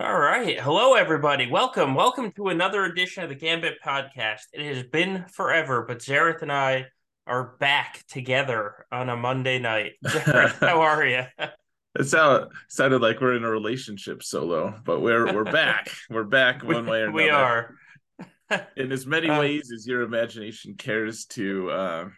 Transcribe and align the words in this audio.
All 0.00 0.16
right. 0.18 0.60
Hello, 0.60 0.94
everybody. 0.94 1.50
Welcome. 1.50 1.94
Welcome 1.96 2.30
to 2.32 2.48
another 2.48 2.84
edition 2.84 3.24
of 3.24 3.28
the 3.30 3.34
Gambit 3.34 3.78
podcast. 3.84 4.42
It 4.52 4.64
has 4.74 4.84
been 4.84 5.24
forever, 5.32 5.84
but 5.88 5.98
Xaereth 5.98 6.42
and 6.42 6.52
I 6.52 6.86
are 7.26 7.56
back 7.58 8.04
together 8.06 8.86
on 8.92 9.08
a 9.08 9.16
Monday 9.16 9.58
night. 9.58 9.92
Xaereth, 10.06 10.60
how 10.60 10.80
are 10.82 11.04
you? 11.04 11.24
It 11.98 12.04
sound, 12.04 12.52
sounded 12.68 13.02
like 13.02 13.20
we're 13.20 13.34
in 13.36 13.42
a 13.44 13.50
relationship 13.50 14.22
solo, 14.22 14.78
but 14.84 15.00
we're 15.00 15.34
we're 15.34 15.42
back. 15.52 15.90
We're 16.08 16.22
back 16.24 16.62
one 16.62 16.86
way 16.86 17.00
or 17.00 17.06
another. 17.06 17.12
We 17.16 17.30
are. 17.30 17.74
in 18.76 18.92
as 18.92 19.04
many 19.04 19.28
Uh, 19.28 19.40
ways 19.40 19.72
as 19.74 19.84
your 19.86 20.02
imagination 20.02 20.74
cares 20.76 21.24
to 21.26 21.70
uh 21.70 22.08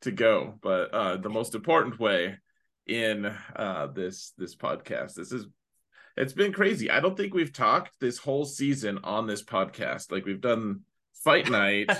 to 0.00 0.10
go. 0.10 0.58
But 0.60 0.92
uh 0.92 1.16
the 1.18 1.30
most 1.30 1.54
important 1.54 2.00
way 2.00 2.38
in 2.88 3.24
uh 3.54 3.86
this 3.94 4.32
this 4.36 4.56
podcast. 4.56 5.14
This 5.14 5.30
is 5.30 5.46
it's 6.18 6.32
been 6.32 6.52
crazy. 6.52 6.90
I 6.90 7.00
don't 7.00 7.16
think 7.16 7.34
we've 7.34 7.52
talked 7.52 8.00
this 8.00 8.18
whole 8.18 8.44
season 8.44 8.98
on 9.04 9.26
this 9.26 9.42
podcast. 9.42 10.10
Like 10.10 10.24
we've 10.24 10.40
done 10.40 10.80
fight 11.24 11.50
night 11.50 11.90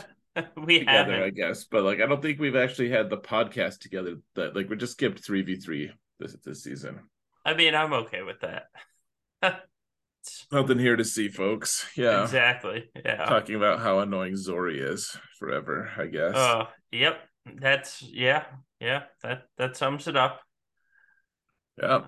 we 0.56 0.80
together, 0.80 0.90
I 0.90 0.96
haven't. 0.96 1.22
I 1.22 1.30
guess, 1.30 1.64
but 1.64 1.84
like 1.84 2.00
I 2.00 2.06
don't 2.06 2.22
think 2.22 2.38
we've 2.38 2.56
actually 2.56 2.90
had 2.90 3.10
the 3.10 3.18
podcast 3.18 3.78
together 3.80 4.16
that 4.34 4.54
like 4.54 4.68
we 4.68 4.76
just 4.76 4.92
skipped 4.92 5.26
3v3 5.26 5.90
this 6.18 6.36
this 6.44 6.62
season. 6.62 7.00
I 7.44 7.54
mean, 7.54 7.74
I'm 7.74 7.92
okay 7.92 8.22
with 8.22 8.40
that. 8.40 8.66
Nothing 10.52 10.78
here 10.78 10.96
to 10.96 11.04
see, 11.04 11.28
folks. 11.28 11.88
Yeah. 11.96 12.22
Exactly. 12.22 12.90
Yeah. 13.04 13.24
Talking 13.24 13.54
about 13.54 13.80
how 13.80 14.00
annoying 14.00 14.34
Zorii 14.34 14.80
is 14.80 15.16
forever, 15.38 15.90
I 15.96 16.06
guess. 16.06 16.34
Oh, 16.34 16.68
yep. 16.92 17.20
That's 17.56 18.02
yeah, 18.02 18.44
yeah. 18.80 19.04
That 19.22 19.44
that 19.56 19.76
sums 19.76 20.06
it 20.06 20.16
up. 20.16 20.40
yeah. 21.78 21.86
Uh, 21.86 22.04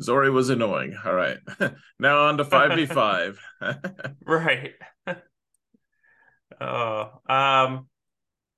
Zorii 0.00 0.32
was 0.32 0.50
annoying. 0.50 0.96
All 1.04 1.14
right. 1.14 1.38
now 1.98 2.24
on 2.26 2.38
to 2.38 2.44
5v5. 2.44 3.36
Right. 4.24 4.72
oh, 6.60 7.10
um, 7.28 7.88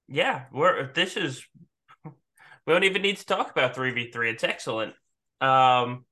yeah. 0.09 0.45
We're 0.53 0.93
this 0.93 1.17
is 1.17 1.45
we 2.05 2.73
don't 2.73 2.85
even 2.85 3.03
need 3.03 3.17
to 3.17 3.27
talk 3.27 3.51
about 3.51 3.75
three 3.75 3.91
v 3.93 4.11
three. 4.11 4.31
It's 4.31 4.45
excellent. 4.45 4.95
Um, 5.41 6.05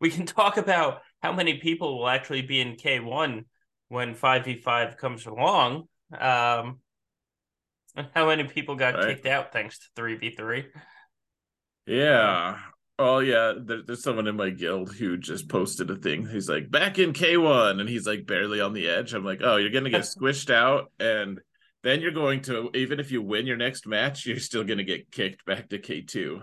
we 0.00 0.10
can 0.10 0.26
talk 0.26 0.56
about 0.56 1.00
how 1.22 1.32
many 1.32 1.58
people 1.58 1.98
will 1.98 2.08
actually 2.08 2.42
be 2.42 2.60
in 2.60 2.76
K 2.76 3.00
one 3.00 3.44
when 3.88 4.14
five 4.14 4.44
v 4.44 4.60
five 4.60 4.96
comes 4.96 5.24
along. 5.26 5.88
Um, 6.12 6.80
and 7.96 8.08
how 8.14 8.26
many 8.26 8.44
people 8.44 8.74
got 8.74 8.94
Right. 8.94 9.08
kicked 9.16 9.26
out 9.26 9.52
thanks 9.52 9.78
to 9.78 9.86
three 9.96 10.16
v 10.16 10.30
three? 10.30 10.66
yeah. 11.86 12.58
Oh 12.98 13.18
yeah, 13.18 13.54
there, 13.60 13.82
there's 13.82 14.02
someone 14.02 14.28
in 14.28 14.36
my 14.36 14.50
guild 14.50 14.94
who 14.94 15.16
just 15.16 15.48
posted 15.48 15.90
a 15.90 15.96
thing. 15.96 16.26
He's 16.26 16.48
like, 16.48 16.70
back 16.70 16.98
in 16.98 17.12
K1, 17.12 17.80
and 17.80 17.88
he's 17.88 18.06
like 18.06 18.26
barely 18.26 18.60
on 18.60 18.72
the 18.72 18.88
edge. 18.88 19.14
I'm 19.14 19.24
like, 19.24 19.40
oh, 19.42 19.56
you're 19.56 19.70
gonna 19.70 19.90
get 19.90 20.02
squished 20.02 20.50
out, 20.50 20.92
and 21.00 21.40
then 21.82 22.00
you're 22.00 22.12
going 22.12 22.42
to 22.42 22.70
even 22.74 23.00
if 23.00 23.10
you 23.10 23.20
win 23.20 23.46
your 23.46 23.56
next 23.56 23.86
match, 23.86 24.26
you're 24.26 24.38
still 24.38 24.64
gonna 24.64 24.84
get 24.84 25.10
kicked 25.10 25.44
back 25.44 25.68
to 25.70 25.78
K2. 25.78 26.40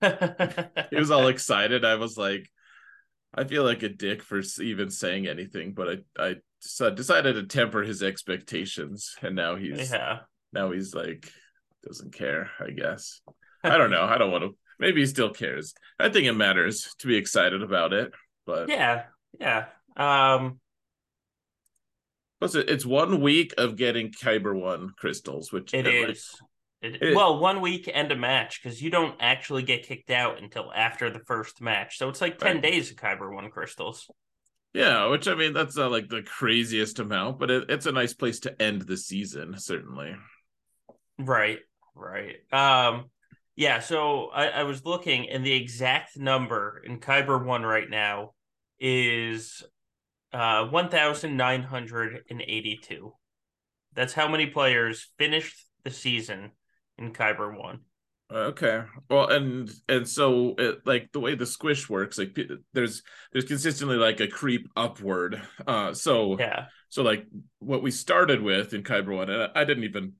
he 0.90 0.96
was 0.96 1.10
all 1.10 1.28
excited. 1.28 1.84
I 1.84 1.96
was 1.96 2.16
like, 2.16 2.48
I 3.34 3.44
feel 3.44 3.64
like 3.64 3.82
a 3.82 3.88
dick 3.88 4.22
for 4.22 4.40
even 4.60 4.90
saying 4.90 5.26
anything, 5.26 5.72
but 5.72 5.88
I 6.18 6.28
I 6.28 6.36
deci- 6.64 6.94
decided 6.94 7.34
to 7.34 7.44
temper 7.44 7.82
his 7.82 8.02
expectations, 8.02 9.16
and 9.20 9.34
now 9.34 9.56
he's 9.56 9.90
yeah. 9.90 10.20
now 10.52 10.70
he's 10.70 10.94
like 10.94 11.28
doesn't 11.84 12.12
care. 12.12 12.50
I 12.60 12.70
guess 12.70 13.20
I 13.62 13.76
don't 13.78 13.90
know. 13.90 14.04
I 14.04 14.18
don't 14.18 14.30
want 14.30 14.44
to. 14.44 14.56
Maybe 14.78 15.00
he 15.00 15.06
still 15.06 15.30
cares. 15.30 15.74
I 15.98 16.08
think 16.08 16.26
it 16.26 16.32
matters 16.34 16.94
to 17.00 17.06
be 17.08 17.16
excited 17.16 17.62
about 17.62 17.92
it, 17.92 18.12
but 18.46 18.68
Yeah. 18.68 19.04
Yeah. 19.40 19.66
Um. 19.96 20.60
plus 22.38 22.54
it's 22.54 22.86
one 22.86 23.20
week 23.20 23.52
of 23.58 23.76
getting 23.76 24.12
Kyber 24.12 24.54
one 24.58 24.90
crystals, 24.96 25.52
which 25.52 25.74
It 25.74 25.86
uh, 25.86 26.08
like. 26.08 26.16
It, 26.80 27.02
it- 27.02 27.16
well, 27.16 27.40
one 27.40 27.60
week 27.60 27.90
and 27.92 28.10
a 28.12 28.16
match 28.16 28.62
because 28.62 28.80
you 28.80 28.88
don't 28.90 29.16
actually 29.18 29.64
get 29.64 29.82
kicked 29.88 30.10
out 30.10 30.40
until 30.40 30.72
after 30.72 31.10
the 31.10 31.18
first 31.26 31.60
match. 31.60 31.98
So 31.98 32.08
it's 32.08 32.20
like 32.20 32.38
10 32.38 32.54
Right. 32.54 32.62
days 32.62 32.90
of 32.92 32.96
Kyber 32.96 33.34
1 33.34 33.50
crystals. 33.50 34.08
Yeah, 34.74 35.06
which 35.06 35.26
I 35.26 35.34
mean 35.34 35.54
that's 35.54 35.76
not 35.76 35.90
like 35.90 36.08
the 36.08 36.22
craziest 36.22 37.00
amount, 37.00 37.40
but 37.40 37.50
it, 37.50 37.64
it's 37.70 37.86
a 37.86 37.92
nice 37.92 38.14
place 38.14 38.38
to 38.40 38.62
end 38.62 38.82
the 38.82 38.96
season, 38.96 39.58
certainly. 39.58 40.14
Right. 41.18 41.58
Right. 41.96 42.36
Um, 42.52 43.06
yeah. 43.58 43.80
So 43.80 44.28
I, 44.28 44.46
I 44.46 44.62
was 44.62 44.86
looking, 44.86 45.28
and 45.28 45.44
the 45.44 45.52
exact 45.52 46.16
number 46.16 46.80
in 46.86 47.00
Kyber 47.00 47.44
1 47.44 47.64
right 47.64 47.90
now 47.90 48.34
is 48.78 49.64
uh, 50.32 50.66
1,982. 50.66 53.14
That's 53.94 54.12
how 54.12 54.28
many 54.28 54.46
players 54.46 55.10
finished 55.18 55.56
the 55.82 55.90
season 55.90 56.52
in 56.98 57.12
Kyber 57.12 57.58
1. 57.58 57.80
Okay. 58.30 58.82
Well, 59.10 59.26
and 59.28 59.68
and 59.88 60.06
so 60.06 60.54
it, 60.56 60.86
like 60.86 61.10
the 61.12 61.18
way 61.18 61.34
the 61.34 61.46
squish 61.46 61.90
works, 61.90 62.16
like 62.16 62.38
there's 62.74 63.02
there's 63.32 63.46
consistently 63.46 63.96
like 63.96 64.20
a 64.20 64.28
creep 64.28 64.68
upward. 64.76 65.42
Uh, 65.66 65.94
so 65.94 66.38
Yeah. 66.38 66.66
so 66.90 67.02
like 67.02 67.26
what 67.58 67.82
we 67.82 67.90
started 67.90 68.40
with 68.40 68.72
in 68.72 68.84
Kyber 68.84 69.16
one, 69.16 69.30
and 69.30 69.50
I 69.56 69.64
didn't 69.64 69.82
even 69.84 70.12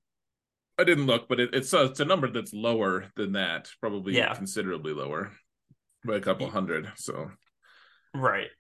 I 0.79 0.85
didn't 0.85 1.07
look, 1.07 1.29
but 1.29 1.41
it, 1.41 1.51
it's 1.55 1.73
a, 1.73 1.85
it's 1.87 2.01
a 2.01 2.05
number 2.05 2.31
that's 2.31 2.53
lower 2.53 3.07
than 3.17 3.33
that, 3.33 3.69
probably 3.81 4.17
Yeah. 4.17 4.35
considerably 4.35 4.93
lower 4.93 5.33
by 6.05 6.17
a 6.17 6.21
couple 6.21 6.49
hundred. 6.49 6.91
So 6.97 7.31
Right. 8.15 8.51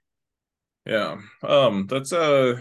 yeah, 0.84 1.18
um, 1.42 1.86
that's 1.86 2.12
uh 2.12 2.60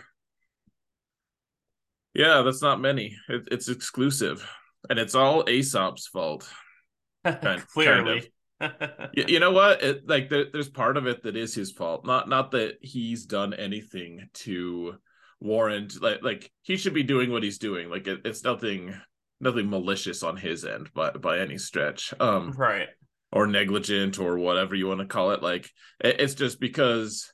yeah, 2.14 2.42
that's 2.42 2.62
not 2.62 2.82
many. 2.82 3.16
It, 3.30 3.48
it's 3.52 3.70
exclusive, 3.70 4.48
and 4.90 4.98
it's 4.98 5.14
all 5.16 5.48
Aesop's 5.48 6.08
fault. 6.08 6.50
kind 7.24 7.62
Clearly. 7.74 8.32
you, 9.14 9.26
you 9.28 9.40
know 9.40 9.52
what 9.52 9.84
it, 9.84 10.08
like 10.10 10.30
there, 10.30 10.46
there's 10.52 10.70
part 10.70 10.98
of 10.98 11.06
it 11.06 11.22
that 11.22 11.36
is 11.38 11.54
his 11.54 11.72
fault 11.72 12.08
not 12.08 12.28
not 12.28 12.50
that 12.50 12.74
he's 12.82 13.28
done 13.28 13.54
anything 13.54 14.28
to 14.34 14.96
warrant 15.40 16.02
like 16.02 16.24
like 16.24 16.52
he 16.64 16.76
should 16.76 16.96
be 16.96 17.04
doing 17.04 17.30
what 17.30 17.44
he's 17.44 17.60
doing 17.60 17.88
like 17.88 18.08
it, 18.08 18.22
it's 18.26 18.44
nothing 18.44 19.00
nothing 19.40 19.70
malicious 19.70 20.24
on 20.24 20.38
his 20.38 20.66
end 20.66 20.90
by 20.94 21.12
by 21.12 21.40
any 21.40 21.58
stretch 21.58 22.14
um 22.20 22.52
right. 22.52 22.88
or 23.32 23.48
negligent 23.48 24.20
or 24.20 24.38
whatever 24.38 24.76
you 24.76 24.88
want 24.88 25.00
to 25.00 25.06
call 25.06 25.32
it 25.32 25.44
like 25.44 25.70
it, 26.04 26.20
it's 26.20 26.36
just 26.36 26.60
because 26.60 27.32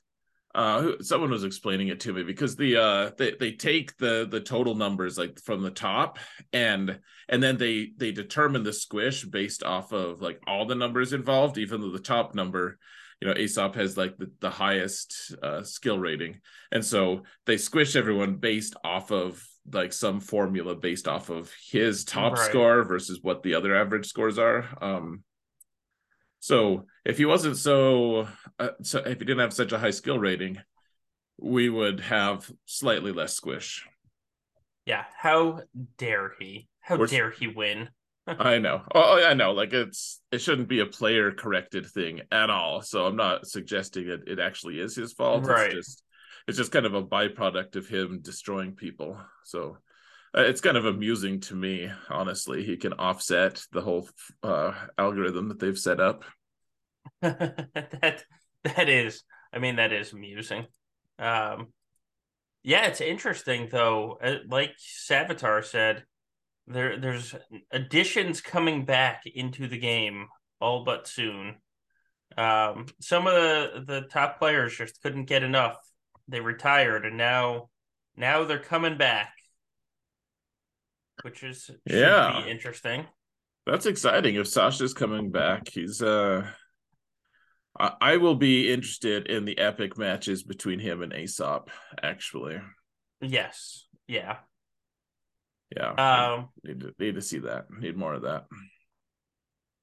uh 0.54 0.92
someone 1.00 1.30
was 1.30 1.44
explaining 1.44 1.88
it 1.88 2.00
to 2.00 2.12
me 2.12 2.22
because 2.22 2.56
the 2.56 2.76
uh 2.76 3.10
they, 3.18 3.34
they 3.40 3.52
take 3.52 3.96
the 3.96 4.26
the 4.30 4.40
total 4.40 4.74
numbers 4.74 5.18
like 5.18 5.38
from 5.40 5.62
the 5.62 5.70
top 5.70 6.18
and 6.52 6.98
and 7.28 7.42
then 7.42 7.56
they 7.56 7.90
they 7.96 8.12
determine 8.12 8.62
the 8.62 8.72
squish 8.72 9.24
based 9.24 9.62
off 9.62 9.92
of 9.92 10.20
like 10.20 10.40
all 10.46 10.66
the 10.66 10.74
numbers 10.74 11.12
involved 11.12 11.58
even 11.58 11.80
though 11.80 11.90
the 11.90 11.98
top 11.98 12.34
number 12.34 12.78
you 13.20 13.26
know 13.26 13.34
aesop 13.34 13.74
has 13.74 13.96
like 13.96 14.16
the, 14.18 14.30
the 14.40 14.50
highest 14.50 15.34
uh 15.42 15.62
skill 15.62 15.98
rating 15.98 16.40
and 16.70 16.84
so 16.84 17.22
they 17.46 17.56
squish 17.56 17.96
everyone 17.96 18.36
based 18.36 18.76
off 18.84 19.10
of 19.10 19.42
like 19.72 19.92
some 19.92 20.20
formula 20.20 20.74
based 20.74 21.08
off 21.08 21.30
of 21.30 21.52
his 21.70 22.04
top 22.04 22.34
Right. 22.34 22.48
score 22.50 22.82
versus 22.84 23.20
what 23.22 23.42
the 23.42 23.54
other 23.54 23.74
average 23.74 24.06
scores 24.06 24.38
are 24.38 24.66
um 24.82 25.22
so 26.40 26.84
if 27.06 27.16
he 27.16 27.24
wasn't 27.24 27.56
so, 27.56 28.28
uh, 28.58 28.68
so 28.82 28.98
if 28.98 29.18
he 29.18 29.24
didn't 29.24 29.38
have 29.38 29.54
such 29.54 29.72
a 29.72 29.78
high 29.78 29.92
skill 29.92 30.18
rating, 30.18 30.58
we 31.40 31.70
would 31.70 32.00
have 32.00 32.50
slightly 32.66 33.12
less 33.12 33.32
squish. 33.34 33.86
Yeah. 34.84 35.04
How 35.16 35.60
dare 35.96 36.32
he? 36.38 36.68
How 36.80 36.96
We're- 36.96 37.08
dare 37.08 37.30
he 37.30 37.46
win? 37.46 37.88
I 38.26 38.58
know. 38.58 38.82
Oh, 38.94 39.24
I 39.26 39.32
know. 39.32 39.52
Like 39.52 39.72
it's 39.72 40.20
it 40.32 40.38
shouldn't 40.42 40.68
be 40.68 40.80
a 40.80 40.86
player 40.86 41.32
corrected 41.32 41.86
thing 41.86 42.20
at 42.30 42.50
all. 42.50 42.82
So 42.82 43.06
I'm 43.06 43.16
not 43.16 43.46
suggesting 43.46 44.08
it. 44.10 44.24
It 44.26 44.38
actually 44.38 44.80
is 44.80 44.94
his 44.94 45.14
fault. 45.14 45.46
Right. 45.46 45.72
It's 45.72 45.86
just 45.88 46.03
it's 46.46 46.58
just 46.58 46.72
kind 46.72 46.86
of 46.86 46.94
a 46.94 47.02
byproduct 47.02 47.76
of 47.76 47.88
him 47.88 48.20
destroying 48.22 48.72
people. 48.74 49.18
So 49.44 49.78
uh, 50.36 50.42
it's 50.42 50.60
kind 50.60 50.76
of 50.76 50.84
amusing 50.84 51.40
to 51.40 51.54
me, 51.54 51.90
honestly. 52.10 52.64
He 52.64 52.76
can 52.76 52.92
offset 52.94 53.62
the 53.72 53.80
whole 53.80 54.08
uh, 54.42 54.72
algorithm 54.98 55.48
that 55.48 55.58
they've 55.58 55.78
set 55.78 56.00
up. 56.00 56.24
that 57.22 58.24
that 58.64 58.88
is 58.88 59.22
I 59.52 59.58
mean 59.58 59.76
that 59.76 59.92
is 59.92 60.12
amusing. 60.12 60.66
Um 61.18 61.68
yeah, 62.62 62.86
it's 62.86 63.00
interesting 63.00 63.68
though. 63.70 64.18
Uh, 64.22 64.38
Like 64.48 64.72
Savitar 64.78 65.64
said, 65.64 66.04
there 66.66 66.98
there's 66.98 67.34
additions 67.70 68.40
coming 68.40 68.84
back 68.84 69.22
into 69.26 69.68
the 69.68 69.78
game 69.78 70.28
all 70.60 70.84
but 70.84 71.06
soon. 71.06 71.56
Um 72.36 72.86
some 73.00 73.26
of 73.26 73.34
the 73.34 73.84
the 73.86 74.00
top 74.10 74.38
players 74.38 74.76
just 74.76 75.00
couldn't 75.02 75.26
get 75.26 75.42
enough. 75.42 75.76
They 76.28 76.40
retired 76.40 77.04
and 77.04 77.16
now 77.16 77.68
now 78.16 78.44
they're 78.44 78.58
coming 78.58 78.96
back. 78.96 79.32
Which 81.22 81.42
is 81.42 81.64
should 81.64 81.80
Yeah. 81.86 82.42
be 82.44 82.50
interesting. 82.50 83.06
That's 83.66 83.86
exciting. 83.86 84.34
If 84.34 84.48
Sasha's 84.48 84.94
coming 84.94 85.30
back, 85.30 85.68
he's 85.68 86.02
uh 86.02 86.46
I, 87.78 87.92
I 88.00 88.16
will 88.18 88.36
be 88.36 88.72
interested 88.72 89.26
in 89.26 89.44
the 89.44 89.58
epic 89.58 89.98
matches 89.98 90.42
between 90.44 90.78
him 90.78 91.02
and 91.02 91.12
Aesop. 91.12 91.70
Actually, 92.02 92.60
Yes. 93.20 93.86
Yeah. 94.06 94.36
yeah. 95.74 95.92
Um, 95.92 96.48
need 96.62 96.80
to 96.80 96.94
need 96.98 97.14
to 97.16 97.22
see 97.22 97.38
that. 97.40 97.66
Need 97.70 97.96
more 97.96 98.14
of 98.14 98.22
that. 98.22 98.44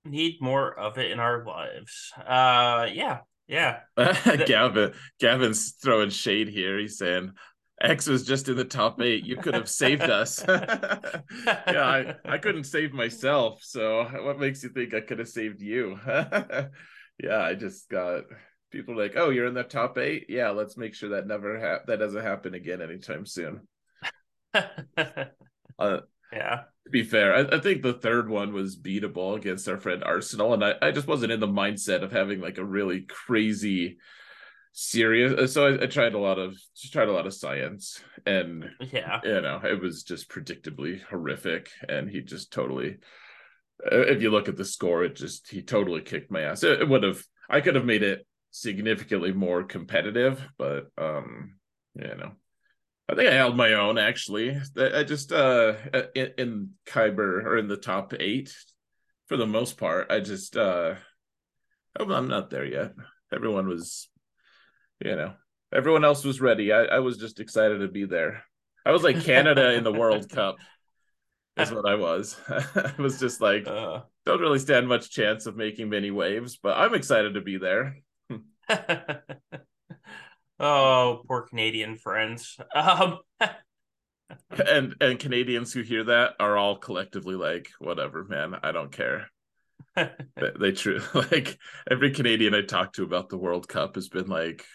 need 0.06 0.42
more 0.42 0.78
of 0.78 0.98
it 0.98 1.12
in 1.12 1.20
our 1.20 1.44
lives. 1.46 2.12
Uh, 2.18 2.88
yeah. 2.94 3.20
Yeah. 3.51 3.80
Gavin 4.45 4.94
Gavin's 5.19 5.74
throwing 5.74 6.09
shade 6.09 6.48
here. 6.48 6.80
He's 6.80 6.98
saying 6.98 7.33
X 7.81 8.07
was 8.07 8.25
just 8.25 8.48
in 8.48 8.56
the 8.56 8.63
top 8.63 9.01
eight. 9.01 9.25
You 9.25 9.36
could 9.36 9.53
have 9.53 9.69
saved 9.69 10.03
us. 10.03 10.42
yeah, 10.48 11.25
I, 11.45 12.15
I 12.24 12.38
couldn't 12.38 12.63
save 12.63 12.94
myself. 12.94 13.59
So 13.62 14.06
what 14.24 14.39
makes 14.39 14.63
you 14.63 14.69
think 14.69 14.94
I 14.94 15.01
could 15.01 15.19
have 15.19 15.27
saved 15.27 15.62
you? 15.62 16.00
yeah, 16.07 17.42
I 17.42 17.53
just 17.56 17.89
got 17.89 18.24
people 18.71 18.98
like, 18.98 19.15
oh, 19.18 19.31
you're 19.31 19.48
in 19.48 19.53
the 19.53 19.63
top 19.63 19.98
eight. 19.98 20.27
Yeah, 20.30 20.51
let's 20.51 20.77
make 20.77 20.95
sure 20.95 21.09
that 21.09 21.27
never 21.27 21.59
ha- 21.59 21.83
that 21.88 22.00
doesn't 22.00 22.24
happen 22.24 22.53
again 22.53 22.81
anytime 22.81 23.25
soon. 23.25 23.68
uh, 24.53 25.98
yeah. 26.31 26.62
To 26.86 26.89
be 26.89 27.04
fair, 27.04 27.36
I, 27.36 27.57
I, 27.57 27.60
think 27.60 27.83
the 27.83 27.94
third 27.94 28.28
one 28.28 28.54
was 28.54 28.75
beatable 28.75 29.38
against 29.38 29.68
our 29.69 29.78
friend 29.78 30.04
Arsenal, 30.04 30.54
and 30.54 30.66
I, 30.66 30.74
I 30.81 30.92
just 30.92 31.07
wasn't 31.07 31.31
in 31.31 31.39
the 31.39 31.48
mindset 31.48 32.01
of 32.01 32.12
having 32.12 32.42
like 32.42 32.57
a 32.57 32.66
really 32.66 33.01
crazy 33.01 33.98
serious 34.74 35.33
uh, 35.33 35.48
so 35.48 35.68
I, 35.68 35.83
I, 35.83 35.86
tried 35.88 36.13
a 36.13 36.19
lot 36.19 36.39
of 36.39 36.57
tried 36.92 37.10
a 37.10 37.12
lot 37.12 37.28
of 37.28 37.33
science 37.33 38.01
and 38.25 38.69
yeah. 38.80 39.19
you 39.24 39.42
know 39.42 39.60
it 39.63 39.81
was 39.81 40.04
just 40.04 40.30
predictably 40.30 41.01
horrific 41.04 41.69
and 41.89 42.10
he 42.10 42.22
just 42.22 42.54
totally 42.54 42.98
uh, 43.92 44.00
if 44.01 44.22
you 44.22 44.31
look 44.31 44.48
at 44.48 44.56
the 44.56 44.63
score 44.63 45.04
it 45.04 45.16
just 45.16 45.50
he 45.50 45.62
totally 45.62 46.01
kicked 46.01 46.31
my 46.31 46.42
ass. 46.42 46.63
It, 46.63 46.81
it 46.81 46.89
would 46.89 47.04
have 47.04 47.22
i 47.50 47.60
could 47.60 47.75
have 47.75 47.86
made 47.86 48.04
it 48.04 48.25
significantly 48.51 49.34
more 49.34 49.63
competitive 49.63 50.42
but 50.57 50.88
um 50.98 51.56
you 51.95 52.16
know 52.16 52.31
i 53.12 53.16
think 53.16 53.30
i 53.30 53.34
held 53.34 53.56
my 53.56 53.74
own 53.74 53.98
actually 53.98 54.58
i 54.78 55.04
just 55.04 55.31
uh 55.31 55.74
in, 56.16 56.31
in 56.38 56.69
kyber 56.86 57.44
or 57.44 57.58
in 57.58 57.68
the 57.68 57.78
top 57.78 58.13
eight 58.19 58.56
for 59.28 59.38
the 59.38 59.48
most 59.48 59.78
part 59.78 60.12
i 60.12 60.19
just 60.19 60.58
uh 60.58 60.96
i'm 62.00 62.28
not 62.28 62.50
there 62.50 62.66
yet 62.66 62.94
everyone 63.31 63.68
was 63.68 64.10
you 65.04 65.16
know, 65.16 65.34
everyone 65.74 66.06
else 66.06 66.24
was 66.24 66.42
ready. 66.42 66.72
I, 66.72 66.84
I 66.84 67.00
was 67.00 67.18
just 67.18 67.40
excited 67.40 67.80
to 67.80 67.88
be 67.88 68.06
there. 68.06 68.44
I 68.86 68.92
was 68.92 69.04
like 69.04 69.24
Canada 69.24 69.74
in 69.74 69.84
the 69.84 69.92
World 69.92 70.30
Cup. 70.30 70.58
Is 71.58 71.72
what 71.72 71.88
I 71.88 71.96
was. 71.96 72.38
I 72.50 72.94
was 72.98 73.19
just 73.19 73.42
like, 73.42 73.68
uh, 73.68 74.02
don't 74.25 74.40
really 74.40 74.60
stand 74.60 74.88
much 74.88 75.12
chance 75.12 75.46
of 75.46 75.58
making 75.58 75.90
many 75.90 76.10
waves, 76.10 76.58
but 76.62 76.78
I'm 76.78 76.94
excited 76.94 77.34
to 77.34 77.42
be 77.42 77.58
there. 77.58 77.98
oh, 80.62 81.24
poor 81.28 81.42
Canadian 81.42 81.98
friends. 81.98 82.58
Um, 82.74 83.19
and 84.66 84.96
and 85.02 85.19
Canadians 85.19 85.74
who 85.74 85.81
hear 85.81 86.06
that 86.06 86.36
are 86.40 86.58
all 86.58 86.78
collectively 86.78 87.36
like, 87.36 87.69
whatever, 87.80 88.24
man, 88.24 88.56
I 88.63 88.72
don't 88.72 88.92
care. 88.92 89.30
they, 89.96 90.12
they 90.60 90.72
true 90.72 91.02
like 91.13 91.58
every 91.90 92.12
Canadian 92.12 92.54
I 92.54 92.62
talked 92.62 92.96
to 92.96 93.04
about 93.04 93.30
the 93.30 93.38
World 93.38 93.68
Cup 93.68 93.96
has 93.96 94.08
been 94.08 94.28
like, 94.28 94.66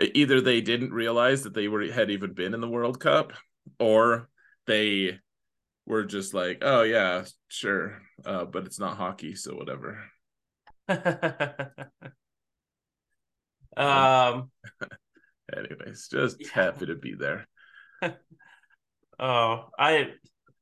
either 0.00 0.40
they 0.40 0.60
didn't 0.60 0.92
realize 0.92 1.42
that 1.42 1.54
they 1.54 1.68
were 1.68 1.86
had 1.92 2.10
even 2.10 2.32
been 2.32 2.54
in 2.54 2.60
the 2.60 2.68
World 2.68 2.98
Cup, 2.98 3.32
or 3.78 4.28
they 4.66 5.18
were 5.86 6.04
just 6.04 6.34
like, 6.34 6.58
"Oh 6.62 6.82
yeah, 6.82 7.24
sure, 7.48 8.00
uh, 8.24 8.44
but 8.44 8.66
it's 8.66 8.80
not 8.80 8.96
hockey, 8.96 9.34
so 9.34 9.54
whatever." 9.54 10.04
Um. 13.76 14.50
Anyways, 15.56 16.08
just 16.10 16.36
yeah. 16.40 16.48
happy 16.52 16.86
to 16.86 16.94
be 16.94 17.14
there. 17.14 17.46
oh, 19.18 19.68
I 19.78 20.10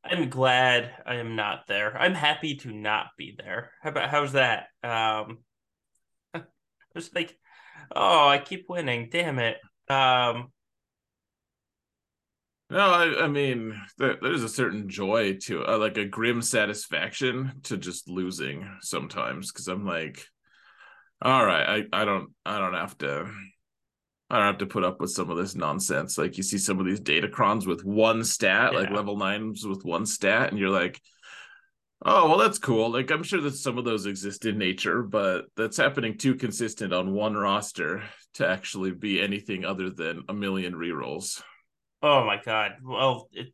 I'm 0.04 0.30
glad 0.30 0.92
I 1.04 1.16
am 1.16 1.34
not 1.34 1.66
there. 1.66 1.96
I'm 1.96 2.14
happy 2.14 2.56
to 2.56 2.72
not 2.72 3.08
be 3.18 3.34
there. 3.36 3.72
How 3.82 3.90
about 3.90 4.10
how's 4.10 4.32
that? 4.32 4.68
Um, 4.84 5.38
just 6.96 7.14
like 7.14 7.36
Oh, 7.94 8.28
I 8.28 8.38
keep 8.38 8.66
winning. 8.68 9.08
Damn 9.10 9.38
it. 9.38 9.58
Um 9.88 10.52
no, 12.68 12.80
I, 12.80 13.24
I 13.24 13.28
mean, 13.28 13.80
there, 13.96 14.16
there's 14.20 14.42
a 14.42 14.48
certain 14.48 14.88
joy 14.88 15.34
to 15.42 15.64
uh, 15.64 15.78
like 15.78 15.98
a 15.98 16.04
grim 16.04 16.42
satisfaction 16.42 17.60
to 17.64 17.76
just 17.76 18.08
losing 18.08 18.68
sometimes 18.80 19.52
because 19.52 19.68
I'm 19.68 19.86
like, 19.86 20.26
all 21.22 21.44
right, 21.44 21.86
I, 21.92 22.02
I 22.02 22.04
don't 22.04 22.30
I 22.44 22.58
don't 22.58 22.74
have 22.74 22.96
to 22.98 23.30
I 24.28 24.36
don't 24.36 24.46
have 24.46 24.58
to 24.58 24.66
put 24.66 24.84
up 24.84 25.00
with 25.00 25.10
some 25.10 25.30
of 25.30 25.36
this 25.36 25.54
nonsense. 25.54 26.18
Like 26.18 26.36
you 26.36 26.42
see 26.42 26.58
some 26.58 26.80
of 26.80 26.86
these 26.86 27.00
datacrons 27.00 27.66
with 27.66 27.84
one 27.84 28.24
stat, 28.24 28.72
yeah. 28.72 28.80
like 28.80 28.90
level 28.90 29.16
nines 29.16 29.64
with 29.66 29.84
one 29.84 30.06
stat, 30.06 30.50
and 30.50 30.58
you're 30.58 30.70
like, 30.70 31.00
Oh, 32.04 32.28
well, 32.28 32.38
that's 32.38 32.58
cool. 32.58 32.92
Like, 32.92 33.10
I'm 33.10 33.22
sure 33.22 33.40
that 33.40 33.54
some 33.54 33.78
of 33.78 33.84
those 33.84 34.04
exist 34.04 34.44
in 34.44 34.58
nature, 34.58 35.02
but 35.02 35.46
that's 35.56 35.78
happening 35.78 36.18
too 36.18 36.34
consistent 36.34 36.92
on 36.92 37.14
one 37.14 37.34
roster 37.34 38.02
to 38.34 38.46
actually 38.46 38.92
be 38.92 39.20
anything 39.20 39.64
other 39.64 39.88
than 39.88 40.22
a 40.28 40.34
million 40.34 40.74
rerolls. 40.74 41.42
Oh 42.02 42.24
my 42.24 42.40
god. 42.42 42.72
Well, 42.82 43.28
it 43.32 43.48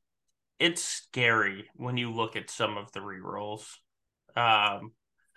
it's 0.58 0.82
scary 0.82 1.68
when 1.74 1.96
you 1.96 2.12
look 2.12 2.36
at 2.36 2.50
some 2.50 2.76
of 2.76 2.90
the 2.92 3.00
rerolls. 3.00 3.66
Um, 4.36 4.92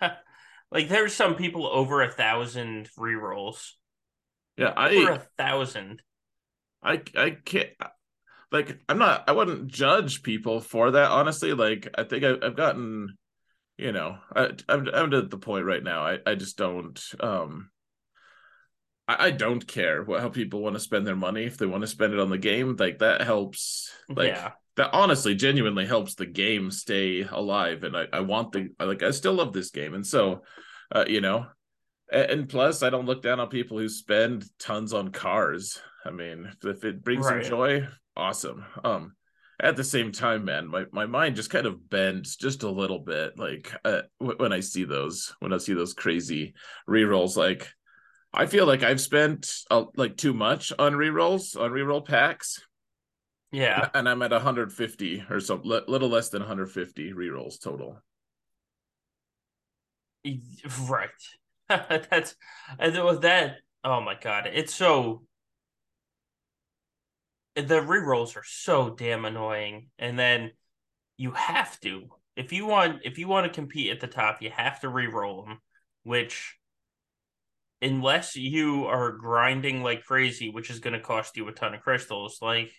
like 0.76 0.88
there's 0.88 1.14
some 1.14 1.36
people 1.36 1.66
over 1.66 2.02
a 2.02 2.10
thousand 2.10 2.90
rerolls. 2.98 3.72
Yeah, 4.58 4.74
I 4.76 4.94
over 4.94 5.12
a 5.12 5.26
thousand. 5.38 6.02
I 6.82 7.00
I 7.16 7.30
can't 7.30 7.70
like 8.52 8.78
i'm 8.88 8.98
not 8.98 9.24
i 9.28 9.32
wouldn't 9.32 9.66
judge 9.66 10.22
people 10.22 10.60
for 10.60 10.92
that 10.92 11.10
honestly 11.10 11.52
like 11.52 11.88
i 11.98 12.04
think 12.04 12.22
I, 12.22 12.36
have 12.42 12.54
gotten 12.56 13.16
you 13.76 13.90
know 13.90 14.18
I, 14.34 14.50
I'm, 14.68 14.88
I'm 14.92 15.12
at 15.12 15.30
the 15.30 15.38
point 15.38 15.66
right 15.66 15.82
now 15.82 16.02
i, 16.02 16.18
I 16.24 16.36
just 16.36 16.56
don't 16.56 17.02
um 17.18 17.70
I, 19.08 19.26
I 19.26 19.30
don't 19.32 19.66
care 19.66 20.04
what 20.04 20.20
how 20.20 20.28
people 20.28 20.60
want 20.60 20.74
to 20.76 20.80
spend 20.80 21.06
their 21.06 21.16
money 21.16 21.44
if 21.44 21.58
they 21.58 21.66
want 21.66 21.82
to 21.82 21.88
spend 21.88 22.12
it 22.12 22.20
on 22.20 22.30
the 22.30 22.38
game 22.38 22.76
like 22.78 23.00
that 23.00 23.22
helps 23.22 23.90
like 24.08 24.28
yeah. 24.28 24.52
That 24.76 24.90
honestly 24.92 25.34
genuinely 25.34 25.86
helps 25.86 26.14
the 26.14 26.26
game 26.26 26.70
stay 26.70 27.22
alive 27.22 27.82
and 27.82 27.96
i, 27.96 28.06
I 28.12 28.20
want 28.20 28.52
the 28.52 28.70
like 28.78 29.02
i 29.02 29.10
still 29.10 29.34
love 29.34 29.52
this 29.52 29.70
game 29.70 29.94
and 29.94 30.06
so 30.06 30.42
uh, 30.94 31.04
you 31.08 31.20
know 31.20 31.46
and 32.12 32.48
plus 32.48 32.82
i 32.82 32.90
don't 32.90 33.06
look 33.06 33.22
down 33.22 33.40
on 33.40 33.48
people 33.48 33.78
who 33.78 33.88
spend 33.88 34.44
tons 34.58 34.92
on 34.92 35.10
cars 35.10 35.80
i 36.04 36.10
mean 36.10 36.50
if 36.64 36.84
it 36.84 37.02
brings 37.02 37.26
right. 37.26 37.42
them 37.42 37.50
joy 37.50 37.88
awesome. 38.16 38.64
Um, 38.82 39.14
at 39.60 39.76
the 39.76 39.84
same 39.84 40.12
time, 40.12 40.44
man, 40.44 40.68
my, 40.68 40.84
my 40.92 41.06
mind 41.06 41.36
just 41.36 41.50
kind 41.50 41.66
of 41.66 41.88
bends 41.88 42.36
just 42.36 42.62
a 42.62 42.70
little 42.70 42.98
bit. 42.98 43.38
Like 43.38 43.72
uh, 43.84 44.02
when 44.18 44.52
I 44.52 44.60
see 44.60 44.84
those, 44.84 45.34
when 45.40 45.52
I 45.52 45.58
see 45.58 45.74
those 45.74 45.94
crazy 45.94 46.54
rerolls, 46.88 47.36
like 47.36 47.68
I 48.34 48.46
feel 48.46 48.66
like 48.66 48.82
I've 48.82 49.00
spent 49.00 49.50
uh, 49.70 49.84
like 49.96 50.16
too 50.16 50.34
much 50.34 50.72
on 50.78 50.92
rerolls 50.92 51.58
on 51.58 51.70
reroll 51.70 52.04
packs. 52.04 52.60
Yeah, 53.52 53.88
and 53.94 54.08
I'm 54.08 54.22
at 54.22 54.32
150 54.32 55.24
or 55.30 55.40
so, 55.40 55.56
a 55.56 55.90
little 55.90 56.08
less 56.08 56.28
than 56.28 56.42
150 56.42 57.12
rerolls 57.12 57.60
total. 57.60 58.02
Right. 60.88 61.08
That's 61.68 62.34
and 62.78 63.04
with 63.04 63.22
that. 63.22 63.56
Oh 63.84 64.00
my 64.00 64.16
god, 64.20 64.48
it's 64.52 64.74
so 64.74 65.22
the 67.54 67.80
rerolls 67.80 68.36
are 68.36 68.44
so 68.44 68.90
damn 68.90 69.24
annoying. 69.24 69.88
And 69.98 70.18
then 70.18 70.52
you 71.16 71.32
have 71.32 71.80
to 71.80 72.08
if 72.36 72.52
you 72.52 72.66
want 72.66 73.00
if 73.04 73.18
you 73.18 73.28
want 73.28 73.46
to 73.46 73.52
compete 73.52 73.90
at 73.90 74.00
the 74.00 74.06
top, 74.06 74.42
you 74.42 74.50
have 74.50 74.80
to 74.80 74.88
reroll 74.88 75.46
them, 75.46 75.58
which 76.02 76.56
unless 77.82 78.36
you 78.36 78.86
are 78.86 79.12
grinding 79.12 79.82
like 79.82 80.04
crazy, 80.04 80.50
which 80.50 80.70
is 80.70 80.78
going 80.80 80.94
to 80.94 81.00
cost 81.00 81.36
you 81.36 81.46
a 81.48 81.52
ton 81.52 81.74
of 81.74 81.80
crystals, 81.82 82.38
like 82.40 82.70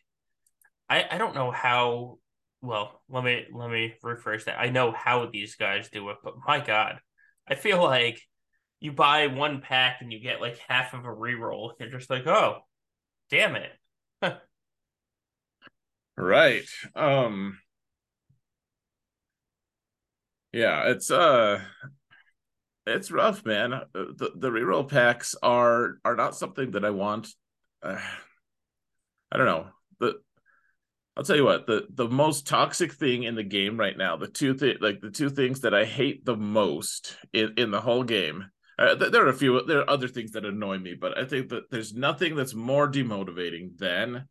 I 0.89 1.05
I 1.11 1.17
don't 1.17 1.35
know 1.35 1.51
how 1.51 2.19
well, 2.61 3.01
let 3.09 3.23
me 3.23 3.45
let 3.53 3.69
me 3.69 3.93
rephrase 4.03 4.45
that. 4.45 4.59
I 4.59 4.69
know 4.69 4.91
how 4.91 5.27
these 5.27 5.55
guys 5.55 5.89
do 5.89 6.09
it, 6.09 6.17
but 6.23 6.35
my 6.47 6.59
god, 6.59 6.99
I 7.47 7.55
feel 7.55 7.81
like 7.83 8.21
you 8.79 8.91
buy 8.91 9.27
one 9.27 9.61
pack 9.61 10.01
and 10.01 10.11
you 10.13 10.19
get 10.19 10.41
like 10.41 10.57
half 10.67 10.93
of 10.93 11.05
a 11.05 11.09
reroll. 11.09 11.71
You're 11.79 11.89
just 11.89 12.09
like, 12.09 12.27
oh, 12.27 12.59
damn 13.29 13.55
it. 13.55 13.71
Right. 16.17 16.67
Um 16.95 17.59
Yeah, 20.51 20.89
it's 20.89 21.11
uh 21.11 21.61
it's 22.85 23.11
rough, 23.11 23.45
man. 23.45 23.73
Uh, 23.73 23.85
the 23.93 24.31
the 24.35 24.49
reroll 24.49 24.87
packs 24.89 25.35
are 25.43 25.99
are 26.05 26.15
not 26.15 26.35
something 26.35 26.71
that 26.71 26.85
I 26.85 26.91
want. 26.91 27.27
Uh, 27.83 27.99
I 29.31 29.37
don't 29.37 29.45
know. 29.45 29.67
I'll 31.17 31.23
tell 31.23 31.35
you 31.35 31.45
what, 31.45 31.65
the 31.65 31.87
the 31.89 32.07
most 32.07 32.47
toxic 32.47 32.93
thing 32.93 33.23
in 33.23 33.35
the 33.35 33.43
game 33.43 33.77
right 33.77 33.97
now, 33.97 34.17
the 34.17 34.27
two 34.27 34.53
th- 34.53 34.81
like 34.81 35.01
the 35.01 35.11
two 35.11 35.29
things 35.31 35.61
that 35.61 35.73
I 35.73 35.83
hate 35.85 36.23
the 36.25 36.37
most 36.37 37.17
in 37.33 37.55
in 37.57 37.71
the 37.71 37.81
whole 37.81 38.03
game 38.03 38.45
Uh, 38.79 38.93
there 38.93 39.25
are 39.25 39.29
a 39.29 39.33
few. 39.33 39.65
There 39.65 39.79
are 39.79 39.89
other 39.89 40.07
things 40.07 40.31
that 40.33 40.45
annoy 40.45 40.77
me, 40.77 40.93
but 40.93 41.17
I 41.17 41.25
think 41.25 41.49
that 41.49 41.71
there's 41.71 41.93
nothing 41.95 42.35
that's 42.35 42.53
more 42.53 42.87
demotivating 42.89 43.75
than 43.77 44.27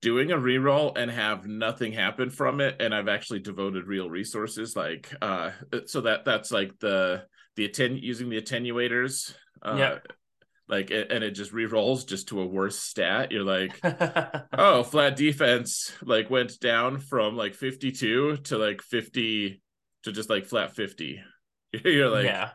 doing 0.00 0.32
a 0.32 0.36
reroll 0.36 0.96
and 0.96 1.10
have 1.10 1.46
nothing 1.46 1.92
happen 1.92 2.28
from 2.30 2.60
it 2.60 2.76
and 2.80 2.94
i've 2.94 3.08
actually 3.08 3.38
devoted 3.38 3.86
real 3.86 4.10
resources 4.10 4.74
like 4.74 5.14
uh 5.22 5.50
so 5.86 6.00
that 6.00 6.24
that's 6.24 6.50
like 6.50 6.76
the 6.80 7.24
the 7.56 7.64
atten 7.64 7.96
using 7.96 8.28
the 8.28 8.40
attenuators 8.40 9.34
uh 9.62 9.76
Yeah. 9.78 9.98
Like 10.68 10.90
and 10.90 11.24
it 11.24 11.32
just 11.32 11.52
re-rolls 11.52 12.04
just 12.04 12.28
to 12.28 12.40
a 12.40 12.46
worse 12.46 12.78
stat 12.78 13.32
you're 13.32 13.42
like 13.44 13.78
oh 14.52 14.82
flat 14.82 15.16
defense 15.16 15.92
like 16.02 16.30
went 16.30 16.58
down 16.60 16.98
from 16.98 17.36
like 17.36 17.54
52 17.54 18.38
to 18.38 18.58
like 18.58 18.80
50 18.82 19.60
to 20.04 20.12
just 20.12 20.30
like 20.30 20.46
flat 20.46 20.74
50 20.74 21.20
you're 21.84 22.08
like 22.08 22.24
yeah. 22.26 22.50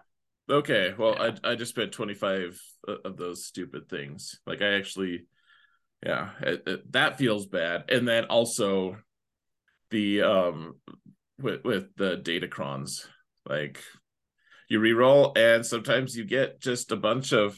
okay 0.49 0.93
well 0.97 1.15
Yeah. 1.19 1.35
i 1.43 1.51
i 1.51 1.55
just 1.55 1.71
spent 1.71 1.91
25 1.91 2.59
of 3.05 3.17
those 3.17 3.45
stupid 3.45 3.89
things 3.89 4.39
like 4.47 4.61
i 4.61 4.73
actually 4.77 5.25
yeah 6.05 6.29
it, 6.41 6.63
it- 6.65 6.91
that 6.93 7.17
feels 7.17 7.45
bad 7.45 7.85
and 7.89 8.07
then 8.07 8.25
also 8.25 8.97
the 9.91 10.21
um 10.23 10.75
with 11.39 11.63
with 11.63 11.95
the 11.97 12.17
datacrons 12.17 13.05
like 13.47 13.79
you 14.69 14.79
re-roll 14.79 15.31
and 15.37 15.65
sometimes 15.65 16.15
you 16.15 16.25
get 16.25 16.59
just 16.61 16.91
a 16.91 16.97
bunch 16.97 17.31
of 17.31 17.57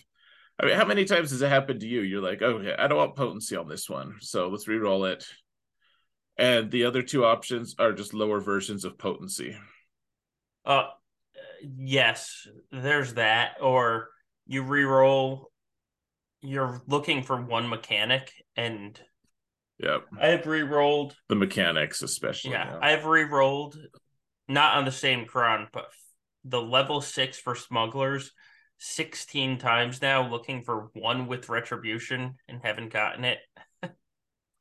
i 0.59 0.65
mean 0.65 0.75
how 0.75 0.85
many 0.85 1.05
times 1.05 1.31
has 1.31 1.41
it 1.41 1.49
happened 1.49 1.79
to 1.79 1.87
you 1.87 2.01
you're 2.01 2.21
like 2.21 2.41
okay 2.41 2.75
i 2.77 2.87
don't 2.87 2.97
want 2.97 3.15
potency 3.15 3.55
on 3.55 3.67
this 3.67 3.89
one 3.89 4.15
so 4.19 4.49
let's 4.49 4.67
re-roll 4.67 5.05
it 5.05 5.25
and 6.37 6.71
the 6.71 6.85
other 6.85 7.01
two 7.01 7.25
options 7.25 7.75
are 7.79 7.91
just 7.93 8.13
lower 8.13 8.39
versions 8.39 8.85
of 8.85 8.97
potency 8.97 9.57
Uh, 10.65 10.87
yes, 11.63 12.47
there's 12.71 13.13
that. 13.15 13.55
Or 13.61 14.09
you 14.47 14.61
re-roll. 14.63 15.51
You're 16.41 16.81
looking 16.87 17.23
for 17.23 17.41
one 17.41 17.67
mechanic, 17.67 18.31
and 18.55 18.99
yep 19.79 20.05
I've 20.19 20.45
re-rolled. 20.45 21.15
the 21.27 21.35
mechanics 21.35 22.01
especially 22.01 22.51
Yeah, 22.51 22.77
I've 22.81 23.05
re-rolled, 23.05 23.77
not 24.47 24.77
on 24.77 24.85
the 24.85 24.91
same 24.91 25.25
cron, 25.25 25.67
but 25.73 25.87
the 26.45 26.61
level 26.61 27.01
six 27.01 27.37
for 27.39 27.55
smugglers, 27.55 28.31
sixteen 28.79 29.59
times 29.59 30.01
now, 30.01 30.27
looking 30.27 30.63
for 30.63 30.89
one 30.93 31.27
with 31.27 31.49
retribution 31.49 32.35
and 32.47 32.59
haven't 32.63 32.91
gotten 32.91 33.23
it. 33.25 33.37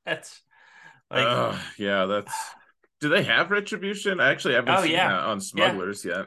That's 0.04 0.42
like 1.10 1.24
Ugh, 1.26 1.58
yeah 1.78 2.04
that's 2.04 2.34
do 3.00 3.08
they 3.08 3.22
have 3.22 3.50
retribution 3.50 4.20
i 4.20 4.30
actually 4.30 4.52
haven't 4.52 4.74
Oh, 4.74 4.82
seen 4.82 4.92
yeah. 4.92 5.08
that 5.08 5.20
on 5.20 5.40
smugglers 5.40 6.04
yet 6.04 6.26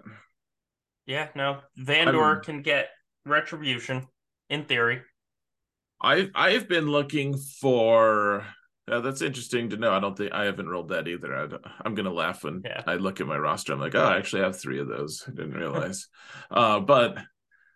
yeah, 1.06 1.28
no, 1.36 1.60
Vandor 1.80 2.36
I'm- 2.36 2.42
can 2.42 2.62
get 2.62 2.90
retribution 3.26 4.08
in 4.50 4.66
theory. 4.66 5.02
I've 6.00 6.30
I've 6.36 6.68
been 6.70 6.88
looking 6.88 7.38
for. 7.38 8.46
Uh, 8.90 9.02
that's 9.02 9.22
interesting 9.22 9.70
to 9.72 9.78
know. 9.78 9.92
I 9.92 10.00
don't 10.00 10.18
think 10.18 10.32
I 10.32 10.46
haven't 10.46 10.70
rolled 10.70 10.90
that 10.90 11.08
either. 11.08 11.36
I 11.36 11.48
don't- 11.48 11.66
I'm 11.84 11.96
gonna 11.96 12.14
laugh 12.14 12.44
when 12.44 12.62
Yeah. 12.64 12.82
I 12.88 12.96
look 12.96 13.20
at 13.20 13.28
my 13.28 13.38
roster. 13.38 13.74
I'm 13.74 13.80
like, 13.80 13.96
oh, 13.96 14.04
I 14.04 14.18
actually 14.18 14.44
have 14.44 14.60
three 14.60 14.80
of 14.80 14.88
those. 14.88 15.24
I 15.28 15.32
didn't 15.32 15.54
realize. 15.54 16.08
uh, 16.52 16.80
but 16.80 17.18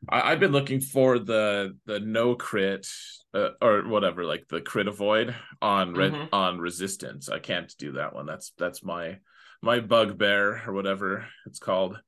I, 0.10 0.32
I've 0.32 0.40
been 0.40 0.52
looking 0.52 0.82
for 0.82 1.20
the 1.20 1.78
the 1.86 2.00
no 2.00 2.36
crit 2.36 2.88
uh, 3.34 3.50
or 3.62 3.88
whatever, 3.88 4.24
like 4.26 4.48
the 4.48 4.62
crit 4.62 4.88
avoid 4.88 5.36
on 5.62 5.94
red 5.96 6.14
Mhm. 6.14 6.30
on 6.32 6.60
resistance. 6.60 7.30
I 7.30 7.40
can't 7.40 7.74
do 7.78 7.94
that 7.94 8.14
one. 8.14 8.26
That's 8.26 8.52
that's 8.58 8.84
my 8.84 9.20
my 9.62 9.80
bugbear 9.80 10.62
or 10.68 10.74
whatever 10.74 11.28
it's 11.46 11.60
called. 11.60 12.00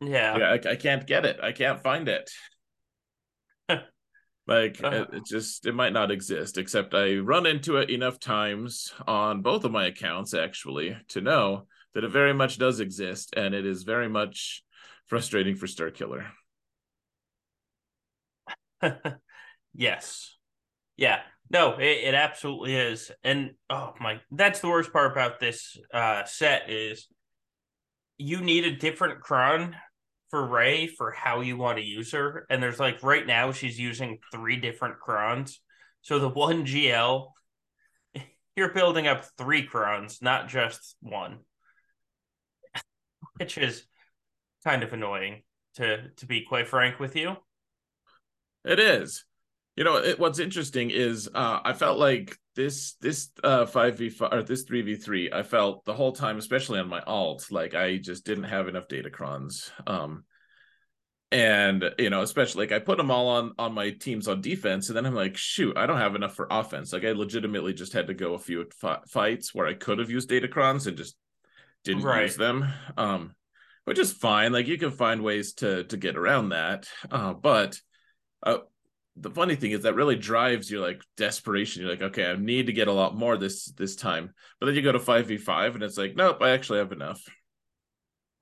Yeah, 0.00 0.36
Yeah, 0.38 0.48
I, 0.50 0.70
I 0.72 0.76
can't 0.76 1.06
get 1.06 1.24
it. 1.26 1.38
I 1.42 1.52
can't 1.52 1.82
find 1.82 2.08
it. 2.08 2.30
like 4.46 4.82
Uh. 4.82 4.88
it, 4.90 5.08
it 5.18 5.24
just 5.26 5.66
it 5.66 5.74
might 5.74 5.92
not 5.92 6.10
exist. 6.10 6.58
Except 6.58 6.94
I 6.94 7.16
run 7.18 7.46
into 7.46 7.76
it 7.76 7.90
enough 7.90 8.18
times 8.18 8.92
on 9.06 9.42
both 9.42 9.64
of 9.64 9.72
my 9.72 9.86
accounts 9.86 10.34
actually 10.34 10.96
to 11.08 11.20
know 11.20 11.66
that 11.94 12.04
it 12.04 12.10
very 12.10 12.32
much 12.32 12.58
does 12.58 12.80
exist, 12.80 13.34
and 13.36 13.54
it 13.54 13.66
is 13.66 13.82
very 13.82 14.08
much 14.08 14.64
frustrating 15.06 15.54
for 15.56 15.66
Starkiller. 15.66 16.26
yes, 19.74 20.36
yeah, 20.96 21.20
no, 21.50 21.74
it, 21.78 21.84
it 22.04 22.14
absolutely 22.14 22.76
is, 22.76 23.10
and 23.24 23.52
oh 23.70 23.94
my, 24.00 24.20
that's 24.30 24.60
the 24.60 24.68
worst 24.68 24.92
part 24.92 25.12
about 25.12 25.40
this 25.40 25.76
uh 25.92 26.24
set 26.24 26.70
is 26.70 27.06
you 28.18 28.40
need 28.40 28.64
a 28.64 28.76
different 28.76 29.20
cron 29.20 29.76
for 30.30 30.46
Rey 30.46 30.86
for 30.86 31.10
how 31.10 31.40
you 31.40 31.56
want 31.56 31.78
to 31.78 31.84
use 31.84 32.12
her, 32.12 32.46
and 32.50 32.62
there's 32.62 32.80
like 32.80 33.02
right 33.02 33.26
now 33.26 33.52
she's 33.52 33.78
using 33.78 34.18
three 34.32 34.56
different 34.56 34.96
crons, 35.00 35.58
so 36.02 36.18
the 36.18 36.28
one 36.28 36.64
GL. 36.66 37.32
You're 38.56 38.74
building 38.74 39.06
up 39.06 39.24
three 39.38 39.66
crons, 39.66 40.20
not 40.22 40.48
just 40.48 40.96
one, 41.00 41.40
which 43.38 43.58
is 43.58 43.84
kind 44.64 44.82
of 44.82 44.92
annoying 44.92 45.42
to 45.76 46.08
to 46.16 46.26
be 46.26 46.42
quite 46.42 46.68
frank 46.68 46.98
with 47.00 47.16
you. 47.16 47.36
It 48.64 48.78
is. 48.78 49.24
You 49.76 49.84
know, 49.84 49.96
it, 49.96 50.18
what's 50.18 50.38
interesting 50.38 50.90
is 50.90 51.28
uh, 51.34 51.60
I 51.64 51.72
felt 51.72 51.98
like 51.98 52.36
this 52.54 52.94
this 53.00 53.30
uh 53.42 53.64
5v5 53.64 54.32
or 54.32 54.42
this 54.42 54.64
3v3 54.64 55.32
I 55.32 55.42
felt 55.42 55.86
the 55.86 55.94
whole 55.94 56.12
time 56.12 56.36
especially 56.36 56.78
on 56.80 56.88
my 56.88 57.00
alt 57.00 57.46
like 57.50 57.74
I 57.74 57.96
just 57.96 58.26
didn't 58.26 58.44
have 58.44 58.68
enough 58.68 58.88
datacrons 58.88 59.70
um 59.86 60.24
and 61.30 61.82
you 61.98 62.10
know 62.10 62.20
especially 62.20 62.66
like 62.66 62.72
I 62.72 62.78
put 62.84 62.98
them 62.98 63.10
all 63.10 63.28
on 63.28 63.52
on 63.58 63.72
my 63.72 63.88
teams 63.90 64.28
on 64.28 64.42
defense 64.42 64.88
and 64.88 64.96
then 64.98 65.06
I'm 65.06 65.14
like 65.14 65.36
shoot 65.38 65.78
I 65.78 65.86
don't 65.86 65.96
have 65.96 66.14
enough 66.14 66.34
for 66.34 66.46
offense 66.50 66.92
like 66.92 67.06
I 67.06 67.12
legitimately 67.12 67.72
just 67.72 67.94
had 67.94 68.08
to 68.08 68.14
go 68.14 68.34
a 68.34 68.38
few 68.38 68.66
fi- 68.78 69.00
fights 69.08 69.54
where 69.54 69.66
I 69.66 69.72
could 69.72 69.98
have 69.98 70.10
used 70.10 70.28
datacrons 70.28 70.86
and 70.86 70.96
just 70.98 71.16
didn't 71.84 72.02
Right. 72.04 72.24
use 72.24 72.36
them 72.36 72.66
um 72.98 73.34
which 73.86 73.98
is 73.98 74.12
fine 74.12 74.52
like 74.52 74.66
you 74.66 74.76
can 74.76 74.90
find 74.90 75.22
ways 75.22 75.54
to 75.54 75.84
to 75.84 75.96
get 75.96 76.18
around 76.18 76.50
that 76.50 76.86
uh 77.10 77.32
but 77.32 77.80
uh 78.42 78.58
the 79.16 79.30
funny 79.30 79.56
thing 79.56 79.72
is 79.72 79.82
that 79.82 79.94
really 79.94 80.16
drives 80.16 80.70
your 80.70 80.80
like 80.80 81.02
desperation. 81.16 81.82
You're 81.82 81.90
like, 81.90 82.02
okay, 82.02 82.30
I 82.30 82.36
need 82.36 82.66
to 82.66 82.72
get 82.72 82.88
a 82.88 82.92
lot 82.92 83.16
more 83.16 83.36
this 83.36 83.66
this 83.72 83.94
time. 83.96 84.32
But 84.58 84.66
then 84.66 84.74
you 84.74 84.82
go 84.82 84.92
to 84.92 84.98
five 84.98 85.26
v 85.26 85.36
five, 85.36 85.74
and 85.74 85.82
it's 85.82 85.98
like, 85.98 86.16
nope, 86.16 86.38
I 86.40 86.50
actually 86.50 86.78
have 86.78 86.92
enough. 86.92 87.22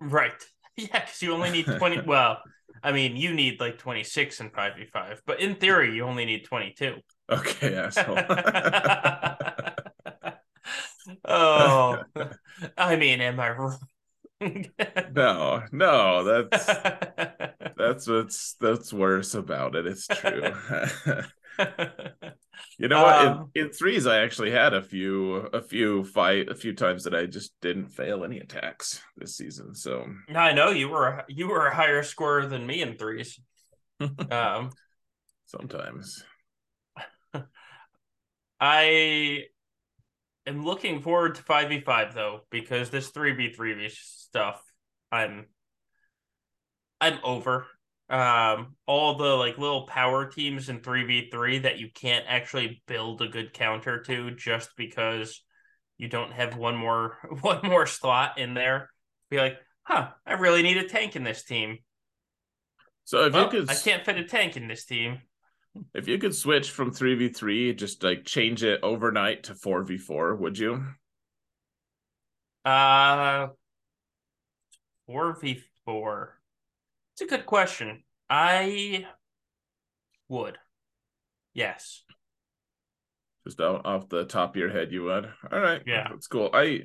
Right. 0.01 0.33
Yeah, 0.77 1.01
because 1.01 1.21
you 1.21 1.35
only 1.35 1.51
need 1.51 1.67
20. 1.67 2.03
well, 2.07 2.39
I 2.83 2.93
mean, 2.93 3.15
you 3.15 3.35
need 3.35 3.61
like 3.61 3.77
26 3.77 4.41
in 4.41 4.49
5v5, 4.49 5.19
but 5.27 5.41
in 5.41 5.57
theory, 5.57 5.95
you 5.95 6.05
only 6.05 6.25
need 6.25 6.47
22. 6.47 6.95
Okay, 7.29 7.75
asshole. 7.77 8.19
oh, 11.27 11.99
I 12.79 12.97
mean, 12.97 13.21
am 13.21 13.41
I 13.41 13.51
wrong? 13.51 13.79
No, 14.41 15.63
no, 15.73 16.25
that's 16.25 16.67
that's 17.77 18.07
what's 18.07 18.55
that's 18.55 18.93
worse 18.93 19.35
about 19.35 19.75
it. 19.77 19.87
It's 19.87 20.07
true. 20.07 20.53
you 22.79 22.89
know 22.89 23.03
what? 23.03 23.27
Um, 23.27 23.51
in, 23.55 23.67
in 23.67 23.73
threes, 23.73 24.07
I 24.07 24.23
actually 24.23 24.51
had 24.51 24.73
a 24.73 24.83
few 24.83 25.35
a 25.35 25.61
few 25.61 26.05
fight 26.05 26.49
a 26.49 26.55
few 26.55 26.75
times 26.75 27.05
that 27.05 27.15
I 27.15 27.27
just 27.27 27.53
didn't 27.61 27.89
fail 27.89 28.25
any 28.25 28.39
attacks 28.39 29.03
this 29.17 29.37
season. 29.37 29.75
So 29.75 30.07
I 30.35 30.53
know 30.53 30.71
you 30.71 30.89
were 30.89 31.25
you 31.29 31.49
were 31.49 31.67
a 31.67 31.75
higher 31.75 32.03
scorer 32.03 32.47
than 32.47 32.67
me 32.67 32.83
in 32.83 32.97
threes. 32.97 33.39
Um, 34.31 34.71
sometimes. 35.45 36.25
I 38.59 39.45
am 40.47 40.65
looking 40.65 41.01
forward 41.01 41.37
to 41.37 41.43
5v5 41.43 42.15
though, 42.15 42.41
because 42.51 42.91
this 42.91 43.11
3v3v 43.11 43.91
stuff 43.91 44.63
I'm 45.11 45.47
I'm 47.01 47.19
over. 47.25 47.67
Um 48.09 48.77
all 48.87 49.17
the 49.17 49.37
like 49.37 49.57
little 49.57 49.87
power 49.87 50.27
teams 50.27 50.69
in 50.69 50.81
3v3 50.81 51.63
that 51.63 51.79
you 51.79 51.91
can't 51.95 52.25
actually 52.29 52.83
build 52.87 53.23
a 53.23 53.29
good 53.29 53.53
counter 53.53 54.03
to 54.03 54.33
just 54.33 54.71
because 54.77 55.43
you 55.97 56.09
don't 56.09 56.33
have 56.33 56.57
one 56.57 56.77
more 56.77 57.19
one 57.41 57.61
more 57.63 57.87
slot 57.87 58.39
in 58.39 58.55
there. 58.55 58.91
Be 59.31 59.39
like, 59.39 59.59
huh, 59.83 60.11
I 60.27 60.35
really 60.35 60.63
need 60.63 60.79
a 60.79 60.89
tank 60.89 61.15
in 61.15 61.23
this 61.23 61.45
team. 61.45 61.79
So 63.05 63.27
if 63.27 63.33
Well, 63.33 63.45
you 63.45 63.51
could 63.51 63.71
I 63.71 63.75
can't 63.75 64.05
fit 64.05 64.19
a 64.19 64.25
tank 64.25 64.57
in 64.57 64.67
this 64.67 64.85
team. 64.85 65.21
If 65.95 66.09
you 66.09 66.19
could 66.19 66.35
switch 66.35 66.71
from 66.71 66.93
3v3, 66.93 67.77
just 67.77 68.03
like 68.03 68.25
change 68.25 68.65
it 68.65 68.81
overnight 68.83 69.45
to 69.45 69.55
4v4, 69.55 70.39
would 70.39 70.59
you? 70.59 70.85
Uh, 72.65 73.49
four 75.07 75.33
v 75.41 75.63
four. 75.85 76.39
It's 77.15 77.23
a 77.23 77.27
good 77.27 77.47
question. 77.47 78.05
I 78.29 79.07
would. 80.29 80.59
Yes. 81.55 82.05
Just 83.47 83.61
out 83.61 83.87
off 83.87 84.09
the 84.09 84.25
top 84.25 84.51
of 84.51 84.57
your 84.57 84.71
head, 84.71 84.93
you 84.93 85.05
would. 85.05 85.29
All 85.51 85.61
right. 85.61 85.83
Yeah. 85.87 86.09
That's 86.11 86.27
cool. 86.27 86.51
I 86.53 86.83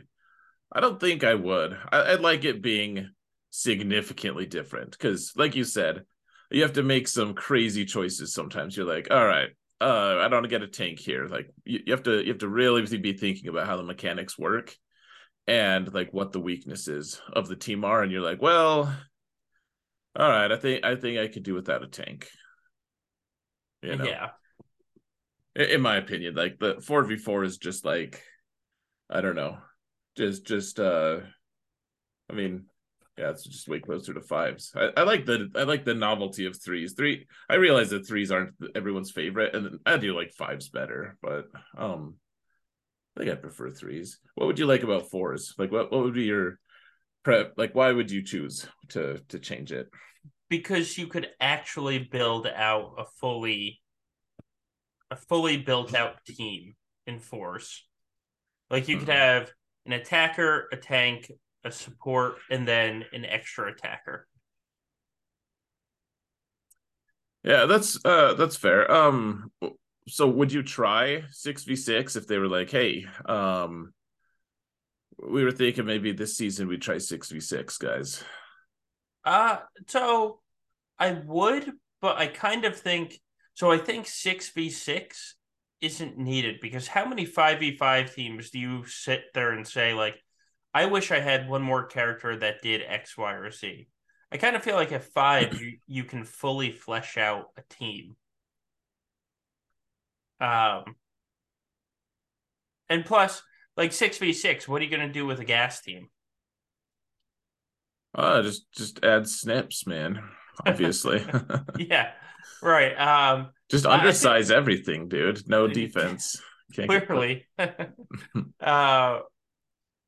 I 0.71 0.79
don't 0.79 0.99
think 0.99 1.23
I 1.23 1.35
would. 1.35 1.77
I, 1.91 2.13
I'd 2.13 2.21
like 2.21 2.45
it 2.45 2.61
being 2.61 3.09
significantly 3.51 4.45
different 4.45 4.91
because, 4.91 5.33
like 5.35 5.55
you 5.55 5.63
said, 5.63 6.03
you 6.51 6.61
have 6.61 6.73
to 6.73 6.83
make 6.83 7.07
some 7.07 7.33
crazy 7.33 7.85
choices 7.85 8.33
sometimes. 8.33 8.75
You're 8.75 8.85
like, 8.85 9.07
all 9.11 9.25
right, 9.25 9.49
uh, 9.81 10.17
I 10.19 10.23
don't 10.23 10.33
want 10.33 10.43
to 10.45 10.49
get 10.49 10.63
a 10.63 10.67
tank 10.67 10.99
here. 10.99 11.27
Like 11.27 11.51
you, 11.63 11.81
you 11.85 11.93
have 11.93 12.03
to 12.03 12.21
you 12.21 12.29
have 12.29 12.39
to 12.39 12.47
really 12.47 12.85
be 12.97 13.13
thinking 13.13 13.49
about 13.49 13.67
how 13.67 13.77
the 13.77 13.83
mechanics 13.83 14.37
work 14.37 14.75
and 15.47 15.93
like 15.93 16.13
what 16.13 16.31
the 16.31 16.39
weaknesses 16.39 17.21
of 17.33 17.47
the 17.47 17.55
team 17.55 17.83
are. 17.83 18.01
And 18.01 18.11
you're 18.11 18.21
like, 18.21 18.41
well, 18.41 18.93
all 20.15 20.29
right, 20.29 20.51
I 20.51 20.57
think 20.57 20.83
I 20.83 20.95
think 20.95 21.19
I 21.19 21.27
could 21.27 21.43
do 21.43 21.53
without 21.53 21.83
a 21.83 21.87
tank. 21.87 22.29
You 23.81 23.97
know? 23.97 24.05
Yeah. 24.05 24.29
In 25.55 25.81
my 25.81 25.97
opinion, 25.97 26.35
like 26.35 26.57
the 26.59 26.75
4v4 26.75 27.45
is 27.45 27.57
just 27.57 27.85
like 27.85 28.21
I 29.09 29.21
don't 29.21 29.35
know. 29.35 29.57
Just 30.17 30.45
just 30.45 30.79
uh 30.79 31.19
I 32.29 32.33
mean, 32.33 32.65
yeah, 33.17 33.29
it's 33.29 33.43
just 33.43 33.69
way 33.69 33.79
closer 33.79 34.13
to 34.13 34.21
fives. 34.21 34.73
I, 34.75 34.89
I 34.97 35.03
like 35.03 35.25
the 35.25 35.49
I 35.55 35.63
like 35.63 35.85
the 35.85 35.93
novelty 35.93 36.45
of 36.45 36.61
threes. 36.61 36.93
Three 36.93 37.27
I 37.49 37.55
realize 37.55 37.89
that 37.91 38.07
threes 38.07 38.31
aren't 38.31 38.53
everyone's 38.75 39.11
favorite, 39.11 39.55
and 39.55 39.79
I 39.85 39.97
do 39.97 40.15
like 40.15 40.33
fives 40.33 40.69
better, 40.69 41.17
but 41.21 41.45
um 41.77 42.15
I 43.15 43.21
think 43.21 43.31
I 43.31 43.35
prefer 43.35 43.71
threes. 43.71 44.19
What 44.35 44.47
would 44.47 44.59
you 44.59 44.65
like 44.65 44.83
about 44.83 45.09
fours? 45.09 45.53
Like 45.57 45.71
what 45.71 45.91
what 45.91 46.03
would 46.03 46.13
be 46.13 46.23
your 46.23 46.59
prep 47.23 47.53
like 47.57 47.73
why 47.73 47.91
would 47.91 48.11
you 48.11 48.21
choose 48.21 48.67
to 48.89 49.19
to 49.29 49.39
change 49.39 49.71
it? 49.71 49.87
Because 50.49 50.97
you 50.97 51.07
could 51.07 51.27
actually 51.39 51.99
build 51.99 52.47
out 52.47 52.95
a 52.97 53.05
fully 53.19 53.81
a 55.09 55.15
fully 55.15 55.55
built 55.55 55.95
out 55.95 56.23
team 56.25 56.75
in 57.07 57.19
fours. 57.19 57.85
Like 58.69 58.89
you 58.89 58.97
mm-hmm. 58.97 59.05
could 59.05 59.15
have 59.15 59.51
an 59.85 59.93
attacker, 59.93 60.67
a 60.71 60.77
tank, 60.77 61.31
a 61.65 61.71
support, 61.71 62.35
and 62.49 62.67
then 62.67 63.03
an 63.11 63.25
extra 63.25 63.71
attacker. 63.71 64.27
Yeah, 67.43 67.65
that's 67.65 68.03
uh 68.05 68.33
that's 68.33 68.55
fair. 68.55 68.89
Um 68.91 69.51
so 70.07 70.27
would 70.27 70.51
you 70.51 70.63
try 70.63 71.23
6v6 71.31 72.15
if 72.15 72.27
they 72.27 72.37
were 72.37 72.47
like, 72.47 72.71
"Hey, 72.71 73.05
um 73.25 73.93
we 75.17 75.43
were 75.43 75.51
thinking 75.51 75.85
maybe 75.85 76.11
this 76.11 76.37
season 76.37 76.67
we'd 76.67 76.81
try 76.81 76.95
6v6, 76.95 77.77
guys." 77.77 78.23
Uh 79.23 79.57
so 79.87 80.39
I 80.97 81.11
would, 81.11 81.71
but 82.01 82.17
I 82.17 82.27
kind 82.27 82.65
of 82.65 82.75
think 82.75 83.19
so 83.53 83.71
I 83.71 83.77
think 83.77 84.05
6v6 84.05 85.33
isn't 85.81 86.17
needed 86.17 86.59
because 86.61 86.87
how 86.87 87.05
many 87.05 87.27
5v5 87.27 88.13
teams 88.13 88.49
do 88.49 88.59
you 88.59 88.85
sit 88.85 89.25
there 89.33 89.51
and 89.51 89.67
say 89.67 89.93
like 89.93 90.15
I 90.75 90.87
wish 90.87 91.09
I 91.09 91.21
had 91.21 91.47
one 91.47 91.61
more 91.61 91.85
character 91.85 92.35
that 92.35 92.61
did 92.61 92.81
X, 92.85 93.17
Y, 93.17 93.33
or 93.33 93.49
Z. 93.49 93.87
I 94.29 94.35
kind 94.35 94.57
of 94.57 94.61
feel 94.61 94.75
like 94.75 94.91
at 94.91 95.05
five, 95.05 95.53
you, 95.61 95.77
you 95.87 96.03
can 96.03 96.25
fully 96.25 96.73
flesh 96.73 97.17
out 97.17 97.45
a 97.55 97.61
team. 97.73 98.17
Um, 100.41 100.83
and 102.89 103.05
plus, 103.05 103.41
like 103.77 103.93
six 103.93 104.17
v 104.17 104.33
six, 104.33 104.67
what 104.67 104.81
are 104.81 104.83
you 104.83 104.91
going 104.91 105.07
to 105.07 105.13
do 105.13 105.25
with 105.25 105.39
a 105.39 105.45
gas 105.45 105.79
team? 105.79 106.09
Uh, 108.13 108.41
just 108.41 108.69
just 108.73 109.01
add 109.01 109.29
snips, 109.29 109.87
man. 109.87 110.19
Obviously. 110.65 111.25
yeah, 111.79 112.11
right. 112.61 112.93
Um, 112.95 113.51
just 113.71 113.85
undersize 113.85 114.47
think... 114.47 114.57
everything, 114.57 115.07
dude. 115.07 115.47
No 115.47 115.67
defense. 115.69 116.41
Can't 116.73 116.89
Clearly. 116.89 117.47
uh, 118.59 119.19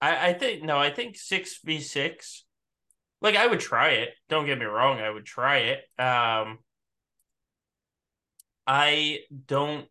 I, 0.01 0.29
I 0.29 0.33
think 0.33 0.63
no, 0.63 0.77
I 0.77 0.89
think 0.89 1.17
six 1.17 1.59
v 1.63 1.79
six. 1.79 2.45
Like 3.21 3.35
I 3.35 3.47
would 3.47 3.59
try 3.59 3.89
it. 3.89 4.09
Don't 4.29 4.45
get 4.45 4.59
me 4.59 4.65
wrong, 4.65 4.99
I 4.99 5.09
would 5.09 5.25
try 5.25 5.57
it. 5.57 5.79
Um 5.99 6.59
I 8.65 9.19
don't 9.47 9.87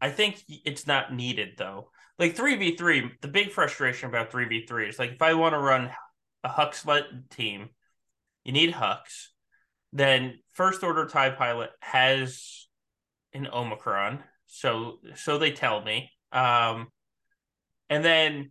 I 0.00 0.10
think 0.10 0.42
it's 0.48 0.86
not 0.86 1.14
needed 1.14 1.54
though. 1.56 1.90
Like 2.18 2.36
3v3, 2.36 3.20
the 3.20 3.28
big 3.28 3.52
frustration 3.52 4.08
about 4.08 4.32
3v3 4.32 4.88
is 4.88 4.98
like 4.98 5.12
if 5.12 5.22
I 5.22 5.34
want 5.34 5.54
to 5.54 5.58
run 5.58 5.90
a 6.44 6.48
Huxlet 6.48 7.30
team, 7.30 7.70
you 8.44 8.52
need 8.52 8.74
Hux. 8.74 9.28
Then 9.92 10.40
first 10.52 10.82
order 10.82 11.06
TIE 11.06 11.30
pilot 11.30 11.70
has 11.80 12.66
an 13.32 13.48
Omicron. 13.52 14.22
So 14.46 14.98
so 15.14 15.38
they 15.38 15.52
tell 15.52 15.82
me. 15.82 16.10
Um 16.32 16.88
and 17.88 18.04
then 18.04 18.50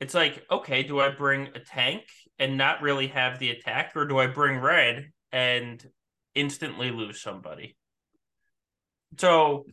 it's 0.00 0.14
like, 0.14 0.44
okay, 0.50 0.82
do 0.82 1.00
I 1.00 1.10
bring 1.10 1.48
a 1.54 1.60
tank 1.60 2.02
and 2.38 2.58
not 2.58 2.82
really 2.82 3.08
have 3.08 3.38
the 3.38 3.50
attack, 3.50 3.92
or 3.94 4.06
do 4.06 4.18
I 4.18 4.26
bring 4.26 4.58
red 4.58 5.10
and 5.32 5.84
instantly 6.34 6.90
lose 6.90 7.20
somebody? 7.20 7.76
So, 9.18 9.66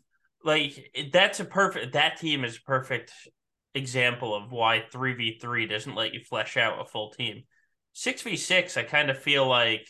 like, 0.43 0.91
that's 1.11 1.39
a 1.39 1.45
perfect, 1.45 1.93
that 1.93 2.17
team 2.17 2.43
is 2.43 2.57
a 2.57 2.61
perfect 2.61 3.11
example 3.73 4.35
of 4.35 4.51
why 4.51 4.83
3v3 4.91 5.69
doesn't 5.69 5.95
let 5.95 6.13
you 6.13 6.21
flesh 6.23 6.57
out 6.57 6.81
a 6.81 6.85
full 6.85 7.11
team. 7.11 7.43
6v6, 7.93 8.77
I 8.77 8.83
kind 8.83 9.09
of 9.09 9.17
feel 9.17 9.47
like 9.47 9.87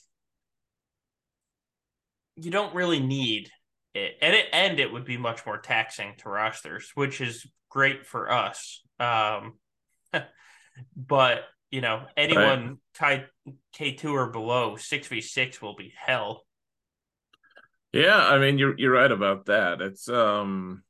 you 2.35 2.51
don't 2.51 2.73
really 2.73 2.99
need 2.99 3.49
it. 3.93 4.13
And 4.21 4.33
it, 4.33 4.45
and 4.53 4.79
it 4.79 4.91
would 4.91 5.05
be 5.05 5.17
much 5.17 5.45
more 5.45 5.57
taxing 5.57 6.13
to 6.19 6.29
rosters, 6.29 6.91
which 6.95 7.21
is 7.21 7.45
great 7.69 8.05
for 8.05 8.31
us. 8.31 8.81
Um, 8.99 9.53
but 10.95 11.43
you 11.71 11.81
know, 11.81 12.03
anyone 12.17 12.77
right. 13.01 13.25
K 13.73 13.93
two 13.93 14.13
or 14.13 14.29
below, 14.29 14.75
six 14.75 15.07
v 15.07 15.21
six 15.21 15.61
will 15.61 15.75
be 15.75 15.93
hell. 15.95 16.45
Yeah, 17.93 18.17
I 18.17 18.37
mean 18.39 18.57
you're 18.57 18.77
you're 18.77 18.93
right 18.93 19.11
about 19.11 19.45
that. 19.45 19.81
It's 19.81 20.07
um 20.09 20.83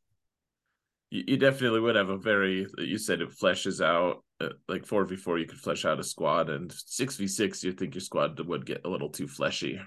you, 1.10 1.23
you 1.27 1.38
definitely 1.38 1.79
would 1.79 1.95
have 1.95 2.10
a 2.10 2.17
very 2.17 2.67
you 2.77 2.97
said 2.97 3.21
it 3.21 3.29
fleshes 3.29 3.84
out 3.84 4.23
uh, 4.39 4.49
like 4.67 4.86
4v4 4.86 5.39
you 5.39 5.45
could 5.45 5.60
flesh 5.60 5.86
out 5.86 5.99
a 5.99 6.03
squad 6.03 6.49
and 6.49 6.71
6v6 6.71 7.63
you 7.63 7.73
think 7.73 7.93
your 7.93 8.01
squad 8.01 8.39
would 8.39 8.65
get 8.65 8.86
a 8.86 8.89
little 8.89 9.10
too 9.10 9.27
fleshy. 9.27 9.79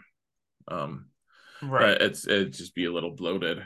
Um 0.69 1.07
right. 1.63 2.01
it's 2.01 2.27
it'd 2.27 2.53
just 2.53 2.75
be 2.75 2.85
a 2.85 2.93
little 2.93 3.13
bloated. 3.13 3.65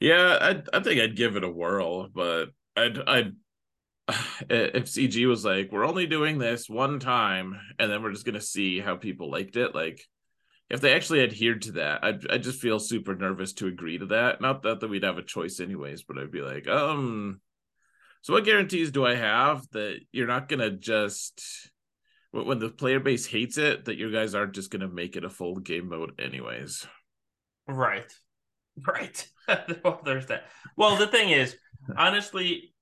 Yeah, 0.00 0.38
I 0.40 0.76
I 0.76 0.82
think 0.82 1.00
I'd 1.00 1.16
give 1.16 1.36
it 1.36 1.44
a 1.44 1.50
whirl, 1.50 2.08
but 2.08 2.50
I'd 2.76 2.98
I'd 2.98 3.32
if 4.50 4.86
CG 4.86 5.26
was 5.26 5.44
like, 5.44 5.70
we're 5.70 5.86
only 5.86 6.06
doing 6.06 6.38
this 6.38 6.68
one 6.68 6.98
time, 6.98 7.58
and 7.78 7.90
then 7.90 8.02
we're 8.02 8.12
just 8.12 8.26
gonna 8.26 8.40
see 8.40 8.80
how 8.80 8.96
people 8.96 9.30
liked 9.30 9.56
it, 9.56 9.74
like 9.74 10.00
if 10.70 10.80
they 10.80 10.92
actually 10.94 11.22
adhered 11.22 11.62
to 11.62 11.72
that, 11.72 12.04
I 12.04 12.18
I 12.30 12.38
just 12.38 12.60
feel 12.60 12.78
super 12.78 13.14
nervous 13.14 13.54
to 13.54 13.66
agree 13.66 13.98
to 13.98 14.06
that. 14.06 14.40
Not 14.40 14.62
that 14.62 14.80
that 14.80 14.88
we'd 14.88 15.04
have 15.04 15.18
a 15.18 15.22
choice 15.22 15.60
anyways, 15.60 16.02
but 16.02 16.18
I'd 16.18 16.30
be 16.30 16.42
like, 16.42 16.68
um, 16.68 17.40
so 18.22 18.34
what 18.34 18.44
guarantees 18.44 18.90
do 18.90 19.06
I 19.06 19.14
have 19.14 19.66
that 19.72 20.00
you're 20.12 20.26
not 20.26 20.48
gonna 20.48 20.70
just 20.70 21.70
when 22.30 22.58
the 22.58 22.68
player 22.68 23.00
base 23.00 23.24
hates 23.24 23.56
it 23.56 23.86
that 23.86 23.96
you 23.96 24.12
guys 24.12 24.34
aren't 24.34 24.54
just 24.54 24.70
gonna 24.70 24.88
make 24.88 25.16
it 25.16 25.24
a 25.24 25.30
full 25.30 25.56
game 25.56 25.88
mode 25.88 26.20
anyways? 26.20 26.86
Right, 27.66 28.12
right. 28.86 29.28
well, 29.84 30.02
there's 30.04 30.26
that. 30.26 30.44
Well, 30.76 30.96
the 30.96 31.06
thing 31.06 31.30
is, 31.30 31.56
honestly, 31.96 32.74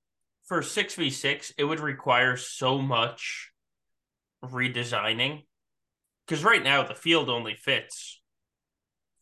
for 0.47 0.61
6v6, 0.61 1.53
it 1.59 1.65
would 1.65 1.81
require 1.81 2.37
so 2.37 2.79
much 2.79 3.51
redesigning. 4.45 5.45
Because 6.27 6.45
right 6.45 6.63
now, 6.63 6.83
the 6.83 6.95
field 6.95 7.29
only 7.29 7.55
fits 7.55 8.21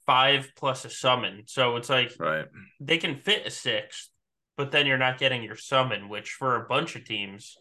five 0.07 0.53
plus 0.57 0.85
a 0.85 0.91
summon. 0.91 1.43
So 1.47 1.77
it's 1.77 1.91
like 1.91 2.13
right. 2.19 2.47
they 2.81 2.99
can 2.99 3.17
fit 3.17 3.47
a 3.47 3.51
sixth, 3.51 4.09
but 4.57 4.71
then 4.71 4.87
you're 4.87 4.99
not 4.99 5.19
getting 5.19 5.43
your 5.43 5.57
summon, 5.57 6.09
which 6.09 6.31
for 6.31 6.57
a 6.57 6.67
bunch 6.67 6.97
of 6.97 7.05
teams 7.05 7.57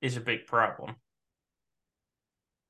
is 0.00 0.16
a 0.16 0.20
big 0.20 0.46
problem. 0.46 0.96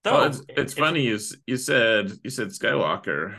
Though, 0.04 0.12
well, 0.12 0.26
it's, 0.26 0.42
it's 0.48 0.74
funny 0.74 1.02
you 1.02 1.18
you 1.46 1.56
said 1.56 2.12
you 2.22 2.30
said 2.30 2.48
Skywalker 2.48 3.38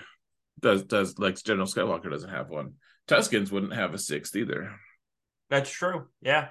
does 0.60 0.84
does 0.84 1.18
like 1.18 1.42
General 1.42 1.68
Skywalker 1.68 2.12
doesn't 2.12 2.30
have 2.30 2.50
one. 2.50 2.74
Tuskens 3.08 3.52
wouldn't 3.52 3.74
have 3.74 3.94
a 3.94 3.98
sixth 3.98 4.36
either. 4.36 4.76
That's 5.50 5.72
true. 5.72 6.08
Yeah. 6.22 6.50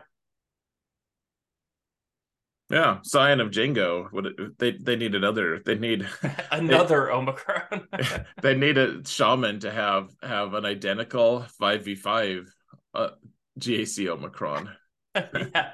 Yeah, 2.68 2.98
Scion 3.02 3.40
of 3.40 3.50
Jango. 3.50 4.10
What 4.10 4.26
they 4.58 4.72
they 4.72 4.96
need 4.96 5.14
another. 5.14 5.60
They 5.64 5.76
need 5.76 6.08
another 6.50 7.06
they, 7.06 7.12
Omicron. 7.12 7.88
they 8.42 8.56
need 8.56 8.76
a 8.76 9.06
shaman 9.06 9.60
to 9.60 9.70
have 9.70 10.10
have 10.20 10.54
an 10.54 10.64
identical 10.64 11.42
five 11.60 11.84
v 11.84 11.94
five 11.94 12.52
uh, 12.92 13.10
GAC 13.60 14.08
Omicron. 14.08 14.70
yeah, 15.14 15.70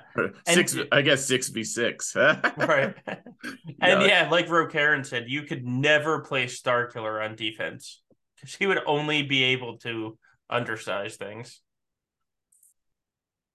six. 0.47 0.75
And, 0.75 0.89
I 0.93 1.01
guess 1.01 1.25
six 1.25 1.49
v 1.49 1.65
six. 1.65 2.15
right. 2.15 2.95
And 3.07 4.03
yeah, 4.03 4.05
yeah 4.05 4.29
like 4.31 4.49
Karen 4.71 5.03
said, 5.03 5.25
you 5.29 5.45
could 5.45 5.65
never 5.65 6.21
play 6.21 6.45
Starkiller 6.45 7.25
on 7.25 7.37
defense 7.37 8.03
because 8.37 8.55
he 8.55 8.67
would 8.67 8.81
only 8.87 9.23
be 9.23 9.45
able 9.45 9.79
to 9.79 10.19
undersize 10.51 11.15
things. 11.15 11.63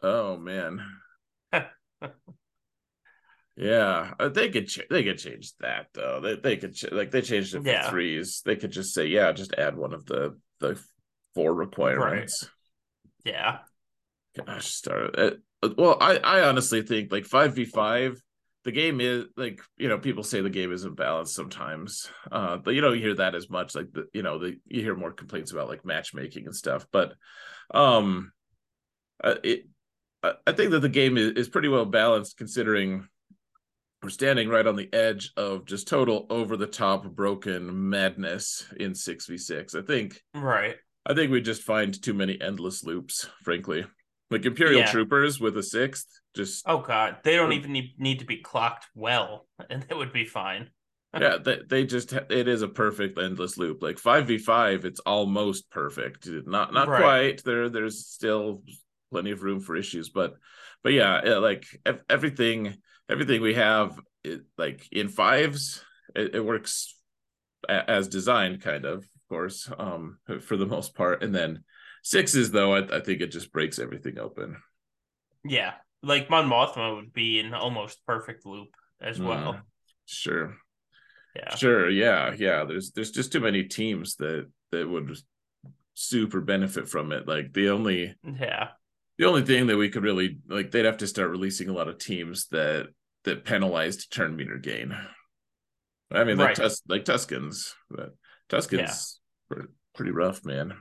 Oh 0.02 0.38
man. 0.38 0.82
Yeah, 3.58 4.14
uh, 4.20 4.30
they 4.30 4.50
could 4.50 4.68
ch- 4.68 4.88
they 4.88 5.04
could 5.04 5.18
change 5.18 5.54
that 5.58 5.88
though. 5.94 6.22
They 6.22 6.36
they 6.36 6.58
could 6.58 6.76
ch- 6.76 6.92
like 6.92 7.10
they 7.10 7.22
changed 7.22 7.56
it 7.56 7.64
for 7.64 7.68
Yeah. 7.70 7.90
threes. 7.90 8.44
They 8.46 8.56
could 8.56 8.72
just 8.72 8.94
say 8.94 9.08
yeah, 9.08 9.32
just 9.32 9.56
add 9.58 9.76
one 9.76 9.94
of 9.94 10.06
the 10.06 10.38
the 10.60 10.80
four 11.34 11.54
requirements. 11.54 12.48
Yeah. 13.26 13.60
Gosh, 14.46 14.68
start 14.68 15.18
it. 15.18 15.40
Well, 15.76 15.98
I 16.00 16.18
I 16.18 16.48
honestly 16.48 16.84
think 16.84 17.12
like 17.12 17.26
five 17.26 17.56
v 17.56 17.66
five. 17.66 18.22
The 18.64 18.72
game 18.72 19.02
is 19.02 19.26
like 19.36 19.62
you 19.78 19.88
know 19.88 19.98
people 19.98 20.24
say 20.24 20.42
the 20.42 20.50
game 20.52 20.72
isn't 20.72 20.96
balanced 20.96 21.34
sometimes, 21.34 22.12
uh, 22.32 22.58
but 22.58 22.76
you 22.76 22.82
don't 22.82 22.98
hear 23.00 23.16
that 23.16 23.34
as 23.34 23.50
much. 23.50 23.74
Like 23.74 23.92
the 23.92 24.08
you 24.14 24.22
know 24.22 24.38
the 24.38 24.60
you 24.68 24.82
hear 24.84 24.96
more 24.96 25.12
complaints 25.14 25.52
about 25.52 25.68
like 25.70 25.84
matchmaking 25.84 26.46
and 26.46 26.56
stuff. 26.56 26.86
But 26.92 27.14
um, 27.74 28.32
uh, 29.24 29.36
it 29.44 29.68
I 30.22 30.34
I 30.46 30.52
think 30.52 30.72
that 30.72 30.82
the 30.82 30.90
game 30.90 31.18
is, 31.18 31.32
is 31.32 31.50
pretty 31.50 31.70
well 31.70 31.86
balanced 31.86 32.38
considering 32.38 33.08
we're 34.04 34.10
standing 34.10 34.48
right 34.50 34.68
on 34.68 34.76
the 34.76 34.92
edge 34.94 35.32
of 35.38 35.66
just 35.66 35.88
total 35.88 36.28
over 36.30 36.56
the 36.56 36.68
top 36.68 37.06
broken 37.16 37.90
madness 37.90 38.66
in 38.80 38.92
6v6 38.92 39.76
i 39.76 39.82
think 39.82 40.22
Right. 40.34 40.76
i 41.06 41.14
think 41.14 41.32
we 41.32 41.42
just 41.42 41.64
find 41.64 42.00
too 42.02 42.14
many 42.14 42.40
endless 42.40 42.84
loops 42.84 43.28
frankly 43.44 43.86
like 44.30 44.46
imperial 44.46 44.82
Yeah. 44.82 44.92
troopers 44.92 45.40
with 45.40 45.58
a 45.58 45.64
sixth 45.64 46.08
just 46.36 46.64
Oh 46.68 46.80
god, 46.80 47.18
they 47.24 47.36
don't 47.36 47.54
even 47.54 47.72
need, 47.72 47.96
need 47.98 48.20
to 48.20 48.26
be 48.26 48.38
clocked 48.38 48.86
well, 48.94 49.48
and 49.72 49.86
it 49.90 49.96
would 49.98 50.14
be 50.14 50.26
fine. 50.26 50.70
yeah 51.20 51.38
they, 51.44 51.60
they 51.68 51.86
just 51.86 52.14
it 52.14 52.48
is 52.48 52.62
a 52.62 52.68
perfect 52.68 53.18
endless 53.18 53.58
loop 53.58 53.82
like 53.82 53.96
5v5 53.96 54.84
it's 54.86 55.00
almost 55.00 55.70
perfect 55.72 56.28
not 56.46 56.74
not 56.74 56.88
Right. 56.90 57.02
quite 57.02 57.44
there 57.46 57.70
there's 57.70 58.06
still 58.06 58.62
plenty 59.12 59.32
of 59.32 59.42
room 59.42 59.62
for 59.62 59.76
issues 59.78 60.10
but 60.10 60.36
but 60.84 60.92
yeah 60.94 61.22
like 61.40 61.66
ev- 61.86 62.02
everything 62.10 62.76
everything 63.10 63.42
we 63.42 63.54
have 63.54 64.00
it, 64.24 64.42
like 64.58 64.88
in 64.92 65.08
fives 65.10 65.84
it, 66.16 66.36
it 66.36 66.42
works 66.46 66.96
a- 67.70 67.90
as 67.90 68.08
designed 68.08 68.62
kind 68.62 68.86
of 68.86 69.00
of 69.00 69.10
course 69.30 69.70
um 69.78 70.18
for 70.42 70.58
the 70.58 70.66
most 70.66 70.96
part 70.96 71.24
and 71.24 71.34
then 71.36 71.64
sixes 72.04 72.52
though 72.52 72.74
I, 72.76 72.98
I 72.98 73.00
think 73.02 73.22
it 73.22 73.32
just 73.32 73.52
breaks 73.52 73.80
everything 73.80 74.18
open 74.20 74.58
Yeah, 75.44 75.74
like 76.04 76.30
Mon 76.30 76.50
Mothma 76.50 76.96
would 76.96 77.14
be 77.14 77.40
an 77.40 77.54
almost 77.54 78.06
perfect 78.06 78.46
loop 78.46 78.70
as 79.02 79.20
well. 79.20 79.54
Mm, 79.54 79.62
sure 80.06 80.58
Yeah. 81.36 81.56
Sure, 81.56 81.90
yeah, 81.90 82.34
yeah. 82.38 82.66
There's 82.66 82.92
there's 82.92 83.12
just 83.12 83.32
too 83.32 83.40
many 83.40 83.64
teams 83.64 84.16
that 84.16 84.50
that 84.72 84.88
would 84.90 85.16
super 85.94 86.42
benefit 86.42 86.88
from 86.90 87.12
it. 87.12 87.28
Like 87.28 87.54
the 87.54 87.70
only 87.70 88.16
Yeah. 88.24 88.70
the 89.18 89.26
only 89.26 89.44
thing 89.44 89.68
that 89.68 89.78
we 89.78 89.90
could 89.90 90.04
really 90.04 90.40
like 90.48 90.72
they'd 90.72 90.86
have 90.86 90.98
to 90.98 91.08
start 91.08 91.30
releasing 91.32 91.70
a 91.70 91.74
lot 91.74 91.88
of 91.88 91.98
teams 91.98 92.48
that 92.48 92.88
that 93.28 93.46
penalized 93.46 94.12
turn 94.12 94.36
meter 94.36 94.58
gain. 94.58 94.96
I 96.12 96.24
mean, 96.24 96.38
like 96.38 96.48
Right. 96.50 96.56
Tus- 96.56 96.82
like 96.88 97.06
Tuskens, 97.06 97.74
but 97.90 98.16
Tuskens 98.50 99.18
were 99.50 99.70
pretty 99.96 100.12
rough, 100.12 100.44
man. 100.46 100.74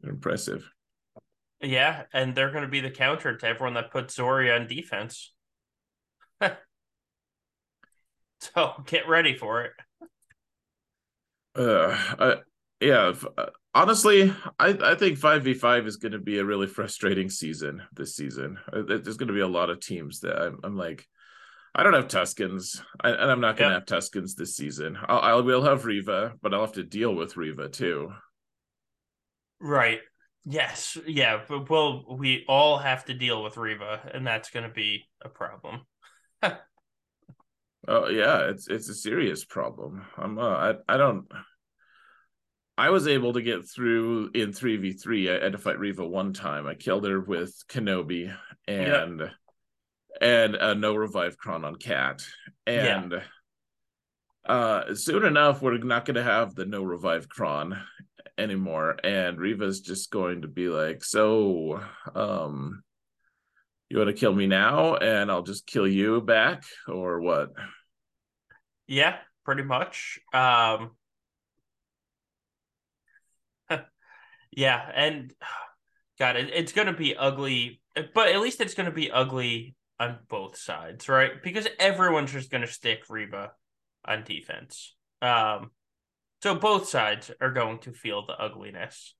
They're 0.00 0.12
impressive. 0.12 0.68
Yeah, 1.60 2.02
and 2.12 2.34
they're 2.34 2.50
going 2.50 2.64
to 2.64 2.68
be 2.68 2.80
the 2.80 2.90
counter 2.90 3.36
to 3.36 3.46
everyone 3.46 3.74
that 3.74 3.90
puts 3.90 4.16
Zorii 4.16 4.54
on 4.54 4.66
defense. 4.66 5.32
so 8.40 8.72
get 8.86 9.08
ready 9.08 9.36
for 9.36 9.62
it. 9.64 9.72
Uh, 11.56 11.96
I, 12.18 12.36
yeah. 12.80 13.08
f- 13.10 13.26
uh, 13.38 13.46
Honestly, 13.76 14.32
I, 14.60 14.68
I 14.80 14.94
think 14.94 15.18
five 15.18 15.42
v 15.42 15.52
five 15.52 15.84
is 15.86 15.96
going 15.96 16.12
to 16.12 16.20
be 16.20 16.38
a 16.38 16.44
really 16.44 16.68
frustrating 16.68 17.28
season 17.28 17.82
this 17.92 18.14
season. 18.14 18.56
Uh, 18.72 18.82
There's 18.86 19.16
going 19.16 19.26
to 19.28 19.34
be 19.34 19.40
a 19.40 19.48
lot 19.48 19.68
of 19.68 19.80
teams 19.80 20.20
that 20.20 20.40
I'm, 20.40 20.60
I'm 20.62 20.76
like, 20.76 21.04
I 21.74 21.82
don't 21.82 21.94
have 21.94 22.08
Tuskens, 22.08 22.80
I, 23.00 23.10
and 23.10 23.30
I'm 23.30 23.40
not 23.40 23.56
going 23.56 23.70
to 23.70 23.74
Yep. 23.74 23.88
have 23.88 23.98
Tuskens 24.00 24.36
this 24.36 24.56
season. 24.56 24.96
I'll, 25.08 25.18
I 25.20 25.34
will 25.40 25.62
have 25.64 25.84
Reva, 25.84 26.34
but 26.40 26.54
I'll 26.54 26.60
have 26.62 26.72
to 26.74 26.84
deal 26.84 27.14
with 27.14 27.36
Reva 27.36 27.68
too. 27.68 28.12
Right. 29.60 30.00
Yes. 30.44 30.96
Yeah. 31.06 31.40
But 31.48 31.68
well, 31.70 32.04
we 32.16 32.44
all 32.48 32.78
have 32.78 33.06
to 33.06 33.14
deal 33.14 33.42
with 33.42 33.56
Reva, 33.56 34.10
and 34.12 34.26
that's 34.26 34.50
going 34.50 34.68
to 34.68 34.72
be 34.74 35.04
a 35.22 35.28
problem. 35.28 35.82
Oh 37.86 38.08
yeah, 38.08 38.48
it's 38.48 38.66
it's 38.66 38.88
a 38.88 38.94
serious 38.94 39.44
problem. 39.44 40.06
I'm 40.16 40.38
uh, 40.38 40.42
I 40.42 40.74
I 40.88 40.96
don't. 40.96 41.26
I 42.78 42.88
was 42.90 43.06
able 43.06 43.34
to 43.34 43.42
get 43.42 43.68
through 43.68 44.30
in 44.34 44.52
three 44.54 44.78
v 44.78 44.92
three. 44.94 45.30
I 45.30 45.34
had 45.42 45.52
to 45.52 45.58
fight 45.58 45.78
Reva 45.78 46.06
one 46.06 46.32
time. 46.32 46.66
I 46.66 46.74
killed 46.74 47.06
her 47.06 47.20
with 47.20 47.54
Kenobi 47.68 48.34
and 48.66 49.30
and 50.20 50.54
a 50.54 50.74
no 50.74 50.94
revive 50.94 51.36
cron 51.36 51.64
on 51.64 51.76
Cat. 51.76 52.22
Yeah. 52.66 53.02
And 53.02 53.22
uh 54.46 54.94
soon 54.94 55.24
enough, 55.24 55.62
we're 55.62 55.78
not 55.78 56.04
going 56.04 56.16
to 56.16 56.22
have 56.22 56.54
the 56.54 56.66
no 56.66 56.82
revive 56.82 57.28
cron 57.28 57.80
anymore, 58.36 58.96
and 59.02 59.38
Reva's 59.38 59.80
just 59.80 60.10
going 60.10 60.42
to 60.42 60.48
be 60.48 60.68
like, 60.68 61.04
so 61.04 61.80
um. 62.14 62.82
You 63.90 63.98
want 63.98 64.08
to 64.08 64.16
kill 64.18 64.32
me 64.32 64.46
now, 64.48 64.96
and 64.96 65.30
I'll 65.30 65.42
just 65.42 65.66
kill 65.66 65.86
you 65.86 66.20
back, 66.20 66.64
or 66.88 67.20
what? 67.20 67.50
Yeah, 68.86 69.18
pretty 69.44 69.62
much. 69.62 70.18
Um 70.32 70.92
Yeah, 74.50 74.90
and 74.94 75.32
God, 76.18 76.36
it, 76.36 76.50
it's 76.52 76.72
going 76.72 76.86
to 76.86 76.92
be 76.92 77.16
ugly, 77.16 77.80
but 78.14 78.28
at 78.28 78.40
least 78.40 78.60
it's 78.60 78.74
going 78.74 78.86
to 78.86 78.92
be 78.92 79.10
ugly 79.10 79.74
on 80.00 80.18
both 80.28 80.56
sides, 80.56 81.08
right? 81.08 81.42
Because 81.42 81.68
everyone's 81.78 82.32
just 82.32 82.50
going 82.50 82.62
to 82.66 82.72
stick 82.72 83.04
Reva 83.08 83.52
on 84.04 84.24
defense. 84.24 84.94
Um, 85.22 85.70
so 86.42 86.54
both 86.54 86.88
sides 86.88 87.30
are 87.40 87.52
going 87.52 87.78
to 87.80 87.92
feel 87.92 88.26
the 88.26 88.34
ugliness. 88.34 89.14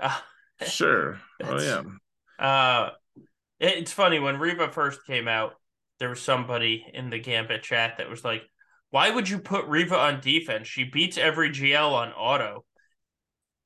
Uh, 0.00 0.16
Sure. 0.66 1.18
Oh 1.42 1.60
yeah. 1.60 1.82
uh, 2.38 2.90
it- 3.58 3.78
it's 3.78 3.92
funny 3.92 4.20
when 4.20 4.38
Reva 4.38 4.70
first 4.70 5.04
came 5.04 5.26
out, 5.26 5.54
there 5.98 6.08
was 6.10 6.22
somebody 6.22 6.86
in 6.94 7.10
the 7.10 7.18
Gambit 7.18 7.64
chat 7.64 7.98
that 7.98 8.08
was 8.08 8.24
like, 8.24 8.42
"Why 8.90 9.10
would 9.10 9.28
you 9.28 9.40
put 9.40 9.66
Reva 9.66 9.96
on 9.98 10.20
defense? 10.20 10.68
She 10.68 10.84
beats 10.84 11.18
every 11.18 11.50
GL 11.50 11.92
on 11.92 12.12
auto." 12.12 12.64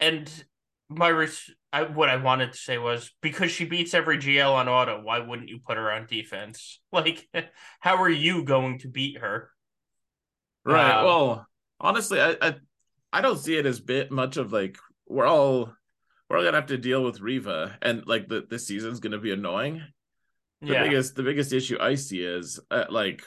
And 0.01 0.31
my 0.89 1.09
res- 1.09 1.51
I, 1.73 1.83
what 1.83 2.09
I 2.09 2.17
wanted 2.17 2.53
to 2.53 2.59
say 2.59 2.79
was 2.79 3.13
because 3.21 3.51
she 3.51 3.67
beats 3.67 3.93
every 3.95 4.19
GL 4.19 4.53
on 4.53 4.69
auto, 4.69 5.03
why 5.03 5.19
wouldn't 5.19 5.49
you 5.51 5.59
put 5.59 5.77
her 5.77 5.91
on 5.93 6.07
defense? 6.07 6.81
Like, 6.93 7.29
how 7.81 8.03
are 8.03 8.09
you 8.11 8.45
going 8.45 8.79
to 8.81 8.89
beat 8.89 9.19
her? 9.19 9.51
Right. 10.65 10.99
Um, 10.99 11.05
well, 11.05 11.47
honestly, 11.81 12.21
I, 12.21 12.37
I 12.41 12.55
I 13.13 13.21
don't 13.21 13.39
see 13.39 13.57
it 13.57 13.67
as 13.67 13.81
bit 13.81 14.11
much 14.11 14.37
of 14.37 14.53
like 14.53 14.79
we're 15.07 15.27
all 15.27 15.73
we're 16.29 16.39
all 16.39 16.45
gonna 16.45 16.57
have 16.59 16.67
to 16.67 16.79
deal 16.79 17.03
with 17.05 17.21
Reva, 17.21 17.79
and 17.83 18.07
like 18.07 18.29
the 18.29 18.47
this 18.49 18.67
season's 18.67 19.01
gonna 19.01 19.19
be 19.19 19.33
annoying. 19.33 19.83
The 20.67 20.75
yeah, 20.75 20.83
biggest 20.83 21.17
the 21.17 21.23
biggest 21.23 21.53
issue 21.53 21.79
I 21.81 21.97
see 21.97 22.23
is 22.25 22.61
uh, 22.71 22.87
like 22.91 23.23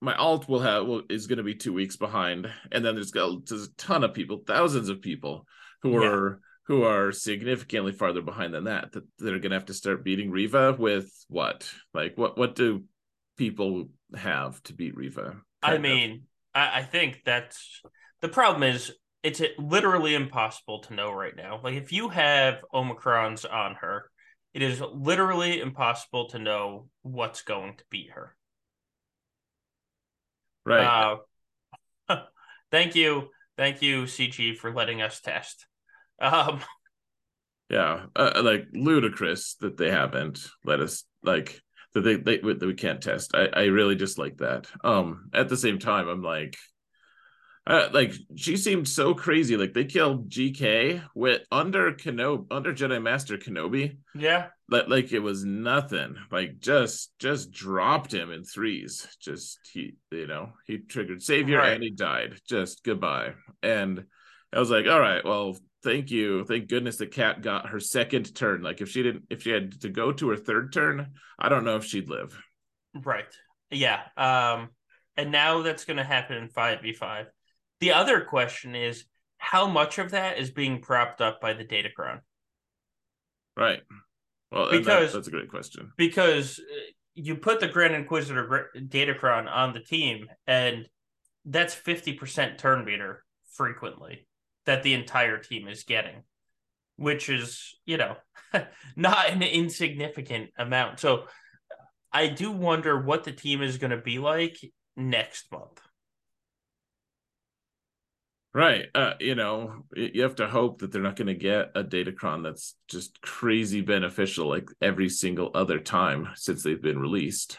my 0.00 0.14
alt 0.16 0.48
will 0.48 0.60
have 0.60 0.86
will, 0.86 1.02
is 1.10 1.26
gonna 1.28 1.42
be 1.44 1.54
two 1.54 1.72
weeks 1.72 1.96
behind, 1.96 2.50
and 2.72 2.84
then 2.84 2.94
there's 2.96 3.12
got 3.12 3.46
there's 3.46 3.68
a 3.68 3.74
ton 3.76 4.04
of 4.04 4.14
people, 4.14 4.42
thousands 4.46 4.88
of 4.88 5.02
people 5.02 5.46
who 5.82 5.96
Yeah. 5.96 5.98
are 5.98 6.40
who 6.70 6.84
are 6.84 7.10
significantly 7.10 7.90
farther 7.90 8.22
behind 8.22 8.54
than 8.54 8.62
that 8.62 8.92
that 8.92 9.02
they're 9.18 9.40
gonna 9.40 9.56
have 9.56 9.64
to 9.64 9.74
start 9.74 10.04
beating 10.04 10.30
Reva 10.30 10.76
with 10.78 11.10
what 11.26 11.68
like 11.92 12.16
what 12.16 12.38
what 12.38 12.54
do 12.54 12.84
people 13.36 13.88
have 14.14 14.62
to 14.62 14.72
beat 14.72 14.96
Reva? 14.96 15.34
I 15.64 15.78
mean, 15.78 16.26
I, 16.54 16.78
I 16.78 16.82
think 16.84 17.22
that's 17.24 17.82
the 18.20 18.28
problem 18.28 18.62
is 18.62 18.92
it's 19.24 19.42
literally 19.58 20.14
impossible 20.14 20.78
to 20.82 20.94
know 20.94 21.10
right 21.10 21.34
now. 21.34 21.60
Like 21.60 21.74
if 21.74 21.90
you 21.92 22.08
have 22.08 22.62
Omicrons 22.72 23.44
on 23.52 23.74
her, 23.80 24.08
it 24.54 24.62
is 24.62 24.80
literally 24.80 25.60
impossible 25.60 26.28
to 26.28 26.38
know 26.38 26.86
what's 27.02 27.42
going 27.42 27.78
to 27.78 27.84
beat 27.90 28.12
her. 28.12 28.36
right. 30.64 31.18
Uh, 32.08 32.20
thank 32.70 32.94
you, 32.94 33.30
thank 33.56 33.82
you, 33.82 34.04
CG, 34.04 34.56
for 34.56 34.72
letting 34.72 35.02
us 35.02 35.20
test. 35.20 35.66
Um, 36.20 36.60
Yeah, 37.70 38.06
uh, 38.16 38.40
like 38.42 38.66
ludicrous 38.72 39.54
that 39.60 39.76
they 39.76 39.90
haven't 39.92 40.44
let 40.64 40.80
us 40.80 41.04
like 41.22 41.60
that 41.94 42.00
they, 42.00 42.16
they 42.16 42.38
that 42.38 42.60
we 42.66 42.74
can't 42.74 43.00
test. 43.00 43.30
I 43.32 43.46
I 43.52 43.64
really 43.66 43.94
just 43.94 44.18
like 44.18 44.38
that. 44.38 44.66
Um, 44.82 45.30
at 45.32 45.48
the 45.48 45.56
same 45.56 45.78
time, 45.78 46.08
I'm 46.08 46.20
like, 46.22 46.56
uh, 47.66 47.88
like 47.92 48.12
she 48.36 48.56
seemed 48.56 48.88
so 48.88 49.14
crazy. 49.14 49.56
Like 49.56 49.72
they 49.72 49.84
killed 49.84 50.28
GK 50.30 51.00
with 51.14 51.42
under 51.52 51.92
Kenobi, 51.92 52.46
under 52.50 52.72
Jedi 52.72 53.00
Master 53.00 53.38
Kenobi. 53.38 53.98
yeah, 54.16 54.48
Like 54.68 54.88
like 54.88 55.12
it 55.12 55.20
was 55.20 55.44
nothing. 55.44 56.16
Like 56.32 56.58
just 56.58 57.12
just 57.20 57.52
dropped 57.52 58.12
him 58.12 58.32
in 58.32 58.42
threes. 58.42 59.06
Just 59.20 59.60
he 59.72 59.94
you 60.10 60.26
know 60.26 60.54
he 60.66 60.78
triggered 60.78 61.22
Savior 61.22 61.58
Right. 61.58 61.74
and 61.74 61.84
he 61.84 61.90
died. 61.90 62.40
Just 62.48 62.82
goodbye. 62.82 63.34
And 63.62 64.06
I 64.52 64.58
was 64.58 64.70
like, 64.70 64.86
all 64.88 64.98
right, 64.98 65.24
well, 65.24 65.56
thank 65.82 66.10
you, 66.10 66.44
thank 66.44 66.68
goodness 66.68 66.96
the 66.96 67.06
cat 67.06 67.42
got 67.42 67.68
her 67.68 67.80
second 67.80 68.34
turn. 68.34 68.62
Like 68.62 68.80
if 68.80 68.88
she 68.88 69.02
didn't, 69.02 69.24
if 69.30 69.42
she 69.42 69.50
had 69.50 69.80
to 69.82 69.88
go 69.88 70.12
to 70.12 70.28
her 70.30 70.36
third 70.36 70.72
turn, 70.72 71.12
I 71.38 71.48
don't 71.48 71.64
know 71.64 71.76
if 71.76 71.84
she'd 71.84 72.08
live. 72.08 72.38
right. 72.94 73.24
Yeah. 73.70 74.00
Um, 74.16 74.70
and 75.16 75.30
now 75.30 75.62
that's 75.62 75.84
going 75.84 75.98
to 75.98 76.04
happen 76.04 76.36
in 76.36 76.48
5v5. 76.48 77.26
The 77.80 77.92
other 77.92 78.22
question 78.22 78.74
is 78.74 79.04
how 79.38 79.66
much 79.66 79.98
of 79.98 80.10
that 80.10 80.38
is 80.38 80.50
being 80.50 80.80
propped 80.80 81.20
up 81.20 81.40
by 81.40 81.54
the 81.54 81.64
Datacron? 81.64 82.20
Right. 83.56 83.80
Well, 84.50 84.70
because 84.70 85.12
that, 85.12 85.12
that's 85.12 85.28
a 85.28 85.30
great 85.30 85.48
question. 85.48 85.92
Because 85.96 86.58
uh, 86.58 86.80
you 87.14 87.36
put 87.36 87.60
the 87.60 87.68
Grand 87.68 87.94
Inquisitor 87.94 88.70
Datacron 88.76 89.48
on 89.50 89.72
the 89.72 89.80
team, 89.80 90.26
and 90.46 90.88
that's 91.44 91.74
50% 91.74 92.58
turn 92.58 92.84
meter 92.84 93.24
frequently 93.52 94.26
that 94.70 94.84
the 94.84 94.94
entire 94.94 95.36
team 95.36 95.66
is 95.66 95.82
getting, 95.82 96.22
which 96.94 97.28
is, 97.28 97.74
you 97.86 97.96
know, 97.96 98.16
not 98.96 99.30
an 99.30 99.42
insignificant 99.42 100.50
amount. 100.56 101.00
So 101.00 101.24
I 102.12 102.28
do 102.28 102.52
wonder 102.52 103.02
what 103.02 103.24
the 103.24 103.32
team 103.32 103.62
is 103.62 103.78
going 103.78 103.90
to 103.90 103.96
be 103.96 104.20
like 104.20 104.58
next 104.96 105.50
month. 105.50 105.80
Right. 108.54 108.86
Uh, 108.94 109.14
you 109.18 109.34
know, 109.34 109.86
you 109.96 110.22
have 110.22 110.36
to 110.36 110.46
hope 110.46 110.80
that 110.80 110.92
they're 110.92 111.02
not 111.02 111.16
going 111.16 111.26
to 111.26 111.34
get 111.34 111.72
a 111.74 111.82
Datacron 111.82 112.44
that's 112.44 112.76
just 112.86 113.20
crazy 113.20 113.80
beneficial 113.80 114.48
like 114.48 114.68
every 114.80 115.08
single 115.08 115.50
other 115.52 115.80
time 115.80 116.28
since 116.36 116.62
they've 116.62 116.80
been 116.80 117.00
released. 117.00 117.58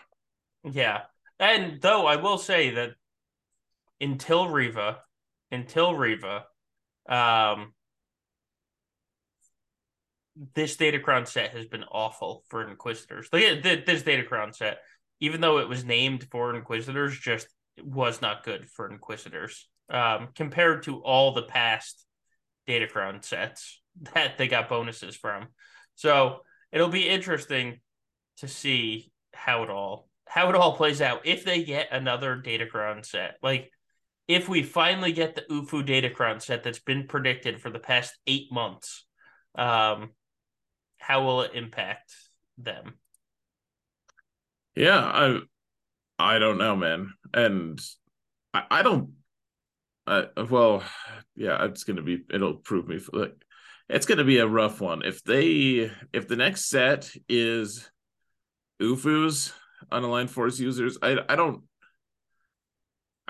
Yeah. 0.63 1.01
And 1.41 1.81
though 1.81 2.05
I 2.05 2.15
will 2.15 2.37
say 2.37 2.71
that 2.75 2.91
until 3.99 4.47
Reva, 4.47 4.99
until 5.51 5.93
Reva, 5.93 6.45
um, 7.07 7.73
this 10.55 10.77
Datacron 10.77 11.27
set 11.27 11.51
has 11.51 11.65
been 11.65 11.83
awful 11.83 12.43
for 12.49 12.67
Inquisitors. 12.67 13.27
Like 13.31 13.63
this 13.63 14.03
Datacron 14.03 14.55
set, 14.55 14.79
even 15.19 15.41
though 15.41 15.59
it 15.59 15.69
was 15.69 15.83
named 15.83 16.27
for 16.31 16.55
Inquisitors, 16.55 17.17
just 17.17 17.47
was 17.81 18.21
not 18.21 18.43
good 18.43 18.67
for 18.69 18.89
Inquisitors 18.89 19.67
um, 19.89 20.29
compared 20.35 20.83
to 20.83 21.01
all 21.03 21.33
the 21.33 21.43
past 21.43 22.05
Datacron 22.67 23.23
sets 23.23 23.81
that 24.13 24.37
they 24.37 24.47
got 24.47 24.69
bonuses 24.69 25.15
from. 25.15 25.47
So 25.95 26.41
it'll 26.71 26.89
be 26.89 27.07
interesting 27.07 27.79
to 28.37 28.47
see 28.47 29.11
how 29.33 29.63
it 29.63 29.69
all 29.69 30.07
how 30.25 30.47
it 30.47 30.55
all 30.55 30.77
plays 30.77 31.01
out 31.01 31.25
if 31.25 31.43
they 31.43 31.63
get 31.63 31.89
another 31.91 32.41
Datacron 32.41 33.05
set. 33.05 33.35
Like 33.43 33.69
if 34.31 34.49
we 34.49 34.63
finally 34.63 35.11
get 35.11 35.35
the 35.35 35.41
UFU 35.41 35.85
Datacron 35.85 36.41
set 36.41 36.63
that's 36.63 36.79
been 36.79 37.07
predicted 37.07 37.61
for 37.61 37.69
the 37.69 37.79
past 37.79 38.17
eight 38.27 38.51
months, 38.51 39.05
um, 39.55 40.11
how 40.97 41.23
will 41.23 41.41
it 41.41 41.51
impact 41.53 42.13
them? 42.57 42.95
Yeah, 44.75 44.99
I 44.99 45.39
I 46.17 46.39
don't 46.39 46.57
know, 46.57 46.75
man, 46.75 47.13
and 47.33 47.81
I, 48.53 48.63
I 48.69 48.81
don't 48.83 49.11
uh, 50.07 50.25
well, 50.49 50.83
yeah, 51.35 51.63
it's 51.65 51.83
gonna 51.83 52.01
be. 52.01 52.23
It'll 52.33 52.55
prove 52.55 52.87
me. 52.87 52.99
Like, 53.13 53.35
it's 53.89 54.05
gonna 54.05 54.23
be 54.23 54.39
a 54.39 54.47
rough 54.47 54.81
one. 54.81 55.03
If 55.03 55.23
they, 55.23 55.91
if 56.11 56.27
the 56.27 56.35
next 56.35 56.69
set 56.69 57.11
is 57.29 57.89
UFU's 58.81 59.53
unaligned 59.91 60.29
force 60.29 60.59
users, 60.59 60.97
I, 61.01 61.17
I 61.29 61.35
don't, 61.35 61.63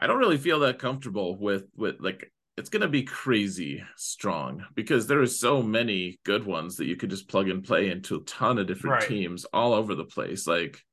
I 0.02 0.08
don't 0.08 0.20
really 0.20 0.38
feel 0.38 0.60
that 0.62 0.80
comfortable 0.80 1.38
with 1.38 1.66
with 1.76 1.98
like. 2.00 2.32
It's 2.58 2.70
gonna 2.70 2.90
be 2.90 3.04
crazy 3.04 3.84
strong 3.96 4.66
because 4.76 5.08
there 5.08 5.22
are 5.22 5.28
so 5.28 5.64
many 5.64 6.20
good 6.26 6.46
ones 6.46 6.76
that 6.76 6.86
you 6.86 6.98
could 6.98 7.10
just 7.10 7.30
plug 7.30 7.48
and 7.50 7.64
play 7.64 7.90
into 7.90 8.18
a 8.18 8.24
ton 8.24 8.58
of 8.58 8.68
different 8.68 9.00
right. 9.00 9.08
teams 9.08 9.46
all 9.46 9.74
over 9.74 9.96
the 9.96 10.04
place. 10.04 10.46
Like, 10.46 10.84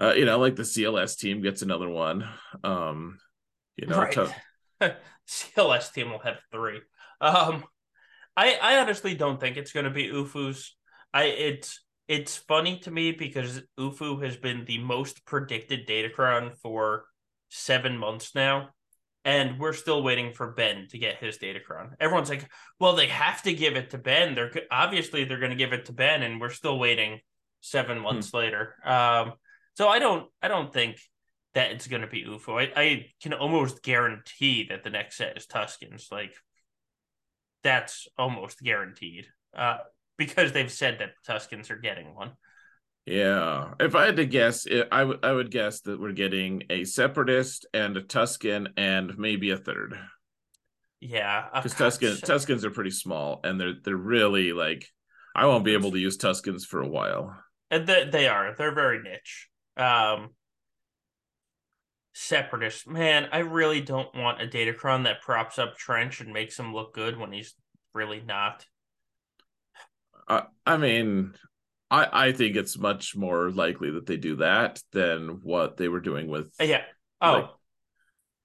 uh, 0.00 0.14
you 0.16 0.24
know, 0.24 0.38
like 0.38 0.54
the 0.54 0.62
CLS 0.62 1.18
team 1.18 1.42
gets 1.42 1.62
another 1.62 1.88
one. 1.88 2.26
Um, 2.62 3.18
you 3.76 3.88
know, 3.88 3.98
right. 3.98 4.12
to, 4.12 4.32
CLS 5.28 5.92
team 5.92 6.10
will 6.10 6.20
have 6.20 6.38
three. 6.52 6.80
Um, 7.20 7.64
I 8.36 8.58
I 8.62 8.78
honestly 8.78 9.14
don't 9.14 9.40
think 9.40 9.56
it's 9.56 9.72
going 9.72 9.84
to 9.84 9.90
be 9.90 10.08
Ufu's. 10.08 10.76
I 11.12 11.24
it's 11.24 11.80
it's 12.08 12.36
funny 12.36 12.78
to 12.80 12.90
me 12.90 13.12
because 13.12 13.62
Ufu 13.78 14.22
has 14.22 14.36
been 14.36 14.64
the 14.64 14.78
most 14.78 15.24
predicted 15.24 15.86
data 15.86 16.08
Datacron 16.08 16.56
for 16.58 17.04
seven 17.52 17.98
months 17.98 18.34
now, 18.34 18.70
and 19.24 19.60
we're 19.60 19.74
still 19.74 20.02
waiting 20.02 20.32
for 20.32 20.52
Ben 20.52 20.88
to 20.88 20.98
get 20.98 21.18
his 21.18 21.38
Datacron. 21.38 21.90
Everyone's 22.00 22.30
like, 22.30 22.50
"Well, 22.80 22.96
they 22.96 23.06
have 23.06 23.42
to 23.42 23.52
give 23.52 23.76
it 23.76 23.90
to 23.90 23.98
Ben. 23.98 24.34
They're 24.34 24.50
obviously 24.70 25.24
they're 25.24 25.38
going 25.38 25.50
to 25.50 25.56
give 25.56 25.72
it 25.72 25.84
to 25.86 25.92
Ben, 25.92 26.22
and 26.22 26.40
we're 26.40 26.50
still 26.50 26.78
waiting 26.78 27.20
seven 27.60 27.98
hmm. 27.98 28.04
months 28.04 28.30
hmm. 28.30 28.38
later." 28.38 28.74
Um, 28.84 29.34
so 29.74 29.88
I 29.88 29.98
don't 29.98 30.28
I 30.42 30.48
don't 30.48 30.72
think 30.72 30.98
that 31.54 31.70
it's 31.72 31.86
going 31.86 32.02
to 32.02 32.08
be 32.08 32.24
UFO. 32.24 32.58
I, 32.58 32.80
I 32.80 33.06
can 33.22 33.34
almost 33.34 33.82
guarantee 33.82 34.66
that 34.70 34.82
the 34.82 34.90
next 34.90 35.16
set 35.16 35.36
is 35.36 35.46
Tuskens. 35.46 36.10
Like, 36.10 36.32
that's 37.62 38.08
almost 38.16 38.60
guaranteed 38.60 39.26
uh, 39.54 39.78
because 40.16 40.52
they've 40.52 40.72
said 40.72 41.00
that 41.00 41.10
Tuskens 41.28 41.70
are 41.70 41.76
getting 41.76 42.14
one. 42.14 42.32
Yeah, 43.06 43.74
if 43.80 43.96
I 43.96 44.06
had 44.06 44.16
to 44.16 44.26
guess, 44.26 44.64
it, 44.64 44.86
I 44.92 45.02
would 45.02 45.24
I 45.24 45.32
would 45.32 45.50
guess 45.50 45.80
that 45.82 46.00
we're 46.00 46.12
getting 46.12 46.62
a 46.70 46.84
separatist 46.84 47.66
and 47.74 47.96
a 47.96 48.02
Tusken 48.02 48.68
and 48.76 49.18
maybe 49.18 49.50
a 49.50 49.56
third. 49.56 49.98
Yeah, 51.00 51.48
because 51.52 51.74
Tusken 51.74 52.20
Tuskens 52.20 52.62
are 52.62 52.70
pretty 52.70 52.90
small 52.90 53.40
and 53.42 53.60
they're 53.60 53.74
they're 53.82 53.96
really 53.96 54.52
like 54.52 54.86
I 55.34 55.46
won't 55.46 55.64
be 55.64 55.72
able 55.72 55.90
to 55.90 55.98
use 55.98 56.16
Tuskens 56.16 56.62
for 56.62 56.80
a 56.80 56.88
while. 56.88 57.36
And 57.72 57.86
they, 57.86 58.08
they 58.10 58.28
are 58.28 58.54
they're 58.56 58.74
very 58.74 59.02
niche. 59.02 59.48
Um, 59.76 60.30
separatist. 62.14 62.86
Man, 62.86 63.28
I 63.32 63.38
really 63.38 63.80
don't 63.80 64.14
want 64.14 64.42
a 64.42 64.46
Datacron 64.46 65.04
that 65.04 65.22
props 65.22 65.58
up 65.58 65.76
Trench 65.76 66.20
and 66.20 66.32
makes 66.32 66.58
him 66.58 66.72
look 66.72 66.94
good 66.94 67.18
when 67.18 67.32
he's 67.32 67.54
really 67.94 68.20
not. 68.20 68.64
Uh, 70.28 70.42
I 70.64 70.76
mean, 70.76 71.34
I 71.92 72.28
I 72.28 72.32
think 72.32 72.56
it's 72.56 72.78
much 72.78 73.14
more 73.14 73.50
likely 73.50 73.90
that 73.90 74.06
they 74.06 74.16
do 74.16 74.36
that 74.36 74.82
than 74.92 75.40
what 75.42 75.76
they 75.76 75.88
were 75.88 76.00
doing 76.00 76.28
with. 76.28 76.52
Uh, 76.58 76.64
yeah. 76.64 76.82
Oh, 77.20 77.32
like... 77.32 77.50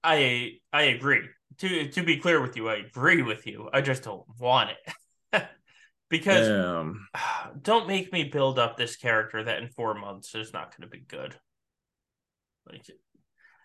I 0.04 0.52
I 0.72 0.82
agree. 0.82 1.22
To 1.58 1.88
to 1.88 2.02
be 2.02 2.18
clear 2.18 2.40
with 2.40 2.56
you, 2.56 2.68
I 2.68 2.76
agree 2.76 3.22
with 3.22 3.46
you. 3.46 3.70
I 3.72 3.80
just 3.80 4.04
don't 4.04 4.24
want 4.38 4.70
it. 4.70 5.44
because 6.10 6.46
Damn. 6.46 7.08
don't 7.62 7.88
make 7.88 8.12
me 8.12 8.24
build 8.24 8.58
up 8.58 8.76
this 8.76 8.96
character 8.96 9.42
that 9.42 9.62
in 9.62 9.68
four 9.70 9.94
months 9.94 10.34
is 10.34 10.52
not 10.52 10.76
going 10.76 10.88
to 10.88 10.96
be 10.96 11.02
good. 11.04 11.34
Like 12.70 12.84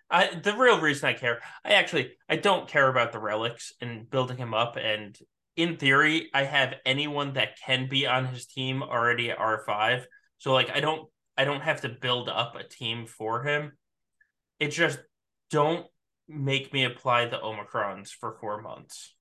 I 0.09 0.33
the 0.33 0.55
real 0.55 0.79
reason 0.79 1.09
I 1.09 1.13
care, 1.13 1.41
I 1.65 1.73
actually 1.73 2.13
I 2.29 2.37
don't 2.37 2.69
care 2.69 2.87
about 2.87 3.11
the 3.11 3.19
relics 3.19 3.73
and 3.81 4.09
building 4.09 4.37
him 4.37 4.53
up. 4.53 4.77
And 4.77 5.17
in 5.55 5.77
theory, 5.77 6.29
I 6.33 6.43
have 6.43 6.75
anyone 6.85 7.33
that 7.33 7.57
can 7.63 7.87
be 7.87 8.07
on 8.07 8.27
his 8.27 8.45
team 8.45 8.81
already 8.81 9.31
at 9.31 9.39
R 9.39 9.63
five. 9.65 10.07
So 10.39 10.53
like 10.53 10.69
I 10.73 10.79
don't 10.79 11.07
I 11.37 11.45
don't 11.45 11.61
have 11.61 11.81
to 11.81 11.89
build 11.89 12.29
up 12.29 12.55
a 12.55 12.67
team 12.67 13.05
for 13.05 13.43
him. 13.43 13.73
It 14.59 14.69
just 14.69 14.99
don't 15.51 15.85
make 16.27 16.73
me 16.73 16.85
apply 16.85 17.25
the 17.27 17.37
Omicrons 17.37 18.09
for 18.09 18.37
four 18.39 18.61
months. 18.61 19.15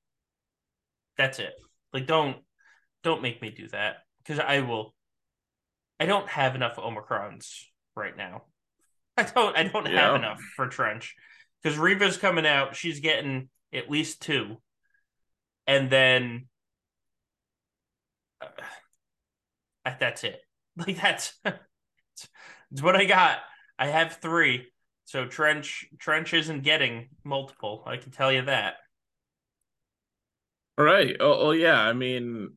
That's 1.19 1.39
it. 1.39 1.55
Like 1.93 2.07
don't 2.07 2.39
don't 3.03 3.23
make 3.23 3.43
me 3.43 3.51
do 3.51 3.69
that 3.69 3.97
because 4.19 4.39
I 4.39 4.61
will. 4.61 4.95
I 6.01 6.07
don't 6.07 6.29
have 6.29 6.55
enough 6.55 6.77
Omicrons 6.77 7.65
right 7.95 8.17
now. 8.17 8.45
I 9.17 9.25
don't 9.25 9.57
I 9.57 9.65
don't 9.65 9.87
yeah. 9.87 10.07
have 10.07 10.15
enough 10.15 10.41
for 10.57 10.67
Trench 10.69 11.15
because 11.63 11.79
Reva's 11.79 12.17
coming 12.17 12.47
out. 12.47 12.75
She's 12.75 13.01
getting 13.01 13.49
at 13.73 13.91
least 13.91 14.23
two, 14.23 14.61
and 15.67 15.91
then 15.91 16.47
uh, 18.41 18.47
that's 19.99 20.25
it. 20.25 20.41
Like 20.75 20.97
that's 20.97 21.39
that's 21.45 22.81
what 22.81 22.97
I 22.97 23.05
got. 23.05 23.41
I 23.79 23.89
have 23.89 24.21
three, 24.23 24.69
so 25.05 25.27
Trench 25.27 25.85
Trench 25.99 26.33
isn't 26.33 26.63
getting 26.63 27.11
multiple. 27.25 27.83
I 27.85 27.99
can 27.99 28.11
tell 28.11 28.33
you 28.33 28.41
that. 28.47 28.77
All 30.79 30.85
right. 30.87 31.15
Oh, 31.21 31.49
oh 31.49 31.51
yeah. 31.51 31.79
I 31.79 31.93
mean, 31.93 32.57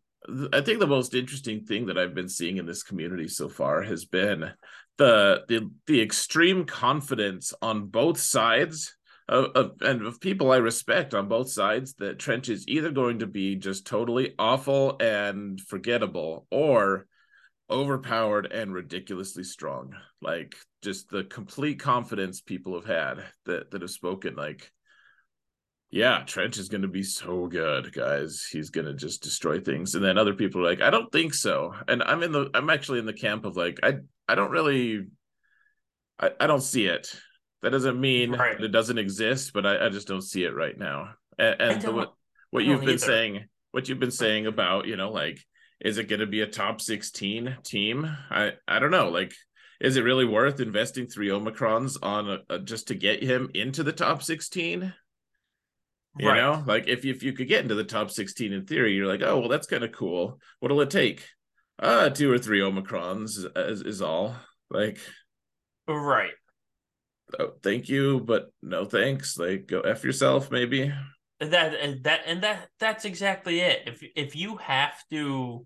I 0.53 0.61
think 0.61 0.79
the 0.79 0.87
most 0.87 1.13
interesting 1.13 1.65
thing 1.65 1.87
that 1.87 1.97
I've 1.97 2.15
been 2.15 2.29
seeing 2.29 2.55
in 2.55 2.65
this 2.65 2.83
community 2.83 3.27
so 3.27 3.49
far 3.49 3.81
has 3.81 4.05
been 4.05 4.51
the 4.97 5.43
the 5.49 5.69
the 5.87 6.01
extreme 6.01 6.65
confidence 6.65 7.53
on 7.61 7.87
both 7.87 8.19
sides 8.19 8.95
of, 9.27 9.45
of, 9.55 9.71
and 9.81 10.05
of 10.05 10.19
people 10.19 10.51
I 10.51 10.57
respect 10.57 11.13
on 11.13 11.27
both 11.27 11.49
sides 11.49 11.95
that 11.95 12.19
Trench 12.19 12.49
is 12.49 12.67
either 12.67 12.91
going 12.91 13.19
to 13.19 13.27
be 13.27 13.55
just 13.55 13.87
totally 13.87 14.35
awful 14.37 14.97
and 14.99 15.59
forgettable 15.59 16.45
or 16.51 17.07
overpowered 17.69 18.51
and 18.51 18.73
ridiculously 18.73 19.43
strong. 19.43 19.95
Like 20.21 20.55
just 20.83 21.09
the 21.09 21.23
complete 21.23 21.79
confidence 21.79 22.41
people 22.41 22.75
have 22.75 22.85
had 22.85 23.25
that 23.45 23.71
that 23.71 23.81
have 23.81 23.89
spoken 23.89 24.35
like 24.35 24.71
yeah, 25.91 26.23
Trench 26.25 26.57
is 26.57 26.67
going 26.67 26.81
to 26.81 26.89
be 26.89 27.03
so 27.03 27.47
good, 27.47 27.93
guys. 27.93 28.45
He's 28.51 28.69
going 28.69 28.85
to 28.85 28.93
just 28.93 29.23
destroy 29.23 29.61
things. 29.61 29.95
And 29.95 30.03
then 30.03 30.17
other 30.17 30.33
people 30.33 30.59
are 30.59 30.69
like, 30.69 30.81
I 30.81 30.89
don't 30.89 31.09
think 31.09 31.33
so. 31.33 31.73
And 31.87 32.03
I'm 32.03 32.21
in 32.21 32.33
the, 32.33 32.49
I'm 32.53 32.69
actually 32.69 32.99
in 32.99 33.05
the 33.05 33.13
camp 33.13 33.45
of 33.45 33.55
like, 33.55 33.79
I, 33.81 33.99
I 34.27 34.35
don't 34.35 34.51
really, 34.51 35.05
I, 36.19 36.31
I 36.37 36.47
don't 36.47 36.61
see 36.61 36.87
it 36.87 37.15
That 37.65 37.71
doesn't 37.71 37.99
mean 37.99 38.33
Right. 38.33 38.55
that 38.57 38.63
it 38.63 38.71
doesn't 38.71 38.99
exist, 38.99 39.51
but 39.51 39.65
I, 39.65 39.87
I 39.87 39.89
just 39.89 40.07
don't 40.07 40.21
see 40.21 40.43
it 40.43 40.53
right 40.53 40.77
now. 40.77 41.15
And, 41.39 41.59
and 41.59 41.81
the, 41.81 41.91
what 41.91 42.13
what 42.51 42.63
you've 42.63 42.81
been 42.81 42.89
either. 42.89 42.97
saying, 42.99 43.45
what 43.71 43.89
you've 43.89 43.99
been 43.99 44.11
saying 44.11 44.45
about 44.45 44.85
you 44.85 44.95
know 44.95 45.11
like 45.11 45.43
is 45.81 45.97
it 45.97 46.07
going 46.07 46.19
to 46.19 46.27
be 46.27 46.39
a 46.41 46.47
top 46.47 46.79
16 46.79 47.57
team 47.63 48.09
i 48.29 48.53
i 48.69 48.79
don't 48.79 48.91
know 48.91 49.09
like 49.09 49.33
is 49.81 49.97
it 49.97 50.05
really 50.05 50.23
worth 50.23 50.61
investing 50.61 51.07
three 51.07 51.27
omicrons 51.27 51.97
on 52.01 52.29
a, 52.29 52.39
a, 52.49 52.59
just 52.59 52.87
to 52.87 52.95
get 52.95 53.21
him 53.21 53.49
into 53.53 53.83
the 53.83 53.91
top 53.91 54.23
16 54.23 54.93
you 56.17 56.29
right. 56.29 56.37
know 56.37 56.63
like 56.65 56.87
if 56.87 57.03
you, 57.03 57.13
if 57.13 57.21
you 57.23 57.33
could 57.33 57.49
get 57.49 57.63
into 57.63 57.75
the 57.75 57.83
top 57.83 58.11
16 58.11 58.53
in 58.53 58.65
theory 58.65 58.93
you're 58.93 59.07
like 59.07 59.23
oh 59.23 59.39
well 59.39 59.49
that's 59.49 59.67
kind 59.67 59.83
of 59.83 59.91
cool 59.91 60.39
what'll 60.61 60.79
it 60.79 60.89
take 60.89 61.27
uh 61.79 62.09
two 62.09 62.31
or 62.31 62.37
three 62.37 62.61
omicrons 62.61 63.45
is, 63.57 63.81
is 63.81 64.01
all 64.01 64.37
like 64.69 64.99
Right. 65.87 66.31
Oh, 67.39 67.51
thank 67.63 67.89
you 67.89 68.19
but 68.21 68.51
no 68.61 68.85
thanks 68.85 69.37
like 69.37 69.67
go 69.67 69.81
f 69.81 70.03
yourself 70.03 70.51
maybe 70.51 70.91
That 71.39 71.73
and 71.75 72.03
that 72.03 72.21
and 72.25 72.43
that 72.43 72.69
that's 72.79 73.03
exactly 73.05 73.59
it. 73.59 73.83
If 73.87 74.03
if 74.15 74.35
you 74.35 74.57
have 74.57 74.95
to 75.11 75.65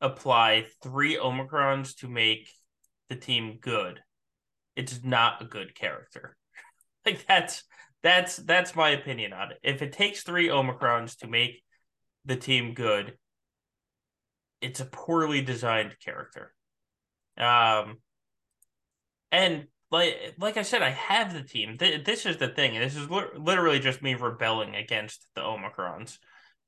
apply 0.00 0.66
three 0.82 1.16
omicrons 1.16 1.96
to 1.98 2.08
make 2.08 2.48
the 3.08 3.16
team 3.16 3.58
good, 3.60 4.00
it's 4.76 5.04
not 5.04 5.42
a 5.42 5.46
good 5.46 5.74
character. 5.74 6.36
Like 7.06 7.26
that's 7.26 7.64
that's 8.02 8.36
that's 8.36 8.74
my 8.74 8.90
opinion 8.90 9.34
on 9.34 9.52
it. 9.52 9.58
If 9.62 9.82
it 9.82 9.92
takes 9.92 10.22
three 10.22 10.48
omicrons 10.48 11.18
to 11.18 11.26
make 11.26 11.62
the 12.24 12.36
team 12.36 12.72
good, 12.72 13.18
it's 14.62 14.80
a 14.80 14.86
poorly 14.86 15.42
designed 15.42 15.94
character. 16.02 16.54
Um 17.36 17.98
and 19.30 19.66
like 19.94 20.34
like 20.38 20.56
I 20.56 20.62
said, 20.62 20.82
I 20.82 20.90
have 20.90 21.32
the 21.32 21.42
team. 21.42 21.78
Th- 21.78 22.04
this 22.04 22.26
is 22.26 22.36
the 22.36 22.48
thing. 22.48 22.78
This 22.78 22.96
is 22.96 23.08
li- 23.10 23.24
literally 23.36 23.78
just 23.78 24.02
me 24.02 24.14
rebelling 24.14 24.74
against 24.74 25.26
the 25.34 25.40
Omicrons 25.40 26.18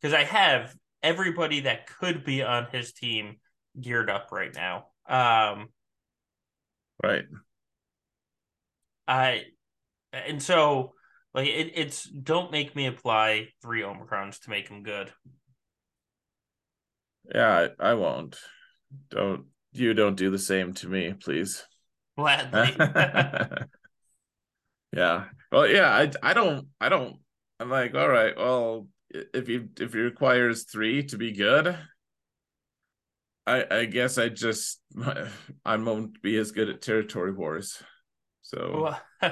because 0.01 0.15
I 0.15 0.25
have 0.25 0.75
everybody 1.03 1.61
that 1.61 1.87
could 1.87 2.25
be 2.25 2.43
on 2.43 2.67
his 2.73 2.93
team 2.93 3.37
geared 3.81 4.11
up 4.11 4.29
right 4.33 4.55
now. 4.55 4.87
Um, 5.09 5.69
right 7.03 7.25
I 9.07 9.45
and 10.12 10.43
so 10.43 10.95
like 11.35 11.49
it, 11.49 11.73
it's 11.75 12.05
don't 12.05 12.51
make 12.51 12.75
me 12.75 12.87
apply 12.87 13.49
three 13.62 13.83
Omicrons 13.83 14.41
to 14.43 14.51
make 14.51 14.69
him 14.69 14.83
good. 14.83 15.12
yeah 17.35 17.69
I, 17.81 17.91
I 17.91 17.95
won't 17.95 18.39
don't 19.11 19.47
you 19.73 19.95
don't 19.95 20.17
do 20.17 20.31
the 20.31 20.39
same 20.39 20.73
to 20.75 20.89
me 20.89 21.12
please 21.12 21.65
Gladly. 22.16 22.74
yeah. 24.92 25.24
Well 25.52 25.66
yeah 25.68 25.88
i 25.90 26.11
i 26.22 26.33
don't 26.35 26.66
i 26.81 26.88
don't 26.88 27.18
i'm 27.61 27.70
like 27.70 27.94
all 27.94 28.09
right 28.09 28.37
well 28.37 28.88
if 29.11 29.48
you 29.48 29.68
if 29.79 29.94
it 29.94 30.00
requires 30.00 30.64
three 30.64 31.05
to 31.05 31.16
be 31.16 31.33
good 31.33 31.79
i 33.46 33.64
i 33.70 33.85
guess 33.85 34.18
i 34.18 34.29
just 34.29 34.81
i 35.64 35.76
won't 35.76 36.20
be 36.20 36.37
as 36.37 36.50
good 36.50 36.68
at 36.68 36.83
territory 36.83 37.33
wars. 37.33 37.83
So. 38.42 38.94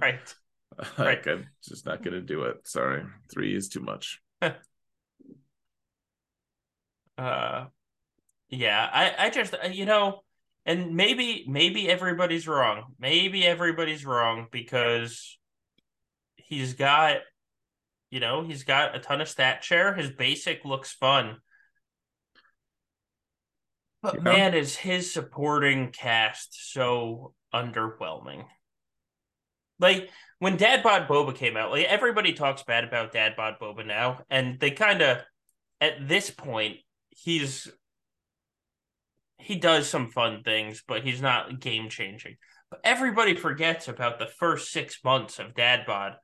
Right. 0.00 0.34
like 0.98 1.26
i'm 1.26 1.46
just 1.62 1.86
not 1.86 2.02
gonna 2.02 2.20
do 2.20 2.42
it. 2.44 2.66
Sorry. 2.66 3.02
Three 3.32 3.54
is 3.54 3.68
too 3.68 3.80
much. 3.80 4.20
Uh, 7.16 7.66
yeah, 8.48 8.88
I, 8.92 9.26
I 9.26 9.30
just, 9.30 9.54
uh, 9.54 9.66
you 9.68 9.84
know, 9.86 10.22
and 10.68 10.94
maybe, 10.94 11.46
maybe 11.48 11.88
everybody's 11.88 12.46
wrong. 12.46 12.94
Maybe 13.00 13.46
everybody's 13.46 14.04
wrong 14.04 14.48
because 14.52 15.38
he's 16.36 16.74
got, 16.74 17.20
you 18.10 18.20
know, 18.20 18.44
he's 18.44 18.64
got 18.64 18.94
a 18.94 18.98
ton 18.98 19.22
of 19.22 19.30
stat 19.30 19.64
share. 19.64 19.94
His 19.94 20.10
basic 20.10 20.66
looks 20.66 20.92
fun. 20.92 21.38
But 24.02 24.16
Yeah. 24.16 24.20
man, 24.20 24.54
is 24.54 24.76
his 24.76 25.10
supporting 25.10 25.90
cast 25.90 26.72
so 26.72 27.34
underwhelming. 27.54 28.46
Like 29.78 30.10
when 30.38 30.58
Dad 30.58 30.82
Bod 30.82 31.08
Boba 31.08 31.34
came 31.34 31.56
out, 31.56 31.70
like 31.70 31.86
everybody 31.86 32.34
talks 32.34 32.62
bad 32.62 32.84
about 32.84 33.12
Dad 33.12 33.36
Bod 33.36 33.54
Boba 33.58 33.86
now, 33.86 34.20
and 34.28 34.60
they 34.60 34.72
kind 34.72 35.00
of, 35.00 35.22
at 35.80 36.06
this 36.06 36.30
point, 36.30 36.76
he's 37.08 37.72
he 39.38 39.56
does 39.56 39.88
some 39.88 40.10
fun 40.10 40.42
things, 40.42 40.82
but 40.86 41.02
he's 41.04 41.22
not 41.22 41.60
game 41.60 41.88
changing. 41.88 42.36
But 42.70 42.80
everybody 42.84 43.34
forgets 43.34 43.88
about 43.88 44.18
the 44.18 44.26
first 44.26 44.72
six 44.72 44.98
months 45.04 45.38
of 45.38 45.54
Dad 45.54 45.86
Bod 45.86 46.16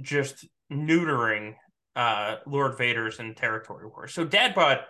just 0.00 0.46
neutering 0.72 1.54
uh 1.96 2.36
Lord 2.46 2.78
Vader's 2.78 3.18
and 3.18 3.36
territory 3.36 3.86
wars. 3.86 4.14
So 4.14 4.24
Dad 4.24 4.54
Bod 4.54 4.80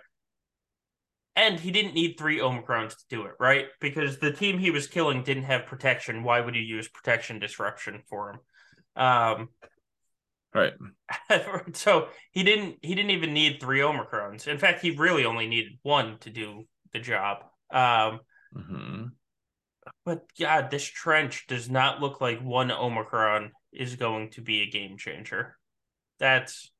and 1.35 1.59
he 1.59 1.71
didn't 1.71 1.93
need 1.93 2.15
three 2.17 2.39
Omicrons 2.39 2.97
to 2.97 3.03
do 3.09 3.25
it, 3.25 3.33
right? 3.39 3.67
Because 3.79 4.17
the 4.17 4.31
team 4.31 4.57
he 4.57 4.71
was 4.71 4.87
killing 4.87 5.23
didn't 5.23 5.43
have 5.43 5.67
protection. 5.67 6.23
Why 6.23 6.41
would 6.41 6.55
you 6.55 6.61
use 6.61 6.87
protection 6.87 7.39
disruption 7.39 8.01
for 8.09 8.31
him? 8.31 9.03
Um 9.03 9.49
right 10.53 10.73
so 11.73 12.07
he 12.31 12.43
didn't 12.43 12.77
he 12.81 12.95
didn't 12.95 13.11
even 13.11 13.33
need 13.33 13.59
three 13.59 13.79
omicrons 13.79 14.47
in 14.47 14.57
fact 14.57 14.81
he 14.81 14.89
really 14.91 15.23
only 15.23 15.47
needed 15.47 15.73
one 15.83 16.17
to 16.19 16.31
do 16.31 16.65
the 16.93 16.99
job. 16.99 17.43
Um 17.71 18.19
hmm 18.53 19.05
but 20.05 20.25
god 20.39 20.69
this 20.71 20.83
trench 20.83 21.47
does 21.47 21.69
not 21.69 22.01
look 22.01 22.21
like 22.21 22.39
one 22.41 22.71
omicron 22.71 23.51
is 23.71 23.95
going 23.95 24.29
to 24.31 24.41
be 24.41 24.61
a 24.61 24.69
game 24.69 24.97
changer. 24.97 25.57
That's 26.19 26.71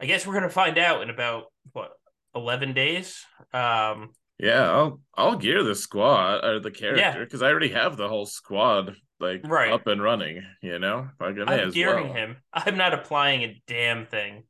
i 0.00 0.06
guess 0.06 0.26
we're 0.26 0.32
going 0.34 0.44
to 0.44 0.48
find 0.50 0.78
out 0.78 1.02
in 1.02 1.10
about 1.10 1.46
what 1.72 1.92
11 2.34 2.72
days? 2.72 3.24
Um 3.52 4.10
yeah 4.38 4.70
i'll 4.70 5.00
i'll 5.16 5.36
gear 5.36 5.64
the 5.64 5.74
squad 5.74 6.44
or 6.44 6.60
the 6.60 6.70
character 6.70 7.24
because 7.24 7.42
i 7.42 7.48
already 7.48 7.70
have 7.70 7.96
the 7.96 8.08
whole 8.08 8.26
squad 8.26 8.94
like 9.18 9.42
Right. 9.44 9.72
up 9.72 9.86
and 9.88 10.00
running 10.00 10.42
you 10.62 10.78
know? 10.78 11.08
I 11.20 11.30
as 11.30 11.74
gearing 11.74 12.06
well. 12.06 12.14
him. 12.14 12.36
I'm 12.52 12.76
not 12.76 12.94
applying 12.94 13.42
a 13.42 13.60
damn 13.66 14.06
thing 14.06 14.44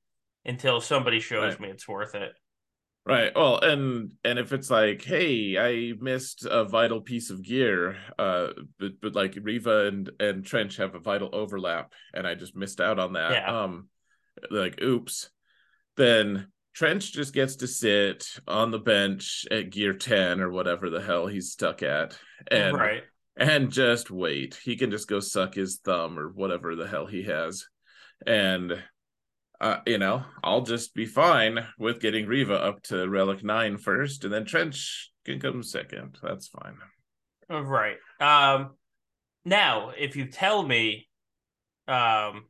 until 0.45 0.81
somebody 0.81 1.21
shows 1.21 1.53
Right. 1.53 1.61
me 1.61 1.69
it's 1.71 1.89
worth 1.89 2.15
it 2.15 2.33
Right. 3.09 3.33
Well, 3.35 3.59
and 3.61 4.13
and 4.23 4.39
if 4.39 4.53
it's 4.53 4.71
like, 4.71 5.03
hey, 5.03 5.57
I 5.59 5.95
missed 5.99 6.45
a 6.45 6.65
vital 6.65 7.01
piece 7.01 7.31
of 7.31 7.43
gear, 7.43 7.97
uh, 8.19 8.49
but, 8.79 9.01
but 9.01 9.15
like 9.15 9.39
Reva 9.41 9.87
and 9.87 10.11
and 10.21 10.45
Trench 10.45 10.77
have 10.77 10.95
a 10.95 11.01
vital 11.01 11.31
overlap, 11.33 11.93
and 12.13 12.27
I 12.27 12.35
just 12.35 12.55
missed 12.55 12.81
out 12.81 12.99
on 12.99 13.15
that. 13.15 13.33
Yeah. 13.33 13.63
Um, 13.63 13.89
like, 14.51 14.83
oops. 14.83 15.31
Then 15.97 16.49
Trench 16.75 17.13
just 17.13 17.33
gets 17.33 17.57
to 17.57 17.67
sit 17.67 18.29
on 18.47 18.71
the 18.71 18.79
bench 18.79 19.47
at 19.51 19.71
gear 19.71 19.95
ten 19.95 20.41
or 20.41 20.51
whatever 20.51 20.91
the 20.91 21.01
hell 21.01 21.27
he's 21.27 21.51
stuck 21.51 21.83
at, 21.83 22.17
and 22.51 22.77
right 22.77 23.05
and 23.39 23.71
just 23.71 24.11
wait. 24.11 24.59
He 24.63 24.77
can 24.77 24.91
just 24.91 25.09
go 25.09 25.21
suck 25.21 25.55
his 25.55 25.79
thumb 25.79 26.19
or 26.19 26.29
whatever 26.29 26.75
the 26.75 26.89
hell 26.89 27.07
he 27.07 27.23
has. 27.23 27.67
And 28.27 28.83
uh, 29.61 29.79
you 29.87 29.99
know, 29.99 30.25
I'll 30.43 30.63
just 30.63 30.95
be 30.95 31.05
fine 31.07 31.59
with 31.79 32.01
getting 32.01 32.27
Reva 32.27 32.55
up 32.55 32.83
to 32.85 33.09
Relic 33.09 33.43
9 33.43 33.79
first, 33.79 34.25
and 34.25 34.33
then 34.33 34.45
Trench 34.45 35.11
can 35.25 35.41
come 35.41 35.63
second. 35.63 36.17
That's 36.23 36.49
fine. 36.49 36.77
Right. 37.51 37.97
Um 38.21 38.71
now, 39.45 39.93
if 39.97 40.17
you 40.17 40.27
tell 40.27 40.63
me 40.63 41.09
um 41.87 42.45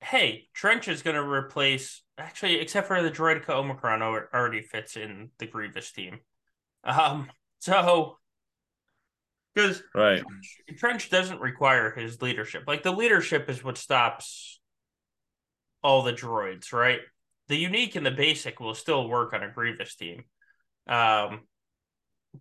hey, 0.00 0.48
Trench 0.52 0.88
is 0.88 1.02
going 1.02 1.16
to 1.16 1.22
replace 1.22 2.02
actually 2.18 2.60
except 2.60 2.88
for 2.88 3.02
the 3.02 3.10
Droideka 3.10 3.50
Omicron 3.50 4.02
already 4.02 4.60
fits 4.60 4.96
in 4.96 5.30
the 5.38 5.46
Grievous 5.46 5.92
team. 5.92 6.20
Um 6.82 7.30
so 7.60 8.18
cuz 9.56 9.82
Right. 9.94 10.22
Trench 10.78 11.10
doesn't 11.10 11.40
require 11.40 11.90
his 11.90 12.20
leadership. 12.20 12.64
Like 12.66 12.82
the 12.82 12.92
leadership 12.92 13.48
is 13.48 13.62
what 13.62 13.78
stops 13.78 14.60
all 15.82 16.02
the 16.02 16.12
droids, 16.12 16.72
right? 16.72 17.00
The 17.48 17.56
unique 17.56 17.94
and 17.94 18.06
the 18.06 18.10
basic 18.10 18.58
will 18.58 18.74
still 18.74 19.08
work 19.08 19.34
on 19.34 19.42
a 19.42 19.50
Grievous 19.50 19.94
team. 19.94 20.24
Um, 20.86 21.42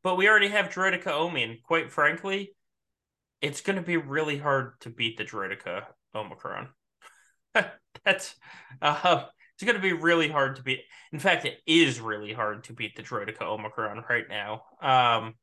but 0.01 0.15
we 0.15 0.27
already 0.27 0.47
have 0.47 0.69
Droideka 0.69 1.07
Omi, 1.07 1.43
and 1.43 1.61
quite 1.61 1.91
frankly, 1.91 2.53
it's 3.41 3.61
going 3.61 3.75
to 3.75 3.81
be 3.81 3.97
really 3.97 4.37
hard 4.37 4.79
to 4.81 4.89
beat 4.89 5.17
the 5.17 5.25
Droideka 5.25 5.83
Omicron. 6.15 6.69
That's 8.05 8.35
uh, 8.81 9.25
it's 9.55 9.63
going 9.63 9.75
to 9.75 9.81
be 9.81 9.93
really 9.93 10.29
hard 10.29 10.55
to 10.55 10.63
beat. 10.63 10.79
In 11.11 11.19
fact, 11.19 11.45
it 11.45 11.57
is 11.67 11.99
really 11.99 12.33
hard 12.33 12.63
to 12.65 12.73
beat 12.73 12.95
the 12.95 13.03
Droideka 13.03 13.41
Omicron 13.41 14.03
right 14.09 14.25
now. 14.27 14.63
Um, 14.81 15.35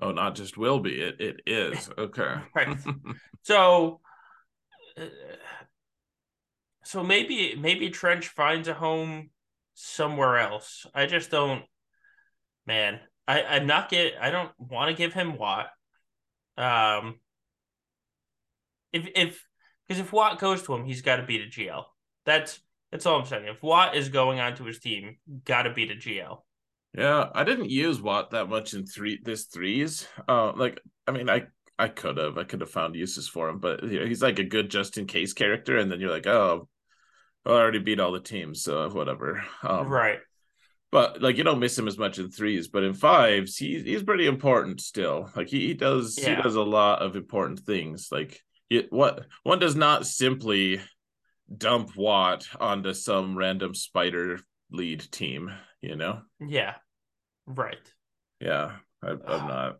Oh, 0.00 0.12
not 0.12 0.34
just 0.36 0.56
will 0.56 0.78
be. 0.78 1.00
It 1.00 1.20
it 1.20 1.40
is. 1.46 1.90
Okay. 1.96 2.34
Right. 2.54 2.76
So, 3.44 4.00
uh, 5.00 5.06
so 6.84 7.02
maybe 7.02 7.54
maybe 7.56 7.88
Trench 7.88 8.28
finds 8.28 8.68
a 8.68 8.74
home 8.74 9.30
somewhere 9.74 10.38
else. 10.38 10.84
I 10.94 11.06
just 11.06 11.30
don't, 11.30 11.62
man. 12.66 13.00
I 13.26 13.42
I'm 13.42 13.66
not 13.66 13.88
get 13.88 14.14
I 14.20 14.30
don't 14.30 14.50
want 14.58 14.90
to 14.90 14.96
give 14.96 15.14
him 15.14 15.38
Wat. 15.38 15.68
Um, 16.58 17.20
if 18.92 19.08
if 19.14 19.46
because 19.86 20.00
if 20.00 20.12
Wat 20.12 20.38
goes 20.38 20.62
to 20.64 20.74
him, 20.74 20.84
he's 20.84 21.00
got 21.00 21.16
to 21.16 21.22
beat 21.22 21.42
a 21.42 21.46
GL. 21.46 21.84
That's 22.26 22.60
that's 22.90 23.06
all 23.06 23.18
I'm 23.20 23.26
saying. 23.26 23.46
If 23.46 23.62
Wat 23.62 23.96
is 23.96 24.10
going 24.10 24.40
on 24.40 24.56
to 24.56 24.64
his 24.64 24.78
team, 24.78 25.16
got 25.44 25.62
to 25.62 25.72
beat 25.72 25.90
a 25.90 25.94
GL. 25.94 26.38
Yeah, 26.94 27.28
I 27.34 27.44
didn't 27.44 27.70
use 27.70 28.00
Wat 28.00 28.30
that 28.30 28.48
much 28.48 28.74
in 28.74 28.86
three 28.86 29.20
this 29.22 29.44
threes. 29.44 30.06
Uh, 30.26 30.52
like 30.52 30.80
I 31.06 31.12
mean, 31.12 31.28
I 31.28 31.42
I 31.78 31.88
could 31.88 32.16
have 32.16 32.38
I 32.38 32.44
could 32.44 32.60
have 32.60 32.70
found 32.70 32.96
uses 32.96 33.28
for 33.28 33.48
him, 33.48 33.58
but 33.58 33.84
he's 33.84 34.22
like 34.22 34.38
a 34.38 34.44
good 34.44 34.70
just 34.70 34.98
in 34.98 35.06
case 35.06 35.32
character, 35.32 35.78
and 35.78 35.90
then 35.90 36.00
you're 36.00 36.10
like, 36.10 36.26
oh, 36.26 36.68
I 37.46 37.50
already 37.50 37.78
beat 37.78 38.00
all 38.00 38.12
the 38.12 38.20
teams, 38.20 38.62
so 38.62 38.88
whatever. 38.90 39.42
Um, 39.62 39.88
right. 39.88 40.18
But 40.90 41.20
like 41.20 41.36
you 41.36 41.44
don't 41.44 41.60
miss 41.60 41.78
him 41.78 41.86
as 41.86 41.98
much 41.98 42.18
in 42.18 42.30
threes, 42.30 42.68
but 42.68 42.82
in 42.82 42.94
fives, 42.94 43.56
he's 43.56 43.82
he's 43.82 44.02
pretty 44.02 44.26
important 44.26 44.80
still. 44.80 45.30
Like 45.36 45.48
he, 45.48 45.68
he 45.68 45.74
does 45.74 46.18
yeah. 46.18 46.36
he 46.36 46.42
does 46.42 46.56
a 46.56 46.62
lot 46.62 47.02
of 47.02 47.14
important 47.14 47.60
things. 47.60 48.08
Like 48.10 48.40
it, 48.70 48.86
what 48.90 49.26
one 49.42 49.58
does 49.58 49.76
not 49.76 50.06
simply 50.06 50.80
dump 51.54 51.96
Wat 51.96 52.46
onto 52.58 52.94
some 52.94 53.36
random 53.36 53.74
spider 53.74 54.40
lead 54.70 55.10
team, 55.10 55.50
you 55.80 55.96
know? 55.96 56.22
Yeah. 56.40 56.74
Right. 57.46 57.76
Yeah. 58.40 58.72
I, 59.02 59.10
I'm 59.10 59.18
not. 59.48 59.76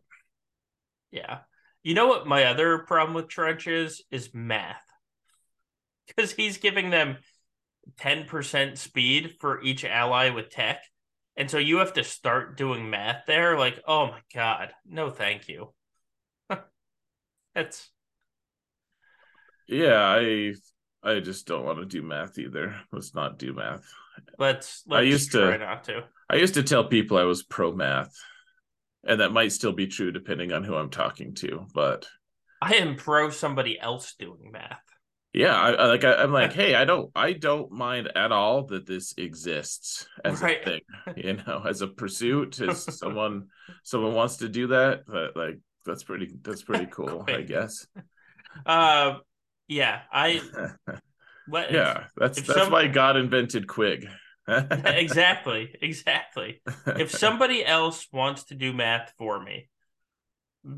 Yeah. 1.11 1.39
You 1.83 1.95
know 1.95 2.07
what 2.07 2.27
my 2.27 2.45
other 2.45 2.79
problem 2.79 3.15
with 3.15 3.29
Trench 3.29 3.67
is? 3.67 4.03
Is 4.11 4.31
math. 4.33 4.77
Because 6.07 6.33
he's 6.33 6.57
giving 6.57 6.89
them 6.89 7.19
10% 8.01 8.79
speed 8.79 9.37
for 9.41 9.61
each 9.63 9.85
ally 9.85 10.31
with 10.31 10.49
tech. 10.49 10.83
And 11.37 11.51
so 11.51 11.59
you 11.59 11.79
have 11.79 11.93
to 11.93 12.03
start 12.03 12.57
doing 12.57 12.89
math 12.89 13.25
there. 13.27 13.59
Like, 13.59 13.81
oh 13.87 14.07
my 14.07 14.21
God. 14.35 14.71
No, 14.87 15.11
thank 15.11 15.49
you. 15.49 15.75
That's. 17.55 17.91
Yeah, 19.69 20.01
I 20.01 20.55
I 21.03 21.21
just 21.21 21.47
don't 21.47 21.65
want 21.65 21.79
to 21.79 21.85
do 21.85 22.03
math 22.03 22.39
either. 22.39 22.75
Let's 22.91 23.15
not 23.15 23.39
do 23.39 23.53
math. 23.53 23.85
Let's, 24.39 24.83
let's 24.87 25.01
I 25.01 25.03
used 25.03 25.33
to 25.33 25.59
not 25.59 25.85
to. 25.85 26.05
I 26.31 26.37
used 26.37 26.55
to 26.55 26.63
tell 26.63 26.85
people 26.85 27.17
I 27.17 27.25
was 27.25 27.43
pro 27.43 27.73
math, 27.73 28.15
and 29.05 29.21
that 29.21 29.33
might 29.33 29.53
still 29.53 29.73
be 29.73 29.87
true 29.87 30.13
depending 30.13 30.53
on 30.53 30.65
who 30.65 30.75
I'm 30.75 30.91
talking 30.91 31.35
to. 31.37 31.67
But 31.75 32.07
I 32.61 32.75
am 32.75 32.97
pro 32.97 33.31
somebody 33.31 33.79
else 33.79 34.15
doing 34.19 34.51
math. 34.53 34.83
Yeah, 35.33 35.55
I, 35.55 35.71
I 35.73 35.87
like. 35.87 36.05
I, 36.05 36.23
am 36.23 36.33
like, 36.33 36.53
hey, 36.55 36.75
I 36.75 36.85
don't, 36.85 37.11
I 37.15 37.33
don't 37.33 37.71
mind 37.71 38.11
at 38.17 38.33
all 38.33 38.65
that 38.67 38.87
this 38.87 39.15
exists 39.17 40.07
as 40.25 40.41
right. 40.41 40.61
a 40.61 40.65
thing. 40.65 40.81
You 41.17 41.35
know, 41.35 41.63
as 41.67 41.83
a 41.83 41.89
pursuit, 41.89 42.61
as 42.61 42.99
someone, 42.99 43.49
someone 43.85 44.15
wants 44.15 44.39
to 44.39 44.49
do 44.49 44.69
that. 44.69 45.05
But 45.07 45.37
like, 45.37 45.59
that's 45.85 46.05
pretty, 46.05 46.31
that's 46.43 46.63
pretty 46.63 46.87
cool, 46.87 47.25
I 47.29 47.43
guess. 47.43 47.87
Uh, 48.67 49.17
yeah, 49.69 50.01
I. 50.13 50.41
yeah, 51.53 52.05
that's 52.17 52.41
that's 52.43 52.61
some... 52.61 52.73
why 52.73 52.87
God 52.87 53.17
invented 53.17 53.67
Quig. 53.67 54.09
exactly, 54.49 55.75
exactly. 55.83 56.63
If 56.87 57.11
somebody 57.11 57.65
else 57.65 58.07
wants 58.13 58.45
to 58.45 58.55
do 58.55 58.73
math 58.73 59.13
for 59.19 59.43
me, 59.43 59.69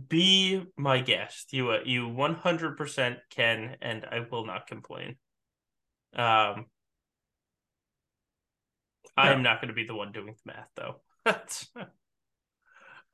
be 0.08 0.64
my 0.76 1.00
guest. 1.00 1.52
You 1.52 1.70
uh, 1.70 1.80
you 1.84 2.08
one 2.08 2.34
hundred 2.34 2.76
percent 2.76 3.18
can, 3.30 3.76
and 3.80 4.04
I 4.04 4.26
will 4.30 4.44
not 4.44 4.66
complain. 4.66 5.16
Um, 6.14 6.66
I'm 9.16 9.42
not 9.42 9.60
going 9.60 9.68
to 9.68 9.74
be 9.74 9.84
the 9.84 9.94
one 9.94 10.12
doing 10.12 10.34
the 10.44 10.52
math 10.52 10.68
though. 10.76 11.00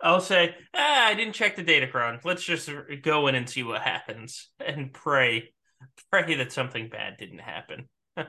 I'll 0.03 0.21
say, 0.21 0.55
ah, 0.75 1.07
I 1.07 1.15
didn't 1.15 1.33
check 1.33 1.57
the 1.57 1.65
datacron. 1.65 2.23
Let's 2.25 2.45
just 2.45 2.69
go 3.03 3.27
in 3.29 3.35
and 3.35 3.49
see 3.49 3.63
what 3.63 3.81
happens 3.81 4.51
and 4.65 4.93
pray, 4.93 5.55
pray 6.11 6.35
that 6.37 6.53
something 6.53 6.89
bad 6.89 7.17
didn't 7.19 7.41
happen. 7.41 7.89
yeah, 8.17 8.25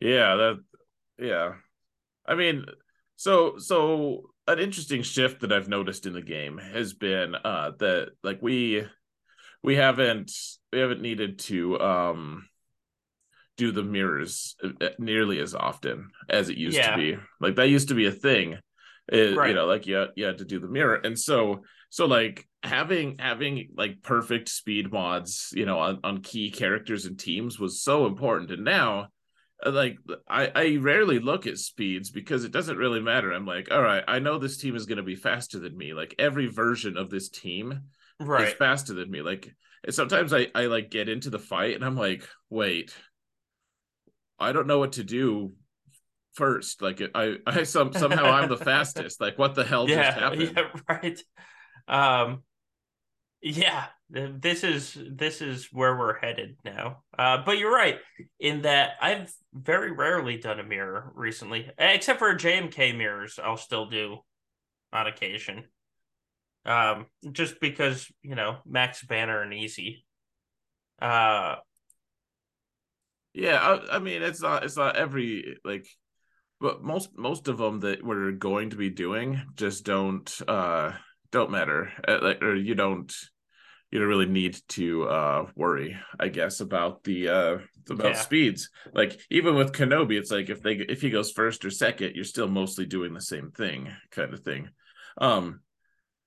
that, 0.00 0.58
yeah. 1.18 1.52
I 2.26 2.34
mean, 2.34 2.64
so 3.16 3.58
so 3.58 4.30
an 4.46 4.58
interesting 4.58 5.02
shift 5.02 5.40
that 5.40 5.52
I've 5.52 5.68
noticed 5.68 6.06
in 6.06 6.12
the 6.12 6.22
game 6.22 6.58
has 6.58 6.94
been 6.94 7.34
uh 7.34 7.72
that 7.78 8.10
like 8.22 8.40
we 8.42 8.84
we 9.62 9.76
haven't 9.76 10.32
we 10.72 10.78
haven't 10.80 11.02
needed 11.02 11.38
to 11.40 11.80
um 11.80 12.48
do 13.56 13.70
the 13.70 13.82
mirrors 13.82 14.56
uh, 14.64 14.88
nearly 14.98 15.38
as 15.38 15.54
often 15.54 16.10
as 16.28 16.48
it 16.48 16.56
used 16.56 16.76
yeah. 16.76 16.90
to 16.90 16.96
be. 16.96 17.18
Like 17.40 17.56
that 17.56 17.68
used 17.68 17.88
to 17.88 17.94
be 17.94 18.06
a 18.06 18.12
thing. 18.12 18.58
It, 19.08 19.36
right. 19.36 19.48
You 19.48 19.54
know, 19.54 19.66
like 19.66 19.86
you 19.86 19.96
had, 19.96 20.08
you 20.16 20.24
had 20.24 20.38
to 20.38 20.44
do 20.44 20.58
the 20.58 20.68
mirror, 20.68 20.94
and 20.94 21.18
so 21.18 21.62
so 21.92 22.06
like 22.06 22.48
having 22.62 23.18
having 23.18 23.68
like 23.76 24.00
perfect 24.02 24.48
speed 24.48 24.90
mods, 24.90 25.52
you 25.54 25.66
know, 25.66 25.78
on, 25.78 26.00
on 26.02 26.22
key 26.22 26.50
characters 26.50 27.04
and 27.04 27.18
teams 27.18 27.60
was 27.60 27.82
so 27.82 28.06
important. 28.06 28.50
And 28.50 28.64
now 28.64 29.08
uh, 29.62 29.72
like 29.72 29.98
I, 30.26 30.50
I 30.54 30.76
rarely 30.76 31.18
look 31.18 31.46
at 31.46 31.58
speeds 31.58 32.10
because 32.10 32.44
it 32.44 32.50
doesn't 32.50 32.78
really 32.78 33.02
matter. 33.02 33.30
I'm 33.30 33.44
like, 33.44 33.70
all 33.70 33.82
right, 33.82 34.02
I 34.08 34.20
know 34.20 34.38
this 34.38 34.56
team 34.56 34.74
is 34.74 34.86
going 34.86 34.96
to 34.96 35.02
be 35.02 35.16
faster 35.16 35.58
than 35.58 35.76
me. 35.76 35.92
Like 35.92 36.14
every 36.18 36.46
version 36.46 36.96
of 36.96 37.10
this 37.10 37.28
team 37.28 37.82
right. 38.18 38.48
is 38.48 38.54
faster 38.54 38.94
than 38.94 39.10
me. 39.10 39.20
Like 39.20 39.54
sometimes 39.90 40.32
I, 40.32 40.46
I 40.54 40.68
like 40.68 40.88
get 40.88 41.10
into 41.10 41.28
the 41.28 41.38
fight 41.38 41.74
and 41.74 41.84
I'm 41.84 41.98
like, 41.98 42.26
wait, 42.48 42.94
I 44.38 44.52
don't 44.52 44.66
know 44.66 44.78
what 44.78 44.92
to 44.92 45.04
do 45.04 45.52
first. 46.32 46.80
Like 46.80 47.02
I, 47.14 47.34
I 47.46 47.64
some 47.64 47.92
somehow 47.92 48.32
I'm 48.32 48.48
the 48.48 48.56
fastest. 48.72 49.20
Like 49.20 49.38
what 49.38 49.54
the 49.54 49.64
hell 49.64 49.86
yeah, 49.86 50.04
just 50.06 50.18
happened? 50.18 50.52
Yeah, 50.56 50.68
right. 50.88 51.22
Um, 51.88 52.42
yeah, 53.42 53.86
this 54.08 54.62
is 54.62 54.96
this 55.10 55.40
is 55.40 55.68
where 55.72 55.96
we're 55.96 56.18
headed 56.18 56.56
now. 56.64 57.02
Uh, 57.18 57.38
but 57.44 57.58
you're 57.58 57.74
right 57.74 57.98
in 58.38 58.62
that 58.62 58.92
I've 59.00 59.32
very 59.52 59.90
rarely 59.90 60.36
done 60.36 60.60
a 60.60 60.64
mirror 60.64 61.12
recently, 61.14 61.70
except 61.78 62.20
for 62.20 62.34
JMK 62.34 62.96
mirrors. 62.96 63.40
I'll 63.42 63.56
still 63.56 63.86
do 63.86 64.18
on 64.92 65.06
occasion, 65.06 65.64
um, 66.66 67.06
just 67.32 67.60
because 67.60 68.06
you 68.22 68.36
know 68.36 68.58
max 68.64 69.02
banner 69.02 69.42
and 69.42 69.52
easy. 69.52 70.04
Uh, 71.00 71.56
yeah, 73.34 73.56
I, 73.56 73.96
I 73.96 73.98
mean 73.98 74.22
it's 74.22 74.40
not 74.40 74.62
it's 74.62 74.76
not 74.76 74.96
every 74.96 75.56
like, 75.64 75.86
but 76.60 76.82
most 76.82 77.10
most 77.16 77.48
of 77.48 77.58
them 77.58 77.80
that 77.80 78.04
we're 78.04 78.32
going 78.32 78.70
to 78.70 78.76
be 78.76 78.90
doing 78.90 79.42
just 79.56 79.84
don't 79.84 80.30
uh 80.46 80.92
don't 81.32 81.50
matter. 81.50 81.92
Uh, 82.06 82.18
like 82.22 82.42
or 82.42 82.54
you 82.54 82.74
don't 82.74 83.12
you 83.90 83.98
don't 83.98 84.08
really 84.08 84.26
need 84.26 84.58
to 84.68 85.04
uh 85.04 85.46
worry 85.54 85.98
i 86.18 86.26
guess 86.28 86.60
about 86.60 87.04
the 87.04 87.28
uh 87.28 87.58
about 87.90 88.14
yeah. 88.14 88.20
speeds. 88.20 88.70
Like 88.94 89.20
even 89.30 89.54
with 89.54 89.72
kenobi 89.72 90.18
it's 90.18 90.30
like 90.30 90.48
if 90.48 90.62
they 90.62 90.74
if 90.74 91.00
he 91.00 91.10
goes 91.10 91.32
first 91.32 91.64
or 91.64 91.70
second 91.70 92.14
you're 92.14 92.24
still 92.24 92.48
mostly 92.48 92.86
doing 92.86 93.12
the 93.12 93.20
same 93.20 93.50
thing 93.50 93.90
kind 94.10 94.32
of 94.32 94.40
thing. 94.40 94.68
Um 95.18 95.60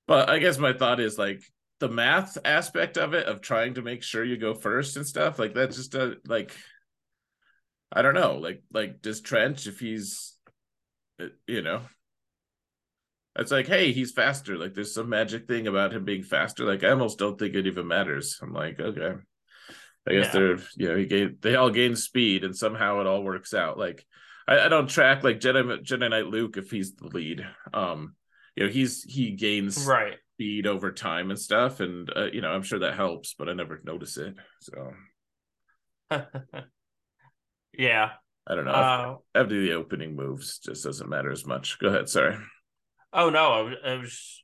but 0.07 0.29
i 0.29 0.39
guess 0.39 0.57
my 0.57 0.73
thought 0.73 0.99
is 0.99 1.17
like 1.17 1.41
the 1.79 1.89
math 1.89 2.37
aspect 2.45 2.97
of 2.97 3.13
it 3.13 3.27
of 3.27 3.41
trying 3.41 3.73
to 3.75 3.81
make 3.81 4.03
sure 4.03 4.23
you 4.23 4.37
go 4.37 4.53
first 4.53 4.97
and 4.97 5.05
stuff 5.05 5.39
like 5.39 5.53
that 5.55 5.71
just 5.71 5.95
uh, 5.95 6.11
like 6.27 6.55
i 7.91 8.01
don't 8.01 8.15
know. 8.15 8.37
Like 8.37 8.63
like 8.73 9.01
does 9.01 9.21
trench 9.21 9.67
if 9.67 9.79
he's 9.79 10.35
uh, 11.21 11.27
you 11.47 11.61
know 11.61 11.81
it's 13.35 13.51
like, 13.51 13.67
hey, 13.67 13.91
he's 13.91 14.11
faster. 14.11 14.57
Like 14.57 14.73
there's 14.73 14.93
some 14.93 15.09
magic 15.09 15.47
thing 15.47 15.67
about 15.67 15.93
him 15.93 16.05
being 16.05 16.23
faster. 16.23 16.65
Like 16.65 16.83
I 16.83 16.89
almost 16.89 17.19
don't 17.19 17.37
think 17.37 17.55
it 17.55 17.67
even 17.67 17.87
matters. 17.87 18.39
I'm 18.41 18.53
like, 18.53 18.79
okay. 18.79 19.13
I 20.07 20.11
guess 20.11 20.25
yeah. 20.25 20.31
they're 20.31 20.57
you 20.77 20.87
know, 20.89 20.95
he 20.97 21.05
gain 21.05 21.37
they 21.41 21.55
all 21.55 21.71
gain 21.71 21.95
speed 21.95 22.43
and 22.43 22.55
somehow 22.55 23.01
it 23.01 23.07
all 23.07 23.23
works 23.23 23.53
out. 23.53 23.77
Like 23.77 24.05
I, 24.47 24.61
I 24.61 24.67
don't 24.69 24.87
track 24.89 25.23
like 25.23 25.39
Jedi 25.39 25.83
Jedi 25.83 26.09
Knight 26.09 26.27
Luke 26.27 26.57
if 26.57 26.71
he's 26.71 26.95
the 26.95 27.07
lead. 27.07 27.45
Um, 27.73 28.15
you 28.55 28.65
know, 28.65 28.71
he's 28.71 29.03
he 29.03 29.31
gains 29.31 29.85
right 29.85 30.17
speed 30.35 30.67
over 30.67 30.91
time 30.91 31.29
and 31.29 31.39
stuff, 31.39 31.79
and 31.79 32.09
uh, 32.15 32.25
you 32.25 32.41
know, 32.41 32.49
I'm 32.49 32.63
sure 32.63 32.79
that 32.79 32.95
helps, 32.95 33.33
but 33.33 33.49
I 33.49 33.53
never 33.53 33.81
notice 33.83 34.17
it. 34.17 34.35
So 34.61 34.91
yeah. 37.77 38.11
I 38.47 38.53
don't 38.53 38.65
know. 38.65 38.71
Uh, 38.71 39.15
after 39.33 39.59
the 39.59 39.73
opening 39.73 40.15
moves, 40.15 40.59
just 40.59 40.83
doesn't 40.83 41.09
matter 41.09 41.31
as 41.31 41.47
much. 41.47 41.79
Go 41.79 41.87
ahead. 41.87 42.07
Sorry. 42.09 42.37
Oh 43.15 43.29
no, 43.29 43.53
I 43.53 43.61
was, 43.61 43.75
I 43.85 43.93
was, 43.95 44.43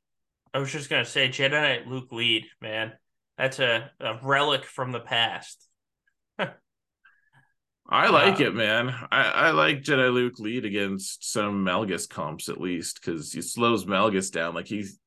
I 0.54 0.60
was 0.60 0.72
just 0.72 0.90
gonna 0.90 1.06
say 1.06 1.28
Jedi 1.28 1.52
Knight 1.52 1.88
Luke 1.88 2.12
lead, 2.14 2.46
man. 2.62 2.94
That's 3.38 3.60
a, 3.60 3.92
a 4.00 4.18
relic 4.24 4.64
from 4.64 4.94
the 4.94 5.02
past. 5.02 5.68
I 6.40 8.10
like 8.10 8.40
uh, 8.40 8.46
it, 8.46 8.56
man. 8.56 8.96
I, 9.12 9.24
I 9.24 9.52
like 9.52 9.84
Jedi 9.84 10.14
Luke 10.14 10.40
lead 10.40 10.64
against 10.64 11.30
some 11.30 11.66
Malgus 11.66 12.10
comps 12.10 12.48
at 12.48 12.62
least 12.62 13.02
because 13.02 13.34
he 13.34 13.42
slows 13.42 13.86
Malgus 13.86 14.32
down. 14.32 14.56
Like 14.56 14.68
he's 14.68 14.98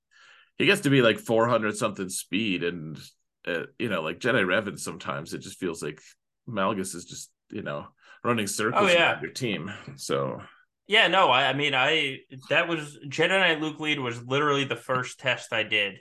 he 0.59 0.67
gets 0.67 0.83
to 0.83 0.91
be 0.91 1.01
like 1.01 1.19
four 1.19 1.49
hundred 1.49 1.75
something 1.79 2.11
speed, 2.11 2.65
and 2.65 2.99
uh, 3.47 3.63
you 3.79 3.89
know, 3.89 4.03
like 4.03 4.21
Jedi 4.21 4.45
Revan. 4.45 4.79
Sometimes 4.79 5.33
it 5.33 5.39
just 5.39 5.59
feels 5.59 5.83
like 5.83 6.03
Malgus 6.47 6.95
is 6.95 7.07
just 7.07 7.31
you 7.51 7.63
know 7.63 7.87
running 8.23 8.47
circles 8.47 8.91
oh, 8.91 8.93
yeah. 8.93 9.13
around 9.13 9.23
your 9.23 9.33
team. 9.33 9.73
So 9.97 10.43
Yeah, 10.87 11.09
no, 11.09 11.31
I, 11.31 11.49
I 11.49 11.53
mean, 11.55 11.75
I 11.75 12.19
that 12.51 12.69
was 12.69 12.99
Jedi 13.09 13.61
Luke 13.61 13.81
lead 13.81 13.99
was 13.99 14.23
literally 14.23 14.65
the 14.65 14.77
first 14.77 15.19
test 15.19 15.53
I 15.53 15.63
did 15.63 15.95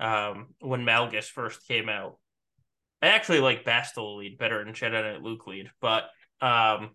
um, 0.00 0.54
when 0.60 0.84
Malgus 0.84 1.26
first 1.26 1.66
came 1.68 1.88
out. 1.88 2.18
I 3.02 3.08
actually 3.08 3.40
like 3.40 3.64
Bastila 3.64 4.16
lead 4.18 4.38
better 4.38 4.64
than 4.64 4.72
Jedi 4.72 4.92
Knight 4.92 5.22
Luke 5.22 5.46
lead, 5.46 5.70
but 5.80 6.04
um, 6.40 6.90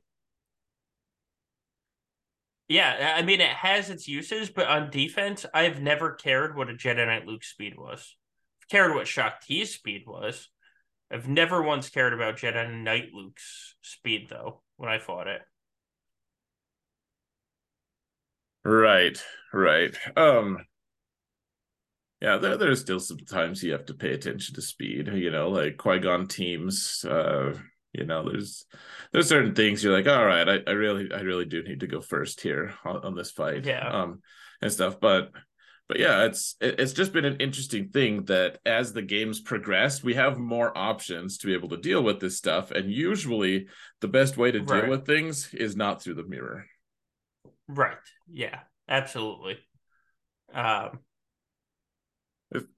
yeah, 2.68 3.16
I 3.18 3.22
mean, 3.22 3.42
it 3.42 3.50
has 3.50 3.90
its 3.90 4.08
uses, 4.08 4.50
but 4.50 4.68
on 4.68 4.90
defense, 4.90 5.46
I've 5.54 5.82
never 5.82 6.14
cared 6.14 6.56
what 6.56 6.70
a 6.70 6.74
Jedi 6.74 7.06
Knight 7.06 7.28
Luke 7.28 7.44
speed 7.44 7.78
was. 7.78 8.16
I've 8.62 8.70
cared 8.70 8.96
what 8.96 9.08
Shaak 9.08 9.42
Ti's 9.42 9.74
speed 9.74 10.04
was. 10.08 10.50
I've 11.12 11.28
never 11.28 11.62
once 11.62 11.90
cared 11.90 12.14
about 12.14 12.38
Jedi 12.38 12.82
Knight 12.82 13.10
Luke's 13.14 13.76
speed, 13.82 14.28
though, 14.30 14.62
when 14.78 14.90
I 14.90 15.00
fought 15.00 15.28
it. 15.28 15.42
Right, 18.64 19.22
right. 19.54 19.96
Um, 20.16 20.60
yeah, 22.22 22.38
there, 22.38 22.58
there's 22.58 22.82
still 22.82 23.00
some 23.00 23.18
times 23.18 23.64
you 23.64 23.72
have 23.72 23.86
to 23.86 23.94
pay 23.96 24.14
attention 24.14 24.54
to 24.56 24.62
speed. 24.62 25.08
You 25.08 25.32
know, 25.32 25.50
like 25.50 25.78
Qui 25.78 26.00
Gon 26.00 26.28
teams. 26.28 27.04
Uh, 27.04 27.58
you 27.94 28.06
know, 28.06 28.30
there's 28.30 28.66
there's 29.12 29.28
certain 29.28 29.56
things 29.56 29.84
you're 29.84 29.94
like, 29.94 30.08
all 30.08 30.26
right, 30.26 30.48
I, 30.48 30.60
I 30.68 30.72
really 30.72 31.12
I 31.12 31.22
really 31.22 31.46
do 31.46 31.64
need 31.64 31.80
to 31.80 31.88
go 31.88 32.00
first 32.02 32.42
here 32.42 32.74
on, 32.86 32.98
on 32.98 33.16
this 33.16 33.32
fight. 33.32 33.66
Yeah. 33.66 33.88
Um, 33.90 34.22
and 34.62 34.72
stuff, 34.72 35.00
but 35.00 35.32
but 35.90 36.00
yeah, 36.00 36.26
it's 36.26 36.56
it's 36.62 36.94
just 36.94 37.12
been 37.12 37.26
an 37.26 37.38
interesting 37.38 37.90
thing 37.90 38.26
that 38.26 38.60
as 38.66 38.94
the 38.94 39.02
games 39.02 39.42
progress, 39.42 40.04
we 40.04 40.14
have 40.14 40.38
more 40.38 40.78
options 40.78 41.40
to 41.40 41.48
be 41.48 41.54
able 41.54 41.70
to 41.70 41.78
deal 41.78 42.04
with 42.04 42.20
this 42.20 42.38
stuff, 42.38 42.70
and 42.70 42.92
usually 42.92 43.68
the 44.02 44.08
best 44.08 44.38
way 44.38 44.52
to 44.52 44.60
deal 44.60 44.82
Right. 44.82 44.90
with 44.90 45.08
things 45.08 45.52
is 45.54 45.76
not 45.76 46.02
through 46.02 46.14
the 46.14 46.24
mirror. 46.24 46.66
Right. 47.68 47.98
Yeah, 48.30 48.60
absolutely. 48.88 49.58
Um, 50.54 51.00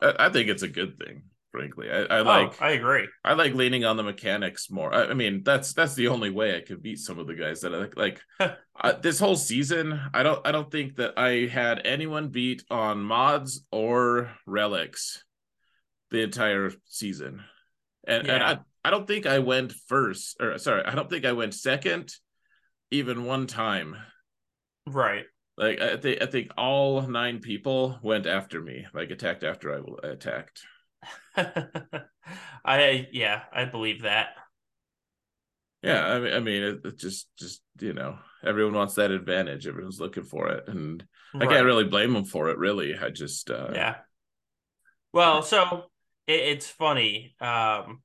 I, 0.02 0.14
I 0.20 0.30
think 0.30 0.50
it's 0.50 0.64
a 0.64 0.68
good 0.68 0.98
thing, 0.98 1.24
frankly. 1.52 1.90
I, 1.90 2.02
I 2.04 2.20
oh, 2.20 2.24
like 2.24 2.62
I 2.62 2.72
agree. 2.72 3.08
I 3.24 3.34
like 3.34 3.54
leaning 3.54 3.86
on 3.86 3.98
the 3.98 4.04
mechanics 4.04 4.70
more. 4.70 4.94
I, 4.94 5.08
I 5.08 5.14
mean, 5.14 5.44
that's 5.44 5.74
that's 5.74 5.96
the 5.96 6.10
only 6.10 6.30
way 6.30 6.56
I 6.56 6.62
could 6.62 6.84
beat 6.84 7.00
some 7.00 7.20
of 7.20 7.28
the 7.28 7.36
guys 7.36 7.62
that 7.62 7.74
I 7.74 7.78
like. 7.80 7.98
Like 7.98 8.22
uh, 8.40 8.94
this 9.02 9.20
whole 9.20 9.36
season, 9.36 10.00
I 10.14 10.24
don't 10.24 10.46
I 10.46 10.52
don't 10.52 10.72
think 10.72 10.98
that 10.98 11.18
I 11.18 11.48
had 11.48 11.82
anyone 11.86 12.30
beat 12.30 12.64
on 12.70 13.04
mods 13.04 13.66
or 13.72 14.32
relics 14.46 15.24
the 16.12 16.22
entire 16.22 16.72
season, 16.86 17.42
and 18.08 18.28
and 18.28 18.44
I 18.44 18.60
I 18.86 18.92
don't 18.92 19.08
think 19.08 19.26
I 19.26 19.40
went 19.40 19.72
first 19.88 20.38
or 20.40 20.58
sorry 20.58 20.84
I 20.86 20.94
don't 20.94 21.10
think 21.10 21.26
I 21.26 21.32
went 21.32 21.54
second 21.54 22.14
even 22.92 23.26
one 23.26 23.48
time. 23.48 23.96
Right. 24.88 25.26
Like 25.58 25.80
I 25.80 25.98
think 25.98 26.22
I 26.22 26.26
think 26.26 26.52
all 26.58 27.02
nine 27.04 27.40
people 27.40 28.00
went 28.02 28.26
after 28.26 28.62
me, 28.62 28.88
like 28.94 29.12
attacked 29.12 29.44
after 29.44 29.74
I 29.74 30.08
attacked. 30.08 30.64
I 32.66 33.08
yeah, 33.12 33.44
I 33.54 33.66
believe 33.66 34.02
that. 34.04 34.30
Yeah, 35.84 36.02
I 36.02 36.20
mean, 36.20 36.34
I 36.34 36.40
mean, 36.40 36.64
it, 36.64 36.80
it 36.86 36.98
just, 36.98 37.28
just 37.38 37.62
you 37.82 37.94
know, 37.94 38.18
everyone 38.42 38.74
wants 38.74 38.96
that 38.96 39.12
advantage. 39.12 39.68
Everyone's 39.68 40.00
looking 40.00 40.24
for 40.24 40.48
it, 40.48 40.64
and 40.68 41.06
I 41.36 41.46
can't 41.46 41.66
really 41.66 41.84
blame 41.84 42.14
them 42.14 42.24
for 42.24 42.50
it. 42.50 42.58
Really, 42.58 42.98
I 42.98 43.10
just, 43.10 43.50
uh, 43.50 43.72
Yeah. 43.74 43.96
Well, 45.12 45.44
so 45.44 45.84
it, 46.26 46.40
it's 46.40 46.70
funny. 46.70 47.36
Um, 47.42 48.02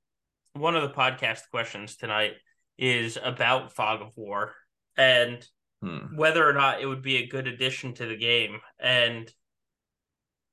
one 0.54 0.74
of 0.74 0.82
the 0.82 0.88
podcast 0.88 1.42
questions 1.52 1.96
tonight 1.96 2.32
is 2.78 3.16
about 3.22 3.74
Fog 3.74 4.02
of 4.02 4.10
War 4.16 4.54
and 4.96 5.46
hmm. 5.80 6.16
whether 6.16 6.48
or 6.48 6.52
not 6.52 6.80
it 6.80 6.86
would 6.86 7.02
be 7.02 7.16
a 7.16 7.26
good 7.26 7.46
addition 7.46 7.94
to 7.94 8.06
the 8.06 8.16
game. 8.16 8.60
And 8.78 9.30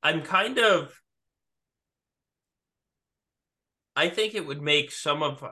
I'm 0.03 0.21
kind 0.21 0.59
of, 0.59 0.93
I 3.95 4.09
think 4.09 4.35
it 4.35 4.45
would 4.45 4.61
make 4.61 4.91
some 4.91 5.23
of 5.23 5.41
uh, 5.43 5.49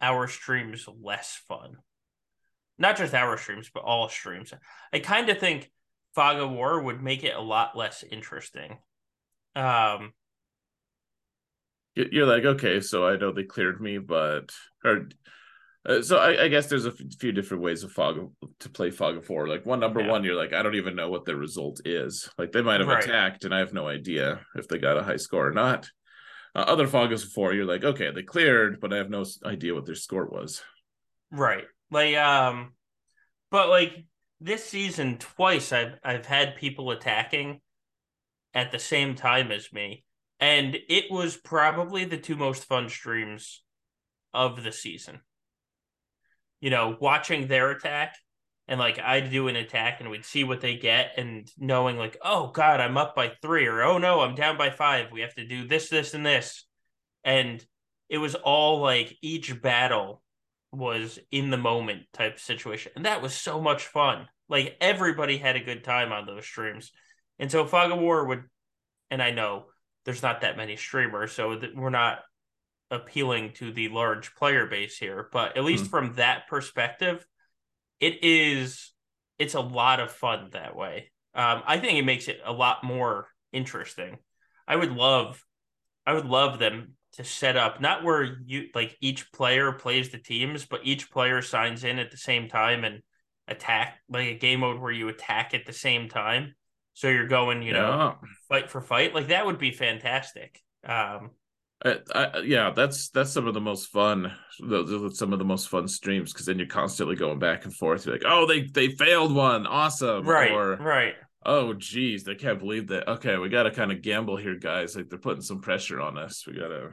our 0.00 0.28
streams 0.28 0.86
less 1.00 1.40
fun. 1.46 1.76
Not 2.78 2.96
just 2.96 3.14
our 3.14 3.36
streams, 3.36 3.70
but 3.72 3.84
all 3.84 4.08
streams. 4.08 4.54
I 4.92 5.00
kind 5.00 5.28
of 5.28 5.38
think 5.38 5.70
Fog 6.14 6.38
of 6.38 6.50
War 6.50 6.82
would 6.82 7.02
make 7.02 7.22
it 7.22 7.36
a 7.36 7.40
lot 7.40 7.76
less 7.76 8.02
interesting. 8.10 8.78
Um, 9.54 10.14
You- 11.94 12.08
you're 12.10 12.26
like, 12.26 12.44
okay, 12.44 12.80
so 12.80 13.06
I 13.06 13.16
know 13.16 13.32
they 13.32 13.44
cleared 13.44 13.80
me, 13.80 13.98
but 13.98 14.50
or. 14.84 15.08
Uh, 15.86 16.02
so 16.02 16.18
I, 16.18 16.44
I 16.44 16.48
guess 16.48 16.66
there's 16.66 16.84
a 16.84 16.90
f- 16.90 17.00
few 17.18 17.32
different 17.32 17.62
ways 17.62 17.84
of 17.84 17.92
fog 17.92 18.18
of, 18.18 18.30
to 18.60 18.68
play 18.68 18.90
fog 18.90 19.16
of 19.16 19.28
war. 19.30 19.48
Like 19.48 19.64
one 19.64 19.80
number 19.80 20.00
Yeah. 20.00 20.10
one, 20.10 20.24
you're 20.24 20.34
like, 20.34 20.52
I 20.52 20.62
don't 20.62 20.74
even 20.74 20.94
know 20.94 21.08
what 21.08 21.24
the 21.24 21.34
result 21.36 21.80
is. 21.86 22.28
Like 22.36 22.52
they 22.52 22.60
might 22.62 22.80
have 22.80 22.88
Right. 22.88 23.02
attacked, 23.02 23.44
and 23.44 23.54
I 23.54 23.60
have 23.60 23.72
no 23.72 23.88
idea 23.88 24.44
if 24.56 24.68
they 24.68 24.78
got 24.78 24.98
a 24.98 25.02
high 25.02 25.16
score 25.16 25.46
or 25.48 25.52
not. 25.52 25.88
Uh, 26.54 26.64
other 26.66 26.86
fog 26.86 27.12
of 27.12 27.22
four, 27.22 27.54
you're 27.54 27.64
like, 27.64 27.84
okay, 27.84 28.10
they 28.10 28.22
cleared, 28.22 28.80
but 28.80 28.92
I 28.92 28.96
have 28.96 29.08
no 29.08 29.24
idea 29.44 29.74
what 29.74 29.86
their 29.86 29.94
score 29.94 30.26
was. 30.26 30.62
Right. 31.30 31.64
Like 31.90 32.16
um 32.16 32.74
but 33.50 33.68
like 33.68 34.04
this 34.40 34.64
season 34.64 35.18
twice 35.18 35.72
I've 35.72 35.98
I've 36.04 36.26
had 36.26 36.56
people 36.56 36.90
attacking 36.90 37.60
at 38.54 38.70
the 38.72 38.78
same 38.78 39.14
time 39.14 39.50
as 39.52 39.72
me 39.72 40.04
and 40.40 40.76
it 40.88 41.04
was 41.10 41.36
probably 41.36 42.04
the 42.04 42.16
two 42.18 42.36
most 42.36 42.64
fun 42.64 42.88
streams 42.88 43.62
of 44.34 44.62
the 44.62 44.72
season. 44.72 45.20
You 46.60 46.70
know, 46.70 46.96
watching 47.00 47.46
their 47.46 47.70
attack 47.70 48.16
and 48.68 48.78
like 48.78 48.98
I'd 48.98 49.30
do 49.30 49.48
an 49.48 49.56
attack 49.56 50.00
and 50.00 50.10
we'd 50.10 50.24
see 50.24 50.44
what 50.44 50.60
they 50.60 50.76
get 50.76 51.14
and 51.16 51.50
knowing 51.58 51.96
like, 51.96 52.16
"Oh 52.22 52.48
god, 52.48 52.80
I'm 52.80 52.96
up 52.96 53.16
by 53.16 53.32
3 53.42 53.66
or 53.66 53.82
oh 53.82 53.98
no, 53.98 54.20
I'm 54.20 54.34
down 54.34 54.56
by 54.56 54.70
5. 54.70 55.10
We 55.10 55.22
have 55.22 55.34
to 55.34 55.46
do 55.46 55.66
this 55.66 55.88
this 55.88 56.14
and 56.14 56.24
this." 56.24 56.64
And 57.24 57.64
it 58.08 58.18
was 58.18 58.34
all 58.34 58.80
like 58.80 59.16
each 59.22 59.60
battle 59.60 60.22
was 60.72 61.18
in 61.30 61.50
the 61.50 61.56
moment 61.56 62.02
type 62.12 62.38
situation. 62.38 62.92
And 62.96 63.06
that 63.06 63.22
was 63.22 63.34
so 63.34 63.60
much 63.60 63.86
fun. 63.86 64.28
Like 64.48 64.76
everybody 64.80 65.38
had 65.38 65.56
a 65.56 65.64
good 65.64 65.84
time 65.84 66.12
on 66.12 66.26
those 66.26 66.44
streams. 66.44 66.92
And 67.38 67.50
so 67.50 67.66
Fog 67.66 67.90
of 67.90 67.98
War 67.98 68.26
would, 68.26 68.44
and 69.10 69.22
I 69.22 69.30
know 69.30 69.66
there's 70.04 70.22
not 70.22 70.42
that 70.42 70.56
many 70.56 70.76
streamers, 70.76 71.32
so 71.32 71.60
we're 71.74 71.90
not 71.90 72.20
appealing 72.90 73.52
to 73.54 73.72
the 73.72 73.88
large 73.88 74.34
player 74.34 74.66
base 74.66 74.98
here, 74.98 75.28
but 75.32 75.56
at 75.56 75.64
least 75.64 75.86
Hmm. 75.86 75.90
from 75.90 76.14
that 76.14 76.48
perspective, 76.48 77.26
it 78.00 78.22
is 78.24 78.92
it's 79.38 79.54
a 79.54 79.60
lot 79.60 80.00
of 80.00 80.10
fun 80.12 80.50
that 80.52 80.76
way. 80.76 81.10
Um, 81.34 81.62
I 81.66 81.78
think 81.78 81.98
it 81.98 82.04
makes 82.04 82.28
it 82.28 82.40
a 82.44 82.52
lot 82.52 82.84
more 82.84 83.28
interesting. 83.52 84.18
I 84.68 84.76
would 84.76 84.92
love 84.92 85.42
I 86.06 86.14
would 86.14 86.26
love 86.26 86.58
them 86.58 86.96
to 87.14 87.24
set 87.24 87.56
up 87.56 87.80
not 87.80 88.04
where 88.04 88.38
you 88.46 88.68
like 88.74 88.96
each 89.00 89.32
player 89.32 89.72
plays 89.72 90.10
the 90.10 90.18
teams, 90.18 90.64
but 90.66 90.80
each 90.84 91.10
player 91.10 91.42
signs 91.42 91.84
in 91.84 91.98
at 91.98 92.10
the 92.10 92.16
same 92.16 92.48
time 92.48 92.84
and 92.84 93.02
attack 93.48 93.98
like 94.08 94.26
a 94.28 94.38
game 94.38 94.60
mode 94.60 94.80
where 94.80 94.92
you 94.92 95.08
attack 95.08 95.54
at 95.54 95.66
the 95.66 95.72
same 95.72 96.08
time. 96.08 96.54
So 96.94 97.08
you're 97.08 97.26
going, 97.28 97.62
you 97.62 97.72
know, 97.72 98.02
Yeah. 98.02 98.14
fight 98.48 98.70
for 98.70 98.80
fight. 98.80 99.14
Like 99.14 99.28
that 99.28 99.46
would 99.46 99.58
be 99.58 99.70
fantastic. 99.72 100.60
Um, 100.84 101.30
I, 101.84 101.98
I, 102.14 102.38
yeah, 102.40 102.70
that's 102.70 103.08
that's 103.08 103.32
some 103.32 103.46
of 103.46 103.54
the 103.54 103.60
most 103.60 103.88
fun. 103.88 104.32
Those 104.62 104.92
are 104.92 105.14
some 105.14 105.32
of 105.32 105.38
the 105.38 105.44
most 105.46 105.68
fun 105.68 105.88
streams 105.88 106.32
because 106.32 106.46
then 106.46 106.58
you're 106.58 106.66
constantly 106.68 107.16
going 107.16 107.38
back 107.38 107.64
and 107.64 107.74
forth. 107.74 108.04
You're 108.04 108.16
like, 108.16 108.24
oh, 108.26 108.46
they 108.46 108.62
they 108.62 108.88
failed 108.90 109.34
one, 109.34 109.66
awesome. 109.66 110.26
right, 110.26 110.50
Or 110.52 110.76
right, 110.76 111.14
oh, 111.46 111.72
geez, 111.72 112.24
they 112.24 112.34
can't 112.34 112.58
believe 112.58 112.88
that. 112.88 113.08
Okay, 113.08 113.38
we 113.38 113.48
got 113.48 113.62
to 113.62 113.70
kind 113.70 113.92
of 113.92 114.02
gamble 114.02 114.36
here, 114.36 114.56
guys. 114.56 114.94
Like 114.94 115.08
they're 115.08 115.18
putting 115.18 115.40
some 115.42 115.62
pressure 115.62 116.00
on 116.00 116.18
us. 116.18 116.46
We 116.46 116.52
gotta 116.54 116.90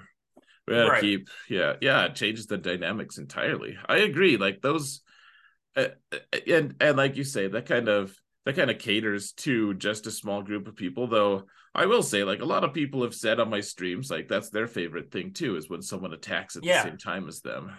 we 0.67 0.75
gotta 0.75 0.89
Right. 0.89 1.01
keep. 1.01 1.29
Yeah, 1.49 1.73
yeah. 1.81 2.05
It 2.05 2.15
changes 2.15 2.45
the 2.45 2.57
dynamics 2.57 3.17
entirely. 3.17 3.77
I 3.89 3.97
agree. 3.97 4.37
Like 4.37 4.61
those, 4.61 5.01
uh, 5.75 5.87
uh, 6.13 6.17
and 6.47 6.75
and 6.79 6.95
like 6.95 7.17
you 7.17 7.25
say, 7.25 7.47
that 7.49 7.65
kind 7.65 7.89
of 7.89 8.15
that 8.45 8.55
kind 8.55 8.71
of 8.71 8.79
caters 8.79 9.33
to 9.33 9.73
just 9.73 10.07
a 10.07 10.11
small 10.11 10.41
group 10.43 10.69
of 10.69 10.77
people, 10.77 11.07
though. 11.07 11.43
I 11.77 11.85
will 11.85 12.01
say, 12.03 12.23
like 12.23 12.41
a 12.41 12.45
lot 12.45 12.63
of 12.63 12.73
people 12.73 13.03
have 13.03 13.13
said 13.13 13.39
on 13.39 13.49
my 13.51 13.61
streams, 13.61 14.09
like 14.09 14.27
that's 14.27 14.49
their 14.49 14.67
favorite 14.67 15.11
thing 15.11 15.31
too, 15.31 15.55
is 15.55 15.69
when 15.69 15.81
someone 15.83 16.11
attacks 16.11 16.55
at 16.55 16.63
Yeah. 16.63 16.81
the 16.83 16.89
same 16.89 16.97
time 16.97 17.27
as 17.27 17.41
them. 17.41 17.71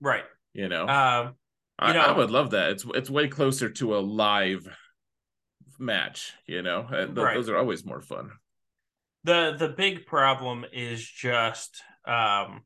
right. 0.00 0.24
You 0.54 0.68
know, 0.68 0.82
Um, 0.88 1.36
I, 1.78 1.88
you 1.88 1.94
know- 1.94 2.00
I 2.00 2.12
would 2.16 2.30
love 2.30 2.50
that. 2.50 2.70
It's 2.72 2.84
it's 2.94 3.08
way 3.10 3.28
closer 3.28 3.70
to 3.70 3.96
a 3.96 4.00
live 4.00 4.66
match. 5.78 6.32
You 6.46 6.62
know, 6.62 6.80
and 6.86 7.14
th- 7.14 7.24
Right. 7.24 7.34
those 7.34 7.48
are 7.48 7.56
always 7.56 7.84
more 7.84 8.00
fun. 8.02 8.32
the 9.24 9.54
the 9.56 9.68
big 9.68 10.04
problem 10.06 10.64
is 10.72 11.08
just 11.08 11.80
um 12.06 12.64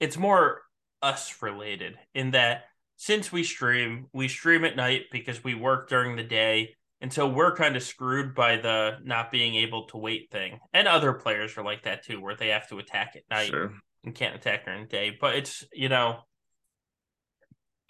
it's 0.00 0.16
more 0.18 0.62
us 1.00 1.40
related 1.42 1.98
in 2.14 2.32
that 2.32 2.64
since 2.96 3.32
we 3.32 3.42
stream 3.44 4.08
we 4.12 4.28
stream 4.28 4.64
at 4.64 4.76
night 4.76 5.06
because 5.10 5.42
we 5.42 5.54
work 5.54 5.88
during 5.88 6.16
the 6.16 6.22
day 6.22 6.76
and 7.00 7.12
so 7.12 7.28
we're 7.28 7.54
kind 7.54 7.76
of 7.76 7.82
screwed 7.82 8.34
by 8.34 8.56
the 8.56 8.98
not 9.04 9.30
being 9.30 9.54
able 9.54 9.86
to 9.86 9.96
wait 9.96 10.30
thing 10.30 10.58
and 10.72 10.88
other 10.88 11.12
players 11.12 11.56
are 11.56 11.64
like 11.64 11.82
that 11.84 12.04
too 12.04 12.20
where 12.20 12.36
they 12.36 12.48
have 12.48 12.68
to 12.68 12.78
attack 12.78 13.14
at 13.16 13.22
night 13.30 13.48
Sure. 13.50 13.72
and 14.04 14.14
can't 14.14 14.34
attack 14.34 14.64
during 14.64 14.82
the 14.82 14.88
day 14.88 15.16
but 15.20 15.36
it's 15.36 15.64
you 15.72 15.88
know 15.88 16.18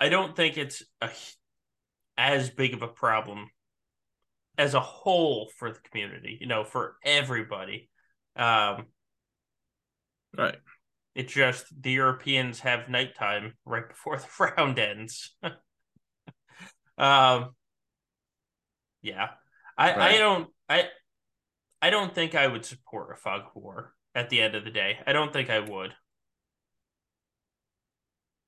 I 0.01 0.09
don't 0.09 0.37
think 0.37 0.57
it's 0.57 0.83
a, 1.01 1.11
as 2.17 2.51
big 2.51 2.75
of 2.75 2.83
a 2.83 2.89
problem 2.89 3.51
as 4.57 4.75
a 4.75 4.81
whole 4.81 5.51
for 5.57 5.73
the 5.73 5.81
community, 5.81 6.39
you 6.41 6.47
know, 6.47 6.65
for 6.65 6.97
everybody. 7.05 7.89
Um, 8.37 8.87
right. 10.37 10.57
It's 11.15 11.33
just 11.33 11.67
the 11.81 11.93
Europeans 11.93 12.61
have 12.61 12.89
nighttime 12.89 13.55
right 13.65 13.89
before 13.89 14.19
the 14.19 14.53
round 14.57 14.79
ends. 14.79 15.37
um, 16.99 17.51
yeah, 19.03 19.29
I 19.77 19.97
right. 19.97 20.15
I 20.15 20.19
don't 20.19 20.49
I 20.69 20.89
I 21.81 21.91
don't 21.91 22.15
think 22.15 22.35
I 22.35 22.47
would 22.47 22.65
support 22.65 23.13
a 23.13 23.21
fog 23.21 23.43
war 23.55 23.95
at 24.15 24.31
the 24.31 24.41
end 24.41 24.55
of 24.55 24.65
the 24.65 24.71
day. 24.71 24.99
I 25.07 25.13
don't 25.13 25.33
think 25.33 25.51
I 25.51 25.61
would. 25.61 25.95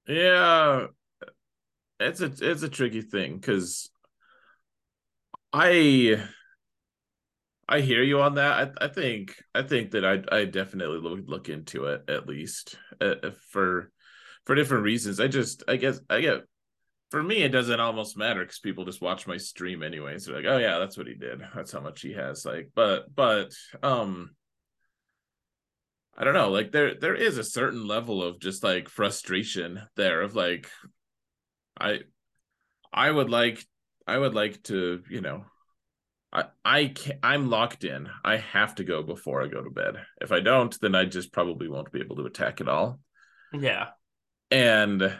Yeah, 0.06 0.86
it's 2.00 2.20
a 2.20 2.32
it's 2.40 2.62
a 2.62 2.68
tricky 2.68 3.02
thing 3.02 3.36
because 3.36 3.90
I 5.52 6.26
I 7.68 7.80
hear 7.80 8.02
you 8.02 8.20
on 8.20 8.34
that. 8.34 8.74
I, 8.80 8.84
I 8.86 8.88
think 8.88 9.40
I 9.54 9.62
think 9.62 9.92
that 9.92 10.04
I 10.04 10.22
I 10.36 10.44
definitely 10.44 10.98
look 10.98 11.20
look 11.26 11.48
into 11.48 11.84
it 11.86 12.02
at 12.08 12.26
least 12.26 12.76
uh, 13.00 13.30
for 13.50 13.92
for 14.44 14.56
different 14.56 14.84
reasons. 14.84 15.20
I 15.20 15.28
just 15.28 15.62
I 15.68 15.76
guess 15.76 16.00
I 16.10 16.20
get 16.20 16.42
for 17.10 17.22
me 17.22 17.42
it 17.42 17.50
doesn't 17.50 17.80
almost 17.80 18.16
matter 18.16 18.40
because 18.40 18.60
people 18.60 18.84
just 18.84 19.02
watch 19.02 19.26
my 19.26 19.36
stream 19.36 19.82
anyways. 19.82 20.24
They're 20.24 20.36
like, 20.36 20.46
oh 20.46 20.58
yeah, 20.58 20.78
that's 20.78 20.96
what 20.96 21.06
he 21.06 21.14
did. 21.14 21.42
That's 21.54 21.72
how 21.72 21.80
much 21.80 22.00
he 22.00 22.12
has. 22.14 22.44
Like, 22.44 22.70
but 22.74 23.14
but 23.14 23.52
um 23.82 24.30
I 26.16 26.24
don't 26.24 26.34
know, 26.34 26.50
like 26.50 26.70
there 26.70 26.94
there 26.94 27.14
is 27.14 27.38
a 27.38 27.44
certain 27.44 27.86
level 27.86 28.22
of 28.22 28.40
just 28.40 28.62
like 28.62 28.88
frustration 28.88 29.82
there 29.96 30.22
of 30.22 30.34
like 30.36 30.70
I 31.78 32.00
I 32.92 33.10
would 33.10 33.30
like 33.30 33.64
I 34.06 34.18
would 34.18 34.34
like 34.34 34.62
to, 34.64 35.02
you 35.08 35.20
know, 35.20 35.44
I 36.32 36.44
I 36.64 36.86
can 36.86 37.18
I'm 37.22 37.50
locked 37.50 37.84
in. 37.84 38.08
I 38.24 38.36
have 38.36 38.76
to 38.76 38.84
go 38.84 39.02
before 39.02 39.42
I 39.42 39.48
go 39.48 39.62
to 39.62 39.70
bed. 39.70 39.96
If 40.20 40.30
I 40.30 40.40
don't, 40.40 40.78
then 40.80 40.94
I 40.94 41.06
just 41.06 41.32
probably 41.32 41.68
won't 41.68 41.90
be 41.90 42.00
able 42.00 42.16
to 42.16 42.26
attack 42.26 42.60
at 42.60 42.68
all. 42.68 43.00
Yeah. 43.52 43.88
And 44.50 45.12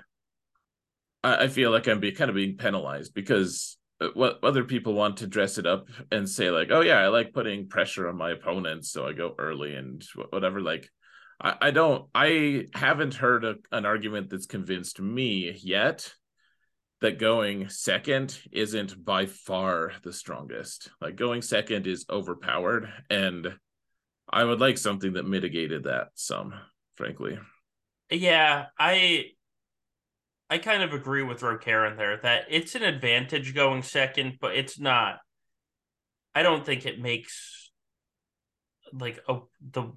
I, 1.22 1.44
I 1.44 1.48
feel 1.48 1.70
like 1.70 1.88
I'm 1.88 2.00
be 2.00 2.12
kind 2.12 2.30
of 2.30 2.36
being 2.36 2.56
penalized 2.56 3.14
because 3.14 3.76
uh, 4.00 4.08
what 4.14 4.38
other 4.42 4.64
people 4.64 4.94
want 4.94 5.18
to 5.18 5.26
dress 5.26 5.58
it 5.58 5.66
up 5.66 5.88
and 6.10 6.28
say 6.28 6.50
like, 6.50 6.68
oh 6.70 6.80
yeah, 6.80 6.98
I 6.98 7.08
like 7.08 7.32
putting 7.32 7.68
pressure 7.68 8.08
on 8.08 8.16
my 8.16 8.30
opponents, 8.30 8.90
so 8.90 9.06
I 9.06 9.12
go 9.12 9.34
early 9.38 9.74
and 9.74 10.02
whatever. 10.30 10.60
Like, 10.60 10.88
I, 11.40 11.56
I 11.60 11.70
don't, 11.70 12.08
I 12.14 12.66
haven't 12.74 13.14
heard 13.14 13.44
a, 13.44 13.56
an 13.72 13.86
argument 13.86 14.30
that's 14.30 14.46
convinced 14.46 15.00
me 15.00 15.56
yet 15.62 16.12
that 17.00 17.18
going 17.18 17.68
second 17.70 18.38
isn't 18.52 19.02
by 19.04 19.26
far 19.26 19.92
the 20.02 20.12
strongest. 20.12 20.90
Like 21.00 21.16
going 21.16 21.42
second 21.42 21.86
is 21.86 22.04
overpowered, 22.10 22.92
and 23.08 23.56
I 24.28 24.44
would 24.44 24.60
like 24.60 24.78
something 24.78 25.14
that 25.14 25.26
mitigated 25.26 25.84
that 25.84 26.08
some, 26.14 26.54
frankly. 26.96 27.38
Yeah, 28.10 28.66
I 28.78 29.30
I 30.50 30.58
kind 30.58 30.82
of 30.82 30.92
agree 30.92 31.22
with 31.22 31.40
Rokaren 31.40 31.96
there 31.96 32.18
that 32.18 32.46
it's 32.50 32.74
an 32.74 32.82
advantage 32.82 33.54
going 33.54 33.82
second, 33.82 34.38
but 34.40 34.56
it's 34.56 34.78
not. 34.78 35.20
I 36.34 36.42
don't 36.42 36.66
think 36.66 36.84
it 36.84 37.00
makes 37.00 37.70
like 38.92 39.20
a, 39.28 39.38
the 39.72 39.92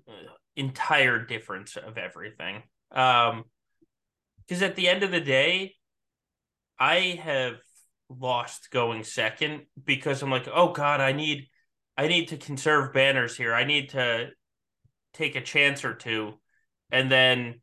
entire 0.56 1.26
difference 1.26 1.76
of 1.76 1.97
everything. 1.97 2.62
Um, 2.91 3.45
because 4.47 4.62
at 4.62 4.76
the 4.76 4.88
end 4.88 5.04
of 5.04 5.12
the 5.12 5.22
day, 5.22 5.76
I 6.80 7.20
have 7.24 7.56
lost 8.10 8.70
going 8.72 9.04
second 9.04 9.66
because 9.84 10.22
I'm 10.22 10.30
like, 10.30 10.47
oh 10.54 10.72
god, 10.72 11.01
I 11.01 11.14
need 11.14 11.47
I 11.97 12.08
need 12.08 12.30
to 12.30 12.38
conserve 12.38 12.93
banners 12.93 13.38
here. 13.38 13.54
I 13.54 13.64
need 13.64 13.89
to 13.89 14.30
take 15.14 15.36
a 15.36 15.41
chance 15.41 15.86
or 15.86 15.93
two. 15.93 16.34
And 16.91 17.12
then, 17.12 17.62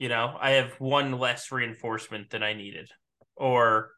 you 0.00 0.08
know, 0.08 0.34
I 0.40 0.52
have 0.52 0.72
one 0.80 1.18
less 1.18 1.52
reinforcement 1.52 2.30
than 2.30 2.42
I 2.42 2.54
needed. 2.54 2.90
Or 3.36 3.92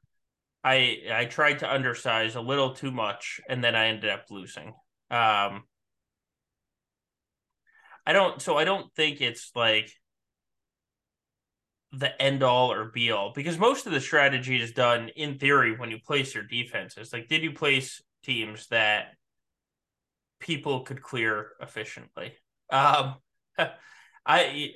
I 0.64 0.98
I 1.10 1.24
tried 1.26 1.60
to 1.60 1.66
undersize 1.66 2.34
a 2.34 2.40
little 2.40 2.74
too 2.74 2.90
much 2.90 3.40
and 3.48 3.62
then 3.62 3.76
I 3.76 3.86
ended 3.86 4.10
up 4.10 4.24
losing. 4.28 4.74
Um 5.10 5.62
I 8.04 8.12
don't 8.12 8.42
so 8.42 8.58
I 8.58 8.64
don't 8.64 8.92
think 8.94 9.20
it's 9.20 9.52
like 9.54 9.92
the 11.92 12.20
end 12.20 12.42
all 12.42 12.72
or 12.72 12.86
be 12.86 13.12
all 13.12 13.32
because 13.32 13.56
most 13.56 13.86
of 13.86 13.92
the 13.92 14.00
strategy 14.00 14.60
is 14.60 14.72
done 14.72 15.08
in 15.14 15.38
theory 15.38 15.78
when 15.78 15.90
you 15.90 16.00
place 16.00 16.34
your 16.34 16.42
defenses. 16.42 17.12
Like, 17.12 17.28
did 17.28 17.42
you 17.42 17.52
place 17.52 18.02
teams 18.24 18.66
that 18.68 19.14
people 20.40 20.80
could 20.80 21.00
clear 21.00 21.52
efficiently? 21.60 22.32
Um, 22.70 23.16
I 24.26 24.72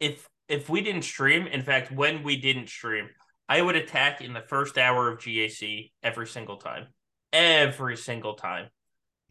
if 0.00 0.28
if 0.48 0.68
we 0.68 0.80
didn't 0.80 1.02
stream, 1.02 1.46
in 1.46 1.62
fact, 1.62 1.92
when 1.92 2.22
we 2.22 2.36
didn't 2.36 2.68
stream, 2.68 3.08
I 3.48 3.60
would 3.60 3.76
attack 3.76 4.20
in 4.20 4.32
the 4.32 4.40
first 4.40 4.78
hour 4.78 5.10
of 5.10 5.18
GAC 5.18 5.90
every 6.02 6.26
single 6.26 6.56
time, 6.56 6.86
every 7.32 7.96
single 7.96 8.34
time. 8.34 8.68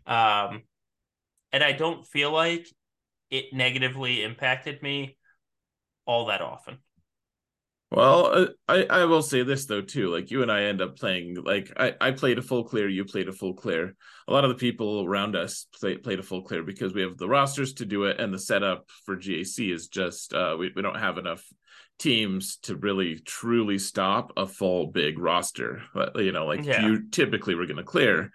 Um, 0.06 0.64
and 1.52 1.64
I 1.64 1.72
don't 1.72 2.06
feel 2.06 2.32
like 2.32 2.68
it 3.30 3.46
negatively 3.54 4.24
impacted 4.24 4.82
me 4.82 5.18
all 6.06 6.28
that 6.28 6.42
often. 6.42 6.78
Well, 7.90 8.26
uh, 8.34 8.48
I 8.68 8.84
I 8.84 9.06
will 9.06 9.22
say 9.22 9.44
this 9.44 9.66
though 9.66 9.82
too. 9.82 10.10
Like 10.10 10.30
you 10.30 10.42
and 10.42 10.52
I 10.52 10.64
end 10.64 10.82
up 10.82 10.98
playing 10.98 11.36
like 11.36 11.72
I 11.78 11.96
I 12.02 12.12
played 12.12 12.38
a 12.38 12.42
full 12.42 12.66
clear, 12.66 12.90
you 12.90 13.06
played 13.06 13.30
a 13.30 13.34
full 13.34 13.54
clear. 13.54 13.96
A 14.28 14.34
lot 14.34 14.44
of 14.44 14.50
the 14.50 14.56
people 14.56 15.06
around 15.06 15.38
us 15.38 15.68
play, 15.80 15.96
played 15.96 16.20
a 16.20 16.24
full 16.24 16.42
clear 16.42 16.64
because 16.64 16.94
we 16.94 17.02
have 17.02 17.18
the 17.18 17.30
rosters 17.30 17.74
to 17.76 17.86
do 17.86 18.04
it, 18.04 18.20
and 18.20 18.34
the 18.34 18.40
setup 18.40 18.90
for 19.06 19.16
GAC 19.16 19.74
is 19.74 19.88
just 19.88 20.34
uh, 20.34 20.58
we 20.60 20.72
we 20.76 20.82
don't 20.82 21.00
have 21.00 21.18
enough 21.18 21.46
teams 21.98 22.58
to 22.58 22.76
really 22.76 23.20
truly 23.20 23.80
stop 23.80 24.34
a 24.36 24.46
full 24.46 24.88
big 24.88 25.18
roster. 25.18 25.82
But 25.94 26.18
you 26.18 26.34
know, 26.34 26.46
like 26.46 26.66
yeah. 26.66 26.86
you 26.86 27.10
typically 27.10 27.56
we're 27.56 27.68
going 27.68 27.78
to 27.78 27.84
clear. 27.84 28.32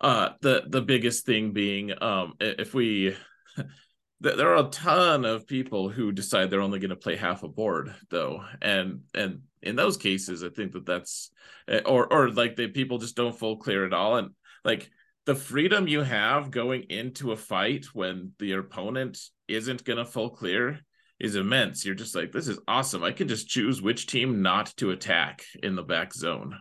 Uh, 0.00 0.30
the 0.40 0.62
the 0.66 0.80
biggest 0.80 1.26
thing 1.26 1.52
being 1.52 1.92
um 2.02 2.34
if 2.40 2.72
we 2.72 3.16
there 4.20 4.52
are 4.52 4.66
a 4.66 4.70
ton 4.70 5.24
of 5.24 5.46
people 5.46 5.88
who 5.88 6.10
decide 6.10 6.50
they're 6.50 6.60
only 6.60 6.80
going 6.80 6.90
to 6.90 6.96
play 6.96 7.16
half 7.16 7.42
a 7.42 7.48
board 7.48 7.94
though 8.10 8.44
and 8.60 9.02
and 9.14 9.40
in 9.62 9.76
those 9.76 9.96
cases 9.96 10.42
i 10.42 10.48
think 10.48 10.72
that 10.72 10.86
that's 10.86 11.30
eh, 11.68 11.80
or 11.86 12.12
or 12.12 12.30
like 12.30 12.56
the 12.56 12.68
people 12.68 12.98
just 12.98 13.16
don't 13.16 13.38
full 13.38 13.56
clear 13.56 13.84
at 13.84 13.92
all 13.92 14.16
and 14.16 14.30
like 14.64 14.90
the 15.28 15.34
freedom 15.34 15.86
you 15.86 16.02
have 16.02 16.50
going 16.50 16.84
into 16.88 17.32
a 17.32 17.36
fight 17.36 17.84
when 17.92 18.32
the 18.38 18.52
opponent 18.52 19.20
isn't 19.46 19.84
going 19.84 19.98
to 19.98 20.04
full 20.06 20.30
clear 20.30 20.80
is 21.20 21.36
immense. 21.36 21.84
You're 21.84 21.94
just 21.94 22.14
like 22.14 22.32
this 22.32 22.48
is 22.48 22.58
awesome. 22.66 23.02
I 23.02 23.12
can 23.12 23.28
just 23.28 23.46
choose 23.46 23.82
which 23.82 24.06
team 24.06 24.40
not 24.40 24.72
to 24.78 24.90
attack 24.90 25.44
in 25.62 25.76
the 25.76 25.82
back 25.82 26.14
zone. 26.14 26.56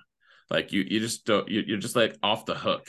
Like 0.49 0.73
you 0.73 0.85
you 0.85 0.99
just 0.99 1.25
don't 1.25 1.47
you're 1.47 1.77
just 1.77 1.95
like 1.95 2.17
off 2.21 2.45
the 2.45 2.55
hook 2.55 2.87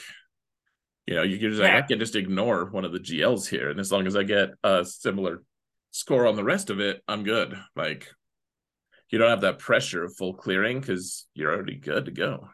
you 1.09 1.15
know, 1.15 1.23
you 1.23 1.39
can 1.39 1.49
just 1.49 1.59
yeah. 1.59 1.73
like 1.73 1.85
I 1.85 1.87
can 1.87 1.97
just 1.97 2.15
ignore 2.15 2.65
one 2.65 2.85
of 2.85 2.91
the 2.91 2.99
GLs 2.99 3.49
here, 3.49 3.71
and 3.71 3.79
as 3.79 3.91
long 3.91 4.05
as 4.05 4.15
I 4.15 4.21
get 4.21 4.51
a 4.63 4.85
similar 4.85 5.41
score 5.89 6.27
on 6.27 6.35
the 6.35 6.43
rest 6.43 6.69
of 6.69 6.79
it, 6.79 7.01
I'm 7.07 7.23
good. 7.23 7.59
Like 7.75 8.09
you 9.09 9.17
don't 9.17 9.31
have 9.31 9.41
that 9.41 9.57
pressure 9.57 10.03
of 10.03 10.15
full 10.15 10.35
clearing 10.35 10.79
because 10.79 11.25
you're 11.33 11.51
already 11.51 11.77
good 11.77 12.05
to 12.05 12.11
go. 12.11 12.49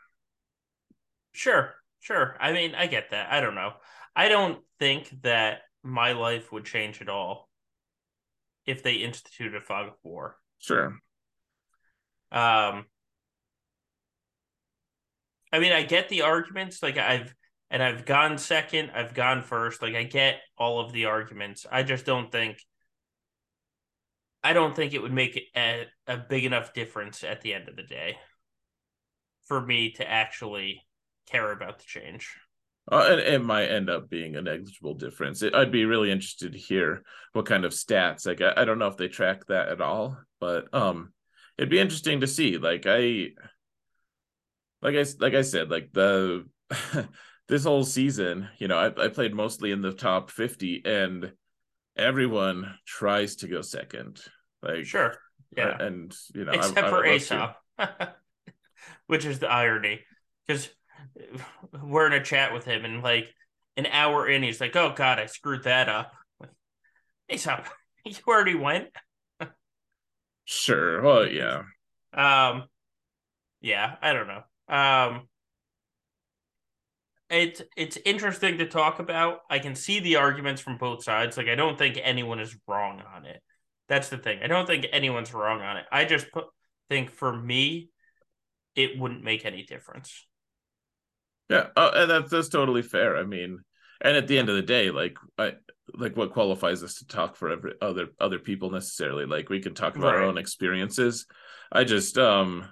Sure, 1.33 1.73
sure. 1.99 2.37
I 2.39 2.53
mean, 2.53 2.75
I 2.75 2.87
get 2.87 3.11
that. 3.11 3.29
I 3.29 3.41
don't 3.41 3.55
know. 3.55 3.73
I 4.15 4.29
don't 4.29 4.63
think 4.79 5.13
that 5.23 5.63
my 5.83 6.13
life 6.13 6.53
would 6.53 6.63
change 6.63 7.01
at 7.01 7.09
all 7.09 7.49
if 8.65 8.83
they 8.83 8.93
instituted 8.93 9.55
a 9.57 9.61
fog 9.61 9.87
of 9.87 9.95
war. 10.01 10.37
Sure. 10.59 10.97
Um 12.31 12.85
I 15.51 15.59
mean, 15.59 15.73
I 15.73 15.83
get 15.83 16.07
the 16.07 16.21
arguments. 16.21 16.81
Like 16.81 16.97
I've 16.97 17.35
and 17.75 17.83
I've 17.83 18.05
gone 18.05 18.37
second, 18.37 18.91
I've 18.95 19.13
gone 19.13 19.41
first. 19.41 19.81
Like 19.81 19.95
I 19.95 20.03
get 20.03 20.39
all 20.57 20.79
of 20.79 20.93
the 20.93 21.07
arguments. 21.07 21.65
I 21.69 21.83
just 21.83 22.05
don't 22.05 22.31
think 22.31 22.57
I 24.41 24.53
don't 24.53 24.73
think 24.73 24.93
it 24.93 25.01
would 25.01 25.11
make 25.11 25.51
a, 25.57 25.85
a 26.07 26.15
big 26.15 26.45
enough 26.45 26.71
difference 26.71 27.21
at 27.25 27.41
the 27.41 27.53
end 27.53 27.67
of 27.67 27.75
the 27.75 27.83
day 27.83 28.15
for 29.47 29.59
me 29.59 29.91
to 29.97 30.09
actually 30.09 30.83
care 31.29 31.51
about 31.51 31.79
the 31.79 31.83
change. 31.85 32.37
Uh, 32.89 33.09
it, 33.09 33.19
it 33.19 33.43
might 33.43 33.67
end 33.67 33.89
up 33.89 34.09
being 34.09 34.37
a 34.37 34.41
negligible 34.41 34.93
difference. 34.93 35.41
It, 35.41 35.53
I'd 35.53 35.73
be 35.73 35.83
really 35.83 36.11
interested 36.11 36.53
to 36.53 36.57
hear 36.57 37.03
what 37.33 37.45
kind 37.45 37.65
of 37.65 37.73
stats. 37.73 38.25
Like 38.25 38.39
I, 38.39 38.53
I 38.55 38.63
don't 38.63 38.79
know 38.79 38.87
if 38.87 38.95
they 38.95 39.09
track 39.09 39.47
that 39.47 39.67
at 39.67 39.81
all, 39.81 40.17
but 40.39 40.73
um, 40.73 41.11
it'd 41.57 41.69
be 41.69 41.79
interesting 41.79 42.21
to 42.21 42.27
see. 42.27 42.57
Like 42.57 42.85
I, 42.87 43.31
like 44.81 44.95
I 44.95 45.03
like 45.19 45.33
I 45.33 45.41
said, 45.41 45.69
like 45.69 45.89
the 45.91 46.45
this 47.47 47.63
whole 47.63 47.83
season, 47.83 48.49
you 48.57 48.67
know, 48.67 48.77
I, 48.77 49.05
I 49.05 49.07
played 49.09 49.33
mostly 49.33 49.71
in 49.71 49.81
the 49.81 49.93
top 49.93 50.31
50 50.31 50.81
and 50.85 51.33
everyone 51.97 52.75
tries 52.85 53.37
to 53.37 53.47
go 53.47 53.61
second. 53.61 54.21
Like 54.61 54.85
sure. 54.85 55.15
Yeah. 55.55 55.77
And 55.79 56.15
you 56.33 56.45
know, 56.45 56.51
except 56.51 56.77
I, 56.77 56.89
for 56.89 57.05
Aesop. 57.05 57.55
which 59.07 59.25
is 59.25 59.39
the 59.39 59.49
irony 59.49 60.01
because 60.45 60.69
we're 61.83 62.07
in 62.07 62.13
a 62.13 62.23
chat 62.23 62.53
with 62.53 62.65
him 62.65 62.85
and 62.85 63.03
like 63.03 63.33
an 63.77 63.85
hour 63.87 64.27
in, 64.27 64.41
he's 64.41 64.61
like, 64.61 64.75
"Oh 64.75 64.93
God, 64.95 65.19
I 65.19 65.25
screwed 65.25 65.63
that 65.63 65.89
up." 65.89 66.13
Hey, 67.27 67.37
stop! 67.37 67.65
You 68.05 68.13
already 68.27 68.53
went. 68.53 68.89
sure. 70.45 71.01
Well, 71.01 71.27
yeah. 71.27 71.63
Um, 72.13 72.65
yeah, 73.61 73.95
I 73.99 74.13
don't 74.13 74.27
know. 74.27 74.43
Um, 74.69 75.27
it's 77.29 77.61
it's 77.75 77.97
interesting 78.05 78.57
to 78.59 78.67
talk 78.67 78.99
about. 78.99 79.39
I 79.49 79.59
can 79.59 79.75
see 79.75 79.99
the 79.99 80.17
arguments 80.17 80.61
from 80.61 80.77
both 80.77 81.03
sides. 81.03 81.37
Like, 81.37 81.47
I 81.47 81.55
don't 81.55 81.77
think 81.77 81.99
anyone 82.01 82.39
is 82.39 82.55
wrong 82.67 83.01
on 83.15 83.25
it. 83.25 83.41
That's 83.87 84.09
the 84.09 84.17
thing. 84.17 84.39
I 84.43 84.47
don't 84.47 84.65
think 84.65 84.87
anyone's 84.91 85.33
wrong 85.33 85.61
on 85.61 85.77
it. 85.77 85.85
I 85.91 86.05
just 86.05 86.31
put, 86.31 86.45
think 86.89 87.11
for 87.11 87.35
me, 87.35 87.89
it 88.75 88.99
wouldn't 88.99 89.23
make 89.23 89.45
any 89.45 89.63
difference. 89.63 90.25
Yeah, 91.49 91.67
uh, 91.75 91.91
and 91.93 92.09
that's 92.09 92.31
that's 92.31 92.49
totally 92.49 92.81
fair. 92.81 93.17
I 93.17 93.23
mean, 93.23 93.59
and 94.01 94.17
at 94.17 94.27
the 94.27 94.37
end 94.37 94.49
of 94.49 94.55
the 94.55 94.61
day, 94.61 94.89
like 94.91 95.17
I 95.37 95.53
like 95.93 96.17
what 96.17 96.33
qualifies 96.33 96.83
us 96.83 96.95
to 96.95 97.07
talk 97.07 97.35
for 97.35 97.49
every 97.49 97.73
other 97.81 98.07
other 98.19 98.39
people 98.39 98.71
necessarily. 98.71 99.25
Like 99.25 99.49
we 99.49 99.61
can 99.61 99.73
talk 99.73 99.95
about 99.95 100.13
right. 100.13 100.23
our 100.23 100.23
own 100.23 100.37
experiences. 100.37 101.27
I 101.71 101.83
just 101.83 102.17
um 102.17 102.69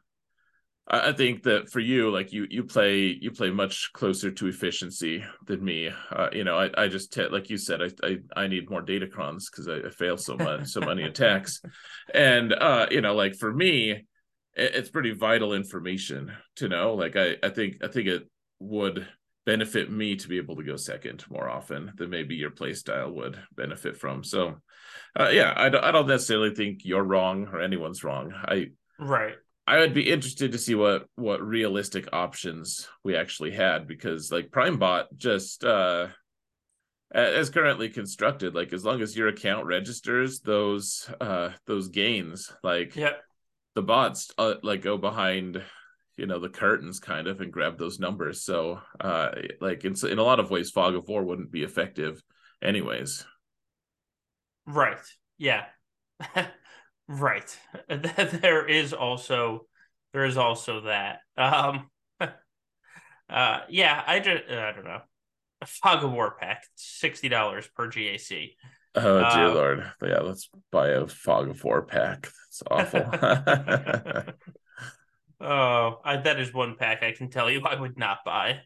I 0.85 1.13
think 1.13 1.43
that 1.43 1.69
for 1.69 1.79
you, 1.79 2.11
like 2.11 2.33
you, 2.33 2.45
you 2.49 2.65
play, 2.65 3.17
you 3.19 3.31
play 3.31 3.49
much 3.49 3.91
closer 3.93 4.29
to 4.31 4.47
efficiency 4.47 5.23
than 5.45 5.63
me. 5.63 5.89
Uh, 6.11 6.27
you 6.33 6.43
know, 6.43 6.57
I, 6.57 6.69
I 6.77 6.87
just 6.89 7.13
t- 7.13 7.27
like 7.27 7.49
you 7.49 7.57
said, 7.57 7.81
I, 7.81 7.89
I, 8.05 8.17
I 8.35 8.47
need 8.47 8.69
more 8.69 8.81
data 8.81 9.07
crons 9.07 9.49
because 9.49 9.69
I, 9.69 9.87
I, 9.87 9.89
fail 9.91 10.17
so 10.17 10.35
much, 10.35 10.67
so 10.67 10.81
many 10.81 11.03
attacks, 11.03 11.61
and 12.13 12.51
uh, 12.51 12.87
you 12.91 12.99
know, 12.99 13.15
like 13.15 13.35
for 13.35 13.53
me, 13.53 13.91
it, 13.91 14.05
it's 14.55 14.89
pretty 14.89 15.13
vital 15.13 15.53
information 15.53 16.33
to 16.57 16.67
know. 16.67 16.95
Like 16.95 17.15
I, 17.15 17.37
I 17.41 17.49
think, 17.49 17.77
I 17.81 17.87
think 17.87 18.09
it 18.09 18.29
would 18.59 19.07
benefit 19.45 19.89
me 19.89 20.17
to 20.17 20.27
be 20.27 20.37
able 20.37 20.57
to 20.57 20.63
go 20.63 20.75
second 20.75 21.23
more 21.29 21.49
often 21.49 21.93
than 21.95 22.09
maybe 22.09 22.35
your 22.35 22.51
play 22.51 22.73
style 22.73 23.11
would 23.11 23.39
benefit 23.55 23.97
from. 23.97 24.23
So, 24.23 24.55
uh, 25.17 25.29
yeah, 25.29 25.53
I 25.55 25.69
don't, 25.69 25.83
I 25.83 25.91
don't 25.91 26.07
necessarily 26.07 26.53
think 26.53 26.79
you're 26.83 27.03
wrong 27.03 27.47
or 27.53 27.61
anyone's 27.61 28.03
wrong. 28.03 28.33
I 28.33 28.67
right 28.99 29.35
I 29.65 29.79
would 29.79 29.93
be 29.93 30.09
interested 30.09 30.51
to 30.51 30.57
see 30.57 30.75
what 30.75 31.07
what 31.15 31.41
realistic 31.41 32.09
options 32.11 32.87
we 33.03 33.15
actually 33.15 33.51
had 33.51 33.87
because 33.87 34.31
like 34.31 34.51
PrimeBot 34.51 35.05
just 35.15 35.63
uh 35.63 36.07
as 37.13 37.49
currently 37.49 37.89
constructed 37.89 38.55
like 38.55 38.73
as 38.73 38.83
long 38.83 39.01
as 39.01 39.15
your 39.15 39.27
account 39.27 39.65
registers 39.65 40.39
those 40.39 41.09
uh 41.21 41.49
those 41.65 41.87
gains 41.89 42.51
like 42.63 42.95
yeah. 42.95 43.11
the 43.75 43.83
bots 43.83 44.31
uh, 44.37 44.55
like 44.63 44.81
go 44.81 44.97
behind 44.97 45.61
you 46.17 46.25
know 46.25 46.39
the 46.39 46.49
curtains 46.49 46.99
kind 46.99 47.27
of 47.27 47.39
and 47.39 47.53
grab 47.53 47.77
those 47.77 47.99
numbers. 47.99 48.43
So 48.43 48.81
uh 48.99 49.29
like 49.61 49.85
in, 49.85 49.95
in 50.07 50.19
a 50.19 50.23
lot 50.23 50.39
of 50.41 50.51
ways 50.51 50.71
fog 50.71 50.95
of 50.95 51.07
war 51.07 51.23
wouldn't 51.23 51.51
be 51.51 51.63
effective 51.63 52.21
anyways. 52.61 53.25
Right. 54.65 54.99
Yeah 55.37 55.65
Right. 57.07 57.57
there 57.87 58.67
is 58.67 58.93
also 58.93 59.67
there 60.13 60.25
is 60.25 60.37
also 60.37 60.81
that. 60.81 61.19
Um 61.37 61.89
uh 63.29 63.59
yeah, 63.69 64.03
I 64.05 64.19
just 64.19 64.43
I 64.49 64.71
don't 64.71 64.85
know. 64.85 65.01
A 65.61 65.65
fog 65.65 66.03
of 66.03 66.11
war 66.11 66.35
pack, 66.39 66.65
sixty 66.75 67.29
dollars 67.29 67.67
per 67.75 67.89
GAC. 67.89 68.51
Oh 68.95 69.19
dear 69.33 69.47
um, 69.47 69.55
lord. 69.55 69.91
Yeah, 70.03 70.19
let's 70.19 70.49
buy 70.71 70.89
a 70.89 71.07
fog 71.07 71.49
of 71.49 71.63
war 71.63 71.81
pack. 71.81 72.23
That's 72.23 72.63
awful. 72.69 73.01
oh, 75.41 75.99
I, 76.05 76.17
that 76.17 76.39
is 76.39 76.53
one 76.53 76.75
pack 76.75 77.01
I 77.01 77.11
can 77.11 77.29
tell 77.29 77.49
you 77.49 77.61
I 77.65 77.79
would 77.79 77.97
not 77.97 78.19
buy. 78.23 78.61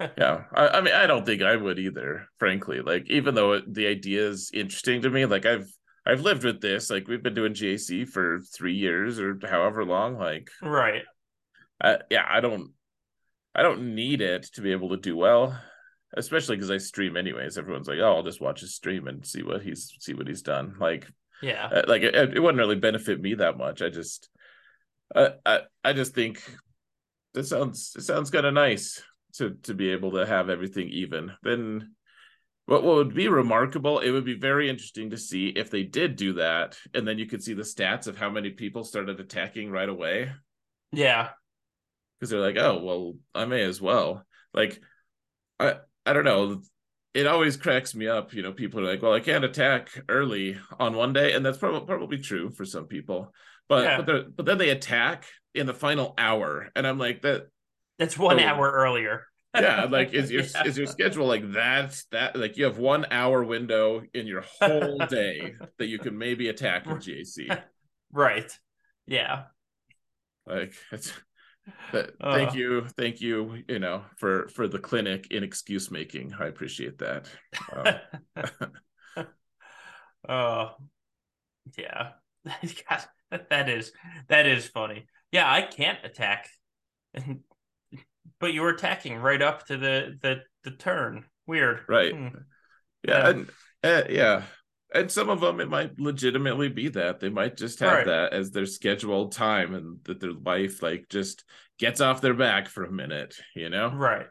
yeah, 0.00 0.44
I, 0.54 0.68
I, 0.68 0.80
mean, 0.80 0.94
I 0.94 1.06
don't 1.06 1.26
think 1.26 1.42
I 1.42 1.54
would 1.54 1.78
either. 1.78 2.28
Frankly, 2.38 2.80
like 2.80 3.10
even 3.10 3.34
though 3.34 3.52
it, 3.52 3.72
the 3.72 3.86
idea 3.88 4.26
is 4.26 4.50
interesting 4.54 5.02
to 5.02 5.10
me, 5.10 5.26
like 5.26 5.44
I've 5.44 5.68
I've 6.04 6.22
lived 6.22 6.44
with 6.44 6.60
this. 6.60 6.90
Like 6.90 7.06
we've 7.08 7.22
been 7.22 7.34
doing 7.34 7.54
GAC 7.54 8.08
for 8.08 8.40
three 8.40 8.74
years 8.74 9.20
or 9.20 9.38
however 9.42 9.84
long. 9.84 10.18
Like 10.18 10.50
right. 10.60 11.02
I, 11.80 11.98
yeah, 12.10 12.26
I 12.28 12.40
don't 12.40 12.72
I 13.54 13.62
don't 13.62 13.94
need 13.94 14.20
it 14.20 14.44
to 14.54 14.62
be 14.62 14.72
able 14.72 14.90
to 14.90 14.96
do 14.96 15.16
well, 15.16 15.58
especially 16.14 16.56
because 16.56 16.70
I 16.70 16.78
stream 16.78 17.16
anyways. 17.16 17.58
Everyone's 17.58 17.88
like, 17.88 17.98
"Oh, 18.00 18.16
I'll 18.16 18.22
just 18.22 18.40
watch 18.40 18.60
his 18.60 18.74
stream 18.74 19.08
and 19.08 19.26
see 19.26 19.42
what 19.42 19.62
he's 19.62 19.92
see 20.00 20.14
what 20.14 20.28
he's 20.28 20.42
done." 20.42 20.76
Like, 20.80 21.06
yeah, 21.42 21.66
uh, 21.66 21.82
like 21.86 22.02
it, 22.02 22.14
it 22.14 22.40
wouldn't 22.40 22.58
really 22.58 22.76
benefit 22.76 23.20
me 23.20 23.34
that 23.34 23.58
much. 23.58 23.82
I 23.82 23.90
just, 23.90 24.30
uh, 25.14 25.30
I 25.44 25.60
I 25.84 25.92
just 25.92 26.14
think 26.14 26.42
this 27.34 27.50
sounds 27.50 27.94
it 27.96 28.02
sounds 28.02 28.30
kind 28.30 28.46
of 28.46 28.54
nice 28.54 29.02
to 29.34 29.50
to 29.64 29.74
be 29.74 29.90
able 29.90 30.12
to 30.12 30.24
have 30.24 30.48
everything 30.48 30.88
even. 30.88 31.32
Then 31.42 31.94
what, 32.66 32.84
what 32.84 32.96
would 32.96 33.14
be 33.14 33.28
remarkable, 33.28 33.98
it 33.98 34.10
would 34.10 34.24
be 34.24 34.38
very 34.38 34.70
interesting 34.70 35.10
to 35.10 35.18
see 35.18 35.48
if 35.48 35.70
they 35.70 35.82
did 35.82 36.16
do 36.16 36.34
that, 36.34 36.76
and 36.94 37.06
then 37.06 37.18
you 37.18 37.26
could 37.26 37.42
see 37.42 37.54
the 37.54 37.62
stats 37.62 38.06
of 38.06 38.16
how 38.16 38.30
many 38.30 38.50
people 38.50 38.84
started 38.84 39.18
attacking 39.18 39.70
right 39.70 39.88
away. 39.88 40.30
Yeah. 40.92 41.30
Because 42.18 42.30
they're 42.30 42.40
like, 42.40 42.56
oh, 42.56 42.82
well, 42.82 43.14
I 43.34 43.46
may 43.46 43.62
as 43.62 43.80
well. 43.80 44.24
Like, 44.54 44.80
I 45.58 45.76
I 46.06 46.12
don't 46.12 46.24
know. 46.24 46.62
It 47.14 47.26
always 47.26 47.56
cracks 47.56 47.94
me 47.94 48.06
up. 48.06 48.32
You 48.32 48.42
know, 48.42 48.52
people 48.52 48.80
are 48.80 48.90
like, 48.90 49.02
well, 49.02 49.12
I 49.12 49.20
can't 49.20 49.44
attack 49.44 49.90
early 50.08 50.56
on 50.78 50.94
one 50.94 51.12
day, 51.12 51.32
and 51.32 51.44
that's 51.44 51.58
probably 51.58 51.86
probably 51.86 52.18
true 52.18 52.50
for 52.50 52.64
some 52.64 52.86
people. 52.86 53.34
But 53.68 53.84
yeah. 53.84 54.02
but 54.02 54.36
but 54.36 54.46
then 54.46 54.58
they 54.58 54.70
attack 54.70 55.26
in 55.54 55.66
the 55.66 55.74
final 55.74 56.14
hour, 56.16 56.70
and 56.76 56.86
I'm 56.86 56.98
like 56.98 57.22
that. 57.22 57.48
That's 57.98 58.18
one 58.18 58.40
oh, 58.40 58.44
hour 58.44 58.70
earlier 58.70 59.26
yeah 59.54 59.84
like 59.84 60.14
is 60.14 60.30
your 60.30 60.42
yeah. 60.42 60.64
is 60.64 60.78
your 60.78 60.86
schedule 60.86 61.26
like 61.26 61.50
that's 61.52 62.04
that 62.06 62.36
like 62.36 62.56
you 62.56 62.64
have 62.64 62.78
one 62.78 63.06
hour 63.10 63.44
window 63.44 64.02
in 64.14 64.26
your 64.26 64.44
whole 64.60 64.98
day 65.10 65.54
that 65.78 65.86
you 65.86 65.98
can 65.98 66.16
maybe 66.16 66.48
attack 66.48 66.86
with 66.86 66.98
GAC 66.98 67.62
right. 68.12 68.50
Yeah. 69.06 69.44
Like 70.46 70.74
it's 70.90 71.12
uh, 71.92 72.02
thank 72.20 72.54
you 72.54 72.86
thank 72.96 73.20
you 73.20 73.62
you 73.68 73.78
know 73.78 74.02
for 74.16 74.48
for 74.48 74.68
the 74.68 74.78
clinic 74.78 75.28
in 75.30 75.42
excuse 75.44 75.90
making. 75.90 76.34
I 76.38 76.46
appreciate 76.46 76.98
that. 76.98 77.28
Um, 79.16 79.26
oh 80.28 80.70
yeah. 81.78 82.10
God, 82.44 83.04
that 83.48 83.68
is 83.68 83.92
that 84.28 84.46
is 84.46 84.66
funny. 84.66 85.06
Yeah 85.30 85.50
i 85.50 85.62
can't 85.62 86.04
attack 86.04 86.48
but 88.40 88.52
you 88.52 88.62
were 88.62 88.70
attacking 88.70 89.16
right 89.16 89.40
up 89.40 89.66
to 89.66 89.76
the 89.76 90.18
the 90.20 90.42
the 90.64 90.70
turn. 90.70 91.24
Weird. 91.46 91.80
Right. 91.88 92.14
Hmm. 92.14 92.28
Yeah, 93.02 93.12
yeah. 93.12 93.28
And, 93.28 93.50
uh, 93.82 94.02
yeah. 94.08 94.42
And 94.94 95.10
some 95.10 95.30
of 95.30 95.40
them, 95.40 95.58
it 95.60 95.70
might 95.70 95.98
legitimately 95.98 96.68
be 96.68 96.88
that 96.88 97.18
they 97.18 97.30
might 97.30 97.56
just 97.56 97.80
have 97.80 97.92
right. 97.92 98.06
that 98.06 98.32
as 98.34 98.50
their 98.50 98.66
scheduled 98.66 99.32
time, 99.32 99.74
and 99.74 99.98
that 100.04 100.20
their 100.20 100.32
life 100.32 100.82
like 100.82 101.06
just 101.08 101.44
gets 101.78 102.00
off 102.00 102.20
their 102.20 102.34
back 102.34 102.68
for 102.68 102.84
a 102.84 102.92
minute, 102.92 103.34
you 103.56 103.70
know? 103.70 103.90
Right. 103.90 104.26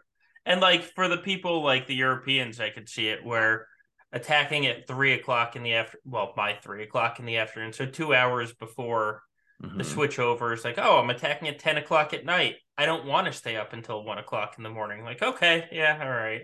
And 0.46 0.62
like 0.62 0.84
for 0.84 1.08
the 1.08 1.18
people 1.18 1.64
like 1.64 1.88
the 1.88 1.96
Europeans, 1.96 2.60
I 2.60 2.70
could 2.70 2.88
see 2.88 3.08
it 3.08 3.26
where 3.26 3.68
attacking 4.14 4.68
at 4.68 4.88
three 4.88 5.14
o'clock 5.14 5.56
in 5.56 5.64
the 5.64 5.74
after, 5.74 5.98
well, 6.06 6.34
by 6.36 6.54
three 6.54 6.84
o'clock 6.84 7.20
in 7.20 7.26
the 7.26 7.38
afternoon, 7.38 7.74
so 7.74 7.86
two 7.86 8.14
hours 8.14 8.54
before 8.54 9.22
mm-hmm. 9.62 9.78
the 9.78 9.84
switch 9.84 10.20
over 10.20 10.54
is 10.54 10.64
like, 10.64 10.78
oh, 10.78 11.00
I'm 11.00 11.10
attacking 11.10 11.48
at 11.48 11.60
10 11.60 11.78
o'clock 11.78 12.14
at 12.14 12.26
night. 12.26 12.56
I 12.82 12.88
don't 12.88 13.06
want 13.06 13.28
to 13.28 13.32
stay 13.32 13.58
up 13.58 13.74
until 13.74 14.04
one 14.04 14.18
o'clock 14.18 14.56
in 14.58 14.64
the 14.64 14.70
morning. 14.72 15.04
Like, 15.04 15.22
okay, 15.22 15.68
yeah, 15.72 16.00
all 16.02 16.10
right. 16.10 16.42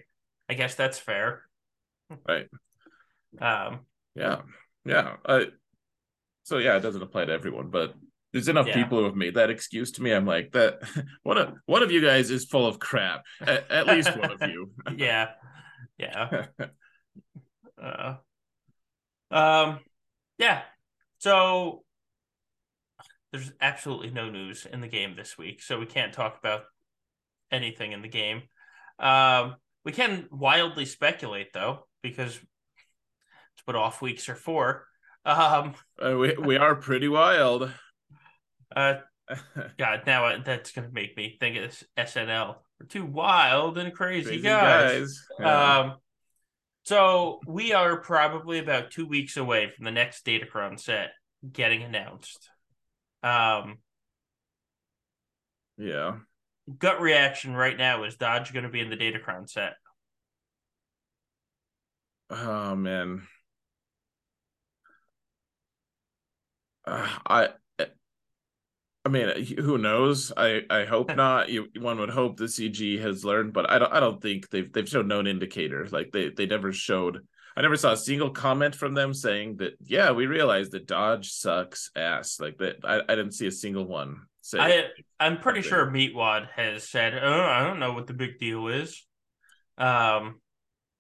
I 0.48 0.54
guess 0.54 0.76
that's 0.76 1.00
fair. 1.00 1.42
Right. 2.30 2.48
Um, 3.42 3.80
yeah. 4.14 4.42
Yeah. 4.86 5.16
Uh, 5.26 5.46
so 6.44 6.60
yeah, 6.60 6.78
it 6.78 6.82
doesn't 6.82 7.02
apply 7.02 7.26
to 7.26 7.34
everyone, 7.34 7.72
but 7.72 7.96
there's 8.34 8.50
enough 8.50 8.68
yeah. 8.68 8.76
people 8.76 9.00
who 9.00 9.06
have 9.06 9.16
made 9.16 9.34
that 9.34 9.50
excuse 9.50 9.94
to 9.94 10.04
me. 10.04 10.12
I'm 10.12 10.28
like 10.28 10.52
that 10.52 10.84
one 11.24 11.40
of 11.40 11.56
one 11.66 11.82
of 11.82 11.90
you 11.92 12.02
guys 12.02 12.30
is 12.30 12.46
full 12.46 12.68
of 12.68 12.78
crap. 12.78 13.24
At, 13.42 13.72
at 13.72 13.88
least 13.88 14.16
one 14.16 14.32
of 14.32 14.42
you. 14.44 14.70
yeah. 14.96 15.30
Yeah. 15.98 16.46
uh, 17.82 18.14
um 19.32 19.80
yeah. 20.38 20.62
So 21.18 21.84
there's 23.32 23.52
absolutely 23.60 24.12
no 24.12 24.30
news 24.30 24.66
in 24.66 24.82
the 24.82 24.88
game 24.88 25.16
this 25.16 25.38
week, 25.38 25.62
so 25.62 25.80
we 25.80 25.86
can't 25.86 26.14
talk 26.14 26.38
about 26.40 26.64
anything 27.52 27.92
in 27.92 28.02
the 28.02 28.08
game. 28.08 28.44
Um, 29.00 29.56
we 29.84 29.92
can 29.92 30.28
wildly 30.32 30.86
speculate 30.86 31.54
though, 31.54 31.88
because 32.02 32.36
it's 32.36 33.66
what 33.66 33.76
off 33.76 34.02
weeks 34.02 34.30
are 34.30 34.36
for. 34.36 34.86
Um, 35.26 35.76
uh, 36.04 36.18
we 36.18 36.36
we 36.38 36.58
are 36.58 36.76
pretty 36.76 37.08
wild. 37.08 37.72
Uh, 38.76 38.96
God, 39.78 40.02
now 40.06 40.40
that's 40.44 40.74
gonna 40.74 40.90
make 40.92 41.16
me 41.16 41.38
think 41.40 41.56
of 41.56 41.84
SNL. 41.98 42.58
We're 42.80 42.86
too 42.88 43.06
wild 43.06 43.78
and 43.78 43.94
crazy, 43.94 44.32
crazy 44.32 44.42
guys. 44.42 45.00
guys. 45.00 45.24
Yeah. 45.40 45.78
Um, 45.80 45.96
so 46.84 47.40
we 47.48 47.72
are 47.72 47.96
probably 47.96 48.60
about 48.60 48.92
two 48.92 49.06
weeks 49.06 49.38
away 49.38 49.72
from 49.72 49.86
the 49.86 49.92
next 49.92 50.26
Datacron 50.26 50.78
set 50.78 51.12
getting 51.50 51.82
announced. 51.82 52.50
Um, 53.28 53.80
Yeah. 55.78 56.18
Gut 56.80 57.00
reaction 57.02 57.56
right 57.56 57.78
now 57.78 58.04
is 58.04 58.16
Dodge 58.16 58.52
going 58.54 58.64
to 58.64 58.70
be 58.70 58.82
in 58.82 58.90
the 58.90 58.98
Datacron 58.98 59.50
set? 59.50 59.76
Oh 62.30 62.76
man. 62.76 63.28
Uh, 66.86 67.08
I 67.26 67.50
I 69.06 69.10
mean, 69.10 69.30
who 69.58 69.78
knows? 69.78 70.34
I 70.36 70.64
I 70.70 70.86
hope 70.86 71.10
not. 71.16 71.50
You 71.50 71.68
one 71.80 72.00
would 72.00 72.10
hope 72.10 72.38
the 72.38 72.48
CG 72.50 73.00
has 73.00 73.24
learned, 73.24 73.54
but 73.54 73.70
I 73.70 73.80
don't 73.80 73.94
I 73.94 74.00
don't 74.00 74.22
think 74.22 74.50
they've 74.50 74.72
they've 74.72 74.88
shown 74.88 75.08
known 75.08 75.28
indicator. 75.28 75.88
Like 75.90 76.12
they 76.12 76.30
they 76.30 76.46
never 76.46 76.74
showed. 76.74 77.26
I 77.58 77.62
never 77.62 77.76
saw 77.76 77.94
a 77.94 77.98
single 77.98 78.30
comment 78.30 78.76
from 78.76 78.94
them 78.94 79.16
saying 79.16 79.58
that. 79.58 79.74
Yeah, 79.84 80.12
we 80.12 80.28
realize 80.28 80.70
that 80.70 80.86
Dodge 80.86 81.32
sucks 81.32 81.90
ass. 81.96 82.40
Like 82.40 82.60
that. 82.60 82.78
I, 82.84 83.02
I 83.02 83.16
didn't 83.16 83.32
see 83.32 83.48
a 83.48 83.52
single 83.52 83.88
one 83.88 84.22
say. 84.42 84.60
I 84.60 84.84
I'm 85.20 85.40
pretty 85.40 85.64
sure 85.64 85.88
Meatwad 85.88 86.50
has 86.56 86.88
said, 86.88 87.20
"Oh, 87.20 87.42
I 87.42 87.64
don't 87.64 87.80
know 87.80 87.94
what 87.94 88.06
the 88.06 88.14
big 88.14 88.38
deal 88.38 88.68
is." 88.68 89.04
Um. 89.78 90.40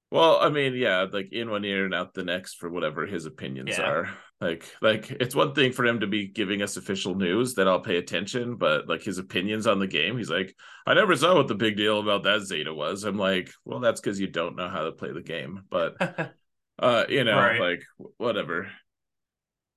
Well, 0.10 0.39
I 0.41 0.49
mean, 0.49 0.74
yeah, 0.74 1.05
like 1.12 1.32
in 1.32 1.49
one 1.49 1.66
ear 1.66 1.86
and 1.86 1.93
out 1.93 2.14
the 2.14 2.24
next 2.24 2.55
for 2.55 2.70
whatever 2.70 3.05
his 3.05 3.26
opinions 3.26 3.78
yeah. 3.78 3.84
are. 3.84 4.10
Like, 4.39 4.66
like 4.82 5.12
it's 5.12 5.36
one 5.36 5.53
thing 5.53 5.74
for 5.74 5.86
him 5.86 5.99
to 5.99 6.08
be 6.08 6.28
giving 6.28 6.62
us 6.62 6.78
official 6.78 7.16
news 7.16 7.55
that 7.55 7.68
I'll 7.68 7.82
pay 7.82 7.97
attention, 7.97 8.55
but 8.55 8.88
like 8.88 9.03
his 9.03 9.18
opinions 9.18 9.68
on 9.68 9.80
the 9.80 9.88
game, 9.88 10.18
he's 10.18 10.30
like, 10.30 10.55
I 10.86 10.93
never 10.93 11.16
saw 11.16 11.36
what 11.36 11.47
the 11.47 11.55
big 11.55 11.76
deal 11.76 11.99
about 11.99 12.24
that 12.24 12.41
Zeta 12.41 12.74
was. 12.74 13.03
I'm 13.03 13.18
like, 13.18 13.51
well, 13.66 13.80
that's 13.80 13.99
because 13.99 14.20
you 14.20 14.28
don't 14.28 14.55
know 14.55 14.70
how 14.70 14.84
to 14.84 14.91
play 14.91 15.12
the 15.12 15.22
game, 15.22 15.64
but 15.70 15.97
uh, 16.80 17.05
you 17.09 17.23
know, 17.23 17.38
right. 17.38 17.59
like 17.59 17.84
whatever. 18.17 18.69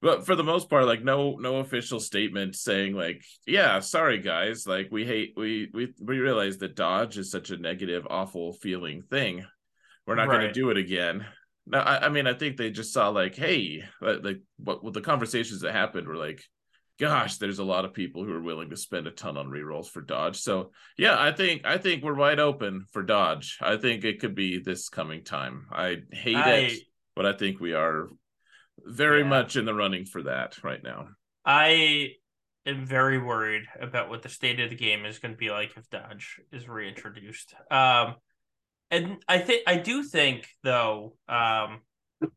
But 0.03 0.25
for 0.25 0.35
the 0.35 0.45
most 0.45 0.71
part, 0.71 0.87
like 0.87 1.05
no 1.05 1.37
no 1.37 1.57
official 1.57 2.01
statement 2.01 2.57
saying 2.57 2.95
like, 2.95 3.23
yeah, 3.47 3.81
sorry 3.81 4.19
guys, 4.19 4.67
like 4.67 4.89
we 4.91 5.05
hate 5.05 5.35
we 5.37 5.69
we 5.73 5.93
we 6.01 6.19
realize 6.19 6.59
that 6.59 6.77
Dodge 6.77 7.19
is 7.19 7.31
such 7.31 7.51
a 7.51 7.59
negative, 7.59 8.07
awful 8.09 8.55
feeling 8.55 9.03
thing. 9.03 9.45
We're 10.07 10.15
not 10.15 10.29
right. 10.29 10.39
going 10.41 10.49
to 10.49 10.53
do 10.53 10.71
it 10.71 10.77
again 10.77 11.27
no, 11.71 11.79
I, 11.79 12.07
I, 12.07 12.09
mean, 12.09 12.27
I 12.27 12.35
think 12.35 12.57
they 12.57 12.71
just 12.71 12.93
saw 12.93 13.09
like, 13.11 13.37
hey, 13.37 13.85
like 14.01 14.41
what, 14.59 14.83
what 14.83 14.93
the 14.93 15.01
conversations 15.01 15.61
that 15.61 15.73
happened 15.73 16.09
were 16.09 16.17
like, 16.17 16.43
gosh, 16.99 17.39
there's 17.39 17.61
a 17.61 17.65
lot 17.65 17.85
of 17.85 17.95
people 17.95 18.25
who 18.25 18.33
are 18.33 18.43
willing 18.43 18.71
to 18.71 18.77
spend 18.77 19.07
a 19.07 19.11
ton 19.11 19.37
on 19.37 19.49
rerolls 19.49 19.89
for 19.89 20.01
Dodge. 20.01 20.41
So 20.41 20.73
yeah, 20.99 21.17
I 21.19 21.33
think 21.33 21.65
I 21.65 21.79
think 21.79 22.03
we're 22.03 22.15
wide 22.15 22.41
open 22.41 22.87
for 22.93 23.03
Dodge. 23.03 23.59
I 23.61 23.77
think 23.77 24.05
it 24.05 24.21
could 24.21 24.35
be 24.35 24.59
this 24.59 24.89
coming 24.89 25.25
time. 25.25 25.67
I 25.73 25.99
hate 26.11 26.37
I, 26.37 26.51
it, 26.51 26.79
but 27.21 27.35
I 27.35 27.37
think 27.37 27.61
we 27.61 27.75
are 27.75 28.09
very 28.79 29.21
yeah. 29.21 29.29
much 29.29 29.55
in 29.55 29.67
the 29.67 29.75
running 29.75 30.07
for 30.07 30.23
that 30.23 30.57
right 30.65 30.83
now. 30.83 31.09
I 31.45 32.13
am 32.65 32.87
very 32.87 33.19
worried 33.19 33.65
about 33.79 34.09
what 34.09 34.23
the 34.23 34.31
state 34.31 34.59
of 34.59 34.71
the 34.71 34.77
game 34.77 35.05
is 35.05 35.19
going 35.19 35.35
to 35.35 35.39
be 35.39 35.51
like 35.51 35.77
if 35.77 35.91
Dodge 35.91 36.41
is 36.51 36.67
reintroduced. 36.67 37.53
Um, 37.71 38.15
and 38.91 39.19
I 39.29 39.37
think 39.37 39.65
I 39.67 39.77
do 39.77 40.03
think 40.03 40.49
though, 40.63 41.15
um, 41.29 41.81
uh, 42.23 42.29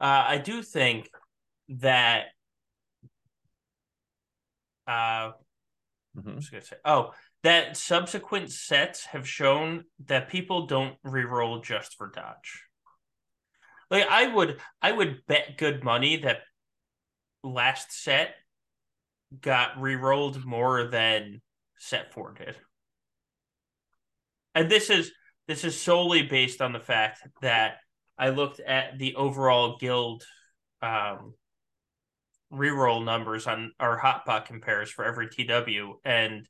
I 0.00 0.38
do 0.38 0.60
think 0.60 1.08
that 1.68 2.24
uh, 4.88 5.30
mm-hmm. 6.18 6.30
I 6.30 6.34
was 6.34 6.50
gonna 6.50 6.64
say, 6.64 6.76
oh, 6.84 7.12
that 7.44 7.76
subsequent 7.76 8.50
sets 8.50 9.04
have 9.06 9.28
shown 9.28 9.84
that 10.06 10.28
people 10.28 10.66
don't 10.66 10.96
re-roll 11.04 11.60
just 11.60 11.94
for 11.96 12.10
dodge. 12.10 12.64
Like 13.92 14.08
I 14.08 14.26
would, 14.26 14.58
I 14.80 14.90
would 14.90 15.24
bet 15.28 15.56
good 15.56 15.84
money 15.84 16.16
that 16.16 16.38
last 17.44 17.92
set 17.92 18.34
got 19.40 19.80
re-rolled 19.80 20.44
more 20.44 20.88
than 20.88 21.40
set 21.78 22.12
four 22.12 22.34
did 22.34 22.56
and 24.54 24.70
this 24.70 24.90
is 24.90 25.12
this 25.48 25.64
is 25.64 25.80
solely 25.80 26.22
based 26.22 26.60
on 26.60 26.72
the 26.72 26.80
fact 26.80 27.20
that 27.40 27.76
I 28.18 28.28
looked 28.28 28.60
at 28.60 28.98
the 28.98 29.16
overall 29.16 29.76
guild 29.78 30.24
um, 30.80 31.34
reroll 32.52 33.04
numbers 33.04 33.46
on 33.46 33.72
our 33.80 33.98
hotpot 33.98 34.46
compares 34.46 34.90
for 34.90 35.04
every 35.04 35.28
TW, 35.28 35.98
and 36.04 36.48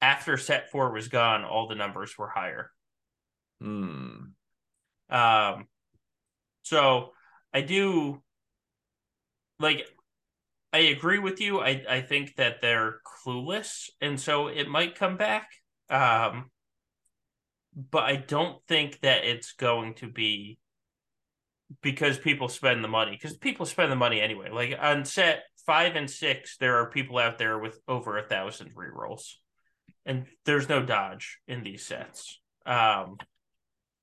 after 0.00 0.36
set 0.36 0.70
four 0.70 0.92
was 0.92 1.08
gone, 1.08 1.44
all 1.44 1.66
the 1.66 1.74
numbers 1.74 2.16
were 2.16 2.28
higher. 2.28 2.70
Hmm. 3.60 4.16
Um. 5.10 5.66
So 6.62 7.12
I 7.52 7.60
do 7.60 8.22
like. 9.58 9.86
I 10.74 10.78
agree 10.78 11.18
with 11.18 11.40
you. 11.40 11.60
I 11.60 11.84
I 11.88 12.00
think 12.00 12.36
that 12.36 12.60
they're 12.62 13.00
clueless, 13.24 13.90
and 14.00 14.18
so 14.18 14.48
it 14.48 14.68
might 14.68 14.94
come 14.94 15.16
back. 15.16 15.48
Um 15.90 16.50
but 17.74 18.02
I 18.02 18.16
don't 18.16 18.62
think 18.68 19.00
that 19.00 19.24
it's 19.24 19.52
going 19.52 19.94
to 19.94 20.08
be 20.08 20.58
because 21.80 22.18
people 22.18 22.48
spend 22.48 22.84
the 22.84 22.88
money 22.88 23.12
because 23.12 23.36
people 23.36 23.64
spend 23.64 23.90
the 23.90 23.96
money 23.96 24.20
anyway. 24.20 24.50
Like 24.50 24.76
on 24.80 25.04
set 25.04 25.44
five 25.66 25.96
and 25.96 26.10
six, 26.10 26.56
there 26.58 26.76
are 26.76 26.90
people 26.90 27.18
out 27.18 27.38
there 27.38 27.58
with 27.58 27.78
over 27.88 28.18
a 28.18 28.22
thousand 28.22 28.74
rerolls, 28.74 29.34
and 30.04 30.26
there's 30.44 30.68
no 30.68 30.82
dodge 30.82 31.38
in 31.46 31.62
these 31.62 31.86
sets. 31.86 32.40
Um, 32.66 33.16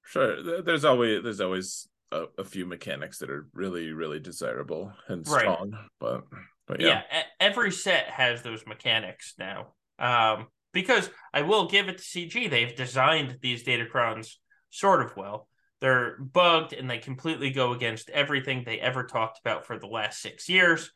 sure, 0.03 0.61
there's 0.63 0.85
always 0.85 1.23
there's 1.23 1.41
always 1.41 1.87
a, 2.11 2.25
a 2.37 2.43
few 2.43 2.65
mechanics 2.65 3.19
that 3.19 3.29
are 3.29 3.47
really 3.53 3.91
really 3.91 4.19
desirable 4.19 4.93
and 5.07 5.27
strong, 5.27 5.71
right. 5.71 5.81
but 5.99 6.23
but 6.67 6.79
yeah. 6.79 7.01
yeah, 7.11 7.23
every 7.39 7.71
set 7.71 8.05
has 8.07 8.41
those 8.41 8.65
mechanics 8.67 9.33
now. 9.39 9.73
Um, 9.97 10.47
because 10.71 11.09
I 11.33 11.41
will 11.41 11.67
give 11.67 11.89
it 11.89 11.97
to 11.97 12.03
CG. 12.03 12.49
They've 12.49 12.75
designed 12.75 13.39
these 13.41 13.63
Datacrons 13.63 14.35
sort 14.69 15.01
of 15.01 15.17
well. 15.17 15.47
They're 15.81 16.17
bugged 16.19 16.73
and 16.73 16.89
they 16.89 16.99
completely 16.99 17.51
go 17.51 17.73
against 17.73 18.09
everything 18.09 18.63
they 18.63 18.79
ever 18.79 19.03
talked 19.03 19.39
about 19.39 19.65
for 19.65 19.79
the 19.79 19.87
last 19.87 20.21
six 20.21 20.49
years. 20.49 20.91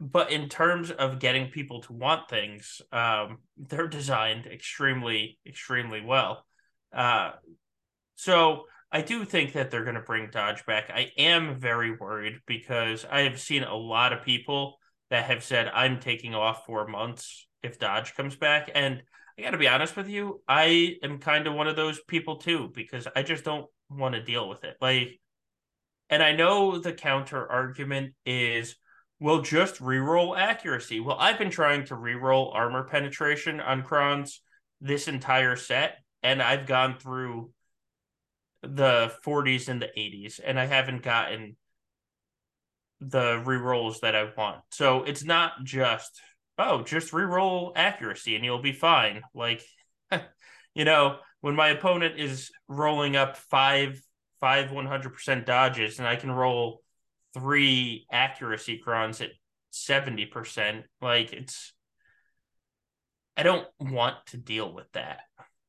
But 0.00 0.30
in 0.32 0.48
terms 0.48 0.90
of 0.90 1.20
getting 1.20 1.50
people 1.50 1.80
to 1.82 1.92
want 1.92 2.28
things, 2.28 2.82
um, 2.92 3.38
they're 3.56 3.86
designed 3.86 4.46
extremely, 4.46 5.38
extremely 5.46 6.00
well. 6.00 6.44
Uh, 6.92 7.32
so 8.16 8.64
I 8.94 9.00
do 9.00 9.24
think 9.24 9.54
that 9.54 9.72
they're 9.72 9.82
going 9.82 9.96
to 9.96 10.00
bring 10.00 10.30
Dodge 10.30 10.64
back. 10.66 10.88
I 10.94 11.10
am 11.18 11.58
very 11.58 11.96
worried 11.96 12.38
because 12.46 13.04
I 13.10 13.22
have 13.22 13.40
seen 13.40 13.64
a 13.64 13.74
lot 13.74 14.12
of 14.12 14.22
people 14.22 14.78
that 15.10 15.24
have 15.24 15.42
said, 15.42 15.68
I'm 15.74 15.98
taking 15.98 16.32
off 16.32 16.64
for 16.64 16.86
months 16.86 17.48
if 17.64 17.80
Dodge 17.80 18.14
comes 18.14 18.36
back. 18.36 18.70
And 18.72 19.02
I 19.36 19.42
got 19.42 19.50
to 19.50 19.58
be 19.58 19.66
honest 19.66 19.96
with 19.96 20.08
you, 20.08 20.42
I 20.46 20.94
am 21.02 21.18
kind 21.18 21.48
of 21.48 21.54
one 21.54 21.66
of 21.66 21.74
those 21.74 22.00
people 22.06 22.36
too 22.36 22.70
because 22.72 23.08
I 23.16 23.24
just 23.24 23.42
don't 23.42 23.66
want 23.90 24.14
to 24.14 24.22
deal 24.22 24.48
with 24.48 24.62
it. 24.62 24.76
Like, 24.80 25.18
and 26.08 26.22
I 26.22 26.30
know 26.30 26.78
the 26.78 26.92
counter 26.92 27.50
argument 27.50 28.14
is, 28.24 28.76
well, 29.18 29.40
just 29.40 29.80
reroll 29.80 30.38
accuracy. 30.38 31.00
Well, 31.00 31.16
I've 31.18 31.38
been 31.38 31.50
trying 31.50 31.84
to 31.86 31.96
reroll 31.96 32.54
armor 32.54 32.84
penetration 32.84 33.60
on 33.60 33.82
Crons 33.82 34.40
this 34.80 35.08
entire 35.08 35.56
set, 35.56 35.96
and 36.22 36.40
I've 36.40 36.66
gone 36.66 36.96
through 36.96 37.50
the 38.66 39.12
40s 39.24 39.68
and 39.68 39.80
the 39.80 39.90
80s, 39.96 40.40
and 40.44 40.58
I 40.58 40.66
haven't 40.66 41.02
gotten 41.02 41.56
the 43.00 43.42
rerolls 43.44 44.00
that 44.00 44.14
I 44.14 44.30
want. 44.36 44.60
So 44.70 45.02
it's 45.02 45.24
not 45.24 45.52
just 45.64 46.20
oh, 46.58 46.82
just 46.82 47.12
re-roll 47.12 47.72
accuracy 47.74 48.36
and 48.36 48.44
you'll 48.44 48.62
be 48.62 48.72
fine. 48.72 49.22
Like, 49.34 49.62
you 50.74 50.84
know, 50.84 51.18
when 51.40 51.56
my 51.56 51.68
opponent 51.68 52.18
is 52.18 52.50
rolling 52.68 53.16
up 53.16 53.36
five, 53.36 54.00
five 54.40 54.70
100% 54.70 55.44
dodges 55.44 55.98
and 55.98 56.06
I 56.06 56.16
can 56.16 56.30
roll 56.30 56.82
three 57.34 58.06
accuracy 58.10 58.78
crons 58.78 59.20
at 59.20 59.30
seventy 59.70 60.24
percent, 60.24 60.84
like 61.02 61.32
it's 61.32 61.72
I 63.36 63.42
don't 63.42 63.66
want 63.80 64.14
to 64.26 64.36
deal 64.36 64.72
with 64.72 64.90
that. 64.92 65.22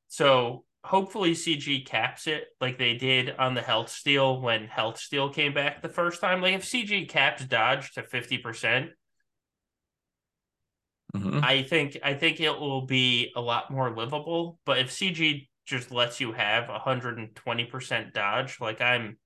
So 0.07 0.63
hopefully 0.85 1.33
CG 1.33 1.85
caps 1.85 2.27
it 2.27 2.45
like 2.61 2.77
they 2.77 2.93
did 2.93 3.35
on 3.37 3.53
the 3.53 3.61
health 3.61 3.89
steal 3.89 4.41
when 4.41 4.67
health 4.67 4.99
steal 4.99 5.29
came 5.29 5.53
back 5.53 5.81
the 5.81 5.89
first 5.89 6.21
time. 6.21 6.41
Like 6.41 6.53
if 6.53 6.63
CG 6.63 7.09
caps 7.09 7.45
dodge 7.45 7.93
to 7.93 8.03
fifty 8.03 8.37
percent, 8.37 8.91
Mm-hmm. 11.15 11.39
I 11.43 11.63
think 11.63 11.97
I 12.03 12.13
think 12.13 12.39
it 12.39 12.59
will 12.59 12.85
be 12.85 13.31
a 13.35 13.41
lot 13.41 13.71
more 13.71 13.95
livable. 13.95 14.59
But 14.65 14.79
if 14.79 14.89
CG 14.89 15.47
just 15.65 15.91
lets 15.91 16.19
you 16.19 16.33
have 16.33 16.65
120% 16.65 18.13
dodge, 18.13 18.59
like 18.59 18.81
I'm 18.81 19.17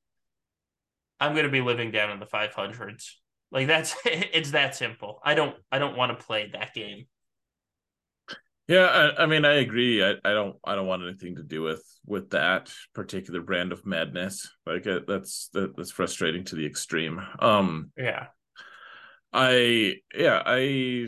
I'm 1.20 1.36
gonna 1.36 1.50
be 1.50 1.62
living 1.62 1.92
down 1.92 2.12
in 2.12 2.20
the 2.20 2.26
500s. 2.26 3.14
Like 3.52 3.68
that's 3.68 3.96
it's 4.06 4.52
that 4.52 4.76
simple. 4.76 5.20
I 5.24 5.34
don't 5.34 5.56
I 5.72 5.80
don't 5.80 5.98
want 5.98 6.18
to 6.18 6.26
play 6.26 6.50
that 6.54 6.74
game. 6.74 7.08
Yeah, 8.70 8.86
I, 9.18 9.24
I, 9.24 9.26
mean, 9.26 9.46
I 9.46 9.54
agree. 9.56 10.04
I, 10.04 10.12
I 10.24 10.32
don't 10.32 10.56
I 10.64 10.76
don't 10.76 10.86
want 10.86 11.02
anything 11.02 11.38
to 11.38 11.44
do 11.44 11.64
with 11.64 11.84
with 12.06 12.30
that 12.30 12.72
particular 12.94 13.42
brand 13.42 13.72
of 13.72 13.84
madness. 13.84 14.48
Like 14.64 14.86
uh, 14.86 15.00
that's 15.08 15.50
that, 15.54 15.76
that's 15.76 15.90
frustrating 15.90 16.44
to 16.46 16.56
the 16.56 16.68
extreme. 16.68 17.20
Um, 17.40 17.92
yeah, 17.98 18.28
I 19.34 19.96
yeah 20.16 20.44
I 20.46 21.08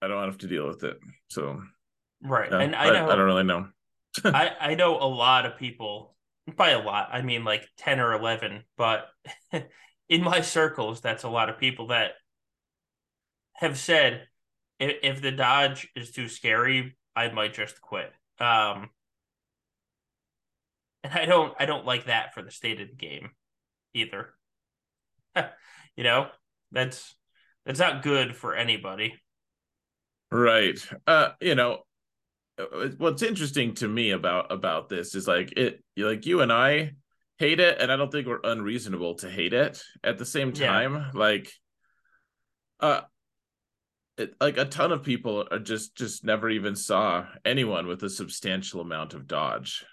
I 0.00 0.06
don't 0.06 0.24
have 0.24 0.38
to 0.38 0.46
deal 0.46 0.68
with 0.68 0.84
it. 0.84 0.98
So 1.30 1.62
right, 2.22 2.52
and 2.52 2.76
I 2.76 2.90
know 2.90 3.08
I, 3.08 3.12
I 3.12 3.16
don't 3.16 3.26
really 3.26 3.42
know. 3.42 3.66
I 4.24 4.52
I 4.60 4.74
know 4.76 5.00
a 5.00 5.10
lot 5.10 5.46
of 5.46 5.58
people. 5.58 6.14
By 6.56 6.70
a 6.70 6.80
lot, 6.80 7.08
I 7.12 7.22
mean 7.22 7.44
like 7.44 7.68
ten 7.76 7.98
or 7.98 8.12
eleven, 8.12 8.62
but 8.76 9.08
in 10.08 10.22
my 10.22 10.42
circles, 10.42 11.00
that's 11.00 11.24
a 11.24 11.28
lot 11.28 11.50
of 11.50 11.58
people 11.58 11.88
that 11.88 12.12
have 13.54 13.76
said 13.76 14.28
if, 14.78 14.96
if 15.02 15.22
the 15.22 15.32
dodge 15.32 15.88
is 15.94 16.10
too 16.10 16.28
scary, 16.28 16.96
I 17.14 17.30
might 17.30 17.54
just 17.54 17.80
quit. 17.80 18.12
Um, 18.40 18.90
and 21.02 21.12
I 21.12 21.24
don't 21.26 21.54
I 21.58 21.66
don't 21.66 21.86
like 21.86 22.06
that 22.06 22.34
for 22.34 22.42
the 22.42 22.50
state 22.50 22.80
of 22.80 22.88
the 22.88 22.94
game 22.94 23.30
either. 23.94 24.34
you 25.96 26.04
know, 26.04 26.28
that's 26.72 27.14
that's 27.66 27.80
not 27.80 28.02
good 28.02 28.36
for 28.36 28.54
anybody. 28.54 29.14
Right. 30.30 30.78
Uh, 31.06 31.30
you 31.40 31.54
know, 31.54 31.80
uh, 32.58 32.88
what's 32.98 33.22
interesting 33.22 33.74
to 33.74 33.88
me 33.88 34.10
about 34.10 34.52
about 34.52 34.88
this 34.88 35.14
is 35.14 35.26
like 35.26 35.52
it 35.56 35.82
like 35.96 36.26
you 36.26 36.40
and 36.40 36.52
I 36.52 36.92
hate 37.38 37.60
it 37.60 37.80
and 37.80 37.90
I 37.90 37.96
don't 37.96 38.10
think 38.10 38.26
we're 38.26 38.40
unreasonable 38.42 39.14
to 39.16 39.30
hate 39.30 39.52
it 39.52 39.82
at 40.02 40.18
the 40.18 40.26
same 40.26 40.52
time. 40.52 40.94
Yeah. 40.94 41.10
Like 41.14 41.50
uh 42.80 43.02
it, 44.18 44.34
like 44.40 44.58
a 44.58 44.64
ton 44.64 44.92
of 44.92 45.02
people 45.02 45.46
are 45.50 45.58
just 45.58 45.96
just 45.96 46.24
never 46.24 46.50
even 46.50 46.76
saw 46.76 47.26
anyone 47.44 47.86
with 47.86 48.02
a 48.02 48.10
substantial 48.10 48.80
amount 48.80 49.14
of 49.14 49.26
dodge 49.26 49.84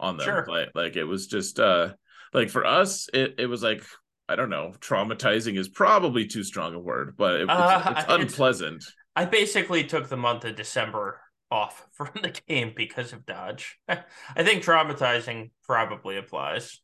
on 0.00 0.16
them. 0.16 0.24
Sure. 0.24 0.46
Like 0.48 0.70
like 0.74 0.96
it 0.96 1.04
was 1.04 1.26
just 1.26 1.58
uh 1.60 1.92
like 2.32 2.50
for 2.50 2.64
us 2.64 3.08
it 3.12 3.36
it 3.38 3.46
was 3.46 3.62
like 3.62 3.82
I 4.28 4.36
don't 4.36 4.50
know, 4.50 4.74
traumatizing 4.80 5.58
is 5.58 5.68
probably 5.68 6.26
too 6.26 6.44
strong 6.44 6.74
a 6.74 6.78
word, 6.78 7.14
but 7.16 7.40
it, 7.40 7.48
uh, 7.48 7.82
it's, 7.86 8.00
it's 8.00 8.12
unpleasant. 8.12 8.76
It's, 8.76 8.92
I 9.16 9.24
basically 9.24 9.84
took 9.84 10.08
the 10.08 10.18
month 10.18 10.44
of 10.44 10.54
December 10.54 11.20
off 11.50 11.86
from 11.92 12.10
the 12.22 12.38
game 12.46 12.72
because 12.76 13.12
of 13.12 13.24
Dodge. 13.24 13.78
I 13.88 14.02
think 14.42 14.62
traumatizing 14.62 15.50
probably 15.64 16.18
applies. 16.18 16.80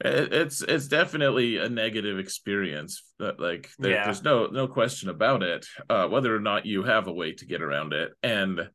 It's 0.00 0.62
it's 0.62 0.88
definitely 0.88 1.56
a 1.58 1.68
negative 1.68 2.18
experience. 2.18 3.02
That 3.18 3.40
like 3.40 3.70
there, 3.78 3.92
yeah. 3.92 4.04
there's 4.04 4.22
no 4.22 4.46
no 4.46 4.68
question 4.68 5.08
about 5.08 5.42
it. 5.42 5.66
Uh, 5.88 6.08
whether 6.08 6.34
or 6.34 6.40
not 6.40 6.66
you 6.66 6.82
have 6.82 7.06
a 7.06 7.12
way 7.12 7.32
to 7.32 7.46
get 7.46 7.62
around 7.62 7.92
it, 7.92 8.12
and 8.22 8.68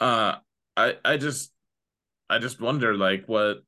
uh, 0.00 0.36
I 0.76 0.96
I 1.04 1.16
just 1.16 1.52
I 2.30 2.38
just 2.38 2.60
wonder 2.60 2.96
like 2.96 3.24
what 3.26 3.58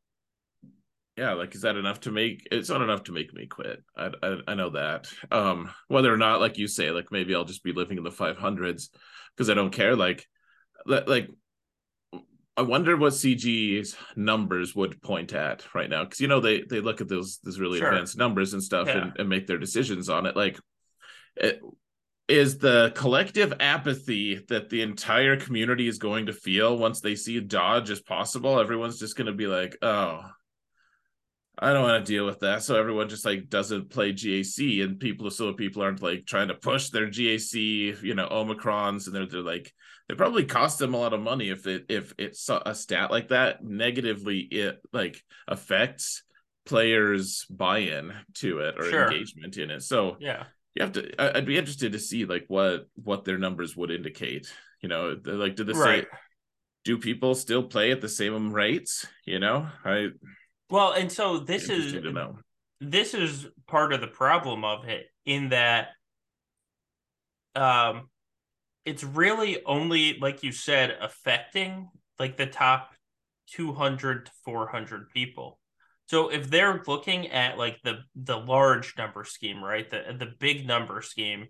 yeah 1.17 1.33
like 1.35 1.55
is 1.55 1.63
that 1.63 1.77
enough 1.77 2.01
to 2.01 2.11
make 2.11 2.47
it's 2.51 2.69
not 2.69 2.83
enough 2.83 3.05
to 3.05 3.13
make 3.13 3.33
me 3.33 3.47
quit 3.47 3.83
I, 3.97 4.11
I, 4.23 4.37
I 4.49 4.55
know 4.55 4.71
that 4.71 5.07
um 5.31 5.71
whether 5.87 6.13
or 6.13 6.17
not 6.17 6.41
like 6.41 6.59
you 6.59 6.67
say 6.67 6.91
like 6.91 7.13
maybe 7.13 7.35
i'll 7.35 7.45
just 7.45 7.63
be 7.63 7.73
living 7.73 7.99
in 7.99 8.03
the 8.05 8.11
500s 8.11 8.89
because 9.37 9.49
i 9.49 9.55
don't 9.55 9.71
care 9.71 9.95
like 9.95 10.27
like 10.87 11.29
i 12.57 12.63
wonder 12.63 12.97
what 12.97 13.13
cg's 13.13 13.97
numbers 14.17 14.75
would 14.75 15.01
point 15.03 15.33
at 15.33 15.65
right 15.75 15.91
now 15.91 16.05
because 16.05 16.21
you 16.21 16.29
know 16.29 16.41
they 16.41 16.63
they 16.63 16.81
look 16.81 17.01
at 17.01 17.09
those 17.09 17.39
those 17.43 17.59
really 17.59 17.79
sure. 17.79 17.89
advanced 17.89 18.17
numbers 18.17 18.53
and 18.53 18.63
stuff 18.63 18.87
yeah. 18.87 19.03
and, 19.03 19.13
and 19.19 19.29
make 19.29 19.47
their 19.47 19.59
decisions 19.59 20.09
on 20.09 20.27
it 20.27 20.37
like 20.37 20.59
it, 21.37 21.61
is 22.27 22.57
the 22.57 22.91
collective 22.95 23.53
apathy 23.61 24.43
that 24.49 24.71
the 24.71 24.81
entire 24.81 25.37
community 25.37 25.87
is 25.87 25.99
going 25.99 26.27
to 26.27 26.33
feel 26.33 26.79
once 26.79 27.01
they 27.01 27.15
see 27.15 27.39
dodge 27.41 27.91
as 27.91 28.01
possible 28.01 28.59
everyone's 28.59 28.99
just 28.99 29.17
going 29.17 29.27
to 29.27 29.33
be 29.33 29.47
like 29.47 29.77
oh 29.83 30.23
I 31.59 31.73
don't 31.73 31.83
want 31.83 32.05
to 32.05 32.13
deal 32.13 32.27
with 32.27 32.41
that. 32.41 32.63
So 32.63 32.77
everyone 32.77 33.09
just 33.09 33.25
like 33.25 33.49
doesn't 33.49 33.91
play 33.91 34.13
GAC, 34.13 34.83
and 34.83 34.99
people 34.99 35.31
so 35.31 35.53
people 35.53 35.83
aren't 35.83 36.03
like 36.03 36.27
trying 36.27 36.49
to 36.49 36.55
push 36.55 36.91
their 36.91 37.07
GAC, 37.07 38.03
you 38.03 38.15
know, 38.15 38.29
Omicrons, 38.29 39.07
and 39.07 39.15
they're 39.15 39.27
they're 39.27 39.41
like 39.41 39.73
they 40.09 40.15
probably 40.15 40.45
cost 40.45 40.79
them 40.79 40.95
a 40.95 40.99
lot 40.99 41.15
of 41.15 41.21
money 41.21 41.49
if 41.51 41.67
it 41.67 41.87
if 41.89 42.13
it's 42.19 42.49
a 42.49 42.75
stat 42.75 43.11
like 43.11 43.29
that 43.29 43.65
negatively 43.65 44.41
it 44.41 44.81
like 44.93 45.23
affects 45.49 46.23
players 46.67 47.47
buy-in 47.51 48.13
to 48.35 48.61
it 48.61 48.75
or 48.79 48.91
sure. 48.91 49.05
engagement 49.05 49.57
in 49.57 49.71
it. 49.71 49.83
So 49.83 50.17
yeah, 50.21 50.45
you 50.75 50.83
have 50.83 50.93
to. 50.93 51.37
I'd 51.37 51.47
be 51.47 51.59
interested 51.59 51.93
to 51.93 51.99
see 51.99 52.25
like 52.25 52.45
what 52.49 52.87
what 52.95 53.25
their 53.25 53.39
numbers 53.39 53.77
would 53.77 53.91
indicate. 53.91 54.53
You 54.81 54.89
know, 54.89 55.17
like 55.25 55.57
did 55.57 55.67
this 55.67 55.79
right. 55.79 56.05
say 56.05 56.19
do 56.85 56.99
people 56.99 57.35
still 57.35 57.63
play 57.63 57.91
at 57.91 58.01
the 58.01 58.09
same 58.09 58.53
rates? 58.53 59.07
You 59.25 59.39
know, 59.39 59.69
I 59.85 60.09
well, 60.71 60.93
and 60.93 61.11
so 61.11 61.39
this 61.39 61.69
is 61.69 61.95
this 62.81 63.15
is 63.15 63.47
part 63.67 63.93
of 63.93 64.01
the 64.01 64.07
problem 64.07 64.65
of 64.65 64.87
it 64.87 65.07
in 65.25 65.51
that 65.51 65.89
um 67.55 68.09
it's 68.85 69.05
really 69.05 69.65
only 69.65 70.19
like 70.19 70.43
you 70.43 70.53
said 70.53 70.97
affecting 71.01 71.89
like 72.19 72.37
the 72.37 72.47
top 72.47 72.93
200 73.53 74.27
to 74.27 74.33
400 74.45 75.11
people. 75.11 75.59
So 76.07 76.29
if 76.29 76.51
they're 76.51 76.83
looking 76.87 77.29
at 77.29 77.57
like 77.59 77.81
the 77.83 78.01
the 78.15 78.37
large 78.37 78.95
number 78.99 79.25
scheme, 79.25 79.63
right? 79.63 79.89
The 79.89 80.15
the 80.19 80.33
big 80.39 80.67
number 80.67 81.01
scheme, 81.03 81.49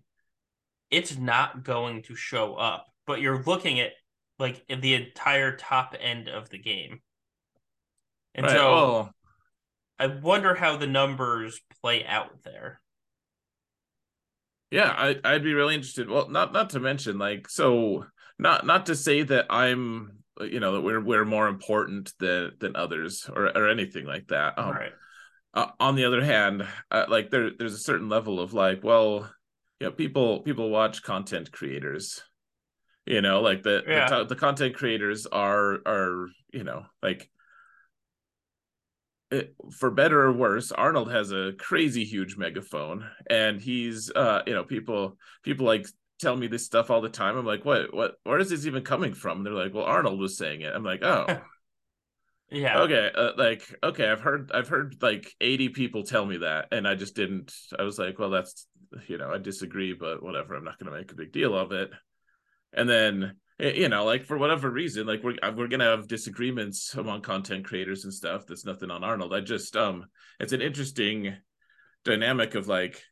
it's 0.90 1.16
not 1.16 1.64
going 1.64 2.02
to 2.04 2.14
show 2.14 2.54
up. 2.54 2.86
But 3.06 3.20
you're 3.20 3.42
looking 3.42 3.80
at 3.80 3.92
like 4.38 4.64
the 4.68 4.94
entire 4.94 5.56
top 5.56 5.94
end 5.98 6.28
of 6.28 6.50
the 6.50 6.58
game. 6.58 7.00
And 8.34 8.46
right. 8.46 8.56
so 8.56 8.66
oh. 8.66 9.10
I 9.98 10.06
wonder 10.06 10.54
how 10.54 10.76
the 10.76 10.86
numbers 10.86 11.60
play 11.80 12.04
out 12.04 12.42
there. 12.42 12.80
Yeah, 14.74 14.90
I 14.90 15.16
I'd 15.22 15.44
be 15.44 15.54
really 15.54 15.76
interested. 15.76 16.10
Well, 16.10 16.28
not 16.28 16.52
not 16.52 16.70
to 16.70 16.80
mention 16.80 17.16
like 17.16 17.48
so 17.48 18.06
not 18.40 18.66
not 18.66 18.86
to 18.86 18.96
say 18.96 19.22
that 19.22 19.46
I'm 19.48 20.18
you 20.40 20.58
know 20.58 20.72
that 20.72 20.80
we're 20.80 21.00
we're 21.00 21.24
more 21.24 21.46
important 21.46 22.12
than 22.18 22.50
than 22.58 22.74
others 22.74 23.30
or 23.32 23.56
or 23.56 23.68
anything 23.68 24.04
like 24.04 24.26
that. 24.28 24.58
Um, 24.58 24.70
right. 24.70 24.92
Uh, 25.54 25.68
on 25.78 25.94
the 25.94 26.04
other 26.04 26.24
hand, 26.24 26.66
uh, 26.90 27.04
like 27.08 27.30
there 27.30 27.50
there's 27.56 27.74
a 27.74 27.78
certain 27.78 28.08
level 28.08 28.40
of 28.40 28.52
like, 28.52 28.82
well, 28.82 29.30
you 29.78 29.86
know, 29.86 29.92
people 29.92 30.40
people 30.40 30.70
watch 30.70 31.04
content 31.04 31.52
creators. 31.52 32.24
You 33.06 33.20
know, 33.20 33.42
like 33.42 33.62
the 33.62 33.84
yeah. 33.86 34.08
the, 34.08 34.24
the 34.24 34.34
content 34.34 34.74
creators 34.74 35.24
are 35.26 35.74
are 35.86 36.26
you 36.52 36.64
know 36.64 36.84
like 37.00 37.30
for 39.72 39.90
better 39.90 40.22
or 40.22 40.32
worse, 40.32 40.72
Arnold 40.72 41.10
has 41.10 41.32
a 41.32 41.52
crazy 41.58 42.04
huge 42.04 42.36
megaphone, 42.36 43.08
and 43.28 43.60
he's 43.60 44.10
uh, 44.10 44.42
you 44.46 44.54
know, 44.54 44.64
people 44.64 45.16
people 45.42 45.66
like 45.66 45.86
tell 46.20 46.36
me 46.36 46.46
this 46.46 46.64
stuff 46.64 46.90
all 46.90 47.00
the 47.00 47.08
time. 47.08 47.36
I'm 47.36 47.46
like, 47.46 47.64
what 47.64 47.94
what 47.94 48.16
where 48.24 48.38
is 48.38 48.50
this 48.50 48.66
even 48.66 48.82
coming 48.82 49.14
from? 49.14 49.38
And 49.38 49.46
they're 49.46 49.52
like, 49.52 49.74
well, 49.74 49.84
Arnold 49.84 50.18
was 50.18 50.36
saying 50.36 50.62
it. 50.62 50.74
I'm 50.74 50.84
like, 50.84 51.02
oh. 51.02 51.26
yeah. 52.50 52.80
Okay. 52.80 53.10
Uh, 53.14 53.32
like, 53.36 53.62
okay, 53.82 54.08
I've 54.08 54.20
heard 54.20 54.50
I've 54.52 54.68
heard 54.68 54.96
like 55.00 55.32
80 55.40 55.70
people 55.70 56.02
tell 56.02 56.24
me 56.24 56.38
that, 56.38 56.68
and 56.72 56.86
I 56.86 56.94
just 56.94 57.16
didn't. 57.16 57.52
I 57.78 57.82
was 57.82 57.98
like, 57.98 58.18
well, 58.18 58.30
that's 58.30 58.66
you 59.08 59.18
know, 59.18 59.30
I 59.30 59.38
disagree, 59.38 59.92
but 59.92 60.22
whatever. 60.22 60.54
I'm 60.54 60.64
not 60.64 60.78
going 60.78 60.92
to 60.92 60.98
make 60.98 61.10
a 61.12 61.16
big 61.16 61.32
deal 61.32 61.56
of 61.56 61.72
it. 61.72 61.90
And 62.72 62.88
then 62.88 63.36
you 63.58 63.88
know 63.88 64.04
like 64.04 64.24
for 64.24 64.36
whatever 64.36 64.68
reason 64.68 65.06
like 65.06 65.22
we're 65.22 65.36
we're 65.54 65.68
gonna 65.68 65.84
have 65.84 66.08
disagreements 66.08 66.94
among 66.94 67.20
content 67.20 67.64
creators 67.64 68.04
and 68.04 68.12
stuff. 68.12 68.46
That's 68.46 68.64
nothing 68.64 68.90
on 68.90 69.04
arnold. 69.04 69.34
I 69.34 69.40
just 69.40 69.76
um 69.76 70.06
it's 70.40 70.52
an 70.52 70.62
interesting 70.62 71.36
dynamic 72.04 72.54
of 72.54 72.68
like 72.68 73.02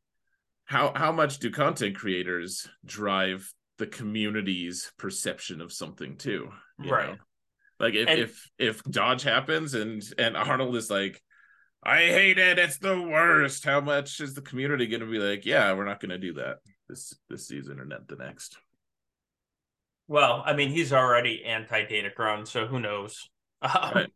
how 0.64 0.93
how 0.95 1.12
much 1.12 1.38
do 1.38 1.51
content 1.51 1.97
creators 1.97 2.68
drive 2.84 3.53
the 3.78 3.86
community's 3.86 4.93
perception 4.99 5.61
of 5.61 5.72
something 5.72 6.16
too 6.16 6.51
right 6.78 7.11
know? 7.11 7.16
like 7.80 7.95
if 7.95 8.09
and, 8.09 8.20
if 8.20 8.51
if 8.59 8.82
dodge 8.84 9.22
happens 9.22 9.74
and 9.74 10.03
and 10.18 10.36
arnold 10.36 10.76
is 10.76 10.90
like 10.90 11.20
i 11.82 11.99
hate 11.99 12.38
it 12.38 12.59
it's 12.59 12.78
the 12.78 13.01
worst 13.01 13.64
how 13.64 13.80
much 13.80 14.20
is 14.20 14.34
the 14.34 14.43
community 14.43 14.86
gonna 14.86 15.07
be 15.07 15.18
like 15.18 15.45
yeah 15.45 15.72
we're 15.72 15.86
not 15.86 16.01
gonna 16.01 16.18
do 16.18 16.34
that 16.34 16.59
this 16.88 17.14
this 17.28 17.49
season 17.49 17.80
or 17.80 17.84
not 17.84 18.07
the 18.09 18.16
next 18.16 18.57
well, 20.13 20.43
I 20.45 20.53
mean, 20.53 20.69
he's 20.69 20.93
already 20.93 21.43
anti 21.43 21.87
Datacron, 21.87 22.47
so 22.47 22.67
who 22.67 22.79
knows? 22.79 23.29
Um, 23.63 23.93
right. 23.95 24.11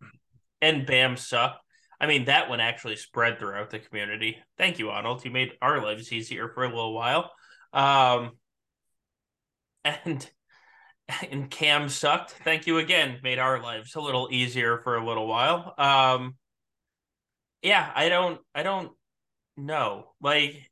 And 0.61 0.85
Bam 0.85 1.17
sucked. 1.17 1.61
I 2.01 2.09
mean, 2.09 2.25
that 2.25 2.49
one 2.49 2.59
actually 2.59 2.97
spread 2.97 3.39
throughout 3.39 3.71
the 3.71 3.79
community. 3.79 4.39
Thank 4.59 4.81
you, 4.81 4.91
Arnold. 4.91 5.25
You 5.25 5.31
made 5.31 5.53
our 5.63 5.81
lives 5.81 6.13
easier 6.13 6.49
for 6.49 6.65
a 6.65 6.69
little 6.69 6.93
while. 6.93 7.31
Um, 7.73 8.33
and 9.85 10.29
and 11.31 11.49
Cam 11.49 11.89
sucked. 11.89 12.33
Thank 12.43 12.67
you 12.67 12.79
again. 12.79 13.21
Made 13.23 13.39
our 13.39 13.63
lives 13.63 13.95
a 13.95 14.01
little 14.01 14.29
easier 14.33 14.81
for 14.83 14.97
a 14.97 15.07
little 15.07 15.29
while. 15.29 15.75
Um, 15.79 16.35
yeah, 17.63 17.89
I 17.95 18.09
don't, 18.09 18.41
I 18.53 18.65
don't 18.65 18.91
know. 19.57 20.13
Like, 20.21 20.69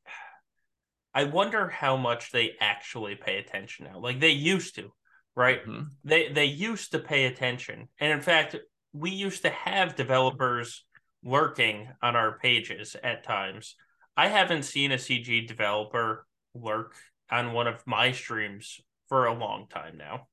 I 1.14 1.24
wonder 1.24 1.68
how 1.68 1.96
much 1.96 2.32
they 2.32 2.54
actually 2.60 3.14
pay 3.14 3.38
attention 3.38 3.86
now. 3.86 4.00
Like 4.00 4.18
they 4.18 4.30
used 4.30 4.74
to 4.74 4.90
right? 5.36 5.64
Mm-hmm. 5.66 5.82
They 6.04 6.28
they 6.28 6.46
used 6.46 6.92
to 6.92 6.98
pay 6.98 7.26
attention, 7.26 7.88
and 7.98 8.12
in 8.12 8.20
fact, 8.20 8.56
we 8.92 9.10
used 9.10 9.42
to 9.42 9.50
have 9.50 9.96
developers 9.96 10.84
lurking 11.24 11.88
on 12.02 12.16
our 12.16 12.38
pages 12.38 12.96
at 13.02 13.24
times. 13.24 13.76
I 14.16 14.28
haven't 14.28 14.64
seen 14.64 14.92
a 14.92 14.96
CG 14.96 15.48
developer 15.48 16.26
lurk 16.54 16.94
on 17.30 17.52
one 17.52 17.66
of 17.66 17.84
my 17.86 18.12
streams 18.12 18.80
for 19.08 19.26
a 19.26 19.34
long 19.34 19.66
time 19.68 19.98
now. 19.98 20.28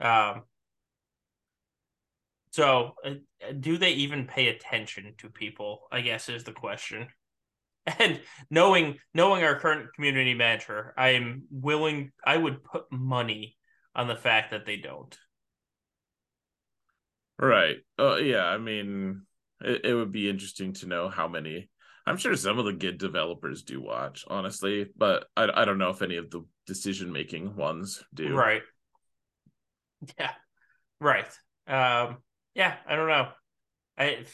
Um, 0.00 0.42
so, 2.50 2.94
uh, 3.04 3.14
do 3.58 3.78
they 3.78 3.92
even 3.92 4.26
pay 4.26 4.48
attention 4.48 5.14
to 5.18 5.28
people? 5.28 5.88
I 5.90 6.02
guess 6.02 6.28
is 6.28 6.44
the 6.44 6.52
question. 6.52 7.08
And 7.98 8.22
knowing 8.50 8.98
knowing 9.12 9.44
our 9.44 9.60
current 9.60 9.92
community 9.94 10.32
manager, 10.32 10.94
I 10.96 11.10
am 11.10 11.42
willing. 11.50 12.12
I 12.24 12.36
would 12.36 12.64
put 12.64 12.90
money 12.90 13.58
on 13.94 14.08
the 14.08 14.16
fact 14.16 14.52
that 14.52 14.64
they 14.64 14.76
don't. 14.76 15.16
Right. 17.38 17.76
Oh 17.98 18.16
yeah. 18.16 18.44
I 18.44 18.58
mean, 18.58 19.22
it, 19.60 19.84
it 19.84 19.94
would 19.94 20.12
be 20.12 20.30
interesting 20.30 20.72
to 20.74 20.86
know 20.86 21.08
how 21.08 21.28
many. 21.28 21.68
I'm 22.06 22.16
sure 22.16 22.36
some 22.36 22.58
of 22.58 22.66
the 22.66 22.72
good 22.72 22.98
developers 22.98 23.62
do 23.62 23.80
watch, 23.80 24.24
honestly, 24.28 24.86
but 24.96 25.26
I 25.36 25.48
I 25.62 25.64
don't 25.64 25.78
know 25.78 25.90
if 25.90 26.02
any 26.02 26.16
of 26.16 26.30
the 26.30 26.44
decision 26.66 27.12
making 27.12 27.56
ones 27.56 28.02
do. 28.12 28.34
Right. 28.34 28.62
Yeah. 30.18 30.32
Right. 31.00 31.28
Um. 31.66 32.18
Yeah. 32.54 32.76
I 32.86 32.96
don't 32.96 33.08
know. 33.08 33.28
I 33.98 34.24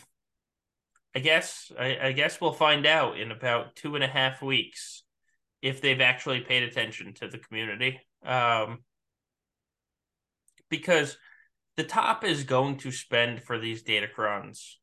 I 1.14 1.18
guess 1.18 1.72
I, 1.78 1.98
I 2.02 2.12
guess 2.12 2.40
we'll 2.40 2.52
find 2.52 2.86
out 2.86 3.18
in 3.18 3.30
about 3.30 3.76
two 3.76 3.94
and 3.94 4.04
a 4.04 4.08
half 4.08 4.42
weeks 4.42 5.02
if 5.60 5.80
they've 5.80 6.00
actually 6.00 6.40
paid 6.40 6.62
attention 6.62 7.14
to 7.14 7.28
the 7.28 7.38
community. 7.38 8.00
Um, 8.24 8.78
because 10.68 11.16
the 11.76 11.84
top 11.84 12.24
is 12.24 12.44
going 12.44 12.76
to 12.78 12.92
spend 12.92 13.42
for 13.42 13.58
these 13.58 13.82
datacrons 13.82 14.74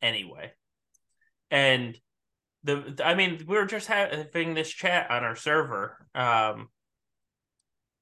anyway. 0.00 0.52
And 1.50 1.98
the 2.64 3.00
I 3.04 3.14
mean, 3.14 3.44
we 3.46 3.56
were 3.56 3.66
just 3.66 3.86
having 3.86 4.54
this 4.54 4.70
chat 4.70 5.10
on 5.10 5.24
our 5.24 5.36
server. 5.36 6.06
Um, 6.14 6.68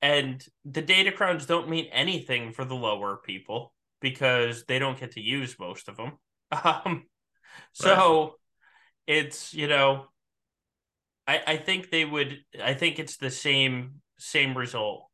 and 0.03 0.45
the 0.65 0.83
datacrons 0.83 1.47
don't 1.47 1.69
mean 1.71 1.87
anything 1.93 2.53
for 2.53 2.65
the 2.65 2.75
lower 2.75 3.19
people 3.25 3.73
because 4.01 4.65
they 4.65 4.79
don't 4.79 5.01
get 5.01 5.13
to 5.13 5.21
use 5.21 5.59
most 5.59 5.89
of 5.89 5.97
them. 5.97 6.13
Um, 6.53 7.05
so 7.73 8.23
right. 8.23 8.31
it's 9.19 9.55
you 9.55 9.69
know, 9.69 10.07
I 11.27 11.41
I 11.47 11.57
think 11.57 11.91
they 11.91 12.05
would. 12.05 12.39
I 12.63 12.75
think 12.75 12.99
it's 12.99 13.17
the 13.17 13.31
same 13.31 14.03
same 14.19 14.57
result 14.57 15.09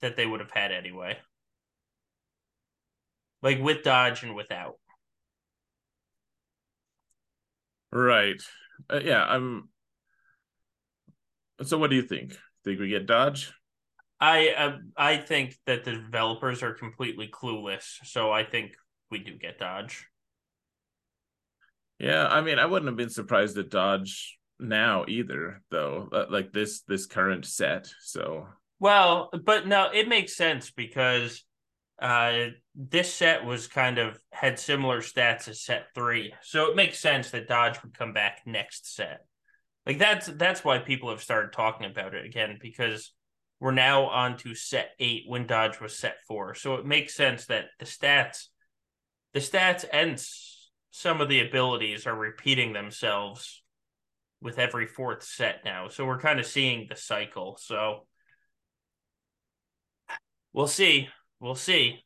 that 0.00 0.16
they 0.16 0.26
would 0.26 0.40
have 0.40 0.50
had 0.50 0.72
anyway. 0.72 1.18
Like 3.42 3.60
with 3.60 3.82
dodge 3.82 4.22
and 4.22 4.34
without. 4.34 4.74
Right. 7.92 8.42
Uh, 8.90 9.00
yeah, 9.02 9.24
I'm 9.24 9.68
So 11.62 11.78
what 11.78 11.90
do 11.90 11.96
you 11.96 12.02
think? 12.02 12.36
Think 12.64 12.80
we 12.80 12.88
get 12.88 13.06
dodge? 13.06 13.52
I 14.20 14.48
uh, 14.50 14.76
I 14.96 15.16
think 15.18 15.56
that 15.66 15.84
the 15.84 15.92
developers 15.92 16.62
are 16.62 16.72
completely 16.72 17.28
clueless, 17.28 17.98
so 18.04 18.32
I 18.32 18.44
think 18.44 18.72
we 19.10 19.18
do 19.18 19.36
get 19.36 19.58
dodge. 19.58 20.06
Yeah, 21.98 22.26
I 22.26 22.40
mean, 22.42 22.58
I 22.58 22.66
wouldn't 22.66 22.88
have 22.88 22.96
been 22.96 23.10
surprised 23.10 23.56
at 23.58 23.70
Dodge 23.70 24.38
now 24.58 25.04
either, 25.08 25.62
though. 25.70 26.08
Uh, 26.12 26.26
like 26.30 26.52
this 26.52 26.82
this 26.82 27.06
current 27.06 27.46
set. 27.46 27.88
So 28.02 28.46
well, 28.80 29.30
but 29.44 29.66
no, 29.66 29.90
it 29.92 30.08
makes 30.08 30.36
sense 30.36 30.70
because 30.70 31.42
uh 32.00 32.48
this 32.74 33.10
set 33.10 33.46
was 33.46 33.66
kind 33.68 33.96
of 33.96 34.18
had 34.30 34.58
similar 34.58 35.00
stats 35.00 35.48
as 35.48 35.62
set 35.62 35.86
three. 35.94 36.34
So 36.42 36.70
it 36.70 36.76
makes 36.76 36.98
sense 36.98 37.30
that 37.30 37.48
Dodge 37.48 37.82
would 37.82 37.96
come 37.96 38.12
back 38.12 38.42
next 38.44 38.94
set. 38.94 39.20
Like 39.86 39.98
that's 39.98 40.26
that's 40.26 40.62
why 40.62 40.78
people 40.78 41.08
have 41.10 41.22
started 41.22 41.52
talking 41.52 41.90
about 41.90 42.14
it 42.14 42.26
again, 42.26 42.58
because 42.60 43.12
we're 43.60 43.70
now 43.70 44.06
on 44.06 44.36
to 44.38 44.54
set 44.54 44.90
eight 44.98 45.22
when 45.26 45.46
Dodge 45.46 45.80
was 45.80 45.96
set 45.96 46.16
four. 46.28 46.54
So 46.54 46.74
it 46.74 46.84
makes 46.84 47.14
sense 47.14 47.46
that 47.46 47.66
the 47.78 47.86
stats 47.86 48.48
the 49.32 49.40
stats 49.40 49.84
and 49.90 50.22
some 50.96 51.20
of 51.20 51.28
the 51.28 51.40
abilities 51.40 52.06
are 52.06 52.16
repeating 52.16 52.72
themselves 52.72 53.62
with 54.40 54.58
every 54.58 54.86
fourth 54.86 55.22
set 55.22 55.60
now. 55.62 55.88
So 55.88 56.06
we're 56.06 56.18
kind 56.18 56.40
of 56.40 56.46
seeing 56.46 56.86
the 56.88 56.96
cycle. 56.96 57.58
So 57.60 58.06
we'll 60.54 60.68
see. 60.68 61.08
We'll 61.38 61.54
see. 61.54 62.02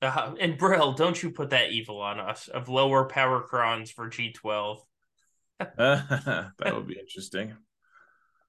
Uh, 0.00 0.34
and 0.38 0.56
Brill, 0.56 0.92
don't 0.92 1.20
you 1.20 1.32
put 1.32 1.50
that 1.50 1.72
evil 1.72 2.00
on 2.00 2.20
us 2.20 2.46
of 2.46 2.68
lower 2.68 3.04
power 3.04 3.42
crons 3.42 3.90
for 3.90 4.08
G12. 4.08 4.78
that 5.58 6.52
would 6.72 6.86
be 6.86 7.00
interesting. 7.00 7.56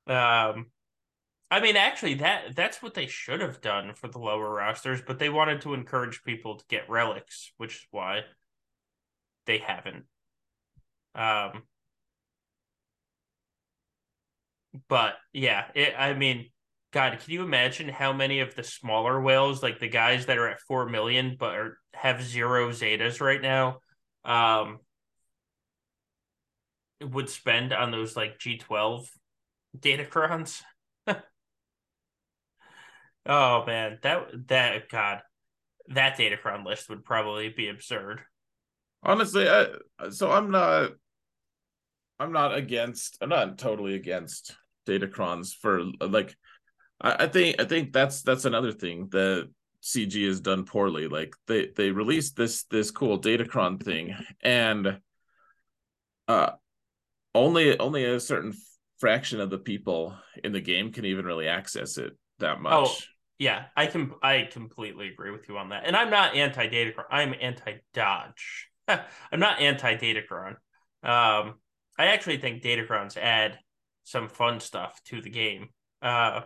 Um, 0.06 0.68
I 1.50 1.60
mean, 1.60 1.76
actually, 1.76 2.16
that 2.16 2.56
that's 2.56 2.84
what 2.84 2.94
they 2.94 3.08
should 3.08 3.42
have 3.42 3.62
done 3.62 3.96
for 3.96 4.10
the 4.10 4.20
lower 4.20 4.54
rosters, 4.54 5.02
but 5.02 5.18
they 5.18 5.30
wanted 5.30 5.62
to 5.62 5.74
encourage 5.74 6.24
people 6.24 6.58
to 6.58 6.66
get 6.70 6.88
relics, 6.88 7.52
which 7.58 7.78
is 7.78 7.88
why 7.90 8.22
they 9.46 9.60
haven't. 9.60 10.06
Um, 11.14 11.64
but 14.88 15.16
yeah, 15.34 15.66
it, 15.74 15.94
I 15.98 16.14
mean, 16.14 16.50
God, 16.92 17.20
can 17.20 17.34
you 17.34 17.44
imagine 17.44 17.90
how 17.90 18.14
many 18.14 18.40
of 18.40 18.56
the 18.56 18.64
smaller 18.64 19.20
whales, 19.22 19.62
like 19.64 19.80
the 19.80 19.88
guys 19.88 20.26
that 20.28 20.38
are 20.38 20.48
at 20.50 20.62
four 20.62 20.88
million 20.88 21.36
but 21.40 21.56
are, 21.56 21.78
have 21.94 22.24
zero 22.24 22.70
zetas 22.70 23.22
right 23.22 23.42
now, 23.42 23.80
um, 24.24 24.80
would 27.02 27.30
spend 27.30 27.74
on 27.74 27.92
those 27.92 28.16
like 28.16 28.40
G 28.40 28.58
twelve 28.58 29.10
datacrons? 29.78 30.62
oh 33.26 33.66
man, 33.66 34.00
that 34.02 34.48
that 34.48 34.90
God, 34.90 35.22
that 35.90 36.18
datacron 36.18 36.66
list 36.66 36.90
would 36.90 37.04
probably 37.04 37.50
be 37.50 37.70
absurd 37.70 38.22
honestly 39.06 39.48
I, 39.48 39.68
so 40.10 40.32
i'm 40.32 40.52
not 40.52 40.92
i'm 42.20 42.32
not 42.32 42.56
against 42.56 43.18
i'm 43.22 43.30
not 43.30 43.58
totally 43.58 43.96
against 43.96 44.56
datacrons 44.88 45.54
for 45.54 45.84
like 46.02 46.36
I, 47.00 47.24
I 47.24 47.28
think 47.28 47.62
i 47.62 47.66
think 47.66 47.94
that's 47.94 48.22
that's 48.24 48.46
another 48.46 48.72
thing 48.72 49.10
that 49.12 49.50
cg 49.86 50.28
has 50.28 50.42
done 50.42 50.66
poorly. 50.66 51.08
Like 51.08 51.36
they 51.48 51.68
they 51.76 51.92
released 51.92 52.36
this 52.36 52.64
this 52.66 52.92
cool 52.92 53.22
datacron 53.22 53.82
thing 53.82 54.16
and 54.42 55.00
uh 56.28 56.52
only 57.36 57.80
only 57.80 58.04
a 58.06 58.20
certain 58.20 58.54
fraction 58.98 59.40
of 59.40 59.50
the 59.50 59.60
people 59.60 60.16
in 60.44 60.54
the 60.54 60.62
game 60.62 60.92
can 60.92 61.06
even 61.06 61.26
really 61.26 61.48
access 61.48 61.98
it 61.98 62.14
that 62.40 62.62
much. 62.62 62.74
oh 62.74 62.96
yeah 63.38 63.66
i 63.76 63.86
can 63.86 64.12
i 64.24 64.48
completely 64.50 65.10
agree 65.10 65.30
with 65.32 65.48
you 65.48 65.58
on 65.58 65.70
that. 65.70 65.84
And 65.86 65.96
i'm 65.96 66.10
not 66.10 66.36
anti 66.36 66.68
datacron 66.68 67.06
i'm 67.12 67.36
anti 67.40 67.74
dodge 67.94 68.70
I'm 69.32 69.40
not 69.40 69.60
anti 69.60 69.96
Datacron. 69.96 70.56
Um, 71.04 71.56
I 71.98 72.08
actually 72.08 72.38
think 72.38 72.64
Datacrons 72.64 73.18
add 73.18 73.58
some 74.04 74.30
fun 74.30 74.60
stuff 74.60 75.00
to 75.06 75.22
the 75.22 75.30
game. 75.30 75.70
Uh, 76.02 76.42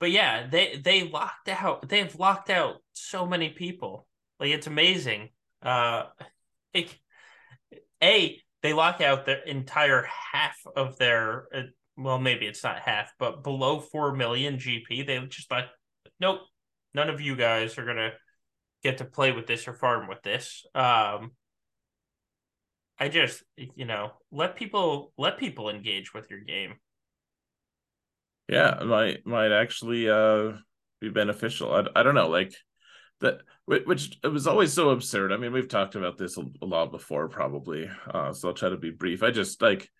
but 0.00 0.10
yeah, 0.10 0.46
they 0.48 0.80
they 0.82 1.04
locked 1.08 1.48
out. 1.48 1.88
They've 1.88 2.14
locked 2.18 2.50
out 2.50 2.76
so 2.92 3.26
many 3.26 3.50
people. 3.50 4.06
Like 4.40 4.50
it's 4.50 4.66
amazing. 4.66 5.30
Uh, 5.62 6.04
it, 6.74 6.94
a 8.02 8.40
they 8.62 8.72
lock 8.72 9.00
out 9.00 9.26
the 9.26 9.48
entire 9.48 10.06
half 10.32 10.56
of 10.76 10.98
their. 10.98 11.46
Uh, 11.54 11.62
well, 11.96 12.18
maybe 12.18 12.46
it's 12.46 12.64
not 12.64 12.80
half, 12.80 13.12
but 13.20 13.44
below 13.44 13.78
four 13.78 14.14
million 14.14 14.56
GP. 14.56 15.06
They 15.06 15.18
just 15.28 15.50
like, 15.50 15.66
nope, 16.18 16.40
none 16.92 17.08
of 17.08 17.20
you 17.20 17.36
guys 17.36 17.78
are 17.78 17.86
gonna 17.86 18.10
get 18.84 18.98
to 18.98 19.04
play 19.04 19.32
with 19.32 19.46
this 19.46 19.66
or 19.66 19.74
farm 19.74 20.06
with 20.06 20.22
this. 20.22 20.64
Um, 20.74 21.32
I 22.98 23.08
just 23.08 23.42
you 23.56 23.86
know 23.86 24.12
let 24.30 24.54
people 24.54 25.12
let 25.18 25.38
people 25.38 25.68
engage 25.68 26.14
with 26.14 26.30
your 26.30 26.40
game. 26.40 26.74
Yeah, 28.48 28.82
might 28.84 29.26
might 29.26 29.50
actually 29.50 30.08
uh 30.08 30.52
be 31.00 31.08
beneficial. 31.08 31.74
I, 31.74 31.86
I 31.98 32.02
don't 32.04 32.14
know, 32.14 32.28
like 32.28 32.54
that 33.20 33.40
which 33.66 34.18
it 34.22 34.28
was 34.28 34.46
always 34.46 34.72
so 34.72 34.90
absurd. 34.90 35.32
I 35.32 35.38
mean, 35.38 35.52
we've 35.52 35.68
talked 35.68 35.94
about 35.94 36.18
this 36.18 36.36
a, 36.36 36.44
a 36.62 36.66
lot 36.66 36.92
before, 36.92 37.28
probably. 37.28 37.90
Uh, 38.08 38.32
so 38.32 38.48
I'll 38.48 38.54
try 38.54 38.68
to 38.68 38.76
be 38.76 38.90
brief. 38.90 39.22
I 39.22 39.30
just 39.30 39.62
like 39.62 39.90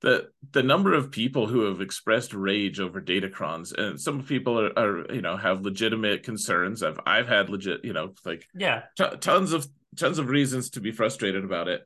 the 0.00 0.28
the 0.52 0.62
number 0.62 0.94
of 0.94 1.10
people 1.10 1.46
who 1.46 1.62
have 1.62 1.80
expressed 1.80 2.32
rage 2.32 2.78
over 2.78 3.00
datacrons 3.00 3.76
and 3.76 4.00
some 4.00 4.22
people 4.22 4.60
are, 4.60 4.78
are 4.78 5.12
you 5.12 5.22
know 5.22 5.36
have 5.36 5.62
legitimate 5.62 6.22
concerns. 6.22 6.82
I've 6.82 7.00
i've 7.06 7.28
had 7.28 7.50
legit 7.50 7.84
you 7.84 7.92
know 7.92 8.14
like 8.24 8.46
yeah. 8.54 8.82
t- 8.96 9.16
tons 9.20 9.52
of 9.52 9.66
tons 9.96 10.18
of 10.18 10.28
reasons 10.28 10.70
to 10.70 10.80
be 10.80 10.92
frustrated 10.92 11.44
about 11.44 11.68
it. 11.68 11.82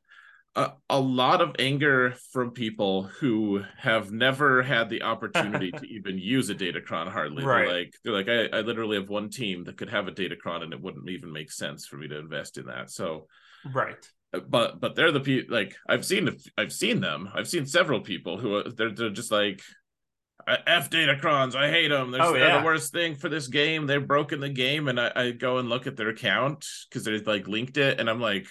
Uh, 0.55 0.69
a 0.87 0.99
lot 0.99 1.41
of 1.41 1.55
anger 1.57 2.13
from 2.31 2.51
people 2.51 3.03
who 3.19 3.63
have 3.75 4.11
never 4.11 4.61
had 4.61 4.87
the 4.87 5.01
opportunity 5.01 5.71
to 5.71 5.83
even 5.87 6.19
use 6.19 6.51
a 6.51 6.55
datacron 6.55 7.11
hardly. 7.11 7.43
Right. 7.43 7.65
they're 7.65 7.73
like 7.73 7.93
they're 8.03 8.13
like 8.13 8.53
I, 8.53 8.57
I 8.57 8.61
literally 8.61 8.97
have 8.97 9.09
one 9.09 9.31
team 9.31 9.63
that 9.63 9.77
could 9.77 9.89
have 9.89 10.07
a 10.07 10.11
datacron 10.11 10.61
and 10.61 10.71
it 10.71 10.81
wouldn't 10.81 11.09
even 11.09 11.31
make 11.31 11.51
sense 11.51 11.87
for 11.87 11.97
me 11.97 12.07
to 12.09 12.19
invest 12.19 12.59
in 12.59 12.67
that. 12.67 12.91
So 12.91 13.25
right 13.73 14.07
but 14.47 14.79
but 14.79 14.95
they're 14.95 15.11
the 15.11 15.19
people 15.19 15.55
like 15.55 15.75
I've 15.87 16.05
seen 16.05 16.29
I've 16.57 16.71
seen 16.73 17.01
them 17.01 17.29
I've 17.33 17.47
seen 17.47 17.65
several 17.65 18.01
people 18.01 18.37
who 18.37 18.55
are 18.55 18.63
they're 18.69 18.91
they're 18.91 19.09
just 19.09 19.31
like 19.31 19.61
uh, 20.47 20.57
F 20.67 20.89
Datacrons. 20.89 21.55
I 21.55 21.69
hate 21.69 21.87
them. 21.89 22.11
They're, 22.11 22.21
Oh, 22.21 22.33
they're 22.33 22.59
the 22.59 22.65
worst 22.65 22.91
thing 22.91 23.15
for 23.15 23.29
this 23.29 23.47
game. 23.47 23.85
They've 23.87 24.05
broken 24.05 24.39
the 24.41 24.49
game, 24.49 24.87
and 24.89 24.99
I, 24.99 25.11
I 25.15 25.31
go 25.31 25.57
and 25.59 25.69
look 25.69 25.87
at 25.87 25.95
their 25.95 26.09
account 26.09 26.65
because 26.89 27.05
they 27.05 27.17
like 27.19 27.47
linked 27.47 27.77
it, 27.77 27.99
and 27.99 28.09
I'm 28.09 28.19
like, 28.19 28.47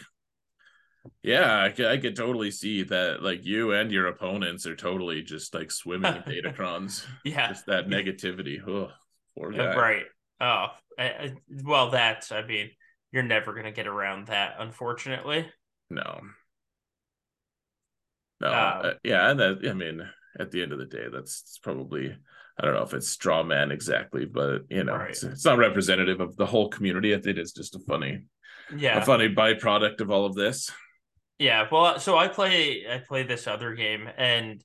yeah, 1.23 1.63
I 1.63 1.69
could, 1.71 1.87
I 1.87 1.99
could 1.99 2.17
totally 2.17 2.51
see 2.51 2.85
that. 2.85 3.23
Like 3.23 3.45
you 3.45 3.73
and 3.73 3.91
your 3.93 4.07
opponents 4.07 4.67
are 4.67 4.77
totally 4.77 5.23
just 5.23 5.53
like 5.55 5.71
swimming 5.71 6.15
in 6.15 6.23
Datacrons. 6.45 7.05
Yeah. 7.25 7.49
just 7.49 7.67
that 7.67 7.89
negativity. 7.89 8.67
Oh, 8.67 8.91
poor 9.37 9.51
guy. 9.53 9.77
Right. 9.77 10.05
Oh, 10.41 10.67
I, 10.99 11.05
I- 11.05 11.35
well, 11.63 11.91
that's, 11.91 12.33
I 12.33 12.43
mean, 12.47 12.71
you're 13.11 13.23
never 13.23 13.53
going 13.53 13.65
to 13.67 13.71
get 13.73 13.87
around 13.87 14.29
that, 14.29 14.55
unfortunately. 14.59 15.47
No. 15.93 16.21
No. 18.41 18.49
Um, 18.49 18.81
uh, 18.85 18.91
yeah, 19.05 19.31
and 19.31 19.39
that 19.41 19.59
I 19.69 19.73
mean, 19.73 20.03
at 20.39 20.51
the 20.51 20.63
end 20.63 20.73
of 20.73 20.79
the 20.79 20.87
day, 20.87 21.07
that's 21.13 21.59
probably 21.63 22.17
I 22.59 22.65
don't 22.65 22.75
know 22.75 22.83
if 22.83 22.95
it's 22.95 23.09
straw 23.09 23.43
man 23.43 23.71
exactly, 23.71 24.25
but 24.25 24.63
you 24.71 24.85
know, 24.85 24.95
Right. 24.97 25.11
it's, 25.11 25.23
it's 25.23 25.45
not 25.45 25.59
representative 25.59 26.21
of 26.21 26.37
the 26.37 26.47
whole 26.47 26.69
community. 26.69 27.15
I 27.15 27.21
think 27.21 27.39
it's 27.39 27.53
just 27.53 27.77
a 27.77 27.81
funny, 27.81 28.25
Yeah. 28.77 28.99
a 28.99 29.05
funny 29.05 29.29
byproduct 29.35 30.01
of 30.01 30.11
all 30.11 30.27
of 30.27 30.35
this. 30.35 30.71
Yeah, 31.39 31.67
well, 31.71 31.99
so 31.99 32.17
I 32.17 32.29
play 32.29 32.85
I 32.89 32.99
play 32.99 33.23
this 33.25 33.47
other 33.47 33.75
game, 33.75 34.09
and 34.17 34.63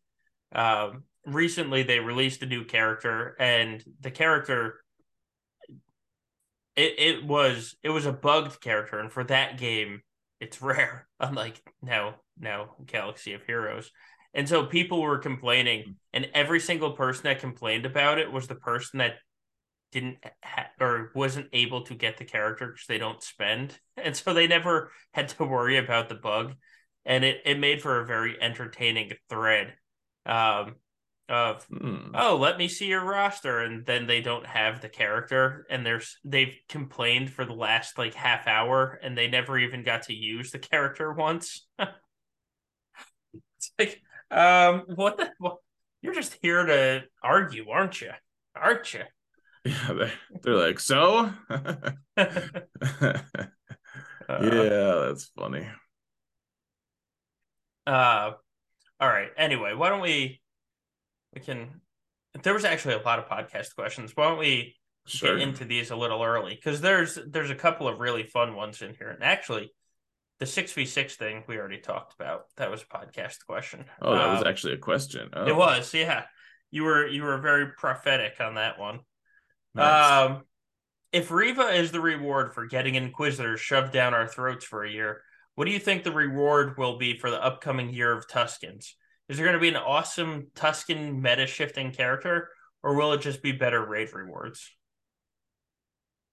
um, 0.54 1.04
recently 1.26 1.84
they 1.84 2.00
released 2.00 2.42
a 2.44 2.46
new 2.46 2.64
character, 2.66 3.36
and 3.40 3.84
the 4.00 4.12
character 4.12 4.82
it 6.76 6.94
it 6.98 7.26
was 7.26 7.76
it 7.84 7.90
was 7.90 8.06
a 8.06 8.14
bugged 8.14 8.62
character, 8.62 9.00
and 9.00 9.12
for 9.12 9.24
that 9.26 9.58
game, 9.58 10.02
it's 10.40 10.62
rare, 10.62 11.08
unlike 11.20 11.62
now 11.82 12.16
now 12.40 12.76
Galaxy 12.86 13.34
of 13.34 13.44
Heroes, 13.44 13.92
and 14.34 14.48
so 14.48 14.66
people 14.66 15.02
were 15.02 15.18
complaining, 15.18 15.96
and 16.14 16.30
every 16.34 16.60
single 16.60 16.92
person 16.92 17.24
that 17.24 17.40
complained 17.40 17.86
about 17.86 18.20
it 18.20 18.32
was 18.32 18.48
the 18.48 18.56
person 18.56 19.00
that 19.00 19.16
didn't 19.92 20.18
ha- 20.44 20.70
or 20.80 21.12
wasn't 21.16 21.48
able 21.54 21.82
to 21.82 21.96
get 21.96 22.18
the 22.18 22.26
character 22.26 22.68
because 22.68 22.88
they 22.88 22.98
don't 22.98 23.24
spend, 23.24 23.78
and 23.98 24.16
so 24.16 24.34
they 24.34 24.48
never 24.48 24.92
had 25.14 25.30
to 25.30 25.44
worry 25.44 25.78
about 25.78 26.10
the 26.10 26.16
bug. 26.16 26.54
And 27.06 27.24
it, 27.24 27.42
it 27.46 27.58
made 27.58 27.82
for 27.82 28.02
a 28.02 28.06
very 28.06 28.36
entertaining 28.42 29.14
thread. 29.30 29.74
Um, 30.26 30.76
of 31.30 31.66
Hmm. 31.66 32.16
oh 32.16 32.38
let 32.38 32.58
me 32.58 32.70
see 32.70 32.88
your 32.88 33.04
roster 33.04 33.60
and 33.60 33.86
then 33.86 34.08
they 34.08 34.22
don't 34.22 34.46
have 34.46 34.80
the 34.80 34.88
character 34.88 35.68
and 35.70 35.86
there's 35.86 36.18
they've 36.24 36.56
complained 36.70 37.30
for 37.30 37.44
the 37.44 37.54
last 37.54 37.98
like 37.98 38.14
half 38.14 38.48
hour 38.48 38.98
and 39.04 39.18
they 39.18 39.28
never 39.28 39.58
even 39.58 39.84
got 39.84 40.04
to 40.04 40.14
use 40.14 40.52
the 40.52 40.60
character 40.60 41.12
once 41.12 41.68
it's 41.80 41.92
like 43.78 44.02
um 44.32 44.84
what 44.96 45.18
the 45.18 45.30
what? 45.40 45.58
you're 46.02 46.14
just 46.14 46.38
here 46.42 46.66
to 46.66 47.04
argue 47.22 47.70
aren't 47.70 48.00
you 48.02 48.12
aren't 48.56 48.94
you 48.94 49.02
Yeah, 49.66 49.94
they 49.94 50.12
they're 50.44 50.56
like 50.56 50.80
so. 50.80 51.32
Uh, 54.30 54.40
yeah, 54.42 55.06
that's 55.08 55.26
funny. 55.38 55.66
Uh, 57.86 58.32
all 59.00 59.08
right. 59.08 59.30
Anyway, 59.38 59.74
why 59.74 59.90
don't 59.90 60.02
we? 60.02 60.42
We 61.38 61.44
can. 61.44 61.82
There 62.42 62.56
was 62.56 62.66
actually 62.66 62.96
a 62.96 63.02
lot 63.02 63.20
of 63.20 63.26
podcast 63.28 63.76
questions. 63.76 64.12
Why 64.16 64.30
don't 64.30 64.40
we 64.40 64.76
Sure. 65.06 65.38
get 65.38 65.48
into 65.48 65.66
these 65.66 65.92
a 65.92 65.96
little 65.96 66.24
early? 66.24 66.56
Because 66.56 66.82
there's 66.82 67.20
there's 67.28 67.52
a 67.52 67.56
couple 67.56 67.88
of 67.88 68.00
really 68.00 68.24
fun 68.24 68.56
ones 68.56 68.82
in 68.82 68.96
here, 68.96 69.10
and 69.10 69.24
actually, 69.24 69.72
the 70.40 70.48
six 70.48 70.74
v 70.74 70.84
six 70.86 71.16
thing 71.16 71.44
we 71.48 71.58
already 71.60 71.78
talked 71.80 72.16
about. 72.20 72.46
That 72.56 72.72
was 72.72 72.82
a 72.82 72.86
podcast 72.88 73.46
question. 73.46 73.86
oh, 74.02 74.16
that 74.18 74.32
was 74.34 74.42
Um, 74.42 74.48
actually 74.48 74.74
a 74.74 74.78
question. 74.80 75.30
Oh, 75.34 75.46
It 75.48 75.56
was, 75.56 75.94
yeah. 75.94 76.24
You 76.72 76.86
were 76.86 77.06
you 77.06 77.22
were 77.22 77.38
very 77.38 77.68
prophetic 77.74 78.42
on 78.42 78.56
that 78.56 78.80
one. 78.80 79.02
nice. 79.76 80.30
Um, 80.32 80.42
if 81.12 81.30
Reva 81.30 81.68
is 81.70 81.92
the 81.92 82.02
reward 82.02 82.56
for 82.56 82.66
getting 82.66 82.96
Inquisitors 82.96 83.62
shoved 83.62 83.94
down 83.94 84.16
our 84.16 84.28
throats 84.28 84.66
for 84.66 84.84
a 84.84 84.90
year, 84.92 85.22
what 85.54 85.66
do 85.66 85.72
you 85.72 85.80
think 85.80 86.04
the 86.04 86.12
reward 86.12 86.80
will 86.80 86.98
be 86.98 87.16
for 87.20 87.30
the 87.30 87.42
upcoming 87.42 87.94
year 87.94 88.12
of 88.12 88.28
Tuskens? 88.28 88.94
Is 89.30 89.38
there 89.38 89.46
going 89.46 89.56
to 89.56 89.62
be 89.62 89.70
an 89.70 89.76
awesome 89.76 90.48
Tusken 90.56 91.22
meta 91.22 91.48
shifting 91.48 91.92
character, 91.92 92.50
or 92.84 92.96
will 92.96 93.14
it 93.14 93.22
just 93.22 93.42
be 93.42 93.52
better 93.52 93.86
raid 93.86 94.14
rewards? 94.14 94.72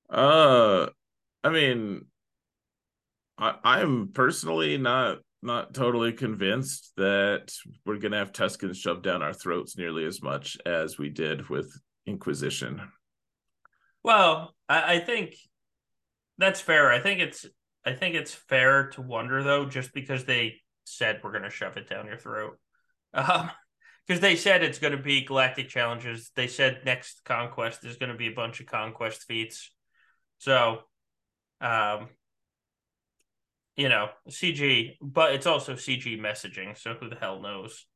Uh, 0.08 0.86
I 1.42 1.50
mean, 1.50 2.06
I, 3.38 3.54
I'm 3.64 4.08
personally 4.12 4.78
not 4.78 5.18
not 5.42 5.74
totally 5.74 6.12
convinced 6.12 6.92
that 6.96 7.52
we're 7.84 7.98
gonna 7.98 8.16
have 8.16 8.32
Tuskens 8.32 8.76
shoved 8.76 9.02
down 9.02 9.22
our 9.22 9.34
throats 9.34 9.76
nearly 9.76 10.06
as 10.06 10.22
much 10.22 10.56
as 10.64 10.96
we 10.98 11.10
did 11.10 11.48
with 11.50 11.70
Inquisition. 12.06 12.80
Well, 14.02 14.54
I, 14.68 14.94
I 14.94 14.98
think 15.00 15.36
that's 16.38 16.60
fair. 16.60 16.90
I 16.90 17.00
think 17.00 17.20
it's 17.20 17.46
I 17.84 17.92
think 17.92 18.14
it's 18.14 18.32
fair 18.32 18.88
to 18.90 19.02
wonder 19.02 19.42
though, 19.42 19.66
just 19.66 19.92
because 19.92 20.24
they 20.24 20.60
said 20.84 21.20
we're 21.22 21.32
gonna 21.32 21.50
shove 21.50 21.76
it 21.76 21.88
down 21.88 22.06
your 22.06 22.16
throat. 22.16 22.58
Um 23.14 23.50
because 24.06 24.20
they 24.20 24.36
said 24.36 24.62
it's 24.62 24.78
gonna 24.78 24.98
be 25.00 25.24
galactic 25.24 25.68
challenges. 25.68 26.30
They 26.36 26.46
said 26.46 26.82
next 26.84 27.22
conquest 27.24 27.84
is 27.84 27.96
gonna 27.96 28.16
be 28.16 28.26
a 28.28 28.34
bunch 28.34 28.60
of 28.60 28.66
conquest 28.66 29.24
feats. 29.26 29.70
So 30.38 30.80
um 31.60 32.08
you 33.76 33.88
know, 33.88 34.08
CG, 34.30 34.96
but 35.02 35.34
it's 35.34 35.46
also 35.46 35.74
CG 35.74 36.16
messaging, 36.20 36.78
so 36.78 36.94
who 36.94 37.08
the 37.08 37.16
hell 37.16 37.40
knows? 37.40 37.86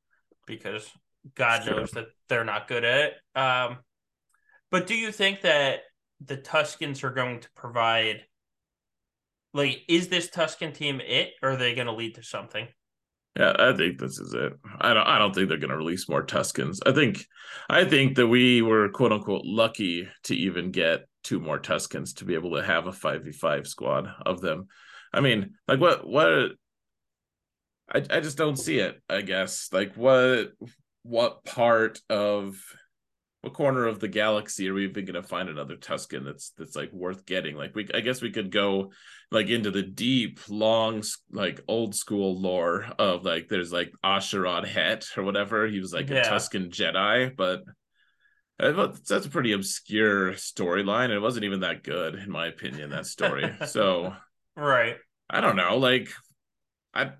Because 0.46 0.90
God 1.34 1.62
Sure. 1.64 1.76
knows 1.76 1.92
that 1.92 2.06
they're 2.28 2.44
not 2.44 2.68
good 2.68 2.84
at 2.84 3.12
it. 3.12 3.14
Um 3.38 3.78
but 4.70 4.86
do 4.86 4.94
you 4.94 5.12
think 5.12 5.42
that 5.42 5.80
the 6.20 6.36
Tuskens 6.36 7.04
are 7.04 7.10
going 7.10 7.40
to 7.40 7.50
provide 7.54 8.24
like 9.54 9.82
is 9.88 10.08
this 10.08 10.28
Tusken 10.28 10.74
team 10.74 11.00
it 11.00 11.32
or 11.42 11.50
are 11.50 11.56
they 11.56 11.74
going 11.74 11.86
to 11.86 11.92
lead 11.92 12.16
to 12.16 12.22
something? 12.22 12.68
Yeah, 13.38 13.54
I 13.56 13.72
think 13.72 13.98
this 14.00 14.18
is 14.18 14.34
it. 14.34 14.52
I 14.80 14.92
don't 14.94 15.06
I 15.06 15.18
don't 15.18 15.32
think 15.32 15.48
they're 15.48 15.58
gonna 15.58 15.76
release 15.76 16.08
more 16.08 16.26
Tuskens. 16.26 16.80
I 16.84 16.92
think 16.92 17.24
I 17.70 17.84
think 17.84 18.16
that 18.16 18.26
we 18.26 18.62
were 18.62 18.88
quote 18.88 19.12
unquote 19.12 19.42
lucky 19.44 20.08
to 20.24 20.34
even 20.34 20.72
get 20.72 21.06
two 21.22 21.38
more 21.38 21.60
Tuskens 21.60 22.16
to 22.16 22.24
be 22.24 22.34
able 22.34 22.56
to 22.56 22.64
have 22.64 22.86
a 22.86 22.92
5v5 22.92 23.66
squad 23.66 24.08
of 24.26 24.40
them. 24.40 24.66
I 25.12 25.20
mean, 25.20 25.54
like 25.68 25.78
what 25.80 26.06
what 26.06 26.52
I 27.88 28.04
I 28.10 28.20
just 28.20 28.36
don't 28.36 28.56
see 28.56 28.78
it, 28.80 29.00
I 29.08 29.22
guess. 29.22 29.68
Like 29.72 29.94
what 29.94 30.48
what 31.02 31.44
part 31.44 32.00
of 32.10 32.60
corner 33.50 33.86
of 33.86 34.00
the 34.00 34.08
galaxy 34.08 34.68
are 34.68 34.74
we 34.74 34.84
even 34.84 35.04
gonna 35.04 35.22
find 35.22 35.48
another 35.48 35.76
Tusken 35.76 36.24
that's 36.24 36.50
that's 36.50 36.76
like 36.76 36.92
worth 36.92 37.26
getting? 37.26 37.56
Like 37.56 37.74
we 37.74 37.88
I 37.94 38.00
guess 38.00 38.20
we 38.22 38.30
could 38.30 38.50
go 38.50 38.92
like 39.30 39.48
into 39.48 39.70
the 39.70 39.82
deep, 39.82 40.40
long, 40.48 41.02
like 41.30 41.60
old 41.68 41.94
school 41.94 42.40
lore 42.40 42.86
of 42.98 43.24
like 43.24 43.48
there's 43.48 43.72
like 43.72 43.92
A'Sharad 44.04 44.66
Hett 44.66 45.06
or 45.16 45.22
whatever. 45.22 45.66
He 45.66 45.80
was 45.80 45.92
like 45.92 46.08
Yeah. 46.08 46.18
a 46.18 46.30
Tusken 46.30 46.70
Jedi, 46.70 47.36
but 47.36 47.62
uh, 48.60 48.72
but 48.72 49.06
that's 49.06 49.26
a 49.26 49.30
pretty 49.30 49.52
obscure 49.52 50.32
storyline. 50.32 51.10
It 51.10 51.20
wasn't 51.20 51.44
even 51.44 51.60
that 51.60 51.84
good, 51.84 52.14
in 52.16 52.30
my 52.30 52.46
opinion, 52.46 52.90
that 52.90 53.06
story. 53.06 53.54
so 53.66 54.14
Right. 54.56 54.96
I 55.30 55.40
don't 55.40 55.56
know. 55.56 55.76
Like, 55.76 56.08
I 56.94 57.12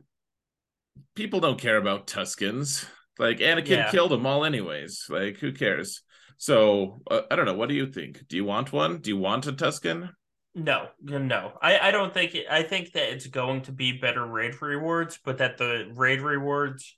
people 1.14 1.40
don't 1.40 1.60
care 1.60 1.76
about 1.76 2.06
Tuskens. 2.06 2.86
Like 3.18 3.38
Anakin 3.38 3.68
Yeah. 3.68 3.90
killed 3.90 4.10
them 4.10 4.26
all, 4.26 4.44
anyways. 4.44 5.06
Like, 5.09 5.38
who 5.38 5.52
cares? 5.52 6.02
So 6.39 7.02
uh, 7.10 7.23
I 7.31 7.36
don't 7.36 7.47
know. 7.47 7.55
What 7.55 7.69
do 7.69 7.74
you 7.74 7.93
think? 7.93 8.27
Do 8.28 8.36
you 8.36 8.44
want 8.44 8.73
one? 8.73 8.98
Do 8.98 9.10
you 9.10 9.19
want 9.19 9.47
a 9.47 9.52
Tusken? 9.52 10.10
No, 10.55 10.89
no. 11.02 11.52
I, 11.60 11.78
I 11.78 11.90
don't 11.90 12.15
think 12.15 12.35
it, 12.35 12.47
I 12.51 12.62
think 12.62 12.93
that 12.93 13.12
it's 13.12 13.27
going 13.27 13.62
to 13.62 13.73
be 13.73 13.93
better 13.93 14.24
raid 14.24 14.60
rewards, 14.62 15.19
but 15.24 15.39
that 15.39 15.59
the 15.59 15.93
raid 15.94 16.20
rewards 16.20 16.97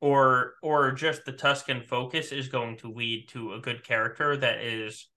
or 0.00 0.54
or 0.62 0.92
just 0.92 1.24
the 1.24 1.32
Tusken 1.32 1.84
focus 1.84 2.30
is 2.30 2.48
going 2.48 2.76
to 2.78 2.92
lead 2.92 3.28
to 3.30 3.54
a 3.54 3.60
good 3.60 3.84
character 3.84 4.36
that 4.36 4.62
is 4.62 5.08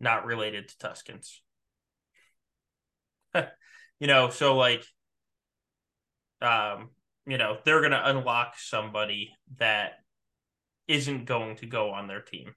not 0.00 0.26
related 0.26 0.68
to 0.68 0.76
Tuskens. 0.76 1.38
you 4.00 4.06
know, 4.06 4.28
so 4.28 4.56
like 4.56 4.84
um, 6.42 6.90
you 7.26 7.38
know, 7.38 7.56
they're 7.64 7.80
gonna 7.80 8.02
unlock 8.04 8.54
somebody 8.58 9.32
that 9.56 9.92
isn't 10.88 11.24
going 11.24 11.56
to 11.56 11.66
go 11.66 11.90
on 11.90 12.06
their 12.06 12.20
team. 12.20 12.54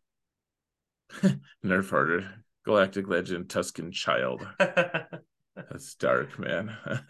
Nerf 1.65 1.89
harder. 1.89 2.43
Galactic 2.65 3.07
Legend 3.07 3.47
Tusken 3.47 3.91
Child. 3.93 4.45
That's 4.59 5.95
dark, 5.95 6.37
man. 6.37 6.75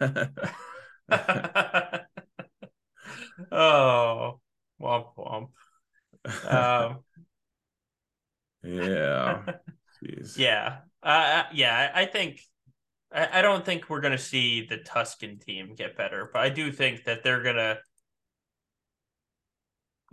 oh, 3.52 4.40
womp 4.80 5.06
womp. 5.16 5.48
Um, 6.46 6.98
yeah. 8.62 9.42
Jeez. 10.02 10.38
yeah, 10.38 10.78
uh, 11.02 11.42
yeah. 11.52 11.90
I 11.94 12.02
I 12.02 12.06
think 12.06 12.40
I, 13.12 13.40
I 13.40 13.42
don't 13.42 13.64
think 13.64 13.90
we're 13.90 14.00
gonna 14.00 14.16
see 14.18 14.66
the 14.66 14.78
Tusken 14.78 15.44
team 15.44 15.74
get 15.76 15.96
better, 15.96 16.30
but 16.32 16.40
I 16.40 16.48
do 16.50 16.70
think 16.70 17.04
that 17.04 17.22
they're 17.22 17.42
gonna 17.42 17.78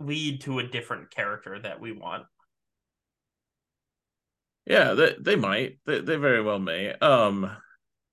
lead 0.00 0.40
to 0.42 0.58
a 0.58 0.66
different 0.66 1.10
character 1.10 1.58
that 1.60 1.80
we 1.80 1.92
want. 1.92 2.24
Yeah, 4.66 4.94
they, 4.94 5.14
they 5.20 5.36
might. 5.36 5.78
They, 5.86 6.00
they 6.00 6.16
very 6.16 6.42
well 6.42 6.58
may. 6.58 6.92
Um, 6.92 7.50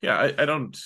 yeah, 0.01 0.15
I, 0.17 0.43
I 0.43 0.45
don't. 0.45 0.77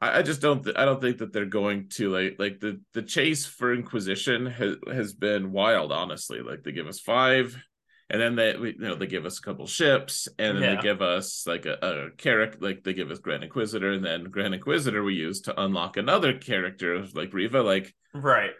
I, 0.00 0.18
I 0.18 0.22
just 0.22 0.40
don't. 0.40 0.62
Th- 0.62 0.76
I 0.76 0.84
don't 0.84 1.00
think 1.00 1.18
that 1.18 1.32
they're 1.32 1.44
going 1.44 1.88
to 1.94 2.10
like 2.10 2.36
like 2.38 2.60
the 2.60 2.80
the 2.94 3.02
chase 3.02 3.46
for 3.46 3.74
Inquisition 3.74 4.46
has 4.46 4.76
has 4.92 5.12
been 5.12 5.52
wild. 5.52 5.92
Honestly, 5.92 6.40
like 6.40 6.62
they 6.62 6.72
give 6.72 6.86
us 6.86 7.00
five, 7.00 7.60
and 8.08 8.20
then 8.20 8.36
they 8.36 8.52
you 8.56 8.74
know 8.78 8.94
they 8.94 9.06
give 9.06 9.26
us 9.26 9.38
a 9.38 9.42
couple 9.42 9.66
ships, 9.66 10.28
and 10.38 10.56
then 10.56 10.62
Yeah. 10.62 10.76
they 10.76 10.82
give 10.82 11.02
us 11.02 11.44
like 11.46 11.66
a, 11.66 11.78
a 11.82 12.16
character. 12.16 12.58
Like 12.60 12.84
they 12.84 12.92
give 12.92 13.10
us 13.10 13.18
Grand 13.18 13.42
Inquisitor, 13.42 13.90
and 13.90 14.04
then 14.04 14.24
Grand 14.24 14.54
Inquisitor 14.54 15.02
we 15.02 15.14
use 15.14 15.40
to 15.42 15.60
unlock 15.60 15.96
another 15.96 16.38
character 16.38 17.04
like 17.14 17.32
Reva. 17.32 17.62
Like 17.62 17.92
Right. 18.14 18.52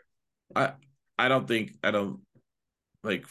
I 0.56 0.72
I 1.16 1.28
don't 1.28 1.46
think 1.46 1.72
I 1.84 1.90
don't 1.92 2.20
like 3.04 3.26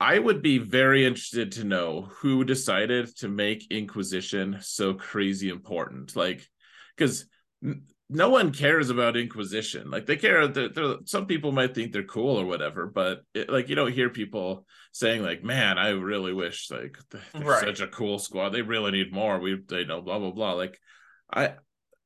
I 0.00 0.18
would 0.18 0.42
be 0.42 0.58
very 0.58 1.04
interested 1.04 1.52
to 1.52 1.64
know 1.64 2.02
who 2.02 2.44
decided 2.44 3.16
to 3.18 3.28
make 3.28 3.70
Inquisition 3.70 4.58
so 4.60 4.94
crazy 4.94 5.48
important. 5.48 6.14
Like 6.14 6.46
cuz 6.96 7.26
no 8.10 8.30
one 8.30 8.52
cares 8.52 8.90
about 8.90 9.16
Inquisition. 9.16 9.90
Like 9.90 10.06
they 10.06 10.16
care 10.16 10.46
that 10.46 11.02
some 11.04 11.26
people 11.26 11.52
might 11.52 11.74
think 11.74 11.92
they're 11.92 12.04
cool 12.04 12.36
or 12.36 12.46
whatever, 12.46 12.86
but 12.86 13.22
it, 13.34 13.50
like 13.50 13.68
you 13.68 13.74
don't 13.74 13.92
hear 13.92 14.08
people 14.08 14.66
saying 14.92 15.22
like, 15.22 15.42
"Man, 15.44 15.78
I 15.78 15.90
really 15.90 16.32
wish 16.32 16.70
like 16.70 16.96
they're 17.10 17.22
Right. 17.34 17.60
such 17.64 17.80
a 17.80 17.88
cool 17.88 18.18
squad. 18.18 18.50
They 18.50 18.62
really 18.62 18.92
need 18.92 19.12
more. 19.12 19.38
We 19.38 19.60
they 19.68 19.84
know 19.84 20.00
blah 20.00 20.18
blah 20.18 20.30
blah." 20.30 20.52
Like 20.52 20.78
I 21.32 21.54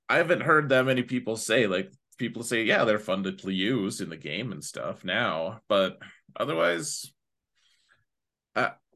I 0.08 0.16
haven't 0.16 0.42
heard 0.42 0.70
that 0.70 0.86
many 0.86 1.02
people 1.02 1.36
say 1.36 1.66
like 1.66 1.92
people 2.18 2.42
say, 2.42 2.64
yeah, 2.64 2.84
they're 2.84 2.98
fun 2.98 3.22
to 3.24 3.50
use 3.50 4.00
in 4.00 4.08
the 4.08 4.16
game 4.16 4.52
and 4.52 4.62
stuff 4.62 5.04
now, 5.04 5.60
but 5.68 5.98
otherwise, 6.36 7.12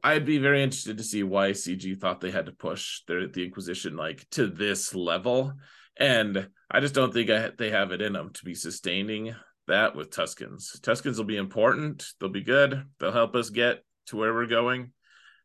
I'd 0.07 0.25
be 0.25 0.39
very 0.39 0.63
interested 0.63 0.99
to 0.99 1.05
see 1.05 1.25
why 1.25 1.51
CG 1.51 1.99
thought 1.99 2.21
they 2.21 2.31
had 2.31 2.47
to 2.47 2.53
push 2.53 3.01
their 3.09 3.27
the 3.27 3.45
Inquisition 3.45 3.97
like 3.97 4.25
to 4.31 4.47
this 4.47 4.95
level, 4.95 5.55
and 5.97 6.49
I 6.71 6.79
just 6.79 6.95
don't 6.95 7.13
think 7.13 7.29
I, 7.29 7.51
they 7.59 7.71
have 7.71 7.91
it 7.91 8.01
in 8.01 8.13
them 8.13 8.31
to 8.35 8.45
be 8.45 8.55
sustaining 8.55 9.35
that 9.67 9.97
with 9.97 10.11
Tuskens. 10.11 10.81
Tuskens 10.81 11.17
will 11.17 11.25
be 11.25 11.37
important. 11.37 12.07
They'll 12.21 12.29
be 12.29 12.45
good. 12.45 12.85
They'll 13.01 13.11
help 13.11 13.35
us 13.35 13.51
get 13.51 13.83
to 14.07 14.17
where 14.17 14.33
we're 14.33 14.47
going, 14.47 14.93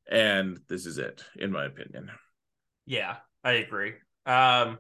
and 0.07 0.59
this 0.69 0.85
is 0.85 0.99
it, 0.99 1.23
in 1.35 1.51
my 1.51 1.65
opinion. 1.65 2.11
Yeah, 2.85 3.15
I 3.43 3.53
agree. 3.53 3.93
Um, 4.27 4.77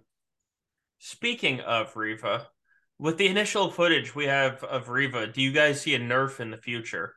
speaking 0.99 1.59
of 1.61 1.95
Reva, 1.95 2.47
with 2.99 3.17
the 3.17 3.27
initial 3.27 3.71
footage 3.71 4.13
we 4.13 4.27
have 4.27 4.63
of 4.63 4.89
Reva, 4.89 5.25
do 5.25 5.41
you 5.41 5.51
guys 5.51 5.81
see 5.81 5.95
a 5.95 5.99
nerf 5.99 6.39
in 6.39 6.51
the 6.51 6.57
future? 6.57 7.15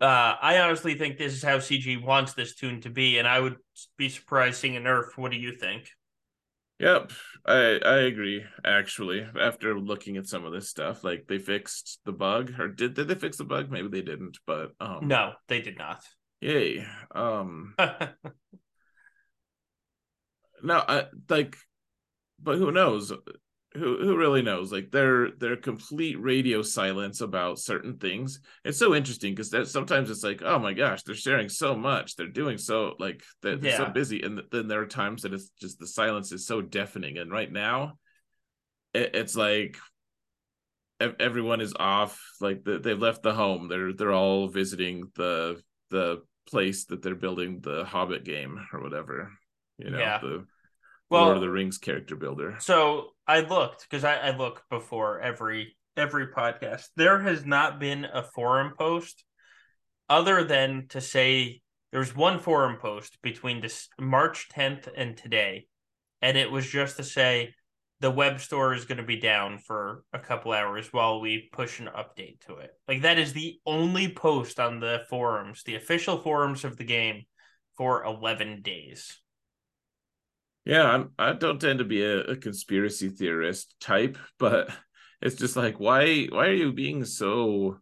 Uh, 0.00 0.34
I 0.40 0.58
honestly 0.58 0.96
think 0.96 1.18
this 1.18 1.32
is 1.32 1.42
how 1.42 1.58
CG 1.58 2.02
wants 2.02 2.34
this 2.34 2.54
tune 2.54 2.80
to 2.82 2.90
be, 2.90 3.18
and 3.18 3.28
I 3.28 3.40
would 3.40 3.56
be 3.96 4.08
surprised 4.08 4.60
seeing 4.60 4.76
a 4.76 4.80
nerf. 4.80 5.16
What 5.16 5.30
do 5.30 5.38
you 5.38 5.56
think? 5.56 5.88
Yep, 6.80 7.12
I 7.46 7.78
I 7.84 7.96
agree. 8.00 8.44
Actually, 8.64 9.26
after 9.40 9.78
looking 9.78 10.16
at 10.16 10.26
some 10.26 10.44
of 10.44 10.52
this 10.52 10.68
stuff, 10.68 11.04
like 11.04 11.26
they 11.28 11.38
fixed 11.38 12.00
the 12.04 12.12
bug, 12.12 12.52
or 12.58 12.68
did 12.68 12.94
did 12.94 13.06
they 13.08 13.14
fix 13.14 13.36
the 13.36 13.44
bug? 13.44 13.70
Maybe 13.70 13.88
they 13.88 14.02
didn't, 14.02 14.38
but 14.46 14.72
um, 14.80 15.06
No, 15.06 15.34
they 15.48 15.60
did 15.60 15.78
not. 15.78 16.02
yay. 16.40 16.84
Um, 17.14 17.74
no, 20.62 20.84
I 20.88 21.04
like, 21.28 21.56
but 22.42 22.58
who 22.58 22.72
knows? 22.72 23.12
Who 23.76 23.98
who 23.98 24.16
really 24.16 24.42
knows? 24.42 24.70
Like 24.70 24.92
their 24.92 25.32
their 25.32 25.56
complete 25.56 26.14
radio 26.20 26.62
silence 26.62 27.20
about 27.20 27.58
certain 27.58 27.98
things. 27.98 28.38
It's 28.64 28.78
so 28.78 28.94
interesting 28.94 29.32
because 29.34 29.50
that 29.50 29.66
sometimes 29.66 30.10
it's 30.10 30.22
like, 30.22 30.42
oh 30.42 30.60
my 30.60 30.74
gosh, 30.74 31.02
they're 31.02 31.16
sharing 31.16 31.48
so 31.48 31.74
much, 31.74 32.14
they're 32.14 32.28
doing 32.28 32.56
so 32.56 32.94
like 33.00 33.24
they're, 33.42 33.56
they're 33.56 33.76
so 33.76 33.86
busy, 33.86 34.22
and 34.22 34.42
then 34.52 34.68
there 34.68 34.80
are 34.82 34.86
times 34.86 35.22
that 35.22 35.34
it's 35.34 35.48
just 35.60 35.80
the 35.80 35.88
silence 35.88 36.30
is 36.30 36.46
so 36.46 36.60
deafening. 36.62 37.18
And 37.18 37.32
right 37.32 37.50
now, 37.50 37.98
it, 38.92 39.10
it's 39.14 39.34
like 39.34 39.76
everyone 41.20 41.60
is 41.60 41.74
off 41.78 42.20
like 42.40 42.64
the, 42.64 42.78
they've 42.78 43.00
left 43.00 43.22
the 43.22 43.34
home 43.34 43.68
they're 43.68 43.92
they're 43.92 44.12
all 44.12 44.48
visiting 44.48 45.10
the 45.16 45.60
the 45.90 46.22
place 46.48 46.84
that 46.86 47.02
they're 47.02 47.14
building 47.14 47.60
the 47.60 47.84
hobbit 47.84 48.24
game 48.24 48.64
or 48.72 48.80
whatever 48.80 49.32
you 49.78 49.90
know 49.90 49.98
Yeah. 49.98 50.18
the 50.20 50.46
well, 51.10 51.24
lord 51.24 51.36
of 51.36 51.42
the 51.42 51.50
rings 51.50 51.78
character 51.78 52.16
builder 52.16 52.56
So 52.60 53.10
I 53.26 53.40
looked 53.40 53.86
because 53.88 54.04
I, 54.04 54.16
I 54.16 54.36
look 54.36 54.62
before 54.70 55.20
every 55.20 55.76
every 55.96 56.28
podcast. 56.28 56.86
There 56.96 57.20
has 57.20 57.44
not 57.44 57.78
been 57.78 58.04
a 58.04 58.22
forum 58.22 58.74
post 58.76 59.24
other 60.08 60.44
than 60.44 60.86
to 60.88 61.00
say 61.00 61.62
there's 61.92 62.14
one 62.14 62.38
forum 62.38 62.78
post 62.80 63.18
between 63.22 63.60
this 63.60 63.88
March 63.98 64.48
10th 64.54 64.88
and 64.96 65.16
today, 65.16 65.66
and 66.20 66.36
it 66.36 66.50
was 66.50 66.66
just 66.66 66.96
to 66.96 67.04
say 67.04 67.54
the 68.00 68.10
web 68.10 68.40
store 68.40 68.74
is 68.74 68.84
going 68.84 68.98
to 68.98 69.04
be 69.04 69.16
down 69.16 69.58
for 69.58 70.02
a 70.12 70.18
couple 70.18 70.52
hours 70.52 70.92
while 70.92 71.20
we 71.20 71.48
push 71.52 71.78
an 71.78 71.88
update 71.96 72.40
to 72.40 72.56
it. 72.56 72.70
Like 72.88 73.02
that 73.02 73.18
is 73.18 73.32
the 73.32 73.58
only 73.64 74.12
post 74.12 74.58
on 74.60 74.80
the 74.80 75.02
forums, 75.08 75.62
the 75.62 75.76
official 75.76 76.18
forums 76.18 76.64
of 76.64 76.76
the 76.76 76.84
game, 76.84 77.22
for 77.76 78.04
11 78.04 78.62
days. 78.62 79.18
Yeah 80.64 80.84
I'm, 80.84 81.10
i 81.18 81.32
don't 81.32 81.60
tend 81.60 81.78
to 81.80 81.84
be 81.84 82.02
a, 82.02 82.20
a 82.20 82.36
conspiracy 82.36 83.08
theorist 83.08 83.74
type 83.80 84.18
but 84.38 84.70
it's 85.22 85.36
just 85.36 85.56
like 85.56 85.78
why 85.80 86.26
why 86.26 86.46
are 86.48 86.52
you 86.52 86.72
being 86.72 87.04
so 87.04 87.78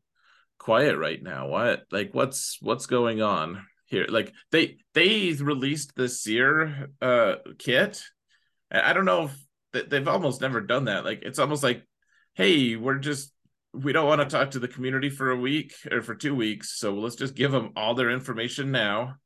quiet 0.63 0.97
right 0.97 1.21
now? 1.21 1.49
What 1.49 1.83
like 1.91 2.11
what's 2.15 2.57
what's 2.63 2.87
going 2.87 3.21
on 3.21 3.67
here? 3.87 4.07
Like 4.09 4.33
they 4.53 4.77
they 4.95 5.33
released 5.33 5.95
the 5.97 6.09
seer 6.09 6.89
uh 7.03 7.37
kit. 7.59 8.03
I 8.71 8.93
don't 8.93 9.05
know 9.05 9.25
if 9.25 9.37
they- 9.73 9.83
they've 9.83 10.09
almost 10.09 10.41
never 10.41 10.61
done 10.61 10.85
that. 10.87 11.05
Like 11.05 11.23
it's 11.23 11.39
almost 11.39 11.63
like, 11.63 11.85
hey, 12.35 12.77
we're 12.77 12.99
just 12.99 13.33
we 13.75 13.93
don't 13.93 14.07
want 14.07 14.21
to 14.21 14.27
talk 14.27 14.53
to 14.53 14.59
the 14.61 14.69
community 14.69 15.11
for 15.11 15.31
a 15.31 15.37
week 15.37 15.75
or 15.91 16.01
for 16.03 16.15
two 16.15 16.35
weeks, 16.35 16.79
so 16.79 16.95
let's 16.95 17.17
just 17.17 17.35
give 17.35 17.51
them 17.53 17.73
all 17.75 17.95
their 17.95 18.11
information 18.11 18.71
now, 18.71 19.17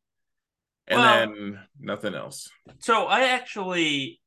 and 0.89 1.01
Well- 1.01 1.27
then 1.27 1.69
nothing 1.79 2.15
else. 2.15 2.49
So 2.79 3.07
I 3.07 3.29
actually, 3.29 4.21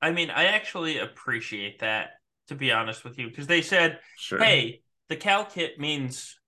I 0.00 0.10
mean, 0.10 0.30
I 0.30 0.44
actually 0.46 0.98
appreciate 0.98 1.80
that, 1.80 2.10
to 2.48 2.54
be 2.54 2.70
honest 2.72 3.04
with 3.04 3.18
you, 3.18 3.28
because 3.28 3.46
they 3.46 3.62
said, 3.62 4.00
Sure. 4.18 4.38
hey, 4.38 4.82
the 5.08 5.16
Cal 5.16 5.44
kit 5.44 5.78
means 5.78 6.38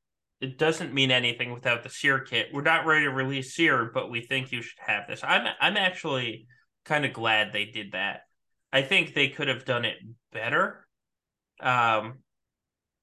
it 0.41 0.59
doesn't 0.59 0.93
mean 0.93 1.11
anything 1.11 1.53
without 1.53 1.83
the 1.83 1.89
Seer 1.89 2.21
kit. 2.21 2.49
We're 2.53 2.63
not 2.63 2.87
ready 2.87 3.07
to 3.07 3.11
release 3.11 3.55
Seer, 3.55 3.91
but 3.93 4.11
we 4.11 4.21
think 4.21 4.53
you 4.53 4.63
should 4.63 4.79
have 4.79 5.07
this. 5.09 5.23
I'm 5.25 5.47
I'm 5.61 5.77
actually 5.77 6.47
kind 6.85 7.05
of 7.05 7.13
glad 7.13 7.53
they 7.53 7.65
did 7.65 7.93
that. 7.93 8.21
I 8.73 8.83
think 8.83 9.15
they 9.15 9.29
could 9.29 9.49
have 9.49 9.65
done 9.65 9.85
it 9.85 9.97
better. 10.33 10.87
Um 11.61 12.19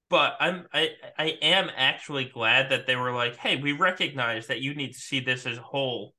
but 0.08 0.36
I'm 0.38 0.66
I 0.72 0.90
I 1.18 1.26
am 1.42 1.70
actually 1.74 2.26
glad 2.26 2.70
that 2.70 2.86
they 2.86 2.94
were 2.94 3.12
like, 3.12 3.36
"Hey, 3.36 3.56
we 3.56 3.72
recognize 3.72 4.46
that 4.46 4.60
you 4.60 4.74
need 4.74 4.92
to 4.92 5.00
see 5.00 5.18
this 5.20 5.44
as 5.46 5.58
a 5.58 5.62
whole. 5.62 6.14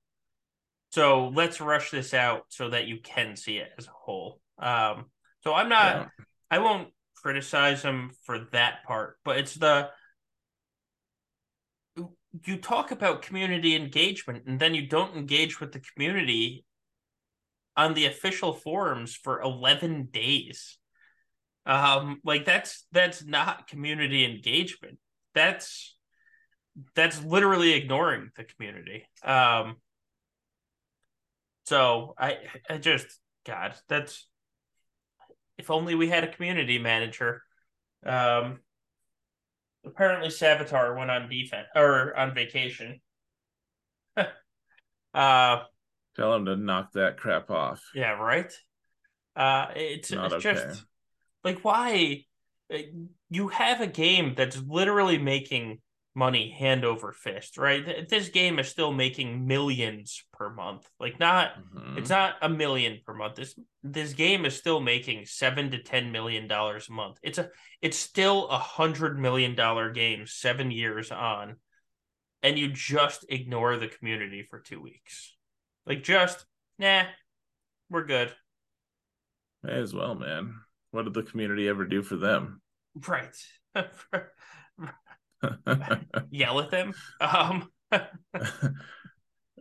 So 0.95 1.27
let's 1.35 1.59
rush 1.59 1.91
this 1.91 2.13
out 2.13 2.45
so 2.47 2.69
that 2.69 2.87
you 2.87 2.99
can 3.03 3.35
see 3.35 3.57
it 3.57 3.69
as 3.77 3.85
a 3.85 3.91
whole." 3.91 4.39
Um 4.57 5.07
so 5.43 5.53
I'm 5.53 5.67
not 5.67 5.95
Yeah. 5.95 6.07
I 6.49 6.59
won't 6.59 6.93
criticize 7.15 7.81
them 7.81 8.11
for 8.23 8.39
that 8.53 8.85
part, 8.85 9.17
but 9.25 9.37
it's 9.37 9.55
the 9.55 9.89
you 12.45 12.57
talk 12.57 12.91
about 12.91 13.23
community 13.23 13.75
engagement 13.75 14.45
and 14.47 14.57
then 14.57 14.73
you 14.73 14.87
don't 14.87 15.17
engage 15.17 15.59
with 15.59 15.73
the 15.73 15.81
community 15.81 16.63
on 17.75 17.93
the 17.93 18.05
official 18.05 18.53
forums 18.53 19.15
for 19.15 19.41
11 19.41 20.07
days. 20.13 20.77
Um 21.65 22.21
like 22.23 22.45
that's 22.45 22.87
that's 22.93 23.21
not 23.25 23.67
community 23.67 24.23
engagement. 24.23 24.97
That's 25.33 25.97
that's 26.95 27.21
literally 27.21 27.73
ignoring 27.73 28.31
the 28.37 28.45
community. 28.45 29.05
Um 29.23 29.75
so 31.65 32.13
I 32.17 32.37
I 32.69 32.77
just 32.77 33.07
god, 33.45 33.75
that's 33.87 34.27
if 35.57 35.69
only 35.71 35.95
we 35.95 36.09
had 36.09 36.23
a 36.23 36.31
community 36.31 36.79
manager. 36.79 37.41
Um, 38.05 38.59
apparently, 39.85 40.29
Savitar 40.29 40.97
went 40.97 41.11
on 41.11 41.29
defense 41.29 41.67
or 41.75 42.15
on 42.15 42.33
vacation. 42.33 43.01
uh, 44.17 44.25
Tell 46.15 46.33
him 46.33 46.45
to 46.45 46.55
knock 46.55 46.93
that 46.93 47.17
crap 47.17 47.49
off. 47.49 47.83
yeah, 47.93 48.11
right. 48.11 48.51
Uh, 49.35 49.67
it's, 49.75 50.11
Not 50.11 50.31
it's 50.31 50.45
okay. 50.45 50.53
just 50.53 50.85
like 51.43 51.63
why 51.63 52.25
you 53.29 53.47
have 53.49 53.81
a 53.81 53.87
game 53.87 54.33
that's 54.35 54.57
literally 54.65 55.17
making 55.17 55.79
money 56.15 56.49
hand 56.49 56.85
over 56.85 57.11
fist, 57.11 57.57
right? 57.57 58.07
This 58.09 58.29
game 58.29 58.57
is 58.57 58.69
still 58.69 58.93
making 58.93 59.45
millions 59.45 60.23
per 60.31 60.49
month. 60.49 60.89
Like 60.99 61.19
not 61.19 61.51
Mhm. 61.75 61.97
It's 61.97 62.09
not 62.09 62.35
a 62.41 62.47
million 62.49 63.01
per 63.05 63.13
month. 63.13 63.35
This 63.35 63.59
this 63.83 64.13
game 64.13 64.45
is 64.45 64.55
still 64.55 64.79
making 64.79 65.25
seven 65.25 65.71
to 65.71 65.83
ten 65.83 66.11
million 66.13 66.47
dollars 66.47 66.87
a 66.89 66.93
month. 66.93 67.19
It's 67.21 67.37
a 67.37 67.49
it's 67.81 67.97
still 67.97 68.47
a 68.47 68.57
hundred 68.57 69.19
million 69.19 69.55
dollar 69.55 69.91
game 69.91 70.25
seven 70.25 70.71
years 70.71 71.11
on, 71.11 71.57
and 72.41 72.57
you 72.57 72.69
just 72.69 73.25
ignore 73.27 73.75
the 73.77 73.89
community 73.89 74.47
for 74.49 74.59
two 74.61 74.81
weeks. 74.81 75.35
Like 75.85 76.01
just 76.01 76.45
nah, 76.79 77.03
we're 77.89 78.05
good. 78.05 78.33
May 79.63 79.73
as 79.73 79.93
well, 79.93 80.15
man. 80.15 80.55
What 80.91 81.03
did 81.03 81.13
the 81.13 81.23
community 81.23 81.67
ever 81.67 81.83
do 81.85 82.01
for 82.01 82.15
them? 82.15 82.61
Right. 83.05 83.35
Yell 86.29 86.59
at 86.59 86.71
them. 86.71 86.93
Um 87.19 87.69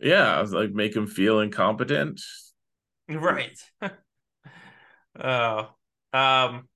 yeah, 0.00 0.36
I 0.36 0.40
was 0.40 0.52
like 0.52 0.72
make 0.72 0.94
him 0.94 1.06
feel 1.06 1.40
incompetent. 1.40 2.20
Right. 3.08 3.58
oh. 5.20 5.68
Um 6.12 6.68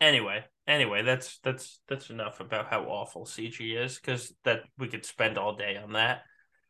anyway, 0.00 0.44
anyway, 0.66 1.02
that's 1.02 1.38
that's 1.40 1.80
that's 1.88 2.10
enough 2.10 2.40
about 2.40 2.68
how 2.68 2.84
awful 2.84 3.24
CG 3.24 3.76
is 3.76 3.96
because 3.96 4.34
that 4.44 4.62
we 4.78 4.88
could 4.88 5.04
spend 5.04 5.38
all 5.38 5.56
day 5.56 5.76
on 5.76 5.92
that. 5.92 6.22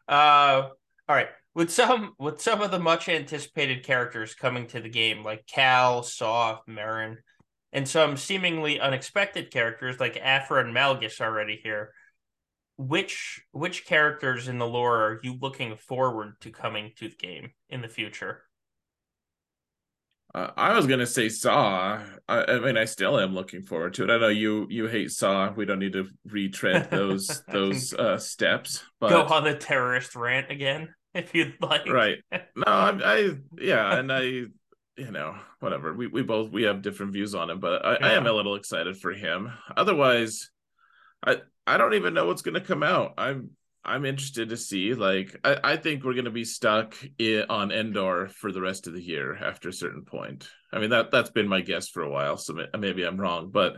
Uh 0.09 0.69
all 1.09 1.15
right. 1.15 1.29
With 1.55 1.71
some 1.71 2.15
with 2.19 2.41
some 2.41 2.61
of 2.63 2.71
the 2.71 2.79
much 2.79 3.09
anticipated 3.09 3.85
characters 3.85 4.35
coming 4.35 4.67
to 4.69 4.81
the 4.81 4.89
game, 4.89 5.25
like 5.25 5.47
Cal, 5.47 6.03
Saw, 6.03 6.59
Merrin, 6.69 7.17
and 7.73 7.89
some 7.89 8.17
seemingly 8.17 8.81
unexpected 8.81 9.51
characters 9.51 10.01
like 10.01 10.19
Aphra 10.21 10.65
and 10.65 10.75
Malgus 10.75 11.21
already 11.21 11.61
here. 11.63 11.93
Which 12.79 13.41
which 13.53 13.87
characters 13.87 14.49
in 14.49 14.59
the 14.59 14.67
lore 14.67 14.99
are 14.99 15.21
you 15.23 15.39
looking 15.41 15.77
forward 15.77 16.35
to 16.41 16.51
coming 16.51 16.93
to 16.97 17.09
the 17.09 17.17
game 17.17 17.53
in 17.71 17.81
the 17.81 17.89
future? 17.89 18.43
Uh, 20.35 20.51
I 20.55 20.75
was 20.75 20.87
gonna 20.87 21.07
say 21.07 21.31
Saw. 21.31 21.99
I, 22.29 22.45
I, 22.45 22.59
mean, 22.59 22.77
I 22.77 22.85
still 22.85 23.19
am 23.19 23.35
looking 23.35 23.63
forward 23.63 23.95
to 23.95 24.05
it. 24.05 24.11
I 24.11 24.19
know 24.19 24.29
you 24.29 24.67
you 24.69 24.87
hate 24.87 25.11
Saw. 25.11 25.51
We 25.53 25.65
don't 25.65 25.79
need 25.79 25.95
to 25.95 26.09
retread 26.27 26.91
those 26.91 27.43
those 27.49 27.95
uh, 27.95 28.19
steps. 28.19 28.85
But 29.01 29.09
go 29.09 29.23
on 29.23 29.45
the 29.45 29.55
terrorist 29.55 30.15
rant 30.15 30.51
again 30.51 30.95
if 31.15 31.35
you'd 31.35 31.57
like. 31.61 31.89
Right. 31.89 32.19
No, 32.57 32.65
I, 32.67 32.99
I 33.03 33.31
yeah, 33.59 33.99
and 33.99 34.13
I 34.13 34.21
you 34.21 35.11
know 35.11 35.37
whatever. 35.67 35.93
We 35.93 36.07
we 36.07 36.23
both 36.23 36.51
we 36.51 36.63
have 36.63 36.81
different 36.81 37.13
views 37.13 37.35
on 37.35 37.51
him, 37.51 37.59
but 37.59 37.85
I, 37.85 37.93
yeah. 37.93 38.07
I 38.07 38.13
am 38.13 38.27
a 38.27 38.33
little 38.33 38.55
excited 38.55 38.97
for 38.97 39.13
him. 39.13 39.53
Otherwise, 39.77 40.51
I 41.27 41.39
I 41.67 41.77
don't 41.77 41.95
even 41.95 42.15
know 42.15 42.27
what's 42.27 42.43
gonna 42.43 42.61
come 42.61 42.85
out. 42.85 43.15
I'm 43.19 43.51
I'm 43.85 44.05
interested 44.05 44.49
to 44.51 44.57
see. 44.57 44.95
Like, 44.95 45.37
I, 45.45 45.59
I 45.63 45.77
think 45.77 46.05
we're 46.05 46.15
going 46.15 46.25
to 46.25 46.31
be 46.31 46.45
stuck 46.45 46.97
in, 47.19 47.45
on 47.49 47.71
Endor 47.71 48.29
for 48.29 48.51
the 48.51 48.61
rest 48.61 48.87
of 48.87 48.95
the 48.95 49.03
year 49.03 49.37
after 49.37 49.69
a 49.69 49.73
certain 49.73 50.05
point. 50.05 50.49
I 50.73 50.79
mean 50.79 50.91
that 50.91 51.11
that's 51.11 51.31
been 51.31 51.49
my 51.49 51.61
guess 51.61 51.89
for 51.89 52.03
a 52.03 52.11
while, 52.11 52.37
so 52.37 52.57
maybe 52.79 53.05
I'm 53.05 53.21
wrong, 53.21 53.51
but 53.51 53.77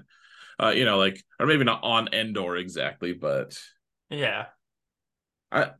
uh, 0.62 0.70
you 0.70 0.84
know, 0.84 0.98
like, 0.98 1.22
or 1.40 1.46
maybe 1.46 1.64
not 1.64 1.84
on 1.84 2.12
Endor 2.12 2.56
exactly, 2.56 3.14
but 3.14 3.58
yeah, 4.10 4.46
I 5.50 5.70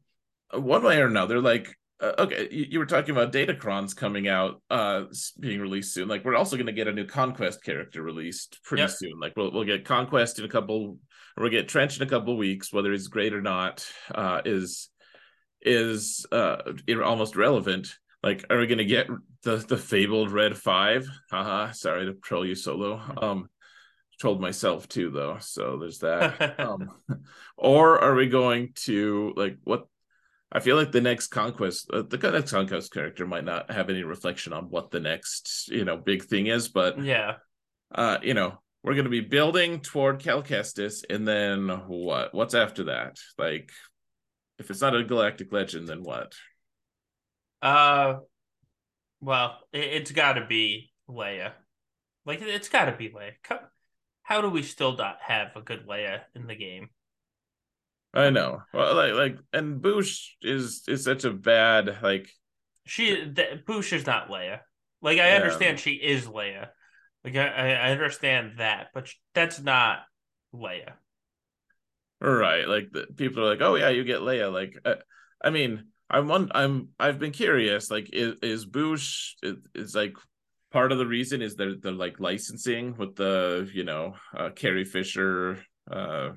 one 0.53 0.83
way 0.83 0.99
or 1.01 1.07
another, 1.07 1.41
like. 1.41 1.78
Uh, 2.01 2.13
okay, 2.19 2.49
you, 2.51 2.67
you, 2.71 2.79
were 2.79 2.87
talking 2.87 3.11
about 3.11 3.33
Datacrons 3.33 3.97
coming 3.97 4.29
out, 4.29 4.63
uh, 4.71 5.05
being 5.41 5.61
released 5.61 5.95
soon. 5.95 6.07
Like, 6.07 6.25
we're 6.25 6.37
also 6.37 6.57
going 6.57 6.67
to 6.67 6.73
get 6.73 6.87
a 6.87 6.93
new 6.93 7.07
Conquest 7.07 7.65
character 7.65 8.03
released 8.03 8.61
pretty 8.63 8.83
yep. 8.83 8.91
soon. 8.91 9.19
Like, 9.21 9.33
we'll 9.37 9.53
we'll 9.53 9.65
get 9.65 9.85
Conquest 9.85 10.39
in 10.39 10.45
a 10.45 10.49
couple 10.49 10.99
we'll 11.37 11.51
get 11.51 11.69
Trench 11.69 11.97
in 11.97 12.03
a 12.03 12.11
couple 12.11 12.37
weeks, 12.37 12.73
whether 12.73 12.93
he's 12.93 13.09
great 13.09 13.35
or 13.35 13.43
not, 13.43 13.87
uh, 14.15 14.43
is 14.45 14.91
is 15.63 16.27
uh, 16.33 16.59
almost 17.05 17.37
relevant. 17.37 17.95
Like, 18.23 18.45
are 18.51 18.59
we 18.59 18.67
going 18.67 18.79
to 18.79 18.85
get 18.85 19.09
the 19.43 19.57
the 19.57 19.77
fabled 19.77 20.31
Red 20.31 20.57
Five? 20.57 21.09
Haha, 21.31 21.73
sorry 21.73 22.07
to 22.07 22.15
troll 22.15 22.47
you 22.47 22.55
solo. 22.55 23.01
Um, 23.21 23.49
trolled 24.21 24.41
myself 24.41 24.89
too, 24.89 25.11
though. 25.11 25.39
So 25.41 25.79
there's 25.79 25.99
that. 25.99 26.59
um, 26.61 26.91
or 27.57 27.99
are 28.01 28.15
we 28.15 28.29
going 28.29 28.73
to 28.85 29.33
like 29.37 29.59
what? 29.65 29.87
I 30.51 30.61
feel 30.61 30.77
like 30.77 30.93
the 30.93 31.01
next 31.01 31.29
conquest, 31.29 31.91
uh, 31.93 32.03
the 32.09 32.17
next 32.17 32.53
conquest 32.53 32.93
character 32.93 33.27
might 33.27 33.45
not 33.45 33.71
have 33.71 33.91
any 33.91 34.03
reflection 34.03 34.53
on 34.53 34.65
what 34.71 34.91
the 34.91 35.01
next 35.01 35.69
you 35.69 35.85
know 35.85 35.97
big 35.97 36.25
thing 36.25 36.47
is, 36.47 36.69
but 36.69 37.03
yeah, 37.03 37.35
uh, 37.95 38.19
you 38.23 38.35
know, 38.35 38.61
we're 38.83 38.95
going 38.95 39.05
to 39.05 39.11
be 39.11 39.21
building 39.21 39.81
toward 39.81 40.21
Cal 40.21 40.43
Kestis, 40.43 41.05
and 41.09 41.27
then 41.27 41.69
what? 41.87 42.35
What's 42.35 42.55
after 42.55 42.85
that? 42.85 43.19
Like, 43.37 43.71
if 44.59 44.71
it's 44.71 44.81
not 44.81 44.97
a 44.97 45.05
galactic 45.05 45.53
legend, 45.53 45.89
then 45.89 46.03
what? 46.03 46.33
Uh, 47.61 48.19
well, 49.21 49.59
it, 49.73 50.01
has 50.01 50.13
got 50.13 50.35
to 50.35 50.47
be 50.47 50.93
Leia. 51.09 51.53
Like, 52.25 52.41
it's 52.43 52.69
got 52.69 52.87
to 52.87 52.97
be 52.97 53.11
Leia. 53.11 53.33
How 54.23 54.41
do 54.41 54.49
we 54.49 54.63
still 54.63 54.97
not 54.97 55.19
have 55.23 55.57
a 55.57 55.63
good 55.63 55.87
Leia 55.87 56.21
in 56.35 56.47
the 56.47 56.55
game? 56.55 56.91
I 58.15 58.31
know. 58.31 58.63
Well, 58.73 58.95
like, 58.95 59.13
like, 59.13 59.39
and 59.53 59.83
Boushh 59.83 60.31
is 60.43 60.83
is 60.89 61.05
such 61.05 61.25
a 61.25 61.31
bad 61.31 61.99
like. 62.03 62.29
She 62.87 63.15
the, 63.15 63.63
Boushh 63.67 63.93
is 63.93 64.07
not 64.07 64.29
Leia. 64.29 64.61
Like, 65.03 65.19
I 65.19 65.29
yeah. 65.29 65.37
understand 65.37 65.79
she 65.79 65.93
is 65.93 66.27
Leia, 66.27 66.69
like 67.25 67.37
I, 67.37 67.75
I 67.75 67.91
understand 67.91 68.55
that, 68.59 68.89
but 68.95 69.09
that's 69.35 69.61
not 69.61 70.01
Leia. 70.55 70.93
Right. 72.21 72.67
Like 72.67 72.91
the, 72.91 73.07
people 73.15 73.45
are 73.45 73.51
like, 73.51 73.61
oh 73.61 73.77
yeah, 73.77 73.91
you 73.91 74.05
get 74.05 74.21
Leia. 74.21 74.53
Like, 74.53 74.79
uh, 74.85 74.97
I 75.43 75.51
mean, 75.51 75.85
I'm 76.11 76.27
one. 76.27 76.51
I'm. 76.55 76.89
I've 76.99 77.19
been 77.19 77.33
curious. 77.33 77.91
Like, 77.91 78.11
is, 78.13 78.35
is 78.43 78.67
Boushh 78.67 79.35
is, 79.43 79.57
is 79.75 79.95
like 79.95 80.15
part 80.73 80.93
of 80.93 80.99
the 80.99 81.07
reason 81.07 81.43
is 81.43 81.55
they're 81.55 81.77
they're 81.77 81.93
like 81.93 82.21
licensing 82.21 82.97
with 82.97 83.17
the 83.17 83.71
you 83.73 83.85
know 83.85 84.15
uh, 84.37 84.51
Carrie 84.51 84.85
Fisher 84.85 85.59
uh 85.91 86.31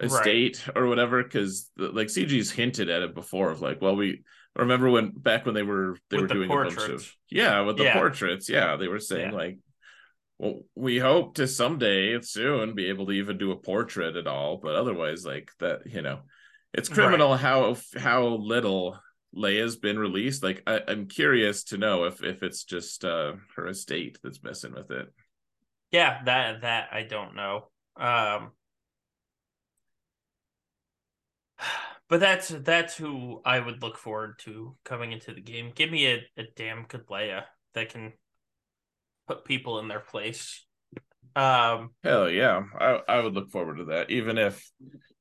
estate 0.00 0.66
right. 0.66 0.76
or 0.76 0.86
whatever 0.86 1.22
because 1.22 1.70
like 1.76 2.08
CG's 2.08 2.50
hinted 2.50 2.88
at 2.88 3.02
it 3.02 3.14
before 3.14 3.50
of 3.50 3.60
like, 3.60 3.80
well, 3.80 3.96
we 3.96 4.22
remember 4.56 4.90
when 4.90 5.10
back 5.10 5.46
when 5.46 5.54
they 5.54 5.62
were 5.62 5.96
they 6.10 6.16
with 6.16 6.22
were 6.22 6.28
the 6.28 6.34
doing 6.34 6.48
portraits. 6.48 6.74
a 6.74 6.88
bunch 6.88 6.90
of 6.90 7.16
yeah 7.30 7.60
with 7.60 7.76
the 7.76 7.84
yeah. 7.84 7.94
portraits 7.94 8.48
yeah 8.48 8.76
they 8.76 8.88
were 8.88 8.98
saying 8.98 9.30
yeah. 9.30 9.36
like 9.36 9.58
well 10.38 10.60
we 10.74 10.98
hope 10.98 11.34
to 11.34 11.46
someday 11.46 12.20
soon 12.20 12.74
be 12.74 12.86
able 12.86 13.06
to 13.06 13.12
even 13.12 13.38
do 13.38 13.52
a 13.52 13.56
portrait 13.56 14.16
at 14.16 14.26
all 14.26 14.56
but 14.56 14.74
otherwise 14.74 15.24
like 15.24 15.50
that 15.60 15.80
you 15.86 16.02
know 16.02 16.20
it's 16.72 16.88
criminal 16.88 17.30
right. 17.30 17.40
how 17.40 17.76
how 17.96 18.26
little 18.26 18.98
Leia's 19.34 19.76
been 19.76 19.98
released 19.98 20.42
like 20.42 20.62
I, 20.66 20.80
am 20.88 21.06
curious 21.06 21.64
to 21.64 21.78
know 21.78 22.04
if 22.04 22.22
if 22.22 22.42
it's 22.42 22.64
just 22.64 23.04
uh 23.04 23.34
her 23.54 23.68
estate 23.68 24.18
that's 24.22 24.42
messing 24.42 24.74
with 24.74 24.90
it 24.90 25.12
yeah 25.92 26.22
that 26.24 26.62
that 26.62 26.88
I 26.92 27.04
don't 27.04 27.36
know 27.36 27.68
um 27.96 28.50
but 32.10 32.18
that's 32.18 32.48
that's 32.48 32.96
who 32.96 33.40
I 33.44 33.60
would 33.60 33.80
look 33.80 33.96
forward 33.96 34.40
to 34.40 34.76
coming 34.84 35.12
into 35.12 35.32
the 35.32 35.40
game. 35.40 35.70
Give 35.74 35.90
me 35.90 36.06
a, 36.06 36.16
a 36.36 36.42
damn 36.56 36.84
good 36.88 37.06
Leia 37.06 37.44
that 37.74 37.90
can 37.90 38.12
put 39.28 39.44
people 39.44 39.78
in 39.78 39.86
their 39.86 40.00
place. 40.00 40.66
Um, 41.36 41.90
Hell 42.02 42.28
yeah, 42.28 42.64
I 42.78 42.98
I 43.08 43.20
would 43.20 43.34
look 43.34 43.50
forward 43.50 43.78
to 43.78 43.84
that, 43.86 44.10
even 44.10 44.36
if 44.38 44.68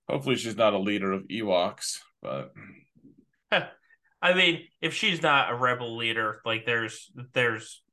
hopefully 0.10 0.36
she's 0.36 0.58
not 0.58 0.74
a 0.74 0.80
leader 0.80 1.12
of 1.12 1.28
Ewoks. 1.28 2.00
But 2.24 2.54
I 3.52 4.34
mean, 4.34 4.64
if 4.82 4.96
she's 4.96 5.22
not 5.22 5.52
a 5.52 5.56
rebel 5.56 5.96
leader, 5.96 6.42
like 6.44 6.66
there's 6.66 7.12
there's 7.34 7.84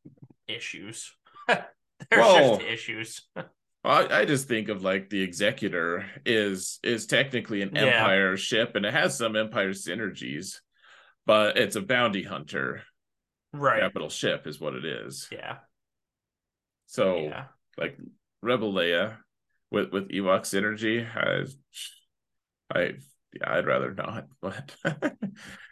issues. 0.49 1.15
there's 1.49 1.63
just 2.11 2.63
issues. 2.63 3.29
I, 3.87 4.21
I 4.21 4.25
just 4.25 4.49
think 4.49 4.69
of 4.69 4.83
like 4.83 5.11
the 5.11 5.23
executor 5.23 6.07
is 6.25 6.79
is 6.83 7.07
technically 7.07 7.63
an 7.63 7.71
yeah. 7.75 7.83
empire 7.83 8.37
ship 8.37 8.75
and 8.75 8.85
it 8.85 8.93
has 8.93 9.17
some 9.17 9.37
empire 9.37 9.71
synergies, 9.71 10.57
but 11.25 11.57
it's 11.57 11.77
a 11.77 11.83
bounty 11.83 12.23
hunter 12.23 12.83
right 13.53 13.81
capital 13.81 14.09
ship 14.09 14.47
is 14.47 14.61
what 14.61 14.75
it 14.75 14.85
is. 14.85 15.29
Yeah. 15.31 15.59
So 16.87 17.19
yeah. 17.19 17.45
like 17.79 17.99
Rebel 18.43 18.73
Leia 18.73 19.17
with 19.71 19.93
with 19.93 20.09
Ewok 20.09 20.43
synergy, 20.43 21.07
I 21.15 21.47
I 22.77 22.95
yeah, 23.33 23.53
I'd 23.53 23.67
rather 23.67 23.95
not, 23.95 24.27
but 24.41 24.75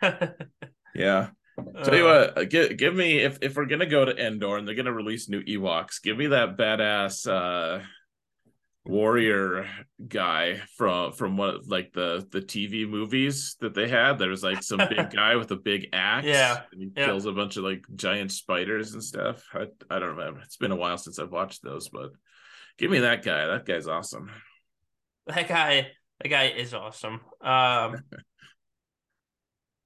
yeah. 0.94 1.30
Tell 1.84 1.94
you 1.94 2.08
uh, 2.08 2.32
what, 2.34 2.50
give, 2.50 2.76
give 2.76 2.94
me 2.96 3.18
if 3.20 3.38
if 3.40 3.56
we're 3.56 3.66
gonna 3.66 3.86
go 3.86 4.04
to 4.04 4.26
Endor 4.26 4.56
and 4.56 4.66
they're 4.66 4.74
gonna 4.74 4.92
release 4.92 5.28
new 5.28 5.42
Ewoks, 5.42 6.02
give 6.02 6.16
me 6.16 6.26
that 6.28 6.56
badass 6.56 7.28
uh 7.28 7.84
warrior 8.86 9.66
guy 10.06 10.60
from 10.76 11.12
from 11.12 11.36
what 11.36 11.66
like 11.66 11.92
the 11.92 12.26
the 12.30 12.40
TV 12.40 12.88
movies 12.88 13.56
that 13.60 13.74
they 13.74 13.88
had. 13.88 14.18
There 14.18 14.28
was 14.28 14.42
like 14.42 14.62
some 14.62 14.78
big 14.78 15.10
guy 15.14 15.36
with 15.36 15.50
a 15.50 15.56
big 15.56 15.88
axe. 15.92 16.26
Yeah, 16.26 16.60
and 16.72 16.82
he 16.82 16.90
yeah. 16.96 17.06
kills 17.06 17.26
a 17.26 17.32
bunch 17.32 17.56
of 17.56 17.64
like 17.64 17.84
giant 17.94 18.32
spiders 18.32 18.92
and 18.92 19.02
stuff. 19.02 19.44
I 19.52 19.66
I 19.90 19.98
don't 19.98 20.16
remember. 20.16 20.40
It's 20.40 20.56
been 20.56 20.72
a 20.72 20.76
while 20.76 20.98
since 20.98 21.18
I've 21.18 21.32
watched 21.32 21.62
those, 21.62 21.88
but 21.88 22.10
give 22.78 22.90
me 22.90 23.00
that 23.00 23.24
guy. 23.24 23.46
That 23.46 23.66
guy's 23.66 23.88
awesome. 23.88 24.30
That 25.26 25.48
guy. 25.48 25.88
That 26.22 26.28
guy 26.28 26.44
is 26.56 26.74
awesome. 26.74 27.20
Um. 27.40 27.96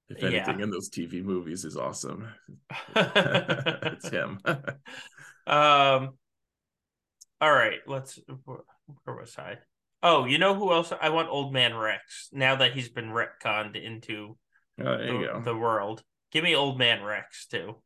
if 0.09 0.23
anything 0.23 0.59
yeah. 0.59 0.65
in 0.65 0.71
those 0.71 0.91
TV 0.91 1.23
movies 1.23 1.65
is 1.65 1.77
awesome, 1.77 2.29
it's 2.97 4.09
him. 4.09 4.41
um. 5.47 6.11
All 7.41 7.53
right, 7.53 7.79
let's 7.87 8.19
where 9.05 9.17
was 9.17 9.37
I? 9.39 9.59
Oh, 10.03 10.25
you 10.25 10.39
know 10.39 10.55
who 10.55 10.73
else? 10.73 10.93
I 11.01 11.09
want 11.11 11.29
Old 11.29 11.53
Man 11.53 11.75
Rex. 11.75 12.29
Now 12.33 12.57
that 12.57 12.73
he's 12.73 12.89
been 12.89 13.11
retconned 13.11 13.83
into 13.83 14.37
Oh, 14.81 14.97
the, 14.97 15.41
the 15.45 15.57
world, 15.57 16.05
give 16.31 16.45
me 16.45 16.55
Old 16.55 16.79
Man 16.79 17.03
Rex 17.03 17.47
too. 17.47 17.83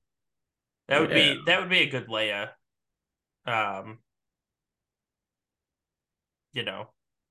That 0.89 1.01
would 1.01 1.11
Yeah. 1.11 1.35
be 1.35 1.43
that 1.47 1.61
would 1.61 1.71
be 1.71 1.81
a 1.81 1.89
good 1.91 2.09
Leia. 2.09 2.51
Um, 3.47 3.99
you 6.53 6.65
know, 6.65 6.89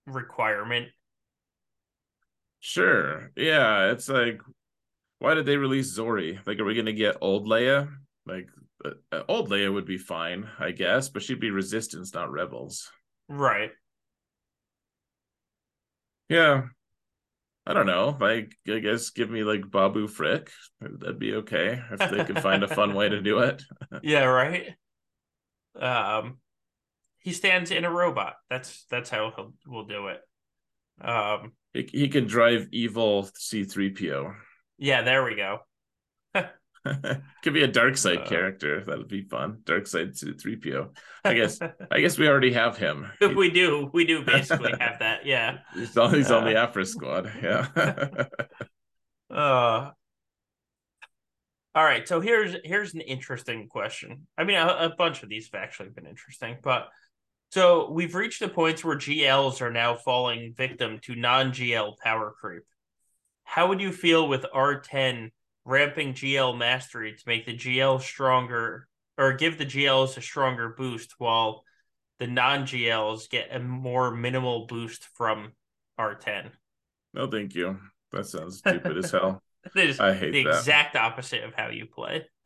requirement. 0.08 0.90
Sure. 2.60 3.32
Yeah, 3.36 3.92
it's 3.92 4.10
like, 4.10 4.42
why 5.20 5.36
did 5.36 5.46
they 5.46 5.58
release 5.58 5.98
Zorii? 5.98 6.40
Like, 6.46 6.60
are 6.60 6.66
we 6.66 6.76
gonna 6.76 6.92
get 6.94 7.18
old 7.22 7.48
Leia? 7.48 7.94
Like, 8.26 8.50
uh, 8.84 8.92
uh, 9.12 9.24
old 9.28 9.50
Leia 9.50 9.72
would 9.72 9.86
be 9.86 9.98
fine, 9.98 10.50
I 10.60 10.72
guess, 10.72 11.10
but 11.10 11.22
she'd 11.22 11.40
be 11.40 11.52
Resistance, 11.52 12.14
not 12.14 12.32
Rebels. 12.32 12.92
Right. 13.32 13.72
Yeah. 16.28 16.64
I 17.66 17.74
don't 17.74 17.86
know. 17.86 18.18
Like, 18.20 18.56
I 18.68 18.80
guess 18.80 19.12
give 19.12 19.30
me 19.30 19.44
like 19.44 19.72
Babu 19.72 20.08
Frick. 20.08 20.52
That'd 20.82 21.20
be 21.20 21.36
okay 21.36 21.82
if 21.92 22.12
they 22.12 22.26
could 22.26 22.42
find 22.42 22.64
a 22.64 22.68
fun 22.68 22.94
way 22.94 23.08
to 23.08 23.22
do 23.22 23.40
it. 23.40 23.64
Yeah. 24.04 24.26
Right. 24.26 24.76
Um, 25.80 26.40
he 27.20 27.32
stands 27.32 27.72
in 27.72 27.86
a 27.86 27.92
robot. 27.92 28.36
That's 28.50 28.86
that's 28.90 29.10
how 29.10 29.32
he'll 29.36 29.54
we'll 29.66 29.86
do 29.86 30.08
it. 30.08 30.22
Um. 31.02 31.54
He, 31.74 31.90
he 31.90 32.08
can 32.10 32.26
drive 32.28 32.68
evil 32.74 33.30
C3PO. 33.40 34.34
Yeah. 34.78 35.04
There 35.04 35.24
we 35.24 35.36
go. 35.36 35.60
Could 37.44 37.54
be 37.54 37.64
a 37.64 37.68
dark 37.68 37.96
side 37.98 38.20
Uh. 38.20 38.28
character. 38.28 38.84
That'd 38.84 39.08
be 39.08 39.22
fun. 39.22 39.60
Dark 39.66 39.88
side 39.88 40.14
C3PO. 40.14 40.90
I 41.24 41.34
guess 41.36 41.60
I 41.92 42.00
guess 42.02 42.18
we 42.18 42.28
already 42.28 42.54
have 42.54 42.78
him. 42.78 43.08
We 43.36 43.50
do. 43.52 43.90
We 43.94 44.06
do 44.06 44.24
basically 44.26 44.74
have 44.80 45.00
that. 45.00 45.26
Yeah. 45.26 45.60
he's 45.76 45.96
on, 45.98 46.14
he's 46.14 46.32
on 46.32 46.46
the 46.46 46.56
Uh. 46.60 46.64
Aphra 46.68 46.86
squad. 46.86 47.32
Yeah. 47.42 47.68
Uh 49.30 49.92
all 51.74 51.86
right, 51.86 52.06
so 52.06 52.20
here's 52.20 52.54
here's 52.66 52.94
an 52.96 53.00
interesting 53.02 53.70
question. 53.70 54.28
I 54.38 54.44
mean, 54.44 54.58
a, 54.58 54.68
a 54.68 54.96
bunch 54.98 55.24
of 55.24 55.30
these 55.30 55.50
have 55.54 55.62
actually 55.64 55.88
been 55.90 56.06
interesting, 56.06 56.58
but 56.62 56.90
so 57.52 57.90
we've 57.92 58.14
reached 58.14 58.42
the 58.42 58.50
points 58.50 58.84
where 58.84 58.98
GLs 58.98 59.62
are 59.62 59.72
now 59.72 59.96
falling 59.96 60.54
victim 60.54 61.00
to 61.04 61.16
non-GL 61.16 61.94
power 62.04 62.34
creep. 62.42 62.64
How 63.46 63.68
would 63.70 63.80
you 63.80 63.94
feel 63.94 64.28
with 64.28 64.46
R10 64.54 65.32
ramping 65.66 66.14
GL 66.14 66.58
mastery 66.58 67.14
to 67.14 67.24
make 67.28 67.46
the 67.46 67.56
GL 67.56 68.02
stronger 68.02 68.88
or 69.18 69.34
give 69.34 69.58
the 69.58 69.66
GLs 69.66 70.18
a 70.18 70.22
stronger 70.22 70.70
boost 70.70 71.16
while 71.18 71.64
the 72.20 72.28
non-GLs 72.28 73.30
get 73.30 73.54
a 73.56 73.60
more 73.60 74.12
minimal 74.12 74.66
boost 74.68 75.08
from 75.16 75.54
R10? 76.00 76.52
no, 77.14 77.28
thank 77.28 77.56
you. 77.56 77.78
That 78.12 78.26
sounds 78.26 78.58
stupid 78.60 78.98
as 78.98 79.12
hell. 79.12 79.42
That 79.76 79.86
is 79.86 80.00
I 80.00 80.16
hate 80.16 80.32
the 80.32 80.44
that. 80.46 80.50
exact 80.58 80.96
opposite 80.96 81.44
of 81.44 81.54
how 81.54 81.70
you 81.70 81.86
play. 81.86 82.28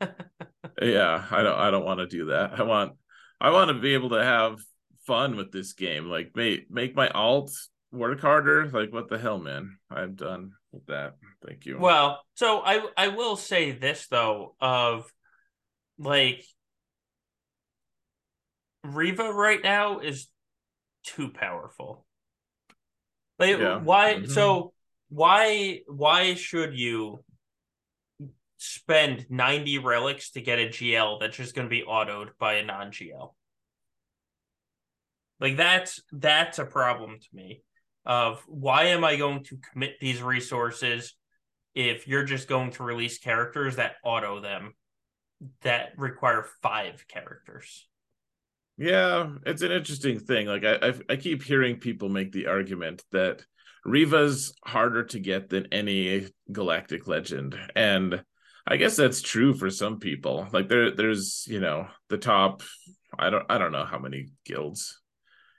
Yeah, 0.82 1.24
I 1.30 1.42
don't 1.42 1.58
I 1.58 1.70
don't 1.70 1.84
want 1.86 2.00
to 2.00 2.06
do 2.06 2.26
that. 2.26 2.58
I 2.60 2.62
want 2.62 2.92
I 3.40 3.50
want 3.50 3.68
to 3.68 3.74
be 3.80 3.94
able 3.94 4.10
to 4.10 4.22
have 4.22 4.58
fun 5.06 5.36
with 5.36 5.50
this 5.52 5.72
game. 5.72 6.06
Like 6.10 6.32
make 6.34 6.70
make 6.70 6.94
my 6.94 7.08
alt 7.08 7.50
work 7.96 8.20
harder. 8.20 8.68
Like 8.68 8.92
what 8.92 9.08
the 9.08 9.18
hell, 9.18 9.38
man? 9.38 9.78
I'm 9.90 10.14
done 10.14 10.52
with 10.72 10.86
that. 10.86 11.14
Thank 11.46 11.66
you. 11.66 11.78
Well, 11.78 12.22
so 12.34 12.60
I 12.60 12.86
I 12.96 13.08
will 13.08 13.36
say 13.36 13.72
this 13.72 14.06
though 14.08 14.54
of 14.60 15.10
like 15.98 16.44
Reva 18.84 19.32
right 19.32 19.62
now 19.62 20.00
is 20.00 20.28
too 21.02 21.30
powerful. 21.30 22.06
Like 23.38 23.58
Yeah. 23.58 23.78
why 23.78 24.14
Mhm. 24.14 24.28
so 24.28 24.72
why 25.08 25.82
why 25.86 26.34
should 26.34 26.78
you 26.78 27.24
spend 28.58 29.26
90 29.30 29.78
relics 29.78 30.30
to 30.32 30.40
get 30.40 30.58
a 30.58 30.68
GL 30.68 31.18
that's 31.18 31.36
just 31.36 31.54
going 31.54 31.66
to 31.66 31.70
be 31.70 31.82
autoed 31.82 32.30
by 32.38 32.54
a 32.54 32.64
non-GL? 32.64 33.36
Like 35.38 35.56
that's 35.56 36.02
that's 36.12 36.58
a 36.58 36.64
problem 36.64 37.18
to 37.20 37.28
me 37.32 37.62
of 38.06 38.42
why 38.46 38.84
am 38.84 39.04
I 39.04 39.16
going 39.16 39.44
to 39.44 39.58
commit 39.72 39.98
these 40.00 40.22
resources 40.22 41.14
if 41.74 42.08
you're 42.08 42.24
just 42.24 42.48
going 42.48 42.70
to 42.72 42.82
release 42.82 43.18
characters 43.18 43.76
that 43.76 43.96
auto 44.02 44.40
them 44.40 44.72
that 45.62 45.90
require 45.96 46.46
five 46.62 47.04
characters. 47.08 47.86
Yeah, 48.78 49.28
it's 49.44 49.62
an 49.62 49.72
interesting 49.72 50.18
thing. 50.18 50.46
Like 50.46 50.64
I, 50.64 50.88
I, 50.88 50.94
I 51.10 51.16
keep 51.16 51.42
hearing 51.42 51.78
people 51.78 52.08
make 52.08 52.32
the 52.32 52.46
argument 52.46 53.02
that 53.12 53.42
Reva's 53.84 54.54
harder 54.64 55.04
to 55.04 55.20
get 55.20 55.48
than 55.48 55.68
any 55.72 56.28
galactic 56.50 57.06
legend, 57.06 57.58
and 57.74 58.22
I 58.66 58.76
guess 58.76 58.96
that's 58.96 59.22
true 59.22 59.54
for 59.54 59.70
some 59.70 59.98
people. 59.98 60.48
Like 60.52 60.68
there, 60.68 60.90
there's 60.90 61.46
you 61.48 61.60
know 61.60 61.88
the 62.08 62.18
top. 62.18 62.62
I 63.18 63.30
don't, 63.30 63.46
I 63.48 63.56
don't 63.56 63.72
know 63.72 63.84
how 63.84 63.98
many 63.98 64.26
guilds 64.44 65.00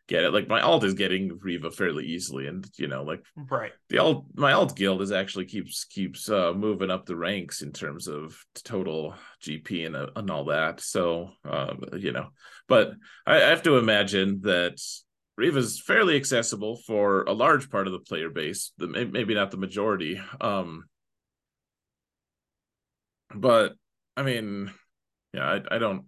get 0.08 0.24
it. 0.24 0.34
Like 0.34 0.48
my 0.48 0.62
alt 0.62 0.84
is 0.84 0.94
getting 0.94 1.38
Reva 1.42 1.70
fairly 1.72 2.06
easily, 2.06 2.48
and 2.48 2.66
you 2.78 2.88
know 2.88 3.04
like 3.04 3.22
Right. 3.36 3.74
the 3.90 4.00
alt 4.00 4.26
my 4.36 4.54
alt 4.54 4.76
guild 4.76 5.02
is 5.02 5.12
actually 5.12 5.46
keeps 5.46 5.84
keeps 5.86 6.30
uh 6.30 6.54
moving 6.54 6.90
up 6.90 7.06
the 7.06 7.16
ranks 7.16 7.62
in 7.62 7.72
terms 7.72 8.08
of 8.08 8.38
total 8.64 9.16
gp 9.44 9.86
and, 9.86 9.96
uh, 9.96 10.08
and 10.16 10.30
all 10.32 10.46
that 10.46 10.80
so 10.80 11.30
uh 11.46 11.74
you 11.98 12.12
know 12.12 12.28
but 12.68 12.94
I, 13.26 13.36
I 13.38 13.50
have 13.50 13.64
to 13.64 13.78
imagine 13.78 14.42
that 14.42 14.82
Reva's 15.38 15.80
fairly 15.80 16.16
accessible 16.16 16.78
for 16.88 17.24
a 17.24 17.34
large 17.34 17.70
part 17.70 17.88
of 17.88 17.94
the 17.94 18.00
player 18.00 18.30
base 18.30 18.72
the, 18.78 18.88
maybe 18.88 19.34
not 19.36 19.52
the 19.52 19.58
majority 19.58 20.20
um 20.42 20.86
but 23.36 23.74
i 24.16 24.24
mean 24.24 24.72
yeah 25.34 25.46
i, 25.46 25.76
I 25.76 25.78
don't 25.78 26.06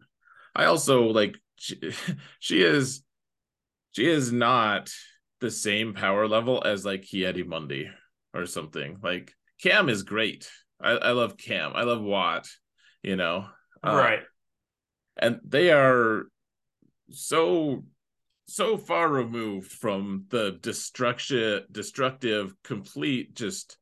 i 0.56 0.66
also 0.66 1.04
like 1.04 1.38
she, 1.58 1.80
she 2.40 2.62
is 2.62 3.04
she 3.92 4.06
is 4.06 4.32
not 4.32 4.90
the 5.42 5.52
same 5.52 5.94
power 5.94 6.28
level 6.28 6.62
as 6.66 6.86
like 6.86 7.04
Ki-Adi-Mundi 7.04 7.90
or 8.34 8.46
something. 8.46 8.98
Like 9.02 9.34
Cam 9.62 9.90
is 9.90 10.04
great. 10.04 10.50
I, 10.82 10.92
I 10.92 11.12
love 11.12 11.38
Cam. 11.38 11.74
I 11.76 11.84
love 11.84 12.02
Wat, 12.02 12.48
you 13.02 13.16
know. 13.16 13.48
Uh, 13.84 13.96
right. 13.96 14.20
And 15.18 15.40
they 15.46 15.72
are 15.72 16.26
so 17.12 17.84
so 18.48 18.78
far 18.78 19.08
removed 19.08 19.72
from 19.72 20.26
the 20.30 20.58
destruction 20.62 21.64
destructive 21.72 22.54
complete 22.64 23.36
just 23.36 23.78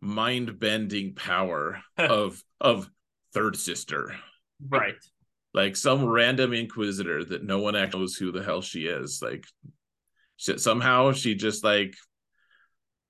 mind-bending 0.00 1.14
power 1.14 1.80
of 1.98 2.42
of 2.60 2.88
third 3.32 3.56
sister 3.56 4.14
Right. 4.68 4.94
Like 5.52 5.76
some 5.76 6.04
random 6.04 6.52
inquisitor 6.52 7.24
that 7.24 7.44
no 7.44 7.58
one 7.58 7.76
actually 7.76 8.00
knows 8.00 8.16
who 8.16 8.32
the 8.32 8.42
hell 8.42 8.62
she 8.62 8.86
is. 8.86 9.20
Like 9.22 9.44
she, 10.36 10.58
somehow 10.58 11.12
she 11.12 11.34
just 11.34 11.64
like 11.64 11.96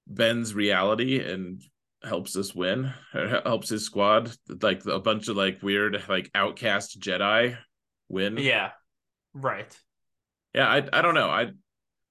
bends 0.07 0.55
reality 0.55 1.21
and 1.21 1.63
helps 2.03 2.37
us 2.37 2.55
win 2.55 2.93
or 3.15 3.43
helps 3.45 3.69
his 3.69 3.85
squad. 3.85 4.33
Like 4.63 4.85
a 4.87 5.01
bunch 5.01 5.29
of 5.29 5.37
like 5.37 5.63
weird 5.63 6.03
like 6.09 6.31
outcast 6.35 7.01
jedi 7.01 7.57
win. 8.09 8.37
Yeah. 8.39 8.71
Right. 9.33 9.79
yeah 10.55 10.67
i, 10.67 10.89
I 10.93 11.03
don't 11.03 11.15
know. 11.15 11.31
I 11.31 11.53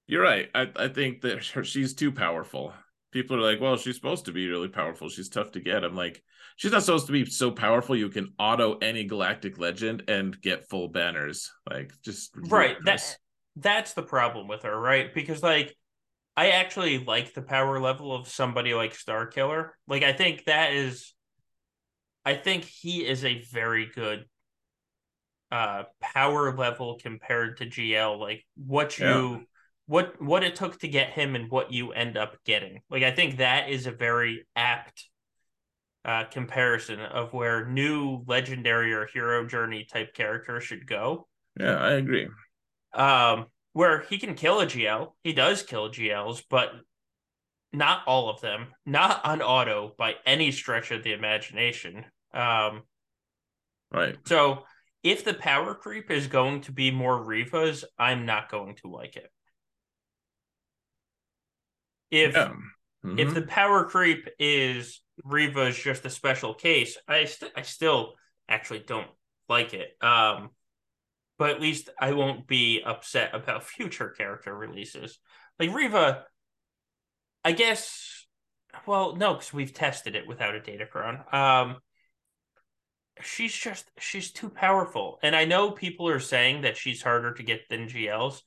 you're 0.08 0.24
right. 0.24 0.50
I, 0.56 0.68
I 0.76 0.88
think 0.88 1.22
that 1.22 1.46
her, 1.48 1.64
she's 1.64 1.94
too 1.94 2.12
powerful 2.12 2.74
people 3.12 3.36
are 3.36 3.52
like 3.52 3.60
well 3.60 3.78
she's 3.78 3.96
supposed 3.96 4.26
to 4.26 4.32
be 4.32 4.48
really 4.48 4.68
powerful 4.68 5.10
she's 5.10 5.30
tough 5.30 5.52
to 5.52 5.60
get 5.60 5.84
i'm 5.84 5.96
like 5.96 6.22
she's 6.56 6.72
not 6.72 6.84
supposed 6.84 7.08
to 7.08 7.12
be 7.12 7.26
so 7.26 7.52
powerful 7.52 7.96
you 7.96 8.10
can 8.10 8.34
auto 8.38 8.78
any 8.78 9.04
galactic 9.04 9.58
legend 9.58 10.04
and 10.08 10.40
get 10.42 10.70
full 10.70 10.88
banners 10.88 11.52
like 11.70 11.92
just 12.04 12.36
Right. 12.36 12.78
ludicrous. 12.78 13.12
That 13.12 13.18
that's 13.62 13.94
the 13.94 14.04
problem 14.04 14.48
with 14.48 14.64
her, 14.64 14.80
right? 14.80 15.14
Because 15.14 15.44
like 15.44 15.76
I 16.38 16.52
actually 16.52 17.04
like 17.04 17.34
the 17.34 17.42
power 17.42 17.80
level 17.80 18.16
of 18.16 18.28
somebody 18.28 18.74
like 18.74 18.94
Starkiller. 18.94 19.72
Like 19.88 20.04
I 20.04 20.14
think 20.14 20.46
that 20.46 20.74
is 20.74 21.14
I 22.26 22.36
think 22.36 22.64
he 22.64 23.06
is 23.06 23.26
a 23.26 23.42
very 23.52 23.88
good 23.94 24.26
uh 25.52 25.84
power 26.00 26.56
level 26.56 27.00
compared 27.02 27.58
to 27.58 27.66
GL. 27.66 28.20
Like 28.20 28.46
what 28.56 29.00
you 29.00 29.06
Yeah. 29.06 29.40
What 29.90 30.22
what 30.22 30.44
it 30.44 30.56
took 30.56 30.80
to 30.80 30.88
get 30.88 31.10
him 31.10 31.36
and 31.36 31.50
what 31.50 31.74
you 31.74 31.92
end 31.92 32.16
up 32.16 32.38
getting. 32.46 32.82
Like 32.90 33.04
I 33.04 33.12
think 33.12 33.38
that 33.38 33.70
is 33.70 33.88
a 33.88 33.92
very 33.92 34.46
apt 34.56 35.06
uh 36.06 36.26
comparison 36.26 37.00
of 37.00 37.34
where 37.34 37.68
new 37.68 38.24
legendary 38.28 38.94
or 38.94 39.08
hero 39.08 39.46
journey 39.46 39.86
type 39.92 40.14
character 40.14 40.62
should 40.62 40.88
go 40.88 41.28
yeah 41.60 41.76
i 41.76 41.92
agree 41.92 42.30
um, 42.94 43.48
where 43.74 44.02
he 44.02 44.18
can 44.18 44.36
kill 44.36 44.60
a 44.60 44.66
GL. 44.66 45.14
He 45.24 45.34
does 45.34 45.64
kill 45.64 45.90
GLs, 45.90 46.44
but 46.50 46.72
not 47.72 48.02
all 48.08 48.30
of 48.30 48.42
them, 48.42 48.68
not 48.86 49.24
on 49.26 49.42
auto 49.42 49.94
by 49.98 50.16
any 50.26 50.52
stretch 50.52 50.92
of 50.92 51.04
the 51.04 51.14
imagination. 51.14 52.06
Um, 52.34 52.84
right 53.92 54.16
so 54.26 54.66
if 55.04 55.24
the 55.24 55.34
power 55.34 55.74
creep 55.74 56.12
is 56.12 56.28
going 56.28 56.62
to 56.62 56.72
be 56.72 56.92
more 56.92 57.24
Revas, 57.26 57.84
I'm 57.98 58.26
not 58.26 58.52
going 58.52 58.76
to 58.84 58.90
like 58.90 59.16
it. 59.16 59.32
If 62.12 62.34
Yeah. 62.34 62.54
Mhm. 63.06 63.20
if 63.20 63.34
the 63.34 63.44
power 63.44 63.86
creep 63.86 64.28
is 64.40 65.02
Reva's 65.24 65.78
just 65.78 66.06
a 66.06 66.10
special 66.10 66.54
case, 66.54 66.98
I 67.08 67.26
st- 67.26 67.54
I 67.56 67.62
still 67.62 68.16
actually 68.48 68.80
don't 68.80 69.10
like 69.48 69.74
it. 69.74 69.96
Um, 70.02 70.50
but 71.38 71.52
at 71.52 71.62
least 71.62 71.90
I 71.98 72.12
won't 72.14 72.48
be 72.48 72.82
upset 72.84 73.34
about 73.34 73.64
future 73.68 74.10
character 74.10 74.54
releases. 74.54 75.20
Like 75.58 75.74
Reva, 75.74 76.26
I 77.44 77.54
guess. 77.54 78.26
Well, 78.86 79.16
no, 79.16 79.34
because 79.34 79.54
we've 79.54 79.74
tested 79.74 80.16
it 80.16 80.28
without 80.28 80.56
a 80.56 80.60
Datacron. 80.60 81.34
Um, 81.34 81.82
she's 83.22 83.54
just 83.54 83.90
she's 84.00 84.32
too 84.32 84.50
powerful, 84.50 85.20
and 85.24 85.36
I 85.36 85.46
know 85.46 85.72
people 85.72 86.08
are 86.10 86.20
saying 86.20 86.62
that 86.62 86.78
she's 86.78 87.02
harder 87.02 87.34
to 87.34 87.44
get 87.44 87.68
than 87.70 87.88
GLs. 87.88 88.42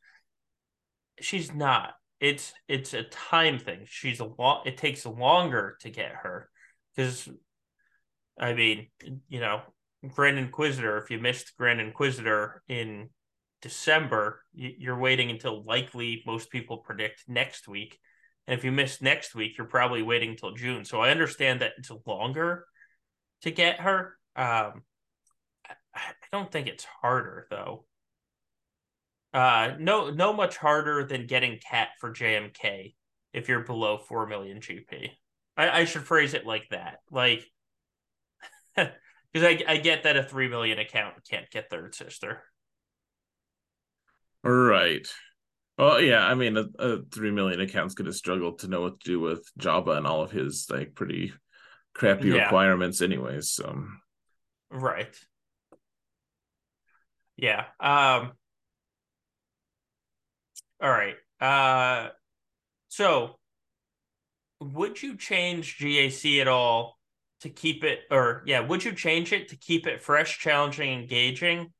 She's 1.21 1.53
not. 1.53 1.95
It's 2.23 2.53
it's 2.69 2.95
a 2.95 3.03
time 3.03 3.59
thing. 3.59 3.81
She's 3.87 4.21
a 4.21 4.31
lot. 4.39 4.69
It 4.69 4.79
takes 4.79 5.05
longer 5.05 5.77
to 5.81 5.91
get 5.91 6.13
her 6.23 6.49
because, 6.95 7.29
I 8.39 8.55
mean, 8.55 8.87
you 9.29 9.41
know, 9.41 9.63
Grand 10.15 10.39
Inquisitor. 10.39 10.99
If 10.99 11.11
you 11.11 11.19
missed 11.19 11.57
Grand 11.59 11.81
Inquisitor 11.81 12.63
in 12.69 13.11
December, 13.61 14.45
you're 14.55 14.99
waiting 14.99 15.31
until 15.31 15.65
likely 15.65 16.23
most 16.25 16.49
people 16.51 16.79
predict 16.79 17.25
next 17.27 17.67
week. 17.67 17.99
And 18.47 18.57
if 18.57 18.65
you 18.65 18.71
miss 18.71 19.03
next 19.03 19.35
week, 19.35 19.59
you're 19.59 19.67
probably 19.67 20.03
waiting 20.03 20.31
until 20.31 20.55
June. 20.55 20.85
So 20.85 21.01
I 21.01 21.11
understand 21.11 21.61
that 21.61 21.73
it's 21.77 21.91
longer 22.07 22.67
to 23.43 23.51
get 23.51 23.81
her. 23.81 24.17
Um, 24.37 24.83
I 25.93 26.13
don't 26.31 26.53
think 26.53 26.69
it's 26.69 26.85
harder 26.85 27.49
though. 27.51 27.85
Uh, 29.33 29.75
no, 29.79 30.11
no, 30.11 30.33
much 30.33 30.57
harder 30.57 31.05
than 31.05 31.27
getting 31.27 31.59
Cat 31.59 31.89
for 32.01 32.11
JMK 32.11 32.95
if 33.33 33.49
you're 33.49 33.61
below 33.65 33.99
four 33.99 34.27
million 34.27 34.61
GP. 34.61 35.11
I, 35.57 35.81
I 35.81 35.85
should 35.85 36.05
phrase 36.05 36.35
it 36.35 36.47
like 36.47 36.69
that, 36.71 36.99
like 37.11 37.45
because 38.77 38.93
I, 39.35 39.63
I 39.67 39.77
get 39.79 40.03
that 40.03 40.17
a 40.17 40.23
three 40.23 40.49
million 40.49 40.79
account 40.79 41.15
can't 41.29 41.51
get 41.51 41.71
third 41.71 41.95
sister. 41.95 42.43
Right. 44.45 45.07
Well, 45.79 46.01
yeah, 46.01 46.27
I 46.27 46.35
mean, 46.35 46.57
a, 46.57 46.67
a 46.79 47.03
three 47.11 47.31
million 47.31 47.61
account's 47.61 47.95
going 47.95 48.07
to 48.07 48.13
struggle 48.13 48.53
to 48.55 48.69
know 48.69 48.83
what 48.83 49.01
to 49.01 49.11
do 49.11 49.21
with 49.21 49.49
Jabba 49.59 49.97
and 49.97 50.07
all 50.07 50.23
of 50.23 50.31
his 50.31 50.67
like 50.71 50.95
pretty 50.95 51.33
crappy 51.95 52.29
Yeah. 52.29 52.45
requirements, 52.45 53.01
anyways. 53.01 53.51
So, 53.51 53.85
Right. 54.71 55.15
Yeah. 57.37 57.65
Um 57.81 58.33
all 60.83 60.91
right. 60.91 61.15
Uh 61.41 62.11
so 62.89 63.39
would 64.61 65.03
you 65.03 65.17
change 65.17 65.79
GAC 65.79 66.41
at 66.41 66.49
all 66.49 66.99
to 67.41 67.49
keep 67.51 67.85
it 67.85 68.01
or 68.11 68.43
yeah, 68.47 68.61
would 68.61 68.85
you 68.85 68.93
change 68.93 69.33
it 69.33 69.49
to 69.49 69.57
keep 69.57 69.87
it 69.87 70.03
fresh, 70.03 70.39
challenging, 70.39 70.93
engaging 71.01 71.73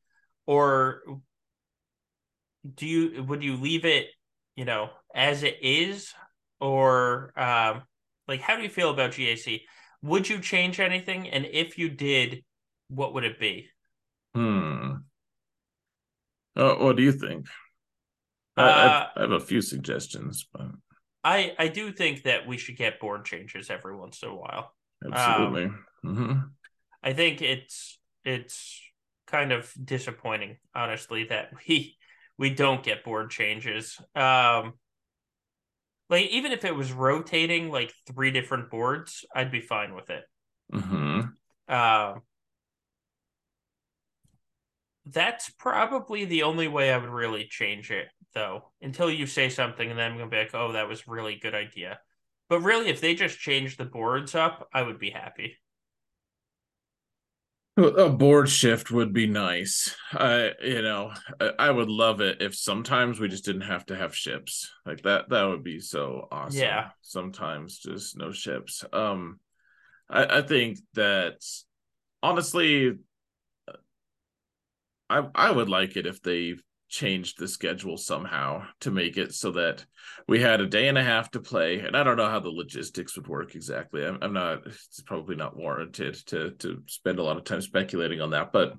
or 0.47 1.03
do 2.75 2.87
you 2.87 3.23
would 3.25 3.43
you 3.43 3.57
leave 3.57 3.85
it, 3.85 4.07
you 4.57 4.65
know, 4.65 4.91
as 5.15 5.43
it 5.43 5.59
is 5.63 6.13
or 6.61 7.33
um 7.37 7.83
like 8.29 8.41
how 8.41 8.57
do 8.57 8.63
you 8.63 8.69
feel 8.69 8.91
about 8.91 9.13
GAC? 9.13 9.63
Would 10.03 10.29
you 10.29 10.41
change 10.41 10.81
anything 10.81 11.29
and 11.29 11.47
if 11.47 11.79
you 11.79 11.89
did, 11.89 12.45
what 12.89 13.15
would 13.15 13.25
it 13.25 13.39
be? 13.39 13.69
hmm. 14.35 15.03
Uh, 16.57 16.75
what 16.75 16.97
do 16.97 17.03
you 17.03 17.13
think? 17.13 17.47
I, 18.57 18.63
Uh, 18.63 19.07
I, 19.17 19.19
I 19.19 19.21
have 19.23 19.31
a 19.33 19.41
few 19.41 19.61
suggestions, 19.63 20.47
but 20.53 20.67
I 21.25 21.55
I 21.59 21.67
do 21.69 21.91
think 21.93 22.23
that 22.25 22.47
we 22.47 22.59
should 22.59 22.77
get 22.77 23.01
board 23.01 23.25
changes 23.25 23.71
every 23.71 23.97
once 23.97 24.23
in 24.23 24.29
a 24.29 24.35
while. 24.37 24.75
absolutely. 25.07 25.69
hmm 26.03 26.33
I 27.03 27.13
think 27.13 27.43
it's 27.43 27.99
it's 28.25 28.81
kind 29.27 29.53
of 29.53 29.73
disappointing, 29.83 30.59
honestly, 30.75 31.25
that 31.25 31.53
we 31.69 31.97
we 32.39 32.51
don't 32.51 32.83
get 32.83 33.05
board 33.05 33.31
changes. 33.31 33.99
Um, 34.15 34.75
like 36.09 36.27
even 36.31 36.53
if 36.53 36.65
it 36.65 36.75
was 36.75 36.93
rotating 36.93 37.71
like 37.71 37.93
three 38.07 38.31
different 38.31 38.71
boards, 38.71 39.25
I'd 39.35 39.51
be 39.51 39.61
fine 39.61 39.95
with 39.95 40.11
it. 40.11 40.25
hmm 40.73 41.37
Um, 41.69 42.23
that's 45.07 45.51
probably 45.51 46.25
the 46.25 46.45
only 46.45 46.69
way 46.69 46.93
I 46.93 46.99
would 46.99 47.11
really 47.11 47.47
change 47.47 47.91
it, 47.91 48.09
though. 48.35 48.73
Until 48.81 49.11
you 49.11 49.27
say 49.27 49.49
something, 49.49 49.91
and 49.91 49.99
then 49.99 50.13
I'm 50.13 50.19
gonna 50.19 50.31
be 50.31 50.37
like, 50.39 50.55
"Oh, 50.55 50.73
that 50.73 50.89
was 50.89 51.09
really 51.09 51.37
good 51.37 51.55
idea." 51.55 52.01
But 52.49 52.61
really, 52.61 52.89
if 52.89 53.01
they 53.01 53.15
just 53.15 53.39
change 53.39 53.77
the 53.77 53.85
boards 53.85 54.35
up, 54.35 54.69
I 54.73 54.83
would 54.83 54.99
be 54.99 55.11
happy. 55.11 55.57
A 57.79 58.11
board 58.11 58.51
shift 58.51 58.91
would 58.91 59.15
be 59.15 59.27
nice. 59.27 59.97
I, 60.13 60.51
you 60.63 60.83
know, 60.83 61.15
I, 61.41 61.53
I 61.59 61.71
would 61.71 61.89
love 61.89 62.21
it 62.21 62.43
if 62.43 62.55
sometimes 62.55 63.19
we 63.19 63.29
just 63.29 63.47
didn't 63.47 63.63
have 63.63 63.87
to 63.87 63.97
have 63.97 64.15
ships 64.15 64.71
like 64.85 65.03
that. 65.05 65.31
That 65.31 65.45
would 65.45 65.65
be 65.65 65.81
so 65.81 66.29
awesome. 66.31 66.61
Yeah. 66.61 66.91
Sometimes 67.01 67.79
just 67.79 68.15
no 68.15 68.31
ships. 68.31 68.85
Um, 68.93 69.41
I, 70.11 70.39
I 70.39 70.43
think 70.43 70.81
that 70.93 71.43
honestly, 72.23 72.99
I 75.19 75.49
I 75.49 75.51
would 75.51 75.69
like 75.69 75.97
it 75.97 76.07
if 76.07 76.23
they 76.23 76.55
changed 76.89 77.39
the 77.39 77.49
schedule 77.49 77.97
somehow 77.97 78.67
to 78.81 78.91
make 78.91 79.17
it 79.17 79.33
so 79.33 79.51
that 79.53 79.85
we 80.29 80.41
had 80.41 80.61
a 80.61 80.67
day 80.67 80.89
and 80.89 80.99
a 80.99 81.03
half 81.03 81.31
to 81.31 81.41
play 81.41 81.79
and 81.79 81.97
i 81.97 82.03
don't 82.03 82.19
know 82.19 82.29
how 82.29 82.39
the 82.39 82.51
logistics 82.51 83.17
would 83.17 83.27
work 83.27 83.55
exactly. 83.55 84.05
I'm, 84.05 84.19
I'm 84.21 84.35
not 84.35 84.67
it's 84.67 85.01
probably 85.01 85.35
not 85.35 85.57
warranted 85.57 86.17
to 86.27 86.51
to 86.51 86.83
spend 86.87 87.19
a 87.19 87.23
lot 87.23 87.39
of 87.39 87.45
time 87.45 87.63
speculating 87.63 88.21
on 88.21 88.29
that 88.33 88.53
but 88.53 88.75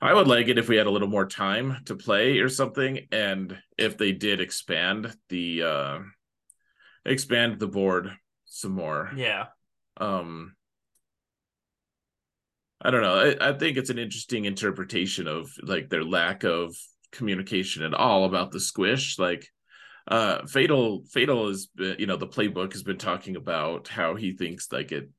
i 0.00 0.14
would 0.14 0.28
like 0.28 0.46
it 0.46 0.58
if 0.58 0.68
we 0.68 0.76
had 0.76 0.86
a 0.86 0.90
little 0.90 1.08
more 1.08 1.26
time 1.26 1.78
to 1.86 1.96
play 1.96 2.38
or 2.38 2.48
something 2.48 3.08
and 3.10 3.58
if 3.76 3.98
they 3.98 4.12
did 4.12 4.40
expand 4.40 5.12
the 5.28 5.64
uh 5.64 5.98
expand 7.04 7.58
the 7.58 7.66
board 7.66 8.12
some 8.44 8.72
more. 8.72 9.10
Yeah, 9.14 9.46
um 9.96 10.54
I 12.82 12.90
don't 12.90 13.02
know. 13.02 13.34
I, 13.40 13.50
I 13.50 13.52
think 13.58 13.76
it's 13.76 13.90
an 13.90 13.98
interesting 13.98 14.46
interpretation 14.46 15.26
of 15.26 15.50
like 15.62 15.88
their 15.90 16.04
lack 16.04 16.44
of 16.44 16.74
communication 17.12 17.82
at 17.82 17.94
all 17.94 18.24
about 18.24 18.52
the 18.52 18.60
squish. 18.60 19.18
Like 19.18 19.46
uh 20.08 20.46
Fatal 20.46 21.04
Fatal 21.10 21.52
been, 21.76 21.96
you 21.98 22.06
know, 22.06 22.16
the 22.16 22.26
playbook 22.26 22.72
has 22.72 22.82
been 22.82 22.98
talking 22.98 23.36
about 23.36 23.88
how 23.88 24.14
he 24.14 24.32
thinks 24.32 24.72
like 24.72 24.92
it 24.92 25.10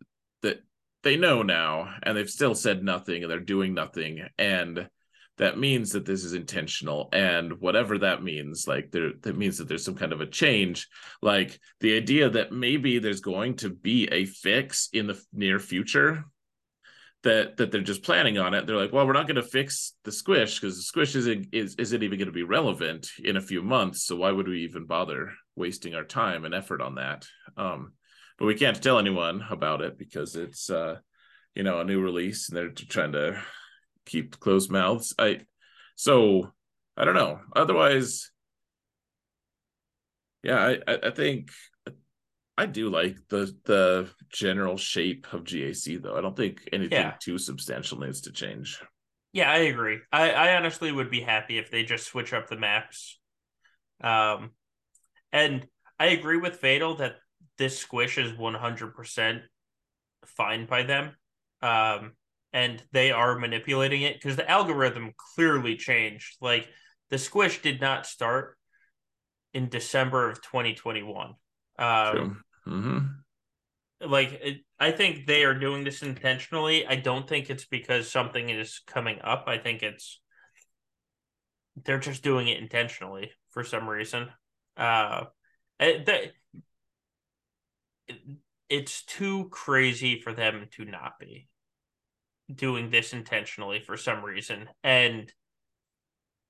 that 0.41 0.63
they 1.03 1.17
know 1.17 1.43
now 1.43 1.93
and 2.03 2.17
they've 2.17 2.29
still 2.29 2.55
said 2.55 2.83
nothing 2.83 3.23
and 3.23 3.31
they're 3.31 3.39
doing 3.39 3.73
nothing 3.73 4.25
and 4.37 4.89
that 5.37 5.57
means 5.57 5.91
that 5.91 6.05
this 6.05 6.23
is 6.23 6.33
intentional 6.33 7.09
and 7.13 7.59
whatever 7.59 7.97
that 7.97 8.21
means 8.21 8.67
like 8.67 8.91
there 8.91 9.11
that 9.21 9.37
means 9.37 9.57
that 9.57 9.67
there's 9.67 9.85
some 9.85 9.95
kind 9.95 10.13
of 10.13 10.21
a 10.21 10.25
change 10.25 10.87
like 11.21 11.59
the 11.79 11.95
idea 11.95 12.29
that 12.29 12.51
maybe 12.51 12.99
there's 12.99 13.21
going 13.21 13.55
to 13.55 13.69
be 13.69 14.07
a 14.11 14.25
fix 14.25 14.89
in 14.93 15.07
the 15.07 15.19
near 15.33 15.57
future 15.57 16.25
that 17.23 17.57
that 17.57 17.71
they're 17.71 17.81
just 17.81 18.03
planning 18.03 18.37
on 18.37 18.53
it. 18.53 18.65
They're 18.65 18.77
like, 18.77 18.91
well, 18.91 19.05
we're 19.05 19.13
not 19.13 19.27
going 19.27 19.35
to 19.35 19.43
fix 19.43 19.93
the 20.03 20.11
squish 20.11 20.59
because 20.59 20.77
the 20.77 20.83
squish 20.83 21.15
isn't 21.15 21.47
is 21.51 21.75
isn't 21.75 22.03
even 22.03 22.17
going 22.17 22.27
to 22.27 22.33
be 22.33 22.43
relevant 22.43 23.09
in 23.23 23.37
a 23.37 23.41
few 23.41 23.61
months. 23.61 24.05
So 24.05 24.15
why 24.15 24.31
would 24.31 24.47
we 24.47 24.63
even 24.63 24.85
bother 24.85 25.33
wasting 25.55 25.93
our 25.93 26.03
time 26.03 26.45
and 26.45 26.53
effort 26.53 26.81
on 26.81 26.95
that? 26.95 27.25
Um, 27.57 27.93
but 28.37 28.45
we 28.45 28.55
can't 28.55 28.81
tell 28.81 28.97
anyone 28.97 29.45
about 29.49 29.81
it 29.81 29.97
because 29.97 30.35
it's 30.35 30.69
uh, 30.69 30.97
you 31.53 31.63
know 31.63 31.79
a 31.79 31.85
new 31.85 32.01
release 32.01 32.49
and 32.49 32.57
they're 32.57 32.69
trying 32.69 33.11
to 33.11 33.39
keep 34.05 34.39
closed 34.39 34.71
mouths. 34.71 35.13
I 35.19 35.41
so 35.95 36.51
I 36.97 37.05
don't 37.05 37.15
know. 37.15 37.39
Otherwise, 37.55 38.31
yeah, 40.43 40.57
I 40.57 40.71
I, 40.91 40.99
I 41.03 41.09
think 41.11 41.51
I 42.57 42.65
do 42.65 42.89
like 42.89 43.17
the 43.29 43.55
the 43.65 44.09
general 44.31 44.77
shape 44.77 45.27
of 45.33 45.43
GAC 45.43 46.01
though. 46.01 46.17
I 46.17 46.21
don't 46.21 46.35
think 46.35 46.67
anything 46.71 46.97
Yeah. 46.99 47.15
too 47.19 47.37
substantial 47.37 47.99
needs 47.99 48.21
to 48.21 48.31
change. 48.31 48.79
yeah, 49.33 49.49
I 49.51 49.57
agree. 49.57 49.99
I 50.11 50.31
I 50.31 50.55
honestly 50.57 50.91
would 50.91 51.09
be 51.09 51.21
happy 51.21 51.57
if 51.57 51.71
they 51.71 51.83
just 51.83 52.05
switch 52.07 52.33
up 52.33 52.47
the 52.49 52.57
maps. 52.57 53.19
Um, 54.01 54.51
and 55.31 55.65
I 55.99 56.07
agree 56.07 56.37
with 56.37 56.57
Fatal 56.57 56.95
that 56.95 57.15
this 57.57 57.79
squish 57.79 58.17
is 58.17 58.37
one 58.37 58.55
hundred 58.55 58.93
percent 58.95 59.43
fine 60.25 60.65
by 60.65 60.83
them. 60.83 61.15
Um, 61.61 62.13
and 62.53 62.83
they 62.91 63.11
are 63.11 63.39
manipulating 63.39 64.01
it 64.01 64.15
because 64.15 64.35
the 64.35 64.49
algorithm 64.49 65.13
clearly 65.35 65.77
changed. 65.77 66.35
Like 66.41 66.67
the 67.09 67.17
squish 67.17 67.61
did 67.61 67.79
not 67.79 68.05
start 68.05 68.57
in 69.53 69.69
December 69.69 70.29
of 70.29 70.41
2021. 70.41 71.33
Um, 71.81 72.15
True. 72.15 72.37
hmm 72.65 72.99
like 74.05 74.31
it, 74.41 74.61
I 74.79 74.91
think 74.91 75.27
they 75.27 75.43
are 75.43 75.53
doing 75.53 75.83
this 75.83 76.01
intentionally. 76.01 76.85
I 76.87 76.95
don't 76.95 77.27
think 77.27 77.49
it's 77.49 77.65
because 77.65 78.09
something 78.09 78.49
is 78.49 78.81
coming 78.87 79.19
up. 79.23 79.45
I 79.47 79.57
think 79.57 79.83
it's 79.83 80.19
they're 81.83 81.99
just 81.99 82.23
doing 82.23 82.47
it 82.47 82.59
intentionally 82.59 83.31
for 83.51 83.63
some 83.63 83.87
reason. 83.87 84.29
Uh, 84.75 85.25
eh, 85.79 86.03
the, 86.03 86.31
it's 88.69 89.03
too 89.03 89.49
crazy 89.49 90.19
for 90.19 90.33
them 90.33 90.67
to 90.71 90.85
not 90.85 91.13
be 91.19 91.47
doing 92.53 92.89
this 92.89 93.13
intentionally 93.13 93.79
for 93.79 93.97
some 93.97 94.23
reason. 94.23 94.67
And 94.83 95.31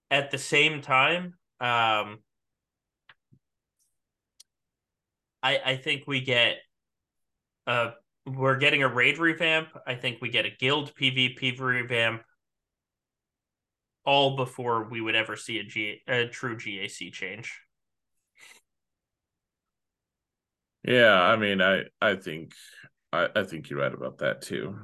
at 0.10 0.32
the 0.32 0.38
same 0.38 0.82
time, 0.82 1.36
um, 1.60 2.20
I 5.44 5.60
I 5.64 5.76
think 5.78 6.04
we 6.08 6.22
get 6.22 6.58
uh 7.68 7.92
we're 8.26 8.58
getting 8.58 8.84
a 8.84 8.88
raid 8.88 9.18
revamp. 9.18 9.70
I 9.88 9.96
think 9.96 10.20
we 10.22 10.30
get 10.30 10.46
a 10.46 10.52
guild 10.52 10.94
PvP 10.96 11.60
revamp 11.60 12.22
all 14.06 14.36
before 14.36 14.88
we 14.90 15.02
would 15.02 15.16
ever 15.16 15.36
see 15.36 15.60
a, 15.60 15.64
G, 15.64 16.02
a 16.08 16.28
true 16.28 16.58
GAC 16.58 17.12
change. 17.12 17.60
Yeah, 20.84 21.22
I 21.22 21.36
mean, 21.36 21.62
I 21.62 21.84
I 22.02 22.16
think 22.16 22.54
I, 23.14 23.28
I 23.36 23.44
think 23.44 23.70
you're 23.70 23.80
right 23.80 23.94
about 23.94 24.20
that 24.20 24.42
too. 24.42 24.78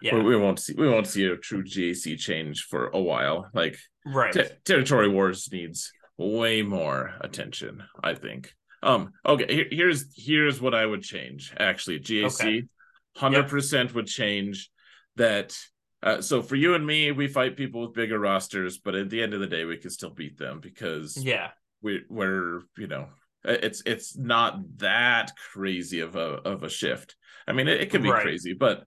Yeah, 0.00 0.14
we, 0.14 0.22
we 0.22 0.36
won't 0.36 0.58
see 0.58 0.74
we 0.76 0.88
won't 0.88 1.06
see 1.06 1.26
a 1.26 1.36
true 1.36 1.62
GAC 1.62 2.18
change 2.18 2.62
for 2.62 2.88
a 2.88 3.00
while. 3.00 3.48
Like, 3.52 3.76
right, 4.06 4.32
t- 4.32 4.44
territory 4.64 5.08
wars 5.08 5.50
needs 5.52 5.92
way 6.16 6.62
more 6.62 7.12
attention. 7.20 7.82
I 8.02 8.14
think. 8.14 8.54
Um. 8.82 9.12
Okay. 9.24 9.54
Here, 9.54 9.66
here's 9.70 10.06
here's 10.16 10.60
what 10.60 10.74
I 10.74 10.86
would 10.86 11.02
change. 11.02 11.52
Actually, 11.58 12.00
GAC, 12.00 12.68
hundred 13.16 13.40
okay. 13.40 13.48
percent 13.48 13.94
would 13.94 14.06
change 14.06 14.70
that. 15.16 15.56
Uh, 16.02 16.22
so 16.22 16.40
for 16.40 16.56
you 16.56 16.74
and 16.74 16.86
me, 16.86 17.12
we 17.12 17.28
fight 17.28 17.58
people 17.58 17.82
with 17.82 17.92
bigger 17.92 18.18
rosters, 18.18 18.78
but 18.78 18.94
at 18.94 19.10
the 19.10 19.22
end 19.22 19.34
of 19.34 19.40
the 19.40 19.46
day, 19.46 19.66
we 19.66 19.76
can 19.76 19.90
still 19.90 20.08
beat 20.08 20.38
them 20.38 20.60
because 20.60 21.16
yeah, 21.22 21.50
we 21.82 22.02
we're 22.08 22.62
you 22.78 22.86
know 22.86 23.08
it's 23.44 23.82
it's 23.86 24.16
not 24.16 24.78
that 24.78 25.32
crazy 25.52 26.00
of 26.00 26.16
a 26.16 26.20
of 26.20 26.62
a 26.62 26.70
shift. 26.70 27.16
I 27.46 27.52
mean, 27.52 27.68
it, 27.68 27.80
it 27.80 27.90
could 27.90 28.02
be 28.02 28.10
right. 28.10 28.22
crazy, 28.22 28.52
but 28.52 28.84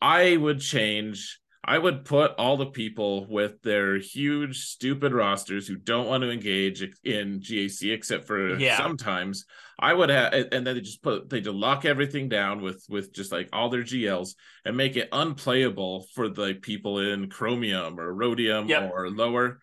I 0.00 0.36
would 0.36 0.60
change. 0.60 1.39
I 1.62 1.76
would 1.76 2.06
put 2.06 2.32
all 2.38 2.56
the 2.56 2.66
people 2.66 3.26
with 3.26 3.60
their 3.62 3.98
huge, 3.98 4.60
stupid 4.60 5.12
rosters 5.12 5.66
who 5.66 5.76
don't 5.76 6.06
want 6.06 6.22
to 6.22 6.30
engage 6.30 6.82
in 7.04 7.40
GAC 7.40 7.92
except 7.92 8.26
for 8.26 8.58
yeah. 8.58 8.78
sometimes. 8.78 9.44
I 9.78 9.92
would 9.92 10.08
have, 10.08 10.32
and 10.32 10.66
then 10.66 10.74
they 10.74 10.80
just 10.80 11.02
put 11.02 11.28
they 11.28 11.40
just 11.40 11.54
lock 11.54 11.84
everything 11.84 12.28
down 12.28 12.62
with 12.62 12.84
with 12.88 13.12
just 13.12 13.32
like 13.32 13.48
all 13.52 13.68
their 13.68 13.82
GLs 13.82 14.34
and 14.64 14.76
make 14.76 14.96
it 14.96 15.08
unplayable 15.12 16.06
for 16.14 16.28
the 16.28 16.54
people 16.54 16.98
in 16.98 17.28
Chromium 17.28 17.98
or 18.00 18.14
Aurodium 18.14 18.68
yep. 18.68 18.90
or 18.92 19.10
lower 19.10 19.60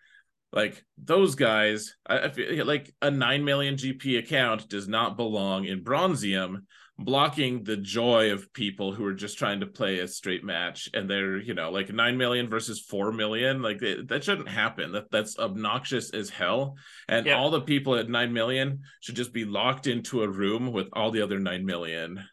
like 0.52 0.82
those 0.96 1.34
guys 1.34 1.94
I, 2.06 2.20
I 2.20 2.28
feel 2.30 2.64
like 2.64 2.94
a 3.02 3.10
9 3.10 3.44
million 3.44 3.74
gp 3.76 4.18
account 4.18 4.68
does 4.68 4.88
not 4.88 5.16
belong 5.16 5.66
in 5.66 5.84
bronzium 5.84 6.62
blocking 6.98 7.62
the 7.62 7.76
joy 7.76 8.32
of 8.32 8.52
people 8.52 8.92
who 8.92 9.04
are 9.04 9.14
just 9.14 9.38
trying 9.38 9.60
to 9.60 9.66
play 9.66 10.00
a 10.00 10.08
straight 10.08 10.42
match 10.42 10.88
and 10.92 11.08
they're 11.08 11.36
you 11.36 11.54
know 11.54 11.70
like 11.70 11.92
9 11.92 12.16
million 12.16 12.48
versus 12.48 12.80
4 12.80 13.12
million 13.12 13.62
like 13.62 13.80
it, 13.82 14.08
that 14.08 14.24
shouldn't 14.24 14.48
happen 14.48 14.92
that 14.92 15.10
that's 15.10 15.38
obnoxious 15.38 16.10
as 16.10 16.28
hell 16.28 16.76
and 17.08 17.26
yeah. 17.26 17.34
all 17.34 17.50
the 17.50 17.60
people 17.60 17.94
at 17.94 18.08
9 18.08 18.32
million 18.32 18.80
should 19.00 19.14
just 19.14 19.32
be 19.32 19.44
locked 19.44 19.86
into 19.86 20.22
a 20.22 20.28
room 20.28 20.72
with 20.72 20.88
all 20.92 21.12
the 21.12 21.22
other 21.22 21.38
9 21.38 21.64
million 21.64 22.24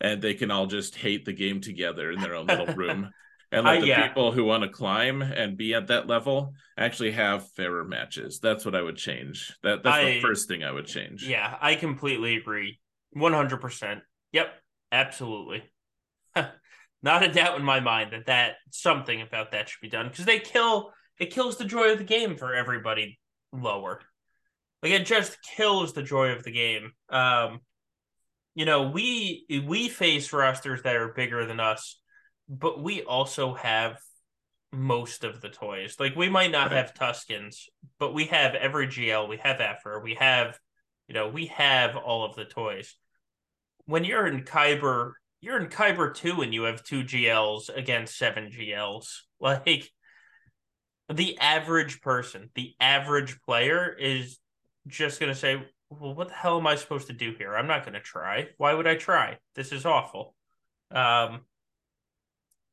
and 0.00 0.20
they 0.20 0.34
can 0.34 0.50
all 0.50 0.66
just 0.66 0.96
hate 0.96 1.24
the 1.24 1.32
game 1.32 1.60
together 1.60 2.10
in 2.10 2.20
their 2.20 2.34
own 2.34 2.46
little 2.46 2.66
room 2.74 3.10
and 3.52 3.64
let 3.64 3.78
uh, 3.78 3.80
the 3.80 3.86
yeah. 3.86 4.08
people 4.08 4.32
who 4.32 4.44
want 4.44 4.62
to 4.62 4.68
climb 4.68 5.22
and 5.22 5.56
be 5.56 5.74
at 5.74 5.88
that 5.88 6.06
level 6.06 6.54
actually 6.76 7.12
have 7.12 7.48
fairer 7.50 7.84
matches. 7.84 8.38
That's 8.40 8.64
what 8.64 8.76
I 8.76 8.82
would 8.82 8.96
change. 8.96 9.56
That 9.62 9.82
that's 9.82 9.96
I, 9.96 10.04
the 10.04 10.20
first 10.20 10.48
thing 10.48 10.62
I 10.62 10.70
would 10.70 10.86
change. 10.86 11.26
Yeah, 11.26 11.56
I 11.60 11.74
completely 11.74 12.36
agree. 12.36 12.78
One 13.12 13.32
hundred 13.32 13.60
percent. 13.60 14.00
Yep, 14.32 14.52
absolutely. 14.92 15.62
Not 17.02 17.22
a 17.22 17.32
doubt 17.32 17.58
in 17.58 17.64
my 17.64 17.80
mind 17.80 18.12
that 18.12 18.26
that 18.26 18.56
something 18.70 19.22
about 19.22 19.52
that 19.52 19.68
should 19.68 19.80
be 19.80 19.88
done 19.88 20.08
because 20.08 20.26
they 20.26 20.38
kill 20.38 20.92
it 21.18 21.32
kills 21.32 21.56
the 21.56 21.64
joy 21.64 21.92
of 21.92 21.98
the 21.98 22.04
game 22.04 22.36
for 22.36 22.54
everybody 22.54 23.18
lower. 23.52 24.00
Like 24.82 24.92
it 24.92 25.06
just 25.06 25.38
kills 25.42 25.92
the 25.92 26.02
joy 26.02 26.30
of 26.30 26.44
the 26.44 26.52
game. 26.52 26.92
Um, 27.08 27.60
you 28.54 28.64
know, 28.64 28.90
we 28.90 29.46
we 29.66 29.88
face 29.88 30.32
rosters 30.32 30.82
that 30.82 30.96
are 30.96 31.12
bigger 31.12 31.46
than 31.46 31.60
us 31.60 32.00
but 32.50 32.82
we 32.82 33.02
also 33.02 33.54
have 33.54 33.98
most 34.72 35.24
of 35.24 35.40
the 35.40 35.48
toys. 35.48 35.96
Like 35.98 36.16
we 36.16 36.28
might 36.28 36.50
not 36.50 36.72
have 36.72 36.94
Tuskens, 36.94 37.68
but 37.98 38.12
we 38.12 38.26
have 38.26 38.54
every 38.54 38.88
GL, 38.88 39.28
we 39.28 39.36
have 39.38 39.60
Aphra, 39.60 40.00
we 40.00 40.16
have, 40.16 40.58
you 41.06 41.14
know, 41.14 41.28
we 41.28 41.46
have 41.46 41.96
all 41.96 42.24
of 42.24 42.34
the 42.34 42.44
toys. 42.44 42.96
When 43.90 44.04
you're 44.04 44.26
in 44.28 44.44
Kyber, 44.44 45.14
you're 45.40 45.58
in 45.58 45.66
Kyber 45.66 46.14
2 46.14 46.42
and 46.42 46.54
you 46.54 46.62
have 46.62 46.84
two 46.84 47.02
GLs 47.02 47.76
against 47.76 48.16
seven 48.16 48.50
GLs. 48.50 49.06
Like 49.42 49.90
the 51.10 51.38
average 51.38 52.02
person, 52.02 52.50
the 52.54 52.74
average 52.78 53.40
player 53.40 53.90
is 53.98 54.38
just 54.86 55.18
going 55.18 55.32
to 55.32 55.38
say, 55.38 55.56
well, 55.88 56.14
what 56.14 56.28
the 56.28 56.34
hell 56.34 56.58
am 56.58 56.66
I 56.66 56.76
supposed 56.76 57.06
to 57.06 57.14
do 57.14 57.34
here? 57.38 57.56
I'm 57.56 57.66
not 57.66 57.84
going 57.84 57.94
to 57.94 58.00
try. 58.00 58.48
Why 58.58 58.74
would 58.74 58.86
I 58.86 58.96
try? 58.96 59.38
This 59.54 59.72
is 59.72 59.86
awful. 59.86 60.34
Um, 60.90 61.40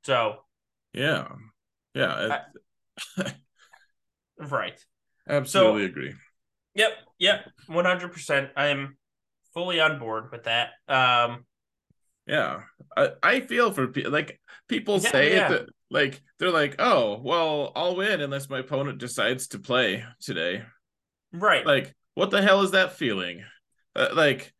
so, 0.03 0.39
yeah, 0.91 1.29
yeah, 1.95 2.41
I, 3.17 3.31
right. 4.39 4.85
Absolutely 5.29 5.83
so, 5.83 5.85
agree. 5.85 6.13
Yep, 6.75 6.91
yep, 7.17 7.49
one 7.67 7.85
hundred 7.85 8.11
percent. 8.11 8.49
I 8.57 8.67
am 8.67 8.97
fully 9.57 9.79
on 9.79 9.97
board 9.97 10.31
with 10.31 10.43
that. 10.43 10.69
Um, 10.87 11.43
yeah, 12.27 12.61
I, 12.95 13.09
I 13.23 13.39
feel 13.39 13.71
for 13.71 13.87
people 13.87 14.11
like 14.11 14.39
people 14.67 14.99
yeah, 14.99 15.11
say 15.11 15.35
yeah. 15.35 15.49
that 15.49 15.65
like 15.89 16.21
they're 16.37 16.51
like, 16.51 16.75
oh, 16.77 17.19
well, 17.23 17.71
I'll 17.75 17.95
win 17.95 18.21
unless 18.21 18.51
my 18.51 18.59
opponent 18.59 18.99
decides 18.99 19.47
to 19.49 19.59
play 19.59 20.03
today. 20.21 20.61
Right. 21.33 21.65
Like, 21.65 21.95
what 22.13 22.29
the 22.29 22.43
hell 22.43 22.61
is 22.61 22.71
that 22.71 22.97
feeling? 22.97 23.43
Uh, 23.95 24.09
like, 24.13 24.53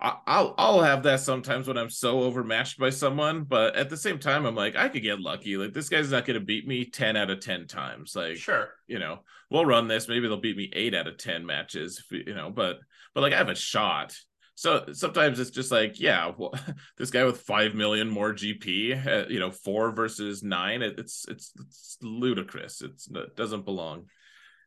I'll 0.00 0.56
I'll 0.58 0.82
have 0.82 1.04
that 1.04 1.20
sometimes 1.20 1.68
when 1.68 1.78
I'm 1.78 1.90
so 1.90 2.22
overmatched 2.22 2.80
by 2.80 2.90
someone, 2.90 3.44
but 3.44 3.76
at 3.76 3.90
the 3.90 3.96
same 3.96 4.18
time, 4.18 4.44
I'm 4.44 4.56
like, 4.56 4.74
I 4.74 4.88
could 4.88 5.02
get 5.02 5.20
lucky. 5.20 5.56
Like 5.56 5.72
this 5.72 5.88
guy's 5.88 6.10
not 6.10 6.24
going 6.24 6.40
to 6.40 6.44
beat 6.44 6.66
me 6.66 6.86
ten 6.86 7.16
out 7.16 7.30
of 7.30 7.38
ten 7.38 7.68
times. 7.68 8.16
Like, 8.16 8.38
sure, 8.38 8.70
you 8.88 8.98
know, 8.98 9.20
we'll 9.48 9.64
run 9.64 9.86
this. 9.86 10.08
Maybe 10.08 10.26
they'll 10.26 10.40
beat 10.40 10.56
me 10.56 10.72
eight 10.72 10.96
out 10.96 11.06
of 11.06 11.18
ten 11.18 11.46
matches. 11.46 12.02
You 12.10 12.34
know, 12.34 12.50
but 12.50 12.80
but 13.14 13.20
like 13.20 13.32
I 13.32 13.36
have 13.36 13.48
a 13.48 13.54
shot. 13.54 14.16
So 14.54 14.84
sometimes 14.92 15.40
it's 15.40 15.50
just 15.50 15.72
like, 15.72 15.98
yeah, 15.98 16.30
well, 16.36 16.54
this 16.98 17.10
guy 17.10 17.24
with 17.24 17.40
five 17.40 17.74
million 17.74 18.08
more 18.08 18.32
GP, 18.32 19.06
uh, 19.06 19.28
you 19.28 19.40
know, 19.40 19.50
four 19.50 19.92
versus 19.92 20.42
nine. 20.42 20.82
It, 20.82 20.98
it's 20.98 21.24
it's 21.28 21.52
it's 21.58 21.98
ludicrous. 22.02 22.82
It's 22.82 23.08
it 23.10 23.36
doesn't 23.36 23.64
belong. 23.64 24.06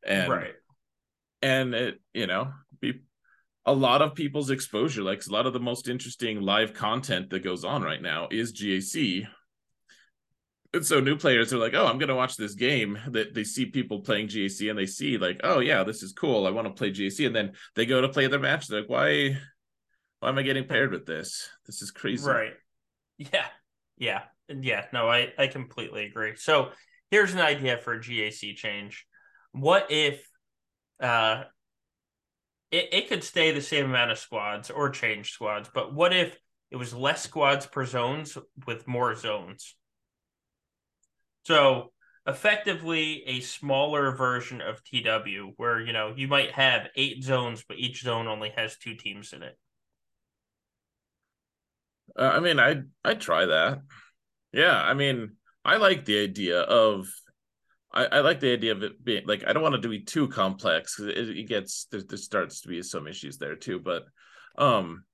And 0.05 0.29
right. 0.29 0.53
And 1.41 1.75
it, 1.75 2.01
you 2.13 2.27
know, 2.27 2.51
be 2.79 3.01
a 3.65 3.73
lot 3.73 4.01
of 4.01 4.15
people's 4.15 4.49
exposure, 4.49 5.01
like 5.01 5.25
a 5.25 5.31
lot 5.31 5.47
of 5.47 5.53
the 5.53 5.59
most 5.59 5.87
interesting 5.87 6.41
live 6.41 6.73
content 6.73 7.29
that 7.31 7.43
goes 7.43 7.63
on 7.63 7.81
right 7.81 8.01
now 8.01 8.27
is 8.31 8.53
GAC. 8.53 9.27
And 10.73 10.85
so 10.85 10.99
new 10.99 11.15
players 11.15 11.53
are 11.53 11.57
like, 11.57 11.73
oh, 11.73 11.87
I'm 11.87 11.97
going 11.97 12.09
to 12.09 12.15
watch 12.15 12.35
this 12.35 12.53
game. 12.53 12.99
That 13.09 13.33
they 13.33 13.43
see 13.43 13.65
people 13.65 14.01
playing 14.01 14.27
GAC 14.27 14.69
and 14.69 14.77
they 14.77 14.85
see 14.85 15.17
like, 15.17 15.39
oh 15.43 15.59
yeah, 15.59 15.83
this 15.83 16.03
is 16.03 16.13
cool. 16.13 16.45
I 16.45 16.51
want 16.51 16.67
to 16.67 16.73
play 16.73 16.91
GAC, 16.91 17.25
and 17.25 17.35
then 17.35 17.53
they 17.75 17.85
go 17.85 18.01
to 18.01 18.09
play 18.09 18.27
their 18.27 18.39
match. 18.39 18.67
They're 18.67 18.81
like, 18.81 18.89
why, 18.89 19.37
why 20.19 20.29
am 20.29 20.37
I 20.37 20.43
getting 20.43 20.67
paired 20.67 20.91
with 20.91 21.05
this? 21.05 21.49
This 21.65 21.81
is 21.81 21.91
crazy. 21.91 22.29
Right. 22.29 22.53
Yeah. 23.17 23.45
Yeah. 23.97 24.23
Yeah. 24.49 24.85
No, 24.93 25.09
I 25.09 25.33
I 25.37 25.47
completely 25.47 26.05
agree. 26.05 26.35
So 26.35 26.69
here's 27.11 27.33
an 27.33 27.39
idea 27.39 27.77
for 27.77 27.93
a 27.93 27.99
GAC 27.99 28.55
change. 28.55 29.05
What 29.51 29.87
if 29.89 30.27
uh 30.99 31.43
it, 32.71 32.89
it 32.91 33.09
could 33.09 33.23
stay 33.23 33.51
the 33.51 33.61
same 33.61 33.85
amount 33.85 34.11
of 34.11 34.19
squads 34.19 34.69
or 34.69 34.89
change 34.89 35.31
squads, 35.31 35.69
but 35.73 35.93
what 35.93 36.13
if 36.13 36.37
it 36.71 36.75
was 36.75 36.93
less 36.93 37.23
squads 37.23 37.65
per 37.65 37.85
zones 37.85 38.37
with 38.65 38.87
more 38.87 39.15
zones? 39.15 39.75
So 41.43 41.91
effectively 42.27 43.23
a 43.27 43.39
smaller 43.39 44.11
version 44.15 44.59
of 44.61 44.83
TW 44.83 45.53
where 45.57 45.79
you 45.79 45.93
know 45.93 46.13
you 46.15 46.27
might 46.27 46.51
have 46.51 46.87
eight 46.95 47.23
zones, 47.23 47.63
but 47.67 47.77
each 47.77 48.01
zone 48.01 48.27
only 48.27 48.51
has 48.55 48.77
two 48.77 48.95
teams 48.95 49.31
in 49.31 49.43
it. 49.43 49.57
Uh, 52.17 52.31
I 52.33 52.39
mean, 52.39 52.59
I 52.59 52.81
I 53.03 53.13
try 53.13 53.45
that. 53.45 53.81
Yeah, 54.51 54.75
I 54.75 54.93
mean, 54.93 55.35
I 55.63 55.77
like 55.77 56.05
the 56.05 56.23
idea 56.23 56.61
of 56.61 57.07
I, 57.93 58.05
I 58.05 58.19
like 58.19 58.39
the 58.39 58.53
idea 58.53 58.73
of 58.73 58.83
it 58.83 59.03
being 59.03 59.25
like 59.25 59.43
I 59.47 59.53
don't 59.53 59.63
want 59.63 59.75
it 59.75 59.81
to 59.81 59.89
be 59.89 60.01
too 60.01 60.27
complex 60.27 60.95
because 60.95 61.15
it, 61.15 61.37
it, 61.37 61.47
gets 61.47 61.87
there, 61.91 62.01
there 62.01 62.17
starts 62.17 62.61
to 62.61 62.67
be 62.67 62.81
some 62.81 63.07
issues 63.07 63.37
there 63.37 63.55
too. 63.55 63.79
But 63.79 64.03
um, 64.57 65.05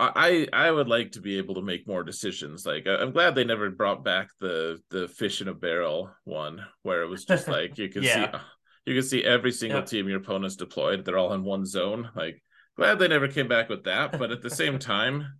I 0.00 0.48
I 0.52 0.70
would 0.70 0.88
like 0.88 1.12
to 1.12 1.20
be 1.20 1.38
able 1.38 1.54
to 1.54 1.62
make 1.62 1.86
more 1.86 2.02
decisions. 2.02 2.66
Like 2.66 2.86
I'm 2.86 3.12
glad 3.12 3.34
they 3.34 3.44
never 3.44 3.70
brought 3.70 4.04
back 4.04 4.28
the 4.40 4.80
the 4.90 5.06
fish 5.06 5.40
in 5.40 5.48
a 5.48 5.54
barrel 5.54 6.10
one 6.24 6.64
where 6.82 7.02
it 7.02 7.08
was 7.08 7.24
just 7.26 7.46
like 7.46 7.78
you 7.78 7.88
can 7.88 8.02
yeah. 8.02 8.32
see 8.32 8.38
you 8.86 8.94
can 8.94 9.08
see 9.08 9.24
every 9.24 9.52
single 9.52 9.80
yep. 9.80 9.88
team 9.88 10.08
your 10.08 10.18
opponent's 10.18 10.56
deployed. 10.56 11.04
They're 11.04 11.18
all 11.18 11.32
in 11.32 11.44
one 11.44 11.64
zone. 11.64 12.10
Like 12.16 12.42
glad 12.76 12.98
they 12.98 13.08
never 13.08 13.28
came 13.28 13.48
back 13.48 13.68
with 13.68 13.84
that. 13.84 14.18
But 14.18 14.32
at 14.32 14.42
the 14.42 14.50
same 14.50 14.80
time, 14.80 15.38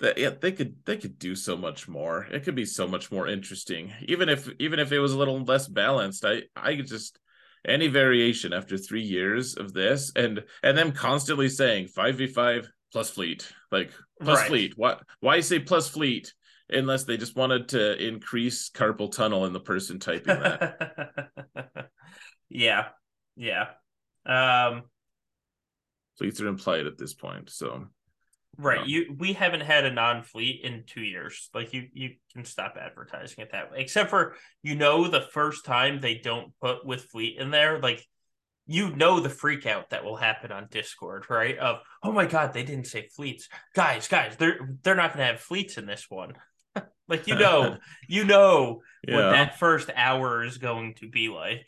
that 0.00 0.18
yeah, 0.18 0.30
they 0.30 0.52
could 0.52 0.76
they 0.84 0.96
could 0.96 1.18
do 1.18 1.34
so 1.34 1.56
much 1.56 1.88
more. 1.88 2.26
It 2.30 2.44
could 2.44 2.54
be 2.54 2.64
so 2.64 2.86
much 2.86 3.10
more 3.10 3.26
interesting. 3.26 3.92
Even 4.06 4.28
if 4.28 4.48
even 4.58 4.78
if 4.78 4.92
it 4.92 5.00
was 5.00 5.12
a 5.12 5.18
little 5.18 5.42
less 5.42 5.66
balanced, 5.66 6.24
I 6.24 6.42
I 6.56 6.76
could 6.76 6.86
just 6.86 7.18
any 7.66 7.88
variation 7.88 8.52
after 8.52 8.76
three 8.76 9.02
years 9.02 9.56
of 9.56 9.72
this 9.72 10.12
and 10.16 10.44
and 10.62 10.76
them 10.76 10.92
constantly 10.92 11.48
saying 11.48 11.88
5v5 11.88 12.66
plus 12.92 13.10
fleet 13.10 13.52
like 13.70 13.90
plus 14.22 14.38
right. 14.38 14.48
fleet 14.48 14.72
what 14.76 15.02
why 15.20 15.40
say 15.40 15.58
plus 15.58 15.88
fleet 15.88 16.32
unless 16.70 17.04
they 17.04 17.16
just 17.16 17.36
wanted 17.36 17.68
to 17.68 18.06
increase 18.06 18.70
carpal 18.70 19.10
tunnel 19.10 19.44
in 19.44 19.52
the 19.52 19.60
person 19.60 19.98
typing 19.98 20.38
that 20.38 21.28
yeah 22.48 22.88
yeah 23.36 23.68
um 24.24 24.82
fleets 26.16 26.40
are 26.40 26.48
implied 26.48 26.86
at 26.86 26.98
this 26.98 27.14
point 27.14 27.50
so 27.50 27.86
right 28.58 28.86
you 28.86 29.14
we 29.16 29.32
haven't 29.32 29.60
had 29.60 29.84
a 29.84 29.92
non-fleet 29.92 30.60
in 30.64 30.82
two 30.86 31.02
years. 31.02 31.48
Like 31.54 31.72
you 31.72 31.86
you 31.92 32.10
can 32.32 32.44
stop 32.44 32.76
advertising 32.78 33.42
it 33.42 33.52
that 33.52 33.70
way. 33.70 33.78
Except 33.80 34.10
for 34.10 34.34
you 34.62 34.74
know 34.74 35.08
the 35.08 35.20
first 35.20 35.64
time 35.64 36.00
they 36.00 36.16
don't 36.16 36.52
put 36.60 36.84
with 36.84 37.04
fleet 37.04 37.38
in 37.38 37.50
there 37.50 37.78
like 37.80 38.04
you 38.66 38.94
know 38.94 39.20
the 39.20 39.30
freak 39.30 39.64
out 39.64 39.90
that 39.90 40.04
will 40.04 40.16
happen 40.16 40.52
on 40.52 40.66
discord 40.70 41.26
right? 41.30 41.56
Of 41.56 41.78
oh 42.02 42.12
my 42.12 42.26
god 42.26 42.52
they 42.52 42.64
didn't 42.64 42.88
say 42.88 43.08
fleets. 43.14 43.48
Guys 43.74 44.08
guys 44.08 44.36
they're 44.36 44.76
they're 44.82 44.96
not 44.96 45.14
going 45.14 45.24
to 45.24 45.32
have 45.32 45.40
fleets 45.40 45.78
in 45.78 45.86
this 45.86 46.06
one. 46.08 46.34
Like 47.08 47.26
you 47.26 47.36
know 47.36 47.78
you 48.08 48.24
know 48.24 48.82
yeah. 49.06 49.14
what 49.16 49.30
that 49.30 49.58
first 49.58 49.88
hour 49.96 50.44
is 50.44 50.58
going 50.58 50.94
to 50.94 51.08
be 51.08 51.28
like. 51.28 51.66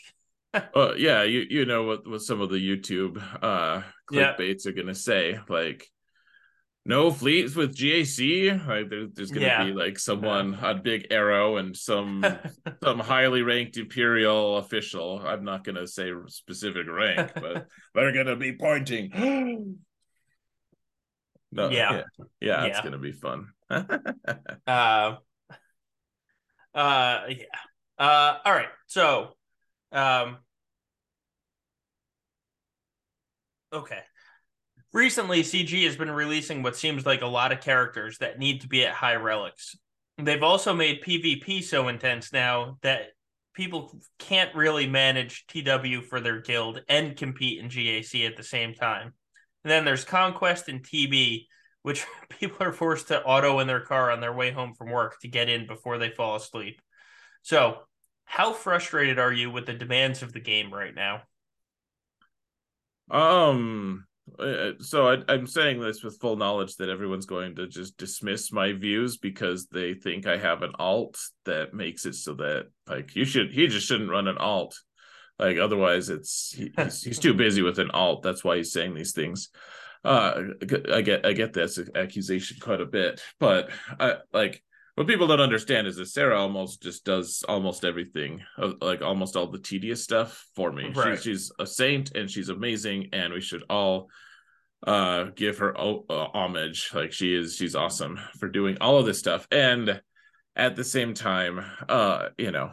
Uh, 0.74 0.94
yeah 0.96 1.22
you 1.22 1.46
you 1.48 1.64
know 1.64 1.84
what, 1.84 2.04
what 2.08 2.20
some 2.20 2.40
of 2.40 2.50
the 2.50 2.56
youtube 2.56 3.22
uh 3.40 3.82
clickbaits 4.10 4.66
are 4.66 4.72
going 4.72 4.88
to 4.88 4.96
say 4.96 5.38
like 5.48 5.88
no 6.84 7.10
fleets 7.10 7.54
with 7.54 7.76
GAC. 7.76 8.66
Like 8.66 8.88
there, 8.88 9.06
there's 9.12 9.30
gonna 9.30 9.46
yeah. 9.46 9.64
be 9.64 9.72
like 9.72 9.98
someone 9.98 10.58
a 10.60 10.74
big 10.74 11.08
arrow 11.10 11.56
and 11.58 11.76
some 11.76 12.24
some 12.82 12.98
highly 12.98 13.42
ranked 13.42 13.76
imperial 13.76 14.56
official. 14.56 15.20
I'm 15.24 15.44
not 15.44 15.64
gonna 15.64 15.86
say 15.86 16.10
specific 16.26 16.86
rank, 16.88 17.32
but 17.34 17.66
they're 17.94 18.12
gonna 18.12 18.36
be 18.36 18.54
pointing. 18.54 19.10
no, 21.52 21.68
yeah. 21.68 21.92
yeah, 21.92 22.02
yeah, 22.40 22.64
it's 22.64 22.80
gonna 22.80 22.98
be 22.98 23.12
fun. 23.12 23.48
uh, 23.70 23.84
uh, 24.66 25.16
yeah. 26.74 27.44
Uh, 27.98 28.38
all 28.44 28.52
right. 28.52 28.68
So, 28.86 29.34
um, 29.92 30.38
okay. 33.72 34.00
Recently, 34.92 35.42
CG 35.42 35.84
has 35.84 35.96
been 35.96 36.10
releasing 36.10 36.62
what 36.62 36.76
seems 36.76 37.06
like 37.06 37.22
a 37.22 37.26
lot 37.26 37.52
of 37.52 37.60
characters 37.60 38.18
that 38.18 38.38
need 38.38 38.62
to 38.62 38.68
be 38.68 38.84
at 38.84 38.92
high 38.92 39.14
relics. 39.14 39.76
They've 40.18 40.42
also 40.42 40.74
made 40.74 41.02
PvP 41.02 41.62
so 41.62 41.88
intense 41.88 42.32
now 42.32 42.78
that 42.82 43.12
people 43.54 43.94
can't 44.18 44.54
really 44.54 44.88
manage 44.88 45.46
TW 45.46 46.02
for 46.08 46.20
their 46.20 46.40
guild 46.40 46.82
and 46.88 47.16
compete 47.16 47.60
in 47.60 47.68
GAC 47.68 48.26
at 48.26 48.36
the 48.36 48.42
same 48.42 48.74
time. 48.74 49.14
And 49.64 49.70
then 49.70 49.84
there's 49.84 50.04
Conquest 50.04 50.68
and 50.68 50.82
TB, 50.82 51.46
which 51.82 52.04
people 52.28 52.66
are 52.66 52.72
forced 52.72 53.08
to 53.08 53.22
auto 53.22 53.60
in 53.60 53.66
their 53.66 53.80
car 53.80 54.10
on 54.10 54.20
their 54.20 54.32
way 54.32 54.50
home 54.50 54.74
from 54.74 54.90
work 54.90 55.20
to 55.20 55.28
get 55.28 55.48
in 55.48 55.66
before 55.66 55.98
they 55.98 56.10
fall 56.10 56.36
asleep. 56.36 56.80
So, 57.42 57.78
how 58.24 58.52
frustrated 58.52 59.18
are 59.18 59.32
you 59.32 59.50
with 59.50 59.66
the 59.66 59.74
demands 59.74 60.22
of 60.22 60.32
the 60.32 60.40
game 60.40 60.72
right 60.72 60.94
now? 60.94 61.22
Um, 63.10 64.06
Uh, 64.38 64.42
uh, 64.42 64.72
so 64.80 65.08
I, 65.08 65.34
am 65.34 65.46
saying 65.46 65.80
this 65.80 66.02
with 66.02 66.20
full 66.20 66.36
knowledge 66.36 66.76
that 66.76 66.88
everyone's 66.88 67.26
going 67.26 67.56
to 67.56 67.66
just 67.66 67.96
dismiss 67.96 68.52
my 68.52 68.72
views 68.72 69.16
because 69.16 69.66
they 69.66 69.94
think 69.94 70.26
I 70.26 70.36
have 70.36 70.62
an 70.62 70.72
alt 70.78 71.18
that 71.44 71.74
makes 71.74 72.06
it 72.06 72.14
so 72.14 72.34
that 72.34 72.66
like 72.86 73.14
you 73.16 73.24
should 73.24 73.52
he 73.52 73.66
just 73.66 73.86
shouldn't 73.86 74.10
run 74.10 74.28
an 74.28 74.38
alt. 74.38 74.78
Like 75.38 75.58
otherwise 75.58 76.10
it's 76.10 76.52
he, 76.52 76.72
he's, 76.76 77.02
he's 77.02 77.18
too 77.18 77.34
busy 77.34 77.62
with 77.62 77.78
an 77.78 77.90
alt. 77.90 78.22
That's 78.22 78.44
why 78.44 78.56
he's 78.56 78.72
saying 78.72 78.94
these 78.94 79.12
things. 79.12 79.50
Uh 80.04 80.42
I 80.92 81.02
get 81.02 81.26
I 81.26 81.32
get 81.32 81.52
this 81.52 81.78
accusation 81.94 82.58
quite 82.60 82.80
a 82.80 82.86
bit 82.86 83.20
but 83.38 83.70
I 83.98 84.16
like 84.32 84.62
what 85.00 85.06
people 85.06 85.26
don't 85.26 85.40
understand 85.40 85.86
is 85.86 85.96
that 85.96 86.08
Sarah 86.08 86.38
almost 86.38 86.82
just 86.82 87.06
does 87.06 87.42
almost 87.48 87.86
everything, 87.86 88.42
uh, 88.58 88.72
like 88.82 89.00
almost 89.00 89.34
all 89.34 89.46
the 89.46 89.58
tedious 89.58 90.04
stuff 90.04 90.46
for 90.54 90.70
me. 90.70 90.92
Right. 90.94 91.16
She, 91.16 91.30
she's 91.30 91.50
a 91.58 91.66
saint 91.66 92.14
and 92.14 92.30
she's 92.30 92.50
amazing, 92.50 93.08
and 93.14 93.32
we 93.32 93.40
should 93.40 93.64
all 93.70 94.10
uh 94.86 95.28
give 95.34 95.56
her 95.56 95.74
uh, 95.74 96.28
homage. 96.34 96.90
Like 96.92 97.12
she 97.12 97.34
is, 97.34 97.56
she's 97.56 97.74
awesome 97.74 98.20
for 98.38 98.50
doing 98.50 98.76
all 98.82 98.98
of 98.98 99.06
this 99.06 99.18
stuff, 99.18 99.48
and 99.50 100.02
at 100.54 100.76
the 100.76 100.84
same 100.84 101.14
time, 101.14 101.64
uh, 101.88 102.28
you 102.36 102.50
know, 102.50 102.72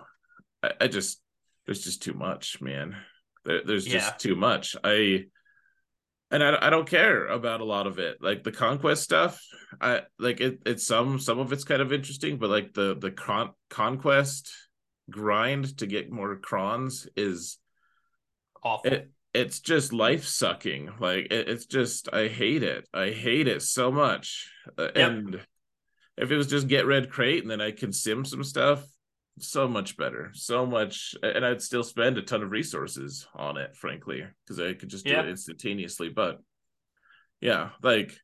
I, 0.62 0.72
I 0.82 0.88
just 0.90 1.22
there's 1.66 1.86
just 1.86 2.04
too 2.04 2.14
much, 2.14 2.60
man. 2.60 2.98
There, 3.46 3.62
there's 3.64 3.86
just 3.86 4.06
yeah. 4.06 4.18
too 4.18 4.36
much. 4.36 4.76
I 4.84 5.28
and 6.32 6.44
I, 6.44 6.68
I 6.68 6.70
don't 6.70 6.90
care 6.90 7.28
about 7.28 7.62
a 7.62 7.66
lot 7.66 7.88
of 7.88 8.00
it. 8.00 8.18
Like 8.22 8.44
the 8.44 8.52
conquest 8.52 9.04
stuff 9.04 9.40
i 9.82 10.02
like 10.18 10.40
it 10.40 10.60
it's 10.66 10.86
some 10.86 11.20
some 11.20 11.40
of 11.40 11.52
it's 11.52 11.64
kind 11.64 11.82
of 11.82 11.92
interesting 11.92 12.38
but 12.38 12.50
like 12.50 12.74
the 12.74 12.96
the 13.00 13.12
con- 13.12 13.52
conquest 13.70 14.52
grind 15.10 15.78
to 15.78 15.86
get 15.86 16.12
more 16.12 16.36
crons 16.38 17.08
is 17.16 17.58
awful. 18.64 18.92
it, 18.92 19.12
it's 19.34 19.60
just 19.60 19.94
life 19.94 20.26
sucking 20.26 20.90
like 21.00 21.26
it, 21.32 21.50
it's 21.50 21.66
just 21.66 22.12
i 22.14 22.28
hate 22.28 22.64
it. 22.64 22.88
I 22.94 23.12
hate 23.12 23.48
it 23.48 23.62
so 23.62 23.92
much. 23.92 24.52
Uh, 24.78 24.84
yep. 24.84 24.96
and 24.96 25.42
if 26.18 26.32
it 26.32 26.38
was 26.38 26.48
just 26.48 26.68
get 26.68 26.88
red 26.88 27.10
crate 27.10 27.44
and 27.44 27.52
then 27.52 27.62
i 27.62 27.72
can 27.72 27.92
sim 27.92 28.26
some 28.26 28.44
stuff 28.44 28.84
so 29.40 29.68
much 29.68 29.98
better 29.98 30.32
so 30.34 30.66
much 30.66 31.16
and 31.22 31.46
i'd 31.46 31.62
still 31.62 31.84
spend 31.84 32.18
a 32.18 32.22
ton 32.22 32.44
of 32.44 32.52
resources 32.52 33.28
on 33.36 33.58
it 33.58 33.76
frankly 33.76 34.24
because 34.44 34.60
i 34.60 34.74
could 34.74 34.90
just 34.90 35.06
do 35.06 35.12
yeah. 35.12 35.22
it 35.22 35.30
instantaneously 35.30 36.10
but 36.10 36.40
yeah 37.40 37.70
like 37.82 38.18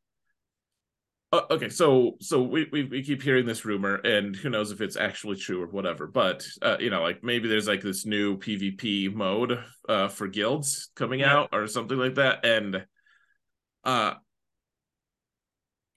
uh, 1.31 1.41
okay 1.49 1.69
so 1.69 2.15
so 2.19 2.41
we, 2.41 2.67
we 2.71 2.83
we 2.83 3.03
keep 3.03 3.21
hearing 3.21 3.45
this 3.45 3.65
rumor 3.65 3.95
and 3.95 4.35
who 4.35 4.49
knows 4.49 4.71
if 4.71 4.81
it's 4.81 4.95
actually 4.95 5.35
true 5.35 5.61
or 5.61 5.67
whatever 5.67 6.07
but 6.07 6.45
uh, 6.61 6.77
you 6.79 6.89
know 6.89 7.01
like 7.01 7.23
maybe 7.23 7.47
there's 7.47 7.67
like 7.67 7.81
this 7.81 8.05
new 8.05 8.37
pvp 8.37 9.13
mode 9.13 9.63
uh 9.89 10.07
for 10.07 10.27
guilds 10.27 10.89
coming 10.95 11.21
yeah. 11.21 11.33
out 11.35 11.49
or 11.51 11.67
something 11.67 11.97
like 11.97 12.15
that 12.15 12.45
and 12.45 12.85
uh 13.83 14.13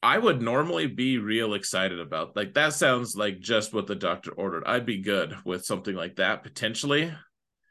I 0.06 0.18
would 0.18 0.40
normally 0.40 0.86
be 0.86 1.18
real 1.18 1.54
excited 1.54 1.98
about. 1.98 2.36
Like 2.36 2.54
that 2.54 2.74
sounds 2.74 3.16
like 3.16 3.40
just 3.40 3.74
what 3.74 3.88
the 3.88 3.96
doctor 3.96 4.30
ordered. 4.30 4.62
I'd 4.64 4.86
be 4.86 4.98
good 5.02 5.36
with 5.44 5.64
something 5.64 5.96
like 5.96 6.14
that 6.16 6.44
potentially. 6.44 7.12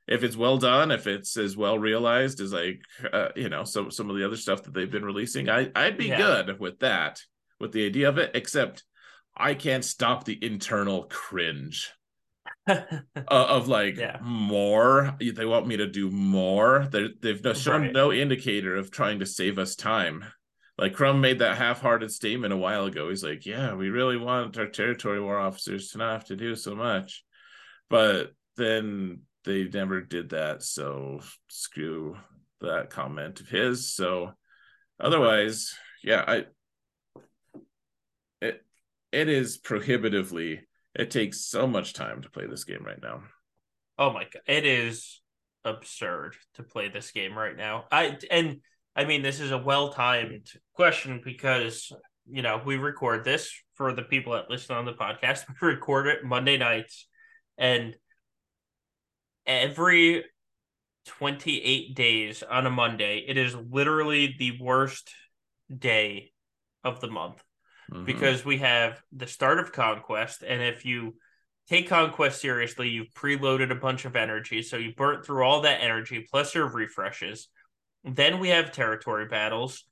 If 0.05 0.21
it's 0.21 0.35
well 0.35 0.57
done, 0.57 0.91
if 0.91 1.07
it's 1.07 1.37
as 1.37 1.55
well 1.55 1.79
realized 1.79 2.41
as 2.41 2.51
like 2.51 2.81
uh, 3.09 3.29
you 3.37 3.47
know 3.47 3.63
some 3.63 3.89
some 3.89 4.09
of 4.09 4.17
the 4.17 4.25
other 4.25 4.35
stuff 4.35 4.63
that 4.63 4.73
they've 4.73 4.91
been 4.91 5.05
releasing, 5.05 5.47
I 5.47 5.71
I'd 5.73 5.97
be 5.97 6.07
yeah. 6.07 6.17
good 6.17 6.59
with 6.59 6.79
that, 6.79 7.21
with 7.61 7.71
the 7.71 7.85
idea 7.85 8.09
of 8.09 8.17
it. 8.17 8.31
Except 8.33 8.83
I 9.37 9.53
can't 9.53 9.85
stop 9.85 10.25
the 10.25 10.37
internal 10.45 11.03
cringe 11.03 11.93
uh, 12.67 12.81
of 13.29 13.69
like 13.69 13.95
yeah. 13.95 14.17
more. 14.21 15.15
They 15.21 15.45
want 15.45 15.67
me 15.67 15.77
to 15.77 15.87
do 15.87 16.11
more. 16.11 16.89
They're, 16.91 17.11
they've 17.21 17.41
no, 17.41 17.53
shown 17.53 17.81
right. 17.83 17.93
no 17.93 18.11
indicator 18.11 18.75
of 18.75 18.91
trying 18.91 19.19
to 19.19 19.25
save 19.25 19.57
us 19.57 19.77
time 19.77 20.25
like 20.77 20.93
Crumb 20.93 21.21
made 21.21 21.39
that 21.39 21.57
half-hearted 21.57 22.11
statement 22.11 22.53
a 22.53 22.57
while 22.57 22.85
ago. 22.85 23.09
He's 23.09 23.23
like, 23.23 23.45
"Yeah, 23.45 23.73
we 23.73 23.89
really 23.89 24.17
want 24.17 24.57
our 24.57 24.67
territory 24.67 25.21
war 25.21 25.37
officers 25.39 25.89
to 25.89 25.97
not 25.97 26.13
have 26.13 26.25
to 26.25 26.35
do 26.35 26.55
so 26.55 26.75
much," 26.75 27.23
but 27.89 28.33
then 28.57 29.21
they 29.45 29.65
never 29.65 30.01
did 30.01 30.29
that. 30.29 30.63
So 30.63 31.21
screw 31.47 32.17
that 32.61 32.89
comment 32.89 33.39
of 33.39 33.47
his. 33.47 33.93
So 33.93 34.33
otherwise, 34.99 35.75
yeah, 36.03 36.23
I 36.27 36.45
it 38.41 38.65
it 39.11 39.29
is 39.29 39.57
prohibitively. 39.57 40.67
It 40.93 41.11
takes 41.11 41.45
so 41.45 41.67
much 41.67 41.93
time 41.93 42.21
to 42.21 42.29
play 42.29 42.47
this 42.47 42.63
game 42.63 42.83
right 42.83 43.01
now. 43.01 43.23
Oh 43.97 44.11
my 44.11 44.23
god, 44.23 44.41
it 44.45 44.65
is 44.65 45.21
absurd 45.63 46.35
to 46.55 46.63
play 46.63 46.89
this 46.89 47.11
game 47.11 47.37
right 47.37 47.55
now. 47.55 47.85
I 47.91 48.17
and 48.29 48.61
I 48.95 49.05
mean, 49.05 49.21
this 49.21 49.39
is 49.39 49.51
a 49.51 49.57
well 49.57 49.91
timed 49.91 50.47
question 50.73 51.21
because, 51.23 51.91
you 52.29 52.41
know, 52.41 52.61
we 52.65 52.77
record 52.77 53.23
this 53.23 53.51
for 53.75 53.93
the 53.93 54.03
people 54.03 54.33
that 54.33 54.49
listen 54.49 54.75
on 54.75 54.85
the 54.85 54.93
podcast. 54.93 55.45
We 55.61 55.67
record 55.67 56.07
it 56.07 56.23
Monday 56.23 56.57
nights, 56.57 57.07
and 57.57 57.95
every 59.45 60.23
28 61.05 61.95
days 61.95 62.43
on 62.43 62.65
a 62.65 62.71
Monday, 62.71 63.25
it 63.27 63.37
is 63.37 63.55
literally 63.55 64.35
the 64.39 64.57
worst 64.59 65.11
day 65.75 66.31
of 66.83 67.01
the 67.01 67.09
month 67.09 67.43
mm-hmm. 67.91 68.05
because 68.05 68.45
we 68.45 68.57
have 68.57 69.01
the 69.11 69.27
start 69.27 69.59
of 69.59 69.71
Conquest. 69.71 70.43
And 70.43 70.61
if 70.61 70.85
you 70.85 71.15
take 71.69 71.89
Conquest 71.89 72.41
seriously, 72.41 72.89
you've 72.89 73.13
preloaded 73.13 73.71
a 73.71 73.75
bunch 73.75 74.05
of 74.05 74.15
energy. 74.15 74.61
So 74.61 74.77
you 74.77 74.93
burnt 74.95 75.25
through 75.25 75.43
all 75.43 75.61
that 75.61 75.81
energy 75.81 76.25
plus 76.29 76.55
your 76.55 76.67
refreshes 76.67 77.49
then 78.05 78.39
we 78.39 78.49
have 78.49 78.71
territory 78.71 79.27
battles. 79.27 79.83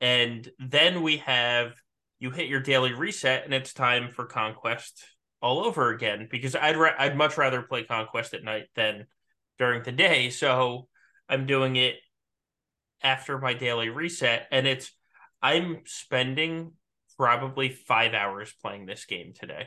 and 0.00 0.48
then 0.58 1.02
we 1.02 1.18
have 1.18 1.72
you 2.18 2.30
hit 2.30 2.48
your 2.48 2.60
daily 2.60 2.92
reset, 2.92 3.44
and 3.44 3.52
it's 3.54 3.72
time 3.72 4.10
for 4.12 4.26
conquest 4.26 5.04
all 5.40 5.64
over 5.64 5.90
again. 5.90 6.28
Because 6.30 6.54
I'd 6.54 6.76
ra- 6.76 6.94
I'd 6.98 7.16
much 7.16 7.36
rather 7.36 7.62
play 7.62 7.84
conquest 7.84 8.34
at 8.34 8.44
night 8.44 8.66
than 8.76 9.06
during 9.58 9.82
the 9.82 9.92
day, 9.92 10.30
so 10.30 10.88
I'm 11.28 11.46
doing 11.46 11.76
it 11.76 11.96
after 13.02 13.38
my 13.38 13.54
daily 13.54 13.88
reset, 13.88 14.46
and 14.52 14.66
it's 14.66 14.92
I'm 15.42 15.80
spending 15.86 16.72
probably 17.16 17.68
five 17.68 18.14
hours 18.14 18.52
playing 18.62 18.86
this 18.86 19.04
game 19.04 19.32
today. 19.38 19.66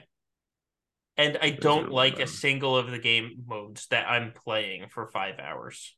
And 1.17 1.37
I 1.41 1.51
don't 1.51 1.91
like 1.91 2.19
a 2.19 2.27
single 2.27 2.77
of 2.77 2.91
the 2.91 2.99
game 2.99 3.43
modes 3.45 3.87
that 3.87 4.09
I'm 4.09 4.31
playing 4.31 4.87
for 4.89 5.07
five 5.07 5.39
hours. 5.39 5.95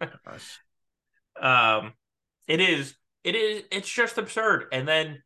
um 1.40 1.92
it 2.46 2.60
is 2.60 2.94
it 3.24 3.34
is 3.34 3.64
it's 3.70 3.88
just 3.88 4.18
absurd. 4.18 4.66
And 4.72 4.86
then 4.86 5.22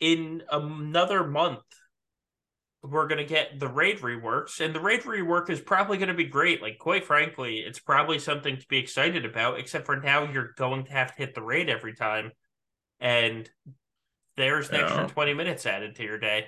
in 0.00 0.42
another 0.50 1.26
month, 1.26 1.60
we're 2.82 3.06
gonna 3.06 3.24
get 3.24 3.60
the 3.60 3.68
raid 3.68 3.98
reworks, 3.98 4.60
and 4.60 4.74
the 4.74 4.80
raid 4.80 5.02
rework 5.02 5.50
is 5.50 5.60
probably 5.60 5.98
gonna 5.98 6.14
be 6.14 6.24
great. 6.24 6.62
Like, 6.62 6.78
quite 6.78 7.04
frankly, 7.04 7.58
it's 7.58 7.78
probably 7.78 8.18
something 8.18 8.56
to 8.56 8.66
be 8.68 8.78
excited 8.78 9.24
about, 9.24 9.58
except 9.58 9.86
for 9.86 9.96
now 9.96 10.30
you're 10.30 10.52
going 10.56 10.84
to 10.86 10.92
have 10.92 11.14
to 11.14 11.22
hit 11.22 11.34
the 11.34 11.42
raid 11.42 11.68
every 11.68 11.94
time. 11.94 12.32
And 12.98 13.48
there's 14.36 14.68
an 14.70 14.76
yeah. 14.76 14.86
extra 14.86 15.08
20 15.08 15.34
minutes 15.34 15.66
added 15.66 15.96
to 15.96 16.02
your 16.02 16.18
day. 16.18 16.46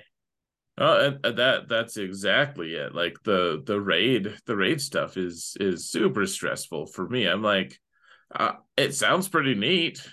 Oh, 0.77 1.17
and 1.23 1.37
that 1.37 1.69
that's 1.69 1.97
exactly 1.97 2.73
it. 2.73 2.95
Like 2.95 3.17
the 3.23 3.61
the 3.63 3.79
raid 3.79 4.35
the 4.47 4.55
raid 4.55 4.81
stuff 4.81 5.17
is 5.17 5.55
is 5.59 5.89
super 5.89 6.25
stressful 6.25 6.87
for 6.87 7.07
me. 7.07 7.27
I'm 7.27 7.43
like, 7.43 7.79
uh, 8.35 8.53
it 8.77 8.93
sounds 8.95 9.27
pretty 9.27 9.55
neat, 9.55 10.07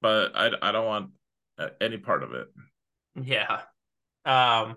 but 0.00 0.32
I 0.34 0.50
I 0.62 0.72
don't 0.72 0.86
want 0.86 1.10
uh, 1.58 1.68
any 1.80 1.98
part 1.98 2.22
of 2.22 2.32
it. 2.32 2.48
Yeah. 3.20 3.60
Um. 4.24 4.76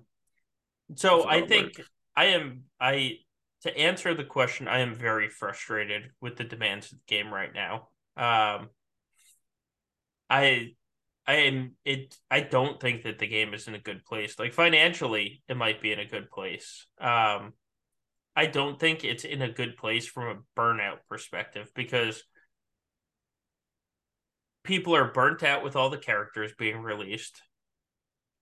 So 0.96 1.28
I 1.28 1.46
think 1.46 1.78
work. 1.78 1.88
I 2.16 2.26
am 2.26 2.64
I 2.80 3.20
to 3.64 3.78
answer 3.78 4.14
the 4.14 4.24
question. 4.24 4.68
I 4.68 4.80
am 4.80 4.96
very 4.96 5.30
frustrated 5.30 6.12
with 6.20 6.38
the 6.38 6.44
demands 6.44 6.92
of 6.92 6.98
the 7.00 7.16
game 7.16 7.34
right 7.34 7.54
now. 7.54 7.88
Um. 8.18 8.70
I 10.30 10.72
I 11.28 11.34
am 11.34 11.74
it. 11.86 12.16
I 12.30 12.42
don't 12.42 12.80
think 12.80 13.04
that 13.04 13.20
the 13.20 13.28
game 13.28 13.54
is 13.54 13.68
in 13.68 13.76
a 13.76 13.80
good 13.80 14.04
place. 14.06 14.40
Like 14.40 14.54
financially, 14.54 15.44
it 15.48 15.56
might 15.56 15.82
be 15.82 15.92
in 15.92 16.00
a 16.00 16.06
good 16.06 16.30
place. 16.32 16.88
Um, 17.00 17.54
I 18.36 18.48
don't 18.48 18.80
think 18.80 19.04
it's 19.04 19.24
in 19.24 19.42
a 19.42 19.52
good 19.52 19.78
place 19.78 20.08
from 20.08 20.28
a 20.28 20.60
burnout 20.60 21.00
perspective 21.10 21.70
because 21.76 22.24
people 24.64 24.96
are 24.96 25.12
burnt 25.12 25.44
out 25.44 25.64
with 25.64 25.76
all 25.76 25.90
the 25.90 25.98
characters 25.98 26.52
being 26.58 26.78
released 26.78 27.42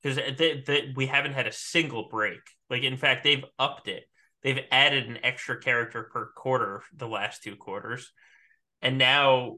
because 0.01 0.17
they, 0.37 0.93
we 0.95 1.05
haven't 1.05 1.33
had 1.33 1.47
a 1.47 1.51
single 1.51 2.07
break. 2.09 2.39
Like 2.69 2.83
in 2.83 2.97
fact, 2.97 3.23
they've 3.23 3.43
upped 3.57 3.87
it. 3.87 4.03
They've 4.43 4.63
added 4.71 5.07
an 5.07 5.19
extra 5.23 5.59
character 5.59 6.03
per 6.03 6.31
quarter 6.35 6.81
the 6.95 7.07
last 7.07 7.43
two 7.43 7.55
quarters, 7.55 8.11
and 8.81 8.97
now 8.97 9.57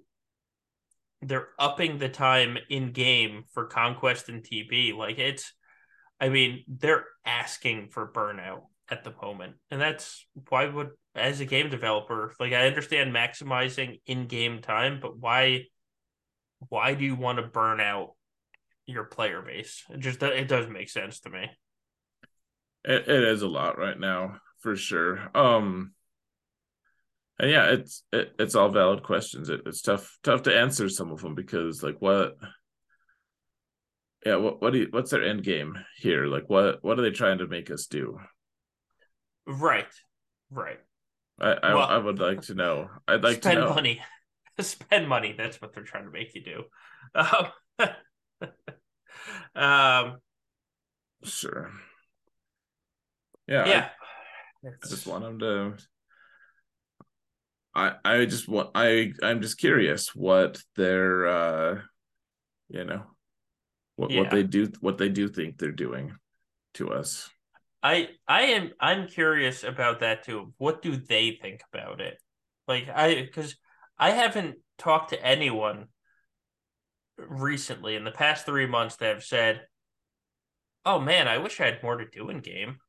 they're 1.22 1.50
upping 1.60 2.00
the 2.00 2.10
time 2.10 2.58
in 2.70 2.92
game 2.92 3.44
for 3.54 3.66
conquest 3.68 4.28
and 4.28 4.44
TB. 4.44 4.96
Like 4.96 5.20
it's, 5.20 5.54
I 6.20 6.30
mean, 6.30 6.64
they're 6.68 7.06
asking 7.26 7.90
for 7.90 8.12
burnout 8.12 8.62
at 8.90 9.04
the 9.04 9.14
moment, 9.22 9.58
and 9.70 9.80
that's 9.80 10.26
why 10.50 10.66
would 10.66 10.90
as 11.16 11.42
a 11.42 11.46
game 11.46 11.70
developer, 11.70 12.34
like 12.40 12.54
I 12.54 12.68
understand 12.68 13.14
maximizing 13.14 14.00
in 14.06 14.28
game 14.28 14.62
time, 14.62 15.00
but 15.02 15.18
why, 15.18 15.66
why 16.70 16.94
do 16.94 17.06
you 17.06 17.16
want 17.16 17.38
to 17.38 17.44
burn 17.44 17.80
out 17.80 18.14
your 18.86 19.04
player 19.04 19.42
base? 19.42 19.84
It 19.90 20.00
just 20.00 20.22
it 20.22 20.48
doesn't 20.48 20.74
make 20.74 20.90
sense 20.90 21.20
to 21.22 21.30
me. 21.30 21.50
It, 22.84 23.08
it 23.08 23.24
is 23.24 23.42
a 23.42 23.48
lot 23.48 23.78
right 23.78 24.00
now 24.00 24.38
for 24.60 24.76
sure. 24.76 25.30
Um 25.36 25.94
and 27.40 27.50
yeah, 27.50 27.72
it's 27.72 28.04
it, 28.12 28.34
it's 28.38 28.56
all 28.56 28.70
valid 28.70 29.04
questions. 29.04 29.50
It, 29.50 29.62
it's 29.66 29.82
tough 29.82 30.18
tough 30.24 30.44
to 30.44 30.56
answer 30.56 30.90
some 30.90 31.12
of 31.12 31.22
them 31.22 31.36
because 31.36 31.82
like 31.82 31.98
what 32.00 32.36
yeah 34.26 34.36
what 34.36 34.62
what 34.62 34.74
do 34.74 34.80
you, 34.80 34.88
what's 34.92 35.12
their 35.12 35.24
end 35.24 35.44
game 35.44 35.78
here? 35.98 36.28
Like 36.28 36.50
what 36.50 36.84
what 36.84 37.00
are 37.00 37.02
they 37.02 37.12
trying 37.12 37.40
to 37.40 37.48
make 37.48 37.72
us 37.72 37.88
do? 37.88 38.20
Right, 39.48 39.92
right. 40.52 40.80
I 41.40 41.54
I, 41.64 41.74
well, 41.74 41.88
I 41.88 41.98
would 41.98 42.20
like 42.20 42.42
to 42.44 42.54
know. 42.54 42.90
I'd 43.08 43.24
like 43.24 43.38
spend 43.38 43.58
to 43.58 43.66
know. 43.66 43.74
money. 43.74 44.02
spend 44.62 45.08
money. 45.08 45.34
That's 45.38 45.62
what 45.62 45.74
they're 45.74 45.84
trying 45.84 46.06
to 46.06 46.12
make 46.12 46.34
you 46.36 46.44
do. 46.44 46.64
Um, 47.16 47.90
um 49.56 50.18
sure. 51.24 51.72
Yeah. 53.48 53.66
Yeah. 53.68 53.90
I, 54.64 54.68
I 54.68 54.88
just 54.88 55.08
want 55.08 55.24
them 55.24 55.40
to 55.40 55.78
I 57.74 57.94
I 58.04 58.26
just 58.26 58.48
want 58.48 58.72
I 58.76 59.14
I'm 59.24 59.42
just 59.42 59.58
curious 59.58 60.14
what 60.16 60.62
their 60.76 61.28
uh 61.28 61.82
you 62.70 62.84
know 62.84 63.04
what 63.96 64.12
yeah. 64.12 64.22
what 64.22 64.32
they 64.32 64.44
do 64.44 64.72
what 64.82 64.98
they 64.98 65.10
do 65.10 65.28
think 65.28 65.58
they're 65.58 65.72
doing 65.72 66.16
to 66.76 66.92
us. 66.92 67.30
I 67.84 68.10
I 68.28 68.44
am 68.44 68.72
I'm 68.80 69.08
curious 69.08 69.64
about 69.64 70.02
that 70.02 70.24
too. 70.24 70.54
What 70.58 70.82
do 70.82 70.96
they 70.96 71.40
think 71.42 71.62
about 71.74 72.02
it? 72.02 72.22
Like 72.68 72.90
I 72.94 73.16
because 73.22 73.56
I 74.02 74.10
haven't 74.10 74.58
talked 74.80 75.12
to 75.12 75.24
anyone 75.24 75.86
recently 77.18 77.96
in 77.96 78.04
the 78.04 78.12
past 78.12 78.48
three 78.48 78.66
months 78.66 78.96
that 78.96 79.14
have 79.14 79.24
said, 79.24 79.62
"Oh 80.84 81.00
man, 81.00 81.28
I 81.28 81.38
wish 81.38 81.62
I 81.62 81.66
had 81.66 81.84
more 81.84 81.98
to 81.98 82.06
do 82.10 82.30
in 82.30 82.40
game." 82.40 82.78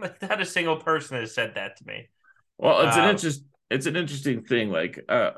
Like 0.00 0.22
not 0.22 0.40
a 0.40 0.44
single 0.44 0.76
person 0.76 1.16
has 1.18 1.34
said 1.34 1.56
that 1.56 1.78
to 1.78 1.84
me. 1.84 2.08
Well, 2.56 2.86
it's 2.86 2.96
um, 2.96 3.02
an 3.02 3.10
interest. 3.10 3.42
It's 3.68 3.86
an 3.86 3.96
interesting 3.96 4.44
thing. 4.44 4.70
Like, 4.70 5.04
uh, 5.08 5.32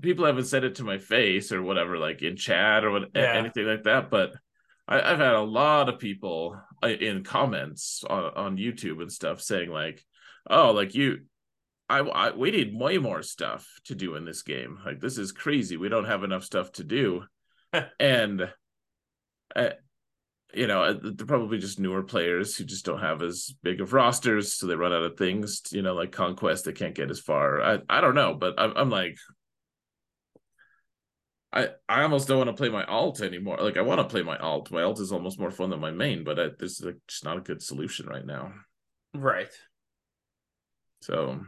people 0.00 0.26
haven't 0.26 0.44
said 0.44 0.62
it 0.62 0.76
to 0.76 0.84
my 0.84 0.98
face 0.98 1.50
or 1.50 1.60
whatever, 1.60 1.98
like 1.98 2.22
in 2.22 2.36
chat 2.36 2.84
or 2.84 2.92
what, 2.92 3.08
yeah. 3.16 3.32
anything 3.32 3.66
like 3.66 3.82
that. 3.82 4.10
But 4.10 4.36
I, 4.86 5.08
have 5.08 5.18
had 5.18 5.34
a 5.34 5.40
lot 5.40 5.88
of 5.88 5.98
people 5.98 6.56
uh, 6.84 6.86
in 6.86 7.24
comments 7.24 8.04
on, 8.08 8.32
on 8.36 8.56
YouTube 8.58 9.02
and 9.02 9.10
stuff 9.10 9.42
saying 9.42 9.70
like, 9.70 10.04
"Oh, 10.48 10.70
like 10.70 10.94
you, 10.94 11.22
I, 11.92 11.98
I 11.98 12.30
we 12.30 12.50
need 12.50 12.78
way 12.78 12.98
more 12.98 13.22
stuff 13.22 13.68
to 13.84 13.94
do 13.94 14.14
in 14.14 14.24
this 14.24 14.42
game. 14.42 14.78
Like 14.84 15.00
this 15.00 15.18
is 15.18 15.32
crazy. 15.32 15.76
We 15.76 15.88
don't 15.88 16.06
have 16.06 16.24
enough 16.24 16.44
stuff 16.44 16.72
to 16.72 16.84
do." 16.84 17.24
and 18.00 18.52
uh, 19.54 19.70
you 20.54 20.66
know, 20.66 20.82
uh, 20.82 20.94
they're 21.02 21.26
probably 21.26 21.58
just 21.58 21.78
newer 21.78 22.02
players 22.02 22.56
who 22.56 22.64
just 22.64 22.84
don't 22.84 23.00
have 23.00 23.22
as 23.22 23.54
big 23.62 23.80
of 23.80 23.92
rosters, 23.92 24.54
so 24.54 24.66
they 24.66 24.74
run 24.74 24.92
out 24.92 25.02
of 25.02 25.16
things. 25.18 25.62
You 25.70 25.82
know, 25.82 25.94
like 25.94 26.12
conquest, 26.12 26.64
they 26.64 26.72
can't 26.72 26.94
get 26.94 27.10
as 27.10 27.20
far. 27.20 27.62
I 27.62 27.78
I 27.88 28.00
don't 28.00 28.14
know, 28.14 28.34
but 28.34 28.54
I'm 28.58 28.72
I'm 28.76 28.90
like, 28.90 29.16
I 31.52 31.68
I 31.88 32.02
almost 32.02 32.28
don't 32.28 32.38
want 32.38 32.48
to 32.48 32.56
play 32.56 32.70
my 32.70 32.84
alt 32.84 33.20
anymore. 33.20 33.58
Like 33.60 33.76
I 33.76 33.82
want 33.82 34.00
to 34.00 34.04
play 34.04 34.22
my 34.22 34.38
alt. 34.38 34.70
My 34.70 34.82
alt 34.82 35.00
is 35.00 35.12
almost 35.12 35.38
more 35.38 35.50
fun 35.50 35.70
than 35.70 35.80
my 35.80 35.90
main, 35.90 36.24
but 36.24 36.40
I, 36.40 36.48
this 36.58 36.80
is 36.80 36.86
like 36.86 36.96
just 37.06 37.24
not 37.24 37.36
a 37.36 37.42
good 37.42 37.62
solution 37.62 38.06
right 38.06 38.24
now. 38.24 38.52
Right. 39.14 39.50
So, 41.02 41.40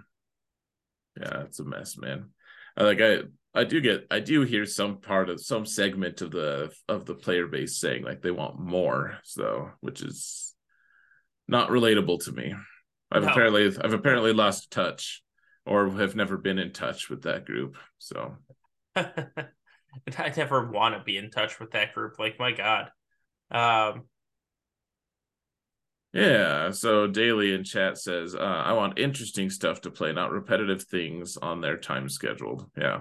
yeah, 1.20 1.42
it's 1.42 1.60
a 1.60 1.64
mess, 1.64 1.96
man. 1.96 2.30
Like 2.76 3.00
I 3.00 3.18
I 3.54 3.64
do 3.64 3.80
get 3.80 4.06
I 4.10 4.20
do 4.20 4.42
hear 4.42 4.66
some 4.66 5.00
part 5.00 5.30
of 5.30 5.40
some 5.40 5.64
segment 5.64 6.20
of 6.22 6.32
the 6.32 6.72
of 6.88 7.06
the 7.06 7.14
player 7.14 7.46
base 7.46 7.78
saying 7.78 8.02
like 8.02 8.20
they 8.20 8.32
want 8.32 8.58
more, 8.58 9.18
so 9.22 9.70
which 9.80 10.02
is 10.02 10.54
not 11.46 11.70
relatable 11.70 12.24
to 12.24 12.32
me. 12.32 12.54
I've 13.12 13.22
no. 13.22 13.28
apparently 13.28 13.66
I've 13.66 13.92
apparently 13.92 14.32
lost 14.32 14.70
touch 14.70 15.22
or 15.66 15.88
have 15.90 16.16
never 16.16 16.36
been 16.36 16.58
in 16.58 16.72
touch 16.72 17.08
with 17.08 17.22
that 17.22 17.46
group. 17.46 17.76
So 17.98 18.36
I 18.96 20.32
never 20.36 20.68
want 20.70 20.96
to 20.96 21.04
be 21.04 21.16
in 21.16 21.30
touch 21.30 21.60
with 21.60 21.70
that 21.72 21.94
group. 21.94 22.18
Like 22.18 22.38
my 22.38 22.52
God. 22.52 22.90
Um 23.50 24.02
yeah, 26.14 26.70
so 26.70 27.08
Daily 27.08 27.54
in 27.54 27.64
chat 27.64 27.98
says, 27.98 28.36
uh, 28.36 28.38
I 28.38 28.72
want 28.74 29.00
interesting 29.00 29.50
stuff 29.50 29.80
to 29.80 29.90
play, 29.90 30.12
not 30.12 30.30
repetitive 30.30 30.84
things 30.84 31.36
on 31.36 31.60
their 31.60 31.76
time 31.76 32.08
scheduled. 32.08 32.70
Yeah. 32.78 33.00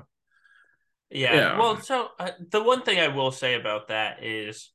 Yeah. 1.11 1.35
yeah. 1.35 1.59
Well, 1.59 1.79
so 1.79 2.07
uh, 2.19 2.31
the 2.49 2.63
one 2.63 2.81
thing 2.81 2.99
I 2.99 3.09
will 3.09 3.31
say 3.31 3.53
about 3.53 3.89
that 3.89 4.23
is 4.23 4.71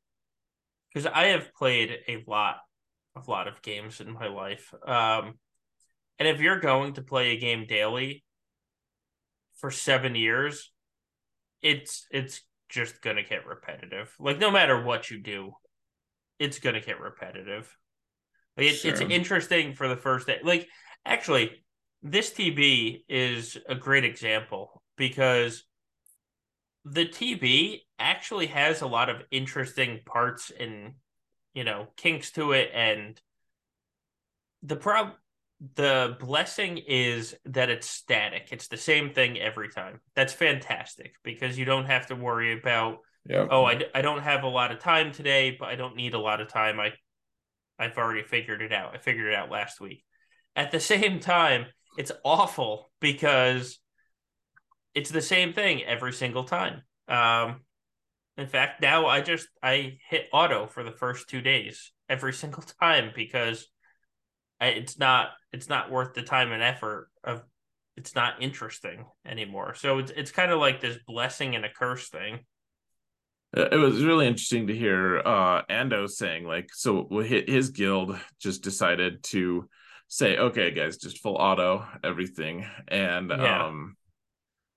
because 0.95 1.05
I 1.13 1.27
have 1.27 1.53
played 1.53 1.91
a 2.07 2.23
lot, 2.29 2.59
a 3.17 3.29
lot 3.29 3.49
of 3.49 3.61
games 3.61 4.01
in 4.01 4.13
my 4.13 4.29
life. 4.29 4.73
Um, 4.87 5.35
and 6.21 6.29
if 6.29 6.41
you're 6.41 6.61
going 6.61 6.93
to 6.93 7.03
play 7.03 7.33
a 7.33 7.41
game 7.41 7.67
daily 7.67 8.23
for 9.57 9.73
seven 9.73 10.15
years, 10.15 10.71
it's 11.61 12.07
it's 12.13 12.43
just 12.69 13.03
gonna 13.03 13.25
get 13.25 13.47
repetitive. 13.47 14.15
Like 14.21 14.39
no 14.39 14.53
matter 14.53 14.81
what 14.81 15.11
you 15.11 15.21
do, 15.21 15.55
it's 16.39 16.61
gonna 16.61 16.81
get 16.81 17.01
repetitive. 17.01 17.77
Like 18.59 18.67
it, 18.67 18.77
sure. 18.77 18.91
it's 18.91 19.01
interesting 19.01 19.73
for 19.73 19.87
the 19.89 19.97
first 19.97 20.27
day. 20.27 20.39
Like 20.43 20.69
actually, 21.07 21.53
this 22.03 22.31
TB 22.31 23.05
is 23.09 23.57
a 23.69 23.77
great 23.77 24.05
example 24.05 24.83
because 24.97 25.65
the 26.85 27.07
TB 27.07 27.83
actually 27.99 28.47
has 28.47 28.83
a 28.83 28.87
lot 28.87 29.09
of 29.09 29.23
interesting 29.31 30.01
parts 30.05 30.51
and 30.59 30.95
you 31.55 31.63
know 31.63 31.87
kinks 31.97 32.33
to 32.33 32.53
it, 32.53 32.71
and 32.75 33.21
the 34.63 34.77
prob 34.77 35.13
the 35.75 36.17
blessing 36.21 36.79
is 36.79 37.37
that 37.45 37.69
it's 37.69 37.89
static. 37.89 38.49
It's 38.53 38.69
the 38.69 38.77
same 38.77 39.11
thing 39.11 39.39
every 39.39 39.69
time. 39.69 40.01
That's 40.15 40.33
fantastic 40.33 41.15
because 41.25 41.59
you 41.59 41.65
don't 41.65 41.87
have 41.87 42.07
to 42.09 42.17
worry 42.17 42.59
about 42.59 42.99
Yeah. 43.25 43.47
oh 43.51 43.65
I, 43.65 43.83
I 43.95 44.03
don't 44.03 44.23
have 44.23 44.43
a 44.43 44.49
lot 44.49 44.73
of 44.73 44.81
time 44.81 45.13
today, 45.13 45.57
but 45.59 45.69
I 45.69 45.77
don't 45.77 45.97
need 45.97 46.15
a 46.15 46.19
lot 46.19 46.41
of 46.41 46.49
time. 46.49 46.81
I 46.81 46.93
I've 47.79 47.97
already 47.97 48.23
figured 48.23 48.63
it 48.63 48.73
out. 48.73 48.95
I 48.95 48.99
figured 48.99 49.27
it 49.27 49.35
out 49.35 49.51
last 49.51 49.81
week. 49.81 50.05
At 50.57 50.71
the 50.71 50.81
same 50.81 51.21
time, 51.21 51.67
it's 51.97 52.13
awful 52.25 52.91
because 53.01 53.79
it's 54.95 55.11
the 55.11 55.23
same 55.23 55.53
thing 55.53 55.83
every 55.85 56.13
single 56.13 56.45
time. 56.45 56.83
Um, 57.07 57.61
in 58.37 58.47
fact, 58.47 58.81
now 58.81 59.07
I 59.07 59.21
just 59.21 59.49
I 59.63 59.99
hit 60.09 60.29
auto 60.33 60.67
for 60.67 60.83
the 60.83 60.93
first 60.93 61.29
two 61.29 61.41
days 61.41 61.93
every 62.09 62.33
single 62.43 62.63
time 62.81 63.13
because 63.15 63.67
it's 64.61 64.99
not 64.99 65.31
it's 65.53 65.69
not 65.69 65.91
worth 65.91 66.15
the 66.15 66.23
time 66.23 66.53
and 66.53 66.63
effort 66.63 67.11
of 67.23 67.43
it's 67.97 68.15
not 68.15 68.41
interesting 68.43 69.05
anymore. 69.27 69.75
So 69.75 69.99
it's 69.99 70.13
it's 70.17 70.31
kind 70.31 70.53
of 70.53 70.61
like 70.61 70.81
this 70.81 70.99
blessing 71.07 71.57
and 71.57 71.65
a 71.65 71.73
curse 71.73 72.09
thing. 72.09 72.41
It 73.55 73.79
was 73.79 74.05
really 74.05 74.27
interesting 74.27 74.67
to 74.67 74.77
hear 74.77 75.19
uh 75.25 75.63
Ando 75.71 76.09
saying 76.09 76.45
like 76.45 76.69
so 76.75 77.09
his 77.21 77.71
guild 77.71 78.19
just 78.39 78.63
decided 78.63 79.23
to 79.25 79.69
say 80.09 80.37
okay 80.37 80.71
guys 80.71 80.99
just 80.99 81.19
full 81.19 81.37
auto 81.37 81.87
everything 82.05 82.67
and 82.89 83.31
Yeah. 83.31 83.67
um 83.67 83.97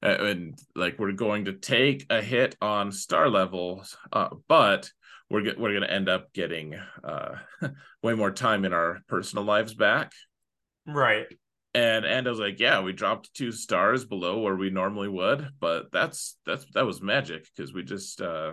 and 0.01 0.57
like 0.75 0.99
we're 0.99 1.11
going 1.11 1.45
to 1.45 1.53
take 1.53 2.05
a 2.09 2.21
hit 2.21 2.55
on 2.61 2.91
star 2.91 3.29
levels 3.29 3.97
uh 4.13 4.29
but 4.47 4.89
we're 5.29 5.41
go- 5.43 5.55
we're 5.57 5.71
going 5.71 5.83
to 5.87 5.91
end 5.93 6.09
up 6.09 6.31
getting 6.33 6.75
uh 7.03 7.35
way 8.03 8.13
more 8.13 8.31
time 8.31 8.65
in 8.65 8.73
our 8.73 8.99
personal 9.07 9.43
lives 9.45 9.73
back 9.73 10.11
Right. 10.87 11.27
And 11.73 12.05
and 12.05 12.27
I 12.27 12.29
was 12.29 12.39
like, 12.39 12.59
yeah, 12.59 12.81
we 12.81 12.93
dropped 12.93 13.33
two 13.33 13.51
stars 13.51 14.05
below 14.05 14.39
where 14.39 14.55
we 14.55 14.69
normally 14.69 15.07
would, 15.07 15.47
but 15.59 15.91
that's 15.91 16.37
that's 16.45 16.65
that 16.73 16.85
was 16.85 17.01
magic 17.01 17.45
because 17.55 17.73
we 17.73 17.83
just 17.83 18.21
uh 18.21 18.51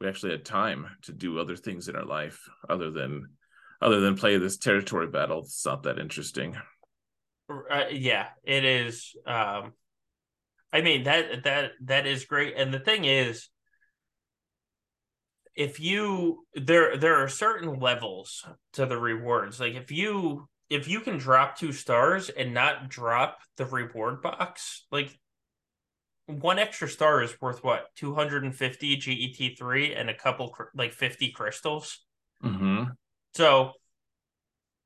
we 0.00 0.08
actually 0.08 0.32
had 0.32 0.44
time 0.44 0.86
to 1.02 1.12
do 1.12 1.38
other 1.38 1.56
things 1.56 1.88
in 1.88 1.96
our 1.96 2.04
life 2.04 2.40
other 2.68 2.90
than 2.90 3.30
other 3.80 4.00
than 4.00 4.16
play 4.16 4.36
this 4.36 4.58
territory 4.58 5.06
battle. 5.06 5.40
It's 5.40 5.64
not 5.64 5.84
that 5.84 5.98
interesting. 5.98 6.56
Uh, 7.48 7.84
yeah, 7.90 8.28
it 8.44 8.64
is. 8.64 9.14
Um, 9.26 9.72
I 10.72 10.82
mean 10.82 11.04
that 11.04 11.44
that 11.44 11.72
that 11.84 12.06
is 12.06 12.26
great, 12.26 12.54
and 12.56 12.72
the 12.72 12.80
thing 12.80 13.04
is, 13.06 13.48
if 15.54 15.80
you 15.80 16.46
there 16.54 16.96
there 16.98 17.16
are 17.16 17.28
certain 17.28 17.78
levels 17.80 18.44
to 18.74 18.84
the 18.84 18.98
rewards. 18.98 19.58
Like 19.58 19.74
if 19.74 19.90
you 19.90 20.48
if 20.72 20.88
you 20.88 21.00
can 21.00 21.18
drop 21.18 21.56
two 21.56 21.72
stars 21.72 22.30
and 22.30 22.54
not 22.54 22.88
drop 22.88 23.38
the 23.58 23.66
reward 23.66 24.22
box, 24.22 24.86
like 24.90 25.18
one 26.26 26.58
extra 26.58 26.88
star 26.88 27.22
is 27.22 27.38
worth 27.42 27.62
what 27.62 27.94
250 27.96 28.96
GET3 28.96 30.00
and 30.00 30.08
a 30.08 30.14
couple 30.14 30.56
like 30.74 30.92
50 30.92 31.30
crystals. 31.32 31.98
Mm-hmm. 32.42 32.84
So 33.34 33.72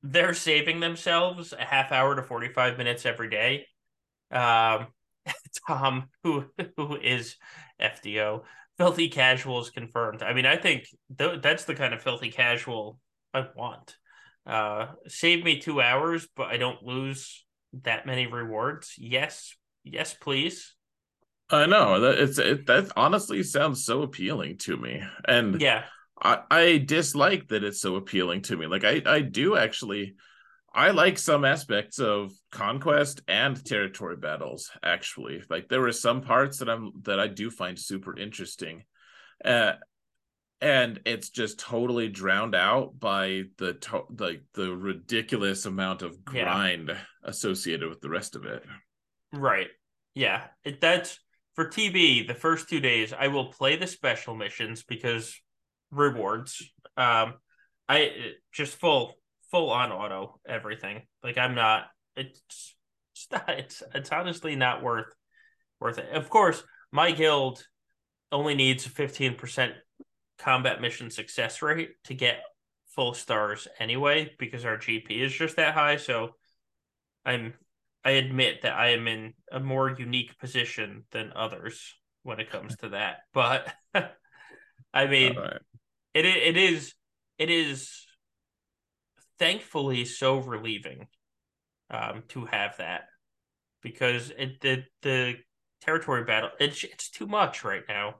they're 0.03 0.33
saving 0.33 0.81
themselves 0.81 1.53
a 1.53 1.63
half 1.63 1.93
hour 1.93 2.15
to 2.15 2.23
45 2.23 2.77
minutes 2.77 3.05
every 3.05 3.29
day. 3.29 3.65
Um, 4.29 4.87
Tom, 5.67 6.09
who 6.23 6.45
who 6.75 6.97
is 6.97 7.37
FDO, 7.81 8.43
filthy 8.77 9.07
casual 9.07 9.61
is 9.61 9.69
confirmed. 9.69 10.21
I 10.21 10.33
mean, 10.33 10.45
I 10.45 10.57
think 10.57 10.87
th- 11.17 11.41
that's 11.41 11.63
the 11.63 11.75
kind 11.75 11.93
of 11.93 12.01
filthy 12.01 12.29
casual 12.29 12.99
I 13.33 13.45
want. 13.55 13.95
Uh, 14.47 14.87
save 15.07 15.43
me 15.43 15.59
two 15.59 15.81
hours, 15.81 16.27
but 16.35 16.47
I 16.47 16.57
don't 16.57 16.81
lose 16.81 17.45
that 17.83 18.05
many 18.05 18.27
rewards. 18.27 18.95
Yes, 18.97 19.53
yes, 19.83 20.13
please. 20.13 20.73
I 21.49 21.65
know 21.65 22.01
that 22.01 22.19
it's 22.19 22.37
it, 22.37 22.65
that 22.67 22.91
honestly 22.97 23.41
sounds 23.43 23.85
so 23.85 24.01
appealing 24.01 24.57
to 24.59 24.75
me, 24.75 25.01
and 25.25 25.59
Yeah, 25.59 25.85
I, 26.21 26.39
I 26.51 26.77
dislike 26.79 27.47
that 27.49 27.63
it's 27.63 27.81
so 27.81 27.95
appealing 27.95 28.41
to 28.43 28.57
me. 28.57 28.67
Like 28.67 28.83
I, 28.83 29.01
I 29.05 29.21
do 29.21 29.55
actually 29.57 30.15
I 30.73 30.91
like 30.91 31.17
some 31.17 31.45
aspects 31.45 31.99
of 31.99 32.31
conquest 32.51 33.21
and 33.27 33.63
territory 33.65 34.17
battles, 34.17 34.71
actually. 34.83 35.43
Like 35.49 35.69
there 35.69 35.81
were 35.81 35.93
some 35.93 36.21
parts 36.21 36.59
that 36.59 36.69
I'm 36.69 36.93
that 37.03 37.19
I 37.19 37.27
do 37.27 37.49
find 37.51 37.79
super 37.79 38.17
interesting. 38.17 38.83
Uh 39.45 39.73
and 40.61 40.99
it's 41.05 41.29
just 41.29 41.59
totally 41.59 42.09
drowned 42.09 42.55
out 42.55 42.99
by 42.99 43.43
the 43.57 43.73
to- 43.73 44.05
like 44.17 44.41
the 44.53 44.75
ridiculous 44.75 45.65
amount 45.65 46.01
of 46.01 46.17
Yeah. 46.33 46.43
grind 46.43 46.97
associated 47.23 47.87
with 47.89 48.01
the 48.01 48.09
rest 48.09 48.35
of 48.35 48.45
it. 48.45 48.63
Right. 49.33 49.67
Yeah. 50.15 50.45
It, 50.63 50.81
that's 50.81 51.19
for 51.55 51.65
TB. 51.69 52.27
The 52.27 52.33
first 52.33 52.69
two 52.69 52.79
days, 52.79 53.13
I 53.13 53.27
will 53.27 53.51
play 53.51 53.75
the 53.75 53.87
special 53.87 54.35
missions 54.35 54.83
because 54.83 55.35
rewards. 55.91 56.61
Um, 56.95 57.35
I 57.87 58.33
just 58.51 58.75
full 58.75 59.13
full 59.51 59.69
on 59.69 59.91
auto 59.91 60.39
everything. 60.47 61.03
Like 61.23 61.37
I'm 61.37 61.55
not. 61.55 61.85
It's 62.15 62.75
it's 63.15 63.27
not. 63.31 63.49
It's 63.49 63.83
it's 63.93 64.11
honestly 64.11 64.55
not 64.55 64.81
worth 64.83 65.13
worth 65.79 65.99
it. 65.99 66.09
Of 66.13 66.29
course, 66.29 66.63
my 66.91 67.11
guild 67.11 67.63
only 68.31 68.55
needs 68.55 68.85
a 68.85 68.89
fifteen 68.89 69.35
percent 69.35 69.73
combat 70.37 70.81
mission 70.81 71.09
success 71.09 71.61
rate 71.61 71.91
to 72.05 72.13
get 72.13 72.41
full 72.87 73.13
stars 73.13 73.67
anyway 73.79 74.31
because 74.39 74.65
our 74.65 74.77
GP 74.77 75.09
is 75.11 75.33
just 75.33 75.55
that 75.57 75.73
high. 75.73 75.97
So 75.97 76.35
I'm 77.25 77.53
I 78.03 78.11
admit 78.11 78.61
that 78.61 78.73
I 78.73 78.89
am 78.89 79.07
in 79.07 79.33
a 79.51 79.59
more 79.59 79.89
unique 79.89 80.37
position 80.39 81.03
than 81.11 81.33
others 81.35 81.93
when 82.23 82.39
it 82.39 82.49
comes 82.49 82.75
to 82.77 82.89
that. 82.89 83.17
But 83.33 83.73
I 84.93 85.07
mean, 85.07 85.35
right. 85.35 85.59
it 86.13 86.25
it 86.25 86.57
is 86.57 86.93
it 87.37 87.49
is 87.49 88.05
thankfully 89.37 90.05
so 90.05 90.37
relieving 90.37 91.07
um, 91.91 92.23
to 92.29 92.45
have 92.45 92.77
that 92.77 93.01
because 93.81 94.31
it 94.37 94.61
the 94.61 94.83
the 95.01 95.35
territory 95.81 96.23
battle 96.23 96.49
it's 96.59 96.83
it's 96.83 97.09
too 97.09 97.27
much 97.27 97.63
right 97.63 97.83
now. 97.87 98.15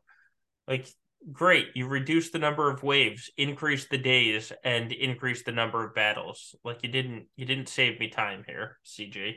Like 0.67 0.87
great, 1.31 1.67
you 1.75 1.87
reduce 1.87 2.29
the 2.31 2.39
number 2.39 2.69
of 2.71 2.83
waves, 2.83 3.29
increase 3.37 3.87
the 3.87 3.97
days, 3.97 4.51
and 4.63 4.91
increase 4.91 5.43
the 5.43 5.51
number 5.51 5.85
of 5.85 5.95
battles. 5.95 6.55
Like 6.63 6.79
you 6.83 6.89
didn't 6.89 7.27
you 7.35 7.45
didn't 7.45 7.69
save 7.69 7.99
me 7.99 8.09
time 8.09 8.43
here, 8.47 8.77
CG. 8.85 9.35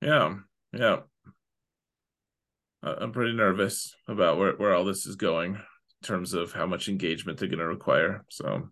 Yeah, 0.00 0.34
yeah. 0.72 0.98
I'm 2.82 3.12
pretty 3.12 3.32
nervous 3.32 3.94
about 4.06 4.38
where, 4.38 4.52
where 4.52 4.74
all 4.74 4.84
this 4.84 5.06
is 5.06 5.16
going 5.16 5.54
in 5.54 5.60
terms 6.04 6.34
of 6.34 6.52
how 6.52 6.66
much 6.66 6.88
engagement 6.88 7.38
they're 7.38 7.48
going 7.48 7.58
to 7.58 7.66
require. 7.66 8.24
So, 8.30 8.68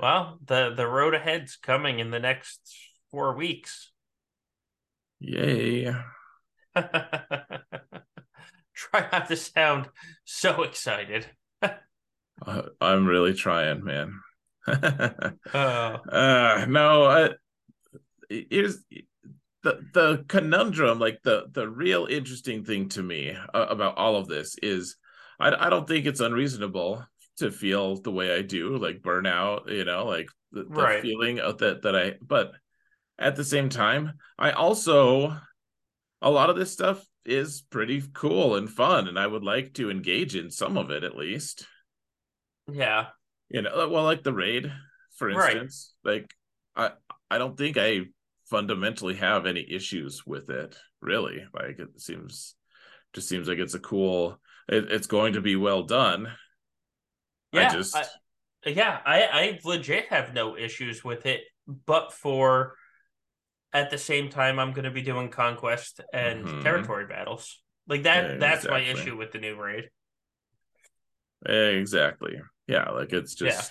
Well, 0.00 0.38
the 0.44 0.74
the 0.74 0.86
road 0.86 1.14
ahead's 1.14 1.56
coming 1.56 2.00
in 2.00 2.10
the 2.10 2.18
next 2.18 2.60
four 3.10 3.36
weeks. 3.36 3.92
yay. 5.20 5.94
Try 8.76 9.08
not 9.12 9.28
to 9.28 9.36
sound 9.36 9.88
so 10.24 10.62
excited. 10.62 11.26
Uh, 12.44 12.62
I'm 12.80 13.06
really 13.06 13.34
trying, 13.34 13.82
man. 13.84 14.20
uh, 14.66 15.32
Oh, 15.54 16.04
no, 16.08 17.04
I, 17.04 17.30
here's 18.28 18.78
the 19.62 19.86
the 19.92 20.24
conundrum. 20.28 20.98
Like 20.98 21.20
the 21.24 21.46
the 21.52 21.68
real 21.68 22.06
interesting 22.06 22.64
thing 22.64 22.88
to 22.90 23.02
me 23.02 23.32
uh, 23.54 23.66
about 23.68 23.98
all 23.98 24.16
of 24.16 24.28
this 24.28 24.56
is, 24.62 24.96
I 25.40 25.66
I 25.66 25.70
don't 25.70 25.88
think 25.88 26.06
it's 26.06 26.20
unreasonable 26.20 27.04
to 27.38 27.50
feel 27.50 27.96
the 28.00 28.12
way 28.12 28.34
I 28.36 28.42
do, 28.42 28.76
like 28.78 29.02
burnout. 29.02 29.70
You 29.70 29.84
know, 29.84 30.06
like 30.06 30.28
the, 30.52 30.64
the 30.64 30.70
Right. 30.74 31.02
feeling 31.02 31.40
of 31.40 31.58
that 31.58 31.82
that 31.82 31.96
I. 31.96 32.14
But 32.22 32.52
at 33.18 33.36
the 33.36 33.44
same 33.44 33.68
time, 33.68 34.14
I 34.38 34.52
also 34.52 35.36
a 36.22 36.30
lot 36.30 36.50
of 36.50 36.56
this 36.56 36.72
stuff 36.72 37.04
is 37.26 37.62
pretty 37.62 38.02
cool 38.14 38.56
and 38.56 38.70
fun, 38.70 39.08
and 39.08 39.18
I 39.18 39.26
would 39.26 39.44
like 39.44 39.74
to 39.74 39.90
engage 39.90 40.36
in 40.36 40.50
some 40.50 40.76
of 40.78 40.90
it 40.90 41.04
at 41.04 41.16
least 41.16 41.66
yeah, 42.68 43.06
you 43.48 43.62
know 43.62 43.88
well 43.88 44.02
like 44.04 44.22
the 44.22 44.32
raid 44.32 44.72
for 45.16 45.28
Right. 45.28 45.56
instance 45.56 45.94
like 46.04 46.34
i 46.74 46.90
i 47.30 47.38
don't 47.38 47.56
think 47.56 47.76
i 47.78 48.00
fundamentally 48.50 49.14
have 49.14 49.46
any 49.46 49.64
issues 49.68 50.26
with 50.26 50.50
it 50.50 50.76
really 51.00 51.44
like 51.54 51.78
it 51.78 52.00
seems 52.00 52.54
just 53.14 53.28
seems 53.28 53.48
like 53.48 53.58
it's 53.58 53.74
a 53.74 53.78
cool 53.80 54.38
it, 54.68 54.90
it's 54.90 55.06
going 55.06 55.32
to 55.34 55.40
be 55.40 55.56
well 55.56 55.84
done 55.84 56.28
yeah, 57.52 57.68
i 57.68 57.72
just 57.72 57.96
I- 57.96 58.04
yeah. 58.66 59.00
I 59.06 59.22
I 59.22 59.60
legit 59.64 60.06
have 60.06 60.34
no 60.34 60.56
issues 60.56 61.04
with 61.04 61.24
it, 61.26 61.42
but 61.86 62.12
for 62.12 62.74
at 63.72 63.90
the 63.90 63.98
same 63.98 64.28
time, 64.28 64.58
I'm 64.58 64.72
going 64.72 64.84
to 64.84 64.90
be 64.90 65.02
doing 65.02 65.28
conquest 65.28 66.00
and 66.12 66.44
Mhm. 66.46 66.62
territory 66.62 67.06
battles. 67.06 67.62
Like 67.86 68.04
that 68.04 68.32
Yeah, 68.32 68.36
that's 68.38 68.68
my 68.68 68.80
issue 68.80 69.16
with 69.16 69.32
the 69.32 69.38
new 69.38 69.56
raid. 69.56 69.90
Exactly. 71.44 72.40
Yeah, 72.66 72.90
like 72.90 73.12
it's 73.12 73.34
just 73.34 73.70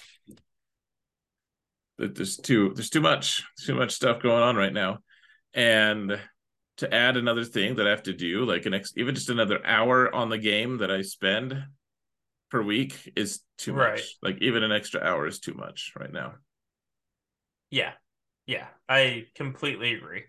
that 1.98 2.16
there's 2.16 2.38
too 2.38 2.74
there's 2.76 2.90
too 2.90 3.02
much 3.02 3.44
too 3.66 3.76
much 3.76 3.92
stuff 3.92 4.22
going 4.22 4.44
on 4.44 4.56
right 4.56 4.74
now. 4.74 5.00
And 5.54 6.20
to 6.78 6.94
add 6.94 7.16
another 7.16 7.46
thing 7.46 7.76
that 7.76 7.88
I 7.88 7.92
have 7.92 8.04
to 8.04 8.14
do, 8.14 8.46
like 8.46 8.66
an 8.66 8.74
ex 8.74 8.94
even 8.98 9.16
just 9.16 9.30
another 9.30 9.66
hour 9.66 10.14
on 10.14 10.30
the 10.30 10.38
game 10.38 10.78
that 10.80 10.92
I 10.92 11.02
spend 11.02 11.58
per 12.52 12.62
week 12.62 13.12
is 13.16 13.42
too 13.58 13.74
Right. 13.74 13.94
much. 13.94 14.16
Like 14.22 14.38
even 14.42 14.64
an 14.64 14.72
extra 14.72 15.02
hour 15.02 15.26
is 15.28 15.40
too 15.40 15.54
much 15.54 15.94
right 15.98 16.12
now. 16.12 16.36
Yeah. 17.70 17.94
Yeah. 18.46 18.68
I 18.88 19.26
completely 19.36 19.94
agree. 19.94 20.24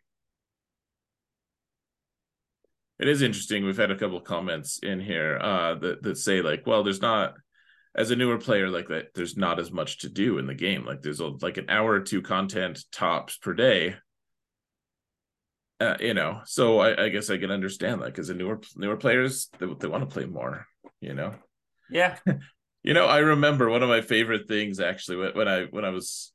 It 2.99 3.09
is 3.09 3.21
interesting. 3.21 3.65
We've 3.65 3.77
had 3.77 3.91
a 3.91 3.99
couple 3.99 4.17
of 4.17 4.25
comments 4.25 4.79
in 4.83 5.01
here 5.01 5.39
uh 5.39 5.75
that, 5.77 6.03
that 6.03 6.17
say 6.17 6.41
like, 6.41 6.67
well, 6.67 6.83
there's 6.83 7.03
not 7.03 7.35
as 7.95 8.11
a 8.11 8.17
newer 8.17 8.39
player 8.39 8.69
like 8.69 8.89
that, 8.89 9.15
there's 9.15 9.37
not 9.37 9.59
as 9.59 9.73
much 9.73 9.99
to 10.01 10.09
do 10.09 10.39
in 10.39 10.47
the 10.47 10.55
game. 10.55 10.85
Like 10.85 11.03
there's 11.03 11.21
a, 11.21 11.29
like 11.41 11.57
an 11.57 11.71
hour 11.71 11.93
or 11.93 12.01
two 12.01 12.23
content 12.23 12.85
tops 12.93 13.37
per 13.39 13.55
day. 13.55 13.97
Uh, 15.79 15.97
you 16.01 16.15
know, 16.15 16.41
so 16.47 16.79
I, 16.79 17.05
I 17.05 17.09
guess 17.11 17.29
I 17.29 17.37
can 17.37 17.51
understand 17.51 18.01
that 18.01 18.07
because 18.07 18.29
the 18.29 18.35
newer 18.35 18.61
newer 18.77 18.97
players 18.97 19.49
they, 19.59 19.67
they 19.79 19.89
want 19.89 20.09
to 20.09 20.13
play 20.13 20.25
more. 20.25 20.67
You 21.01 21.15
know, 21.15 21.35
Yeah. 21.91 22.17
you 22.83 22.95
know, 22.95 23.07
I 23.07 23.19
remember 23.19 23.69
one 23.69 23.83
of 23.83 23.89
my 23.91 24.01
favorite 24.01 24.49
things 24.49 24.81
actually 24.81 25.19
when, 25.19 25.33
when 25.35 25.49
I 25.49 25.65
when 25.65 25.85
I 25.85 25.91
was 25.91 26.33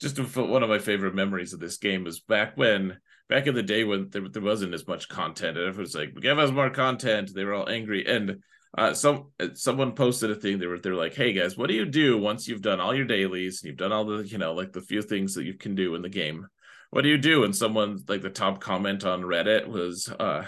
just 0.00 0.18
one 0.36 0.62
of 0.62 0.68
my 0.68 0.78
favorite 0.78 1.14
memories 1.14 1.52
of 1.52 1.60
this 1.60 1.78
game 1.78 2.04
was 2.04 2.20
back 2.20 2.56
when 2.56 2.98
back 3.28 3.46
in 3.46 3.54
the 3.54 3.62
day 3.62 3.84
when 3.84 4.08
there, 4.10 4.28
there 4.28 4.42
wasn't 4.42 4.74
as 4.74 4.86
much 4.86 5.08
content 5.08 5.58
and 5.58 5.66
everyone 5.66 5.84
was 5.84 5.94
like 5.94 6.14
give 6.20 6.38
us 6.38 6.50
more 6.50 6.70
content. 6.70 7.34
They 7.34 7.44
were 7.44 7.54
all 7.54 7.68
angry 7.68 8.06
and 8.06 8.42
uh 8.76 8.94
some 8.94 9.30
someone 9.54 9.92
posted 9.92 10.30
a 10.30 10.34
thing 10.34 10.58
they 10.58 10.66
were 10.66 10.78
they're 10.78 10.94
like 10.94 11.14
hey 11.14 11.32
guys 11.32 11.56
what 11.56 11.68
do 11.68 11.74
you 11.74 11.86
do 11.86 12.18
once 12.18 12.46
you've 12.46 12.60
done 12.60 12.80
all 12.80 12.94
your 12.94 13.06
dailies 13.06 13.62
and 13.62 13.68
you've 13.68 13.78
done 13.78 13.92
all 13.92 14.04
the 14.04 14.28
you 14.28 14.36
know 14.36 14.52
like 14.52 14.72
the 14.72 14.82
few 14.82 15.00
things 15.00 15.34
that 15.34 15.44
you 15.44 15.54
can 15.54 15.74
do 15.74 15.94
in 15.94 16.02
the 16.02 16.08
game? 16.08 16.46
What 16.90 17.02
do 17.02 17.08
you 17.08 17.18
do? 17.18 17.44
And 17.44 17.54
someone 17.54 17.98
like 18.08 18.22
the 18.22 18.30
top 18.30 18.60
comment 18.60 19.04
on 19.04 19.22
reddit 19.22 19.66
was 19.66 20.08
uh 20.08 20.44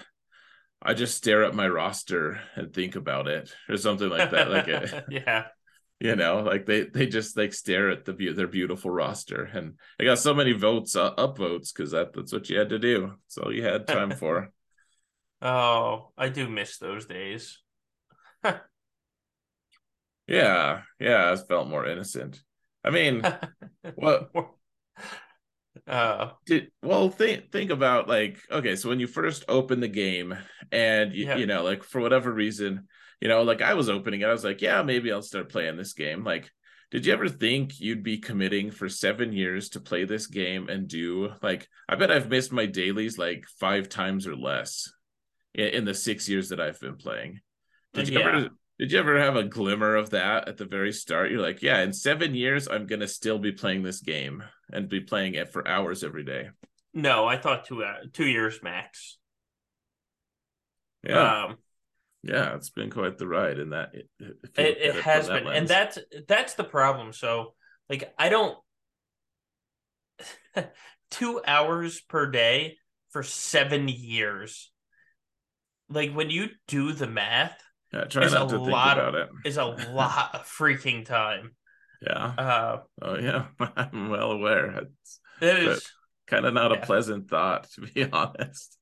i 0.82 0.94
just 0.94 1.16
stare 1.16 1.44
at 1.44 1.54
my 1.54 1.68
roster 1.68 2.40
and 2.56 2.72
think 2.72 2.96
about 2.96 3.28
it 3.28 3.54
or 3.68 3.76
something 3.76 4.08
like 4.08 4.30
that 4.30 4.50
like 4.50 4.68
it, 4.68 5.04
yeah. 5.10 5.46
You 6.00 6.16
know 6.16 6.40
like 6.40 6.66
they 6.66 6.84
they 6.84 7.06
just 7.06 7.36
like 7.36 7.52
stare 7.52 7.90
at 7.90 8.04
the 8.04 8.32
their 8.32 8.46
beautiful 8.48 8.90
roster. 8.90 9.44
And 9.44 9.74
they 9.98 10.04
got 10.06 10.18
so 10.18 10.34
many 10.34 10.52
votes 10.52 10.96
uh, 10.96 11.08
up 11.16 11.38
votes 11.38 11.72
because 11.72 11.92
that, 11.92 12.12
that's 12.14 12.32
what 12.32 12.48
you 12.50 12.58
had 12.58 12.70
to 12.70 12.78
do. 12.78 13.12
That's 13.26 13.38
all 13.38 13.52
you 13.54 13.62
had 13.64 13.86
time 13.86 14.10
for. 14.12 14.50
Oh, 15.42 16.12
I 16.18 16.28
do 16.28 16.50
miss 16.50 16.76
those 16.76 17.06
days. 17.06 17.60
yeah 20.26 20.82
yeah 20.98 21.32
it 21.32 21.40
felt 21.48 21.68
more 21.68 21.86
innocent. 21.86 22.40
I 22.84 22.90
mean 22.90 23.22
what 23.94 24.30
uh. 25.86 26.30
Did 26.46 26.70
well 26.82 27.08
think 27.10 27.50
think 27.52 27.70
about 27.70 28.08
like 28.08 28.38
okay 28.50 28.76
so 28.76 28.88
when 28.88 29.00
you 29.00 29.06
first 29.06 29.44
open 29.48 29.80
the 29.80 29.88
game 29.88 30.36
and 30.72 31.12
you, 31.14 31.26
Yeah. 31.26 31.36
you 31.36 31.46
know 31.46 31.62
like 31.62 31.84
for 31.84 32.00
whatever 32.00 32.32
reason 32.32 32.88
you 33.20 33.28
know 33.28 33.42
like 33.42 33.62
i 33.62 33.74
was 33.74 33.88
opening 33.88 34.20
it 34.22 34.26
i 34.28 34.32
was 34.32 34.44
like 34.44 34.62
yeah 34.62 34.82
maybe 34.82 35.12
i'll 35.12 35.22
start 35.22 35.48
playing 35.50 35.76
this 35.76 35.92
game. 35.92 36.24
Like 36.24 36.50
did 36.90 37.06
you 37.06 37.12
ever 37.12 37.28
think 37.28 37.78
you'd 37.78 38.02
be 38.02 38.18
committing 38.18 38.70
for 38.72 38.88
seven 38.88 39.32
years 39.32 39.68
to 39.70 39.80
play 39.80 40.04
this 40.04 40.26
game 40.26 40.68
and 40.68 40.88
do 40.88 41.30
like 41.42 41.68
i 41.88 41.94
bet 41.94 42.10
i've 42.10 42.28
missed 42.28 42.52
my 42.52 42.66
dailies 42.66 43.18
like 43.18 43.44
five 43.60 43.88
times 43.88 44.26
or 44.26 44.34
less 44.36 44.92
in, 45.54 45.66
in 45.68 45.84
the 45.84 45.94
six 45.94 46.28
years 46.28 46.48
that 46.48 46.60
i've 46.60 46.80
been 46.80 46.96
playing. 46.96 47.40
Did 47.94 48.08
you 48.08 48.18
Yeah. 48.18 48.28
ever 48.28 48.48
did 48.78 48.92
you 48.92 48.98
ever 48.98 49.18
have 49.20 49.36
a 49.36 49.44
glimmer 49.44 49.94
of 49.96 50.10
that 50.10 50.48
at 50.48 50.56
the 50.56 50.64
very 50.64 50.92
start? 50.92 51.30
You're 51.30 51.42
like 51.42 51.62
yeah 51.62 51.80
in 51.82 51.92
seven 51.92 52.34
years 52.34 52.66
i'm 52.68 52.86
gonna 52.86 53.08
still 53.08 53.38
be 53.38 53.52
playing 53.52 53.82
this 53.82 54.00
game 54.00 54.42
and 54.72 54.88
be 54.88 55.00
playing 55.00 55.34
it 55.34 55.52
for 55.52 55.66
hours 55.68 56.02
every 56.02 56.24
day. 56.24 56.48
No, 56.94 57.24
I 57.26 57.36
thought 57.36 57.66
two 57.66 57.84
uh, 57.84 57.98
two 58.12 58.26
years 58.26 58.60
max. 58.62 59.18
Yeah, 61.02 61.44
Um 61.44 61.56
yeah, 62.22 62.54
it's 62.54 62.70
been 62.70 62.90
quite 62.90 63.18
the 63.18 63.26
ride, 63.26 63.58
and 63.58 63.72
that 63.72 63.94
it, 63.94 64.08
it, 64.20 64.36
it 64.56 64.96
has 65.04 65.26
that 65.26 65.42
been 65.44 65.46
and 65.46 65.68
that's 65.68 65.98
that's 66.28 66.54
the 66.54 66.64
problem 66.64 67.12
so 67.12 67.54
like 67.88 68.12
i 68.18 68.28
don't 68.28 68.58
two 71.10 71.40
hours 71.46 72.00
per 72.00 72.30
day 72.30 72.76
for 73.10 73.22
seven 73.22 73.88
years 73.88 74.70
like 75.88 76.12
when 76.12 76.30
you 76.30 76.48
do 76.68 76.92
the 76.92 77.06
math 77.06 77.60
yeah, 77.92 78.04
try 78.04 78.22
it's 78.22 78.32
not 78.32 78.40
a 78.40 78.44
to 78.48 78.58
think 78.58 78.84
lot 78.84 78.98
about 78.98 79.14
it. 79.14 79.28
is 79.44 79.56
a 79.56 79.64
lot 79.64 80.34
of 80.34 80.42
freaking 80.42 81.04
time 81.04 81.52
Yeah, 82.00 82.36
uh 82.38 82.78
oh 83.02 83.18
yeah, 83.18 83.48
I'm 83.76 84.08
well 84.10 84.32
aware. 84.32 84.70
It's 85.02 85.20
that 85.40 85.56
is 85.56 85.92
kind 86.26 86.46
of 86.46 86.54
not 86.54 86.72
Yeah. 86.72 86.78
a 86.78 86.86
pleasant 86.86 87.28
thought, 87.28 87.70
to 87.72 87.82
be 87.82 88.04
honest. 88.10 88.78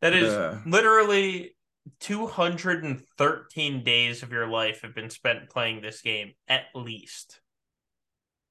that 0.00 0.14
is 0.14 0.38
Uh, 0.38 0.58
literally 0.64 1.54
213 2.00 3.84
days 3.84 4.22
of 4.22 4.32
your 4.32 4.46
life 4.46 4.82
have 4.82 4.94
been 4.94 5.10
spent 5.10 5.50
playing 5.50 5.80
this 5.80 6.00
game 6.00 6.32
at 6.48 6.64
least 6.74 7.40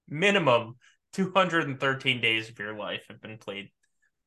minimum 0.07 0.75
213 1.13 2.21
days 2.21 2.49
of 2.49 2.59
your 2.59 2.75
life 2.77 3.05
have 3.09 3.21
been 3.21 3.37
played 3.37 3.69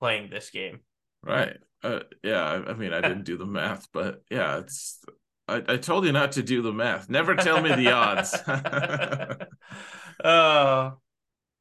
playing 0.01 0.31
this 0.31 0.51
game 0.51 0.81
right. 1.23 1.57
Uh, 1.83 2.01
yeah, 2.23 2.43
I, 2.43 2.71
I 2.71 2.75
mean, 2.75 2.95
I 2.95 3.03
didn't 3.03 3.25
do 3.25 3.37
the 3.37 3.45
math, 3.45 3.89
but 3.93 4.23
yeah, 4.31 4.59
it's. 4.59 5.05
I, 5.47 5.63
I 5.69 5.77
told 5.77 6.07
you 6.07 6.13
not 6.13 6.33
to 6.33 6.43
do 6.43 6.63
the 6.63 6.73
math. 6.73 7.11
Never 7.11 7.35
tell 7.35 7.61
me 7.61 7.75
the 7.75 7.93
odds. 7.93 8.33
uh, 10.25 10.93
if 10.93 10.99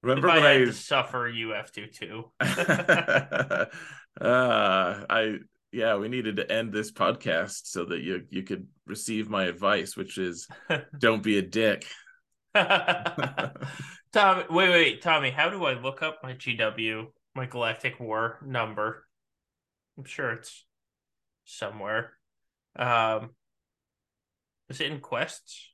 Remember 0.01 0.29
I 0.29 0.35
when 0.35 0.45
I 0.45 0.71
suffer, 0.71 1.27
you 1.27 1.49
have 1.49 1.71
to 1.73 1.87
too. 1.87 2.31
uh 4.21 5.05
i 5.09 5.39
yeah 5.73 5.95
we 5.95 6.07
needed 6.07 6.37
to 6.37 6.51
end 6.51 6.71
this 6.71 6.91
podcast 6.91 7.65
so 7.65 7.85
that 7.85 8.01
you 8.01 8.23
you 8.29 8.43
could 8.43 8.67
receive 8.85 9.29
my 9.29 9.45
advice 9.45 9.97
which 9.97 10.17
is 10.17 10.47
don't 10.99 11.23
be 11.23 11.37
a 11.37 11.41
dick 11.41 11.85
Tommy, 14.13 14.43
wait, 14.47 14.69
wait, 14.69 15.01
Tommy, 15.01 15.31
how 15.31 15.49
do 15.49 15.65
I 15.65 15.73
look 15.73 16.03
up 16.03 16.19
my 16.21 16.33
GW, 16.33 17.07
my 17.33 17.47
Galactic 17.47 17.99
War 17.99 18.37
number? 18.45 19.07
I'm 19.97 20.03
sure 20.03 20.33
it's 20.33 20.65
somewhere. 21.45 22.13
Um, 22.75 23.31
is 24.69 24.81
it 24.81 24.91
in 24.91 24.99
quests? 24.99 25.71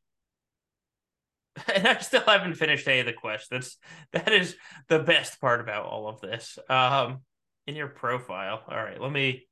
And 1.73 1.85
I 1.85 1.97
still 1.99 2.21
haven't 2.21 2.53
finished 2.53 2.88
any 2.88 3.01
of 3.01 3.05
the 3.05 3.13
quests. 3.13 3.49
That's 3.49 3.77
that 4.13 4.31
is 4.31 4.55
the 4.88 4.99
best 4.99 5.41
part 5.41 5.59
about 5.59 5.85
all 5.85 6.07
of 6.07 6.21
this. 6.21 6.57
Um, 6.69 7.19
in 7.67 7.76
your 7.76 7.88
profile. 7.88 8.63
All 8.69 8.77
right, 8.77 8.99
let 8.99 9.11
me. 9.11 9.48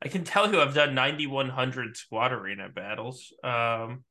I 0.00 0.08
can 0.08 0.24
tell 0.24 0.52
you 0.52 0.60
I've 0.60 0.74
done 0.74 0.94
9100 0.94 1.96
squad 1.96 2.32
arena 2.32 2.68
battles. 2.68 3.32
Um, 3.42 4.04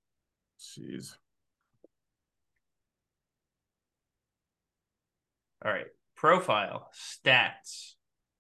jeez 0.60 1.16
all 5.64 5.72
right, 5.72 5.86
profile 6.16 6.90
stats. 6.94 7.94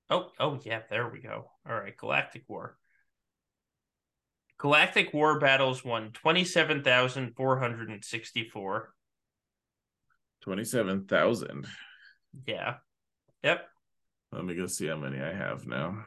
Oh, 0.10 0.32
oh 0.40 0.60
yeah, 0.64 0.80
there 0.90 1.10
we 1.10 1.20
go. 1.20 1.52
All 1.68 1.76
right, 1.76 1.98
Galactic 1.98 2.44
War. 2.48 2.78
Galactic 4.58 5.14
War 5.14 5.38
battles 5.40 5.84
won 5.84 6.12
27,464. 6.14 8.94
27000 10.42 11.68
Yeah. 12.46 12.76
Yep. 13.44 13.68
let 14.32 14.46
me 14.46 14.56
go 14.56 14.66
see 14.66 14.88
how 14.88 14.96
many 14.96 15.22
i 15.22 15.34
have 15.34 15.68
now 15.68 16.06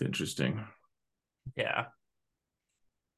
it's 0.00 0.06
interesting 0.06 0.64
Yeah. 1.56 1.86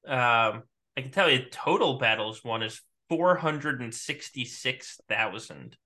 Um, 0.06 0.62
I 0.96 1.02
can 1.02 1.10
tell 1.10 1.28
you 1.30 1.44
total 1.50 1.98
battles 1.98 2.42
won 2.44 2.62
is 2.62 2.80
466,000. 3.10 5.76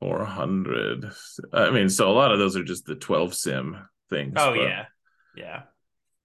400 0.00 1.12
i 1.52 1.70
mean 1.70 1.88
so 1.88 2.10
a 2.10 2.12
lot 2.12 2.32
of 2.32 2.40
those 2.40 2.56
are 2.56 2.64
just 2.64 2.86
the 2.86 2.96
12 2.96 3.32
sim 3.34 3.76
things 4.10 4.34
Oh, 4.36 4.50
but- 4.50 4.58
yeah. 4.60 4.86
Yeah. 5.36 5.62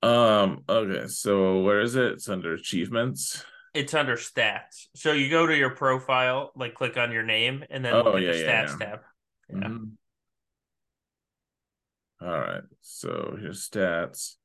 um 0.01 0.63
okay 0.67 1.05
so 1.07 1.61
where 1.61 1.81
is 1.81 1.95
it 1.95 2.13
it's 2.13 2.27
under 2.27 2.53
achievements 2.53 3.45
It's 3.75 3.93
under 3.93 4.15
stats. 4.15 4.87
So 4.95 5.11
you 5.11 5.29
go 5.29 5.45
to 5.45 5.55
your 5.55 5.69
profile, 5.75 6.51
like 6.55 6.73
click 6.73 6.97
on 6.97 7.11
your 7.11 7.21
name, 7.21 7.63
and 7.69 7.85
then 7.85 7.93
Oh, 7.93 8.01
look 8.03 8.15
at 8.15 8.21
yeah, 8.23 8.31
the 8.31 8.37
stats 8.39 8.79
yeah. 8.79 8.85
tab. 8.85 8.99
Yeah. 9.49 9.55
Mhm. 9.67 9.91
All 12.21 12.27
right. 12.39 12.63
So 12.81 13.37
here's 13.39 13.67
stats. 13.69 14.35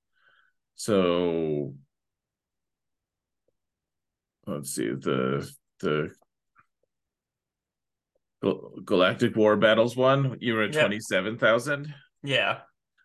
So 0.74 1.74
let's 4.47 4.74
see 4.74 4.89
the 4.90 5.49
the 5.81 6.11
Galactic 8.85 9.36
War 9.36 9.57
Battles 9.57 9.97
one. 9.97 10.36
You 10.40 10.55
were 10.55 10.62
at 10.65 10.74
Yep. 10.74 10.82
twenty 10.82 11.01
seven 11.01 11.39
thousand. 11.39 11.94
Yeah. 12.23 12.61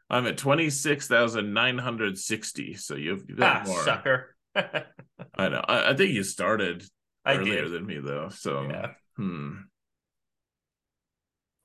I'm 0.10 0.26
at 0.26 0.38
twenty 0.38 0.70
six 0.70 1.08
thousand 1.08 1.54
nine 1.54 1.78
hundred 1.78 2.18
sixty. 2.18 2.74
So 2.74 2.96
you've, 2.96 3.26
you've 3.28 3.38
got 3.38 3.62
Ah, 3.62 3.64
more. 3.68 3.84
sucker. 3.84 4.36
I 4.56 5.50
know. 5.50 5.64
I, 5.68 5.92
I 5.92 5.96
think 5.96 6.12
you 6.14 6.24
started 6.24 6.84
I 7.24 7.36
earlier 7.36 7.64
did. 7.66 7.74
than 7.74 7.86
me 7.86 8.00
though. 8.00 8.30
So 8.30 8.64
Yeah. 8.64 8.92
hmm. 9.16 9.52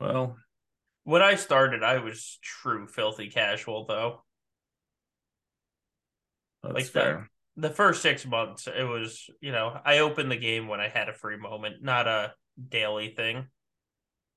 Well, 0.00 0.36
When 1.04 1.22
I 1.22 1.34
started, 1.34 1.82
I 1.82 1.98
was 1.98 2.38
true 2.42 2.86
filthy 2.86 3.28
casual 3.28 3.86
though. 3.86 4.22
that's 6.62 6.74
Like 6.74 6.84
fair. 6.86 7.30
The 7.56 7.70
first 7.70 8.00
six 8.02 8.24
months, 8.24 8.66
it 8.66 8.84
was 8.84 9.28
you 9.40 9.52
know 9.52 9.78
I 9.84 9.98
opened 9.98 10.30
the 10.30 10.36
game 10.36 10.68
when 10.68 10.80
I 10.80 10.88
had 10.88 11.08
a 11.08 11.12
free 11.14 11.36
moment, 11.36 11.82
not 11.82 12.06
a 12.08 12.34
daily 12.68 13.08
thing. 13.08 13.46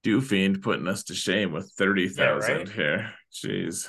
Doofiend 0.04 0.62
putting 0.62 0.88
us 0.88 1.04
to 1.06 1.16
shame 1.16 1.52
with 1.52 1.72
thirty 1.78 2.08
thousand 2.10 2.52
Yeah, 2.52 2.58
right? 2.58 2.70
here. 2.70 3.14
Jeez. 3.34 3.88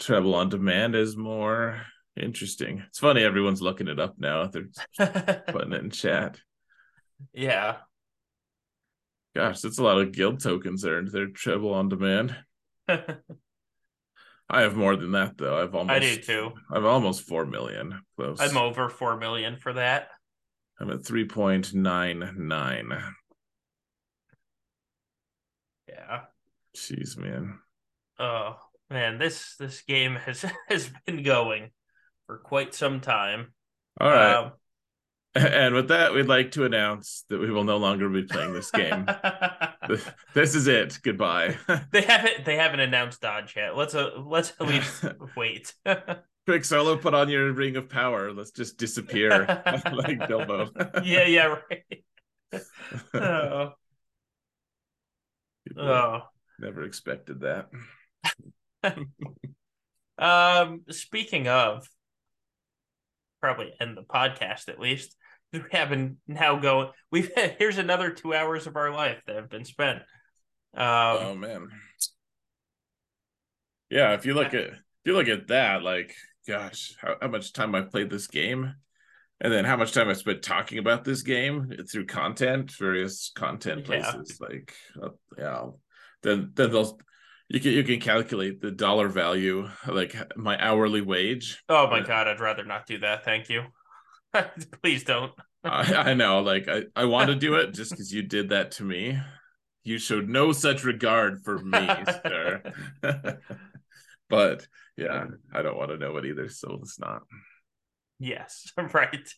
Treble 0.00 0.34
on 0.34 0.48
demand 0.48 0.94
is 0.94 1.16
more 1.16 1.82
interesting. 2.16 2.82
It's 2.88 2.98
funny 2.98 3.22
everyone's 3.22 3.62
looking 3.62 3.88
it 3.88 4.00
up 4.00 4.16
now. 4.18 4.46
They're 4.46 4.68
putting 5.48 5.72
it 5.72 5.82
in 5.84 5.90
chat. 5.90 6.38
yeah. 7.32 7.76
Gosh, 9.34 9.60
that's 9.60 9.78
a 9.78 9.82
lot 9.82 10.00
of 10.00 10.12
guild 10.12 10.40
tokens 10.40 10.84
earned. 10.84 11.08
They're 11.08 11.28
treble 11.28 11.72
on 11.72 11.88
demand. 11.88 12.36
I 12.88 14.60
have 14.60 14.76
more 14.76 14.96
than 14.96 15.12
that 15.12 15.38
though. 15.38 15.60
I've 15.60 15.74
almost 15.74 15.96
I 15.96 15.98
do 16.00 16.16
too. 16.16 16.52
I've 16.70 16.84
almost 16.84 17.22
four 17.22 17.46
million. 17.46 18.02
Close. 18.16 18.38
I'm 18.40 18.58
over 18.58 18.90
four 18.90 19.16
million 19.16 19.56
for 19.56 19.72
that. 19.72 20.08
I'm 20.78 20.90
at 20.90 21.06
three 21.06 21.26
point 21.26 21.72
nine 21.72 22.34
nine. 22.36 22.92
Yeah. 25.88 26.20
Jeez, 26.76 27.16
man. 27.16 27.58
Oh 28.18 28.56
man, 28.90 29.18
this 29.18 29.56
this 29.58 29.80
game 29.82 30.16
has 30.16 30.44
has 30.68 30.90
been 31.06 31.22
going 31.22 31.70
for 32.26 32.36
quite 32.38 32.74
some 32.74 33.00
time. 33.00 33.54
All 33.98 34.10
right. 34.10 34.34
Um, 34.34 34.52
and 35.34 35.74
with 35.74 35.88
that, 35.88 36.12
we'd 36.12 36.26
like 36.26 36.52
to 36.52 36.64
announce 36.64 37.24
that 37.28 37.40
we 37.40 37.50
will 37.50 37.64
no 37.64 37.78
longer 37.78 38.08
be 38.08 38.22
playing 38.22 38.52
this 38.52 38.70
game. 38.70 39.06
this 40.34 40.54
is 40.54 40.66
it. 40.66 40.98
Goodbye. 41.02 41.56
they 41.90 42.02
haven't 42.02 42.44
they 42.44 42.56
haven't 42.56 42.80
announced 42.80 43.20
Dodge 43.20 43.54
yet. 43.56 43.76
Let's 43.76 43.94
uh, 43.94 44.10
let's 44.26 44.52
at 44.60 44.66
least 44.66 45.04
wait. 45.36 45.74
Quick 46.46 46.64
solo, 46.64 46.96
put 46.96 47.14
on 47.14 47.28
your 47.28 47.52
ring 47.52 47.76
of 47.76 47.88
power. 47.88 48.32
Let's 48.32 48.50
just 48.50 48.76
disappear 48.76 49.46
like 49.92 50.28
Bilbo. 50.28 50.70
yeah, 51.02 51.26
yeah, 51.26 51.56
right. 51.70 52.62
oh, 53.14 53.72
People 55.66 55.82
oh. 55.88 56.20
never 56.58 56.82
expected 56.82 57.40
that. 57.40 57.68
Um, 60.18 60.82
speaking 60.90 61.48
of, 61.48 61.88
probably 63.40 63.72
end 63.80 63.96
the 63.96 64.02
podcast 64.02 64.68
at 64.68 64.78
least. 64.78 65.16
We 65.58 65.60
haven't 65.70 66.16
now 66.26 66.56
going. 66.58 66.88
We've 67.10 67.30
had, 67.34 67.56
here's 67.58 67.78
another 67.78 68.10
two 68.10 68.34
hours 68.34 68.66
of 68.66 68.76
our 68.76 68.90
life 68.90 69.18
that 69.26 69.36
have 69.36 69.50
been 69.50 69.64
spent. 69.64 69.98
Um, 70.74 71.18
oh 71.20 71.34
man. 71.34 71.68
Yeah, 73.90 74.14
if 74.14 74.24
you 74.24 74.34
look 74.34 74.54
at 74.54 74.64
if 74.64 74.80
you 75.04 75.12
look 75.14 75.28
at 75.28 75.48
that, 75.48 75.82
like, 75.82 76.14
gosh, 76.48 76.94
how, 77.00 77.16
how 77.20 77.28
much 77.28 77.52
time 77.52 77.74
I've 77.74 77.90
played 77.90 78.08
this 78.08 78.26
game, 78.26 78.74
and 79.40 79.52
then 79.52 79.64
how 79.64 79.76
much 79.76 79.92
time 79.92 80.08
I 80.08 80.14
spent 80.14 80.42
talking 80.42 80.78
about 80.78 81.04
this 81.04 81.22
game 81.22 81.70
through 81.90 82.06
content, 82.06 82.70
various 82.78 83.30
content 83.34 83.80
Yeah. 83.80 83.84
places, 84.12 84.40
like, 84.40 84.72
uh, 85.02 85.10
yeah, 85.36 85.66
then 86.22 86.52
then 86.54 86.70
those 86.70 86.94
you 87.48 87.60
can 87.60 87.72
you 87.72 87.84
can 87.84 88.00
calculate 88.00 88.62
the 88.62 88.70
dollar 88.70 89.08
value, 89.08 89.68
like 89.86 90.16
my 90.36 90.56
hourly 90.58 91.02
wage. 91.02 91.62
oh 91.68 91.88
my 91.90 92.00
god, 92.00 92.28
I'd 92.28 92.40
rather 92.40 92.64
not 92.64 92.86
do 92.86 92.98
that. 93.00 93.24
Thank 93.26 93.50
you. 93.50 93.64
Please 94.82 95.04
don't. 95.04 95.32
I, 95.64 96.10
I 96.10 96.14
know, 96.14 96.40
like, 96.40 96.66
I 96.68 96.84
I 96.96 97.04
want 97.04 97.28
to 97.28 97.36
do 97.36 97.54
it 97.54 97.72
just 97.72 97.90
because 97.92 98.12
you 98.12 98.22
did 98.22 98.48
that 98.48 98.72
to 98.72 98.84
me. 98.84 99.18
You 99.84 99.98
showed 99.98 100.28
no 100.28 100.52
such 100.52 100.84
regard 100.84 101.40
for 101.44 101.58
me, 101.58 101.88
sir. 102.24 102.62
but 104.28 104.66
yeah, 104.96 105.26
I 105.52 105.62
don't 105.62 105.76
want 105.76 105.90
to 105.90 105.98
know 105.98 106.16
it 106.16 106.26
either, 106.26 106.48
so 106.48 106.78
it's 106.82 106.98
not. 106.98 107.22
Yes, 108.18 108.72
right. 108.92 109.28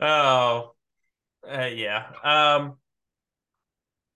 oh, 0.00 0.72
uh, 1.48 1.66
yeah. 1.72 2.06
Um, 2.24 2.76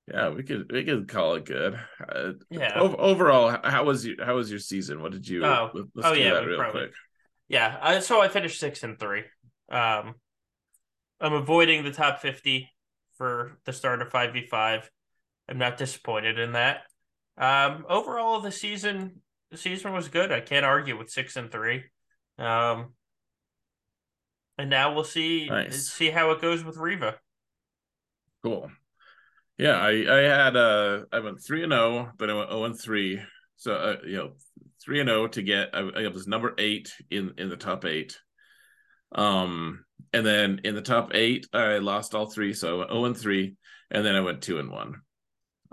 Yeah, 0.09 0.30
we 0.30 0.43
could 0.44 0.70
we 0.72 0.84
could 0.84 1.09
call 1.09 1.34
it 1.34 1.44
good. 1.44 1.78
Uh, 2.09 2.32
yeah. 2.51 2.78
ov- 2.78 2.97
overall, 2.98 3.56
how 3.64 3.84
was 3.84 4.06
your 4.06 4.24
how 4.24 4.36
was 4.36 4.51
your 4.51 4.60
season? 4.60 5.02
What 5.02 5.12
did 5.12 5.28
you? 5.28 5.44
Oh. 5.44 5.70
let- 5.74 5.84
let's 5.94 6.09
Oh, 6.09 6.14
do 6.14 6.20
yeah, 6.20 6.34
that 6.34 6.47
real 6.47 6.59
probably- 6.59 6.80
quick. 6.82 6.94
Yeah, 7.48 7.78
I, 7.81 8.01
so 8.01 8.20
I 8.20 8.28
finished 8.28 8.59
six 8.59 8.82
and 8.82 8.98
three. 8.98 9.24
Um, 9.70 10.14
I'm 11.20 11.32
avoiding 11.32 11.85
the 11.85 11.93
top 11.93 12.20
fifty 12.20 12.70
for 13.16 13.59
the 13.64 13.73
start 13.73 14.02
of 14.02 14.10
five 14.10 14.32
v 14.32 14.47
five. 14.47 14.90
I'm 15.48 15.59
not 15.59 15.77
disappointed 15.77 16.39
in 16.39 16.52
that. 16.52 16.82
Um, 17.39 17.86
overall, 17.89 18.40
the 18.40 18.52
season 18.52 19.23
the 19.51 19.56
season 19.56 19.93
was 19.93 20.09
good. 20.09 20.32
I 20.32 20.40
can't 20.40 20.66
argue 20.66 20.98
with 20.98 21.10
six 21.10 21.36
and 21.36 21.51
three. 21.51 21.85
Um, 22.39 22.94
and 24.59 24.70
now 24.70 24.94
we'll 24.94 25.05
see 25.05 25.48
Nice. 25.48 25.89
see 25.89 26.10
how 26.10 26.31
it 26.32 26.40
goes 26.40 26.64
with 26.64 26.77
Reva. 26.77 27.16
Cool. 28.43 28.70
Yeah, 29.59 29.78
I 29.78 29.90
I 29.90 30.20
had 30.23 30.56
uh 30.56 31.05
I 31.12 31.20
went 31.20 31.43
three 31.43 31.62
and 31.62 31.73
zero, 31.73 32.12
then 32.18 32.31
I 32.31 32.35
went 32.35 32.51
zero 32.51 32.64
and 32.64 32.81
three. 32.81 33.23
So 33.56 33.73
uh, 33.74 33.97
you 34.05 34.16
know, 34.16 34.32
three 34.86 35.00
and 35.00 35.08
zero 35.08 35.26
to 35.28 35.42
get 35.42 35.70
I, 35.74 35.80
I 35.80 36.08
was 36.08 36.26
number 36.26 36.54
eight 36.56 36.90
in 37.10 37.34
in 37.36 37.50
the 37.50 37.56
top 37.56 37.84
eight. 37.84 38.18
Um, 39.12 39.84
and 40.12 40.24
then 40.24 40.60
in 40.64 40.74
the 40.74 40.82
top 40.82 41.10
eight, 41.14 41.46
I 41.52 41.78
lost 41.78 42.14
all 42.14 42.26
three, 42.26 42.54
so 42.54 42.76
I 42.76 42.78
went 42.78 42.90
zero 42.90 43.04
and 43.04 43.16
three, 43.16 43.56
and 43.90 44.06
then 44.06 44.14
I 44.16 44.20
went 44.20 44.42
two 44.42 44.58
and 44.58 44.70
one. 44.70 45.02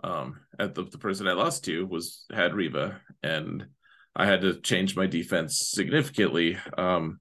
Um, 0.04 0.42
at 0.60 0.76
the 0.76 0.84
the 0.84 0.98
person 0.98 1.28
I 1.28 1.34
lost 1.34 1.64
to 1.66 1.86
was 1.86 2.26
had 2.34 2.54
Reva, 2.54 3.00
and 3.22 3.68
I 4.16 4.26
had 4.26 4.42
to 4.42 4.60
change 4.60 4.96
my 4.96 5.06
defense 5.08 5.70
significantly. 5.72 6.58
Um, 6.78 7.20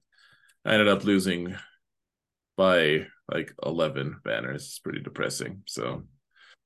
I 0.65 0.73
ended 0.73 0.89
up 0.89 1.03
losing 1.05 1.55
by 2.57 3.07
like 3.31 3.53
eleven 3.63 4.17
banners. 4.23 4.63
It's 4.63 4.79
pretty 4.79 4.99
depressing. 5.01 5.63
So. 5.67 6.03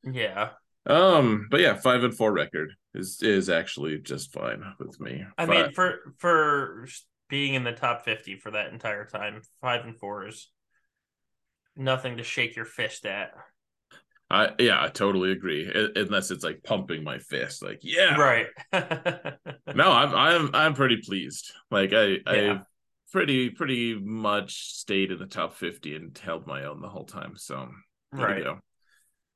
Yeah, 0.04 0.52
Um, 0.86 1.48
but 1.52 1.60
yeah, 1.60 1.76
five 1.76 2.04
and 2.04 2.16
four 2.16 2.32
record 2.32 2.74
is 2.98 3.22
is 3.22 3.50
actually 3.50 4.00
just 4.00 4.34
fine 4.34 4.64
with 4.80 5.00
me. 5.00 5.24
I 5.38 5.46
Fi- 5.46 5.52
mean 5.64 5.72
for 5.74 6.14
for 6.18 6.88
being 7.30 7.54
in 7.54 7.64
the 7.64 7.72
top 7.72 8.04
fifty 8.06 8.36
for 8.36 8.52
that 8.52 8.72
entire 8.72 9.06
time, 9.06 9.42
five 9.62 9.86
and 9.86 9.98
four 9.98 10.28
is 10.28 10.50
nothing 11.76 12.18
to 12.18 12.24
shake 12.24 12.56
your 12.56 12.66
fist 12.66 13.06
at. 13.06 13.32
I 14.30 14.50
yeah, 14.60 14.84
I 14.84 14.90
totally 14.90 15.32
agree. 15.32 15.72
I- 15.74 16.00
unless 16.00 16.32
it's 16.32 16.44
like 16.44 16.64
pumping 16.64 17.04
my 17.04 17.20
fist, 17.20 17.64
like 17.64 17.80
yeah, 17.82 18.16
Right. 18.18 18.48
No, 19.76 19.92
I'm 19.92 20.14
I'm 20.14 20.50
I'm 20.54 20.74
pretty 20.74 20.98
pleased. 20.98 21.54
Like 21.72 21.94
I 21.94 22.06
Yeah. 22.06 22.52
I've 22.52 22.62
pretty 23.12 23.50
pretty 23.50 23.96
much 23.96 24.76
stayed 24.76 25.12
in 25.12 25.20
the 25.20 25.26
top 25.26 25.56
fifty 25.56 25.96
and 25.96 26.18
held 26.18 26.46
my 26.46 26.66
own 26.66 26.82
the 26.82 26.90
whole 26.90 27.06
time. 27.06 27.34
So 27.38 27.70
there 28.12 28.26
right. 28.26 28.46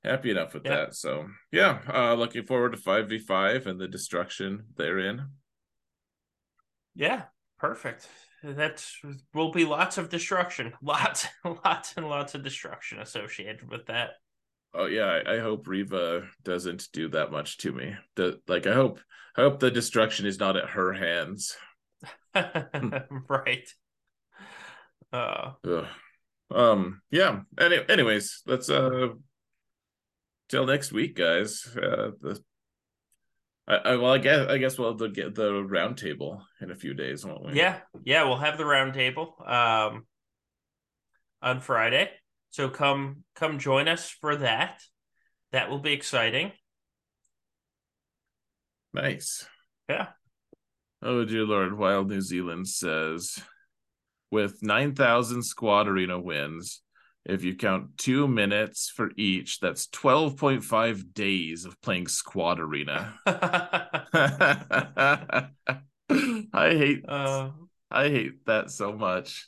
Happy 0.04 0.32
enough 0.32 0.54
with 0.54 0.66
Yeah. 0.66 0.76
that. 0.78 0.96
So 0.96 1.28
yeah, 1.52 1.80
uh 1.88 2.14
looking 2.16 2.44
forward 2.44 2.72
to 2.72 2.78
five 2.78 3.10
v 3.10 3.20
five 3.20 3.68
and 3.68 3.80
the 3.80 3.88
destruction 3.88 4.66
therein. 4.76 5.28
Yeah. 6.96 7.24
Perfect. 7.60 8.08
That 8.44 8.84
will 9.36 9.52
be 9.52 9.66
lots 9.66 10.00
of 10.00 10.10
destruction. 10.10 10.74
Lots, 10.82 11.28
lots 11.46 11.94
and 11.96 12.10
lots 12.10 12.34
of 12.34 12.44
destruction 12.44 13.00
associated 13.00 13.70
with 13.70 13.86
that. 13.86 14.12
Oh 14.74 14.88
yeah, 14.88 15.22
I, 15.28 15.36
I 15.36 15.40
hope 15.40 15.68
Reva 15.68 16.24
doesn't 16.44 16.88
do 16.92 17.10
that 17.10 17.32
much 17.32 17.60
to 17.60 17.72
me. 17.72 17.96
The 18.16 18.40
like 18.48 18.66
I 18.66 18.74
hope 18.74 19.00
I 19.38 19.42
hope 19.42 19.60
the 19.60 19.70
destruction 19.70 20.26
is 20.26 20.40
not 20.40 20.58
at 20.58 20.70
her 20.70 20.92
hands. 20.92 21.56
right. 22.34 23.70
Uh 25.14 25.52
Ugh. 25.68 25.86
Um 26.50 27.02
yeah. 27.12 27.42
Any, 27.60 27.78
anyways, 27.88 28.42
let's 28.48 28.72
uh 28.72 29.10
till 30.52 30.66
next 30.66 30.92
week, 30.92 31.16
guys. 31.16 31.66
Uh 31.76 32.12
the 32.22 32.44
I, 33.68 33.76
I 33.76 33.96
well 33.96 34.12
I 34.12 34.18
guess 34.18 34.48
I 34.48 34.58
guess 34.58 34.78
we'll 34.78 34.94
get 34.94 35.34
the 35.34 35.64
round 35.64 35.98
table 35.98 36.46
in 36.62 36.70
a 36.72 36.76
few 36.76 36.94
days, 36.94 37.26
won't 37.26 37.46
we? 37.46 37.54
yeah, 37.54 37.80
yeah, 38.04 38.24
we'll 38.26 38.38
have 38.38 38.58
the 38.58 38.66
round 38.66 38.94
table 38.94 39.36
um 39.46 40.06
on 41.42 41.62
Friday. 41.62 42.12
So 42.52 42.70
come 42.70 43.24
come 43.36 43.58
join 43.58 43.88
us 43.88 44.10
for 44.10 44.36
that. 44.36 44.82
That 45.54 45.70
will 45.70 45.80
be 45.80 45.94
exciting. 45.94 46.52
Nice. 48.94 49.48
Yeah. 49.90 50.08
Oh 51.02 51.26
dear 51.26 51.44
lord, 51.44 51.78
Wild 51.78 52.10
New 52.10 52.22
Zealand 52.22 52.68
says 52.68 53.40
with 54.32 54.62
nine 54.62 54.96
thousand 54.96 55.44
squad 55.44 55.88
arena 55.88 56.20
wins, 56.20 56.82
If 57.26 57.44
you 57.44 57.56
count 57.56 57.98
two 57.98 58.28
minutes 58.28 58.90
for 58.90 59.12
each, 59.16 59.60
that's 59.60 59.88
12.5 59.88 61.14
days 61.14 61.66
of 61.66 61.80
playing 61.82 62.08
Squad 62.08 62.60
Arena. 62.60 63.14
I 66.54 66.70
hate 66.72 67.06
Uh, 67.08 67.52
I 67.90 68.10
hate 68.10 68.46
that 68.46 68.72
so 68.72 68.94
much. 68.94 69.48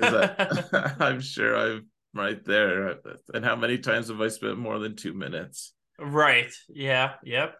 I, 0.00 0.94
I'm 1.00 1.20
sure 1.20 1.56
I'm 1.56 1.86
right 2.14 2.42
there. 2.44 2.96
And 3.34 3.44
how 3.44 3.56
many 3.56 3.78
times 3.78 4.08
have 4.08 4.20
I 4.20 4.28
spent 4.28 4.58
more 4.58 4.78
than 4.78 4.96
two 4.96 5.12
minutes? 5.12 5.74
right. 5.98 6.52
Yeah. 6.68 7.14
Yep. 7.22 7.54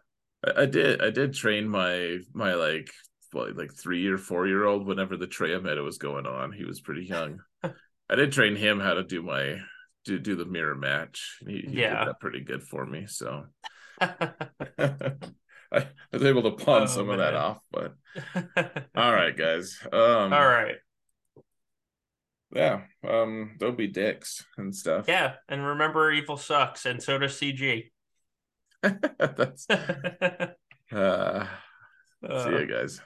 I, 0.45 0.63
I 0.63 0.65
did 0.65 1.01
I 1.01 1.11
did 1.11 1.33
train 1.33 1.67
my 1.67 2.17
my 2.33 2.55
like 2.55 2.89
what, 3.31 3.55
like 3.55 3.73
three 3.73 4.07
or 4.07 4.17
four 4.17 4.47
year 4.47 4.65
old 4.65 4.87
whenever 4.87 5.15
the 5.15 5.27
Traya 5.27 5.61
meta 5.61 5.83
was 5.83 5.97
going 5.97 6.25
on. 6.25 6.51
He 6.51 6.65
was 6.65 6.81
pretty 6.81 7.05
young. 7.05 7.39
I 8.09 8.15
did 8.15 8.31
train 8.31 8.55
him 8.55 8.79
how 8.79 8.95
to 8.95 9.03
do 9.03 9.21
my 9.21 9.59
do 10.05 10.17
do 10.19 10.35
the 10.35 10.45
mirror 10.45 10.75
match. 10.75 11.37
He, 11.45 11.61
he 11.67 11.81
Yeah. 11.81 11.99
did 11.99 12.07
that 12.09 12.19
pretty 12.19 12.41
good 12.41 12.63
for 12.63 12.85
me. 12.85 13.05
So 13.07 13.45
I 14.01 15.85
was 16.11 16.23
able 16.23 16.43
to 16.43 16.51
pawn 16.63 16.83
Oh, 16.83 16.85
some 16.87 17.09
of 17.09 17.19
that 17.19 17.35
off. 17.35 17.59
But 17.71 17.95
all 18.95 19.13
right, 19.13 19.35
guys. 19.37 19.77
Um 19.91 20.33
All 20.33 20.47
right. 20.47 20.77
yeah. 22.55 22.81
Um 23.07 23.55
don't 23.59 23.77
be 23.77 23.87
dicks 23.87 24.43
and 24.57 24.75
stuff. 24.75 25.05
Yeah. 25.07 25.35
And 25.47 25.63
remember, 25.65 26.11
evil 26.11 26.37
sucks, 26.37 26.85
and 26.85 27.01
so 27.03 27.17
does 27.19 27.33
CG. 27.39 27.91
That's 28.81 29.69
uh 29.69 31.45
see 32.23 32.49
you 32.49 32.67
guys. 32.67 33.01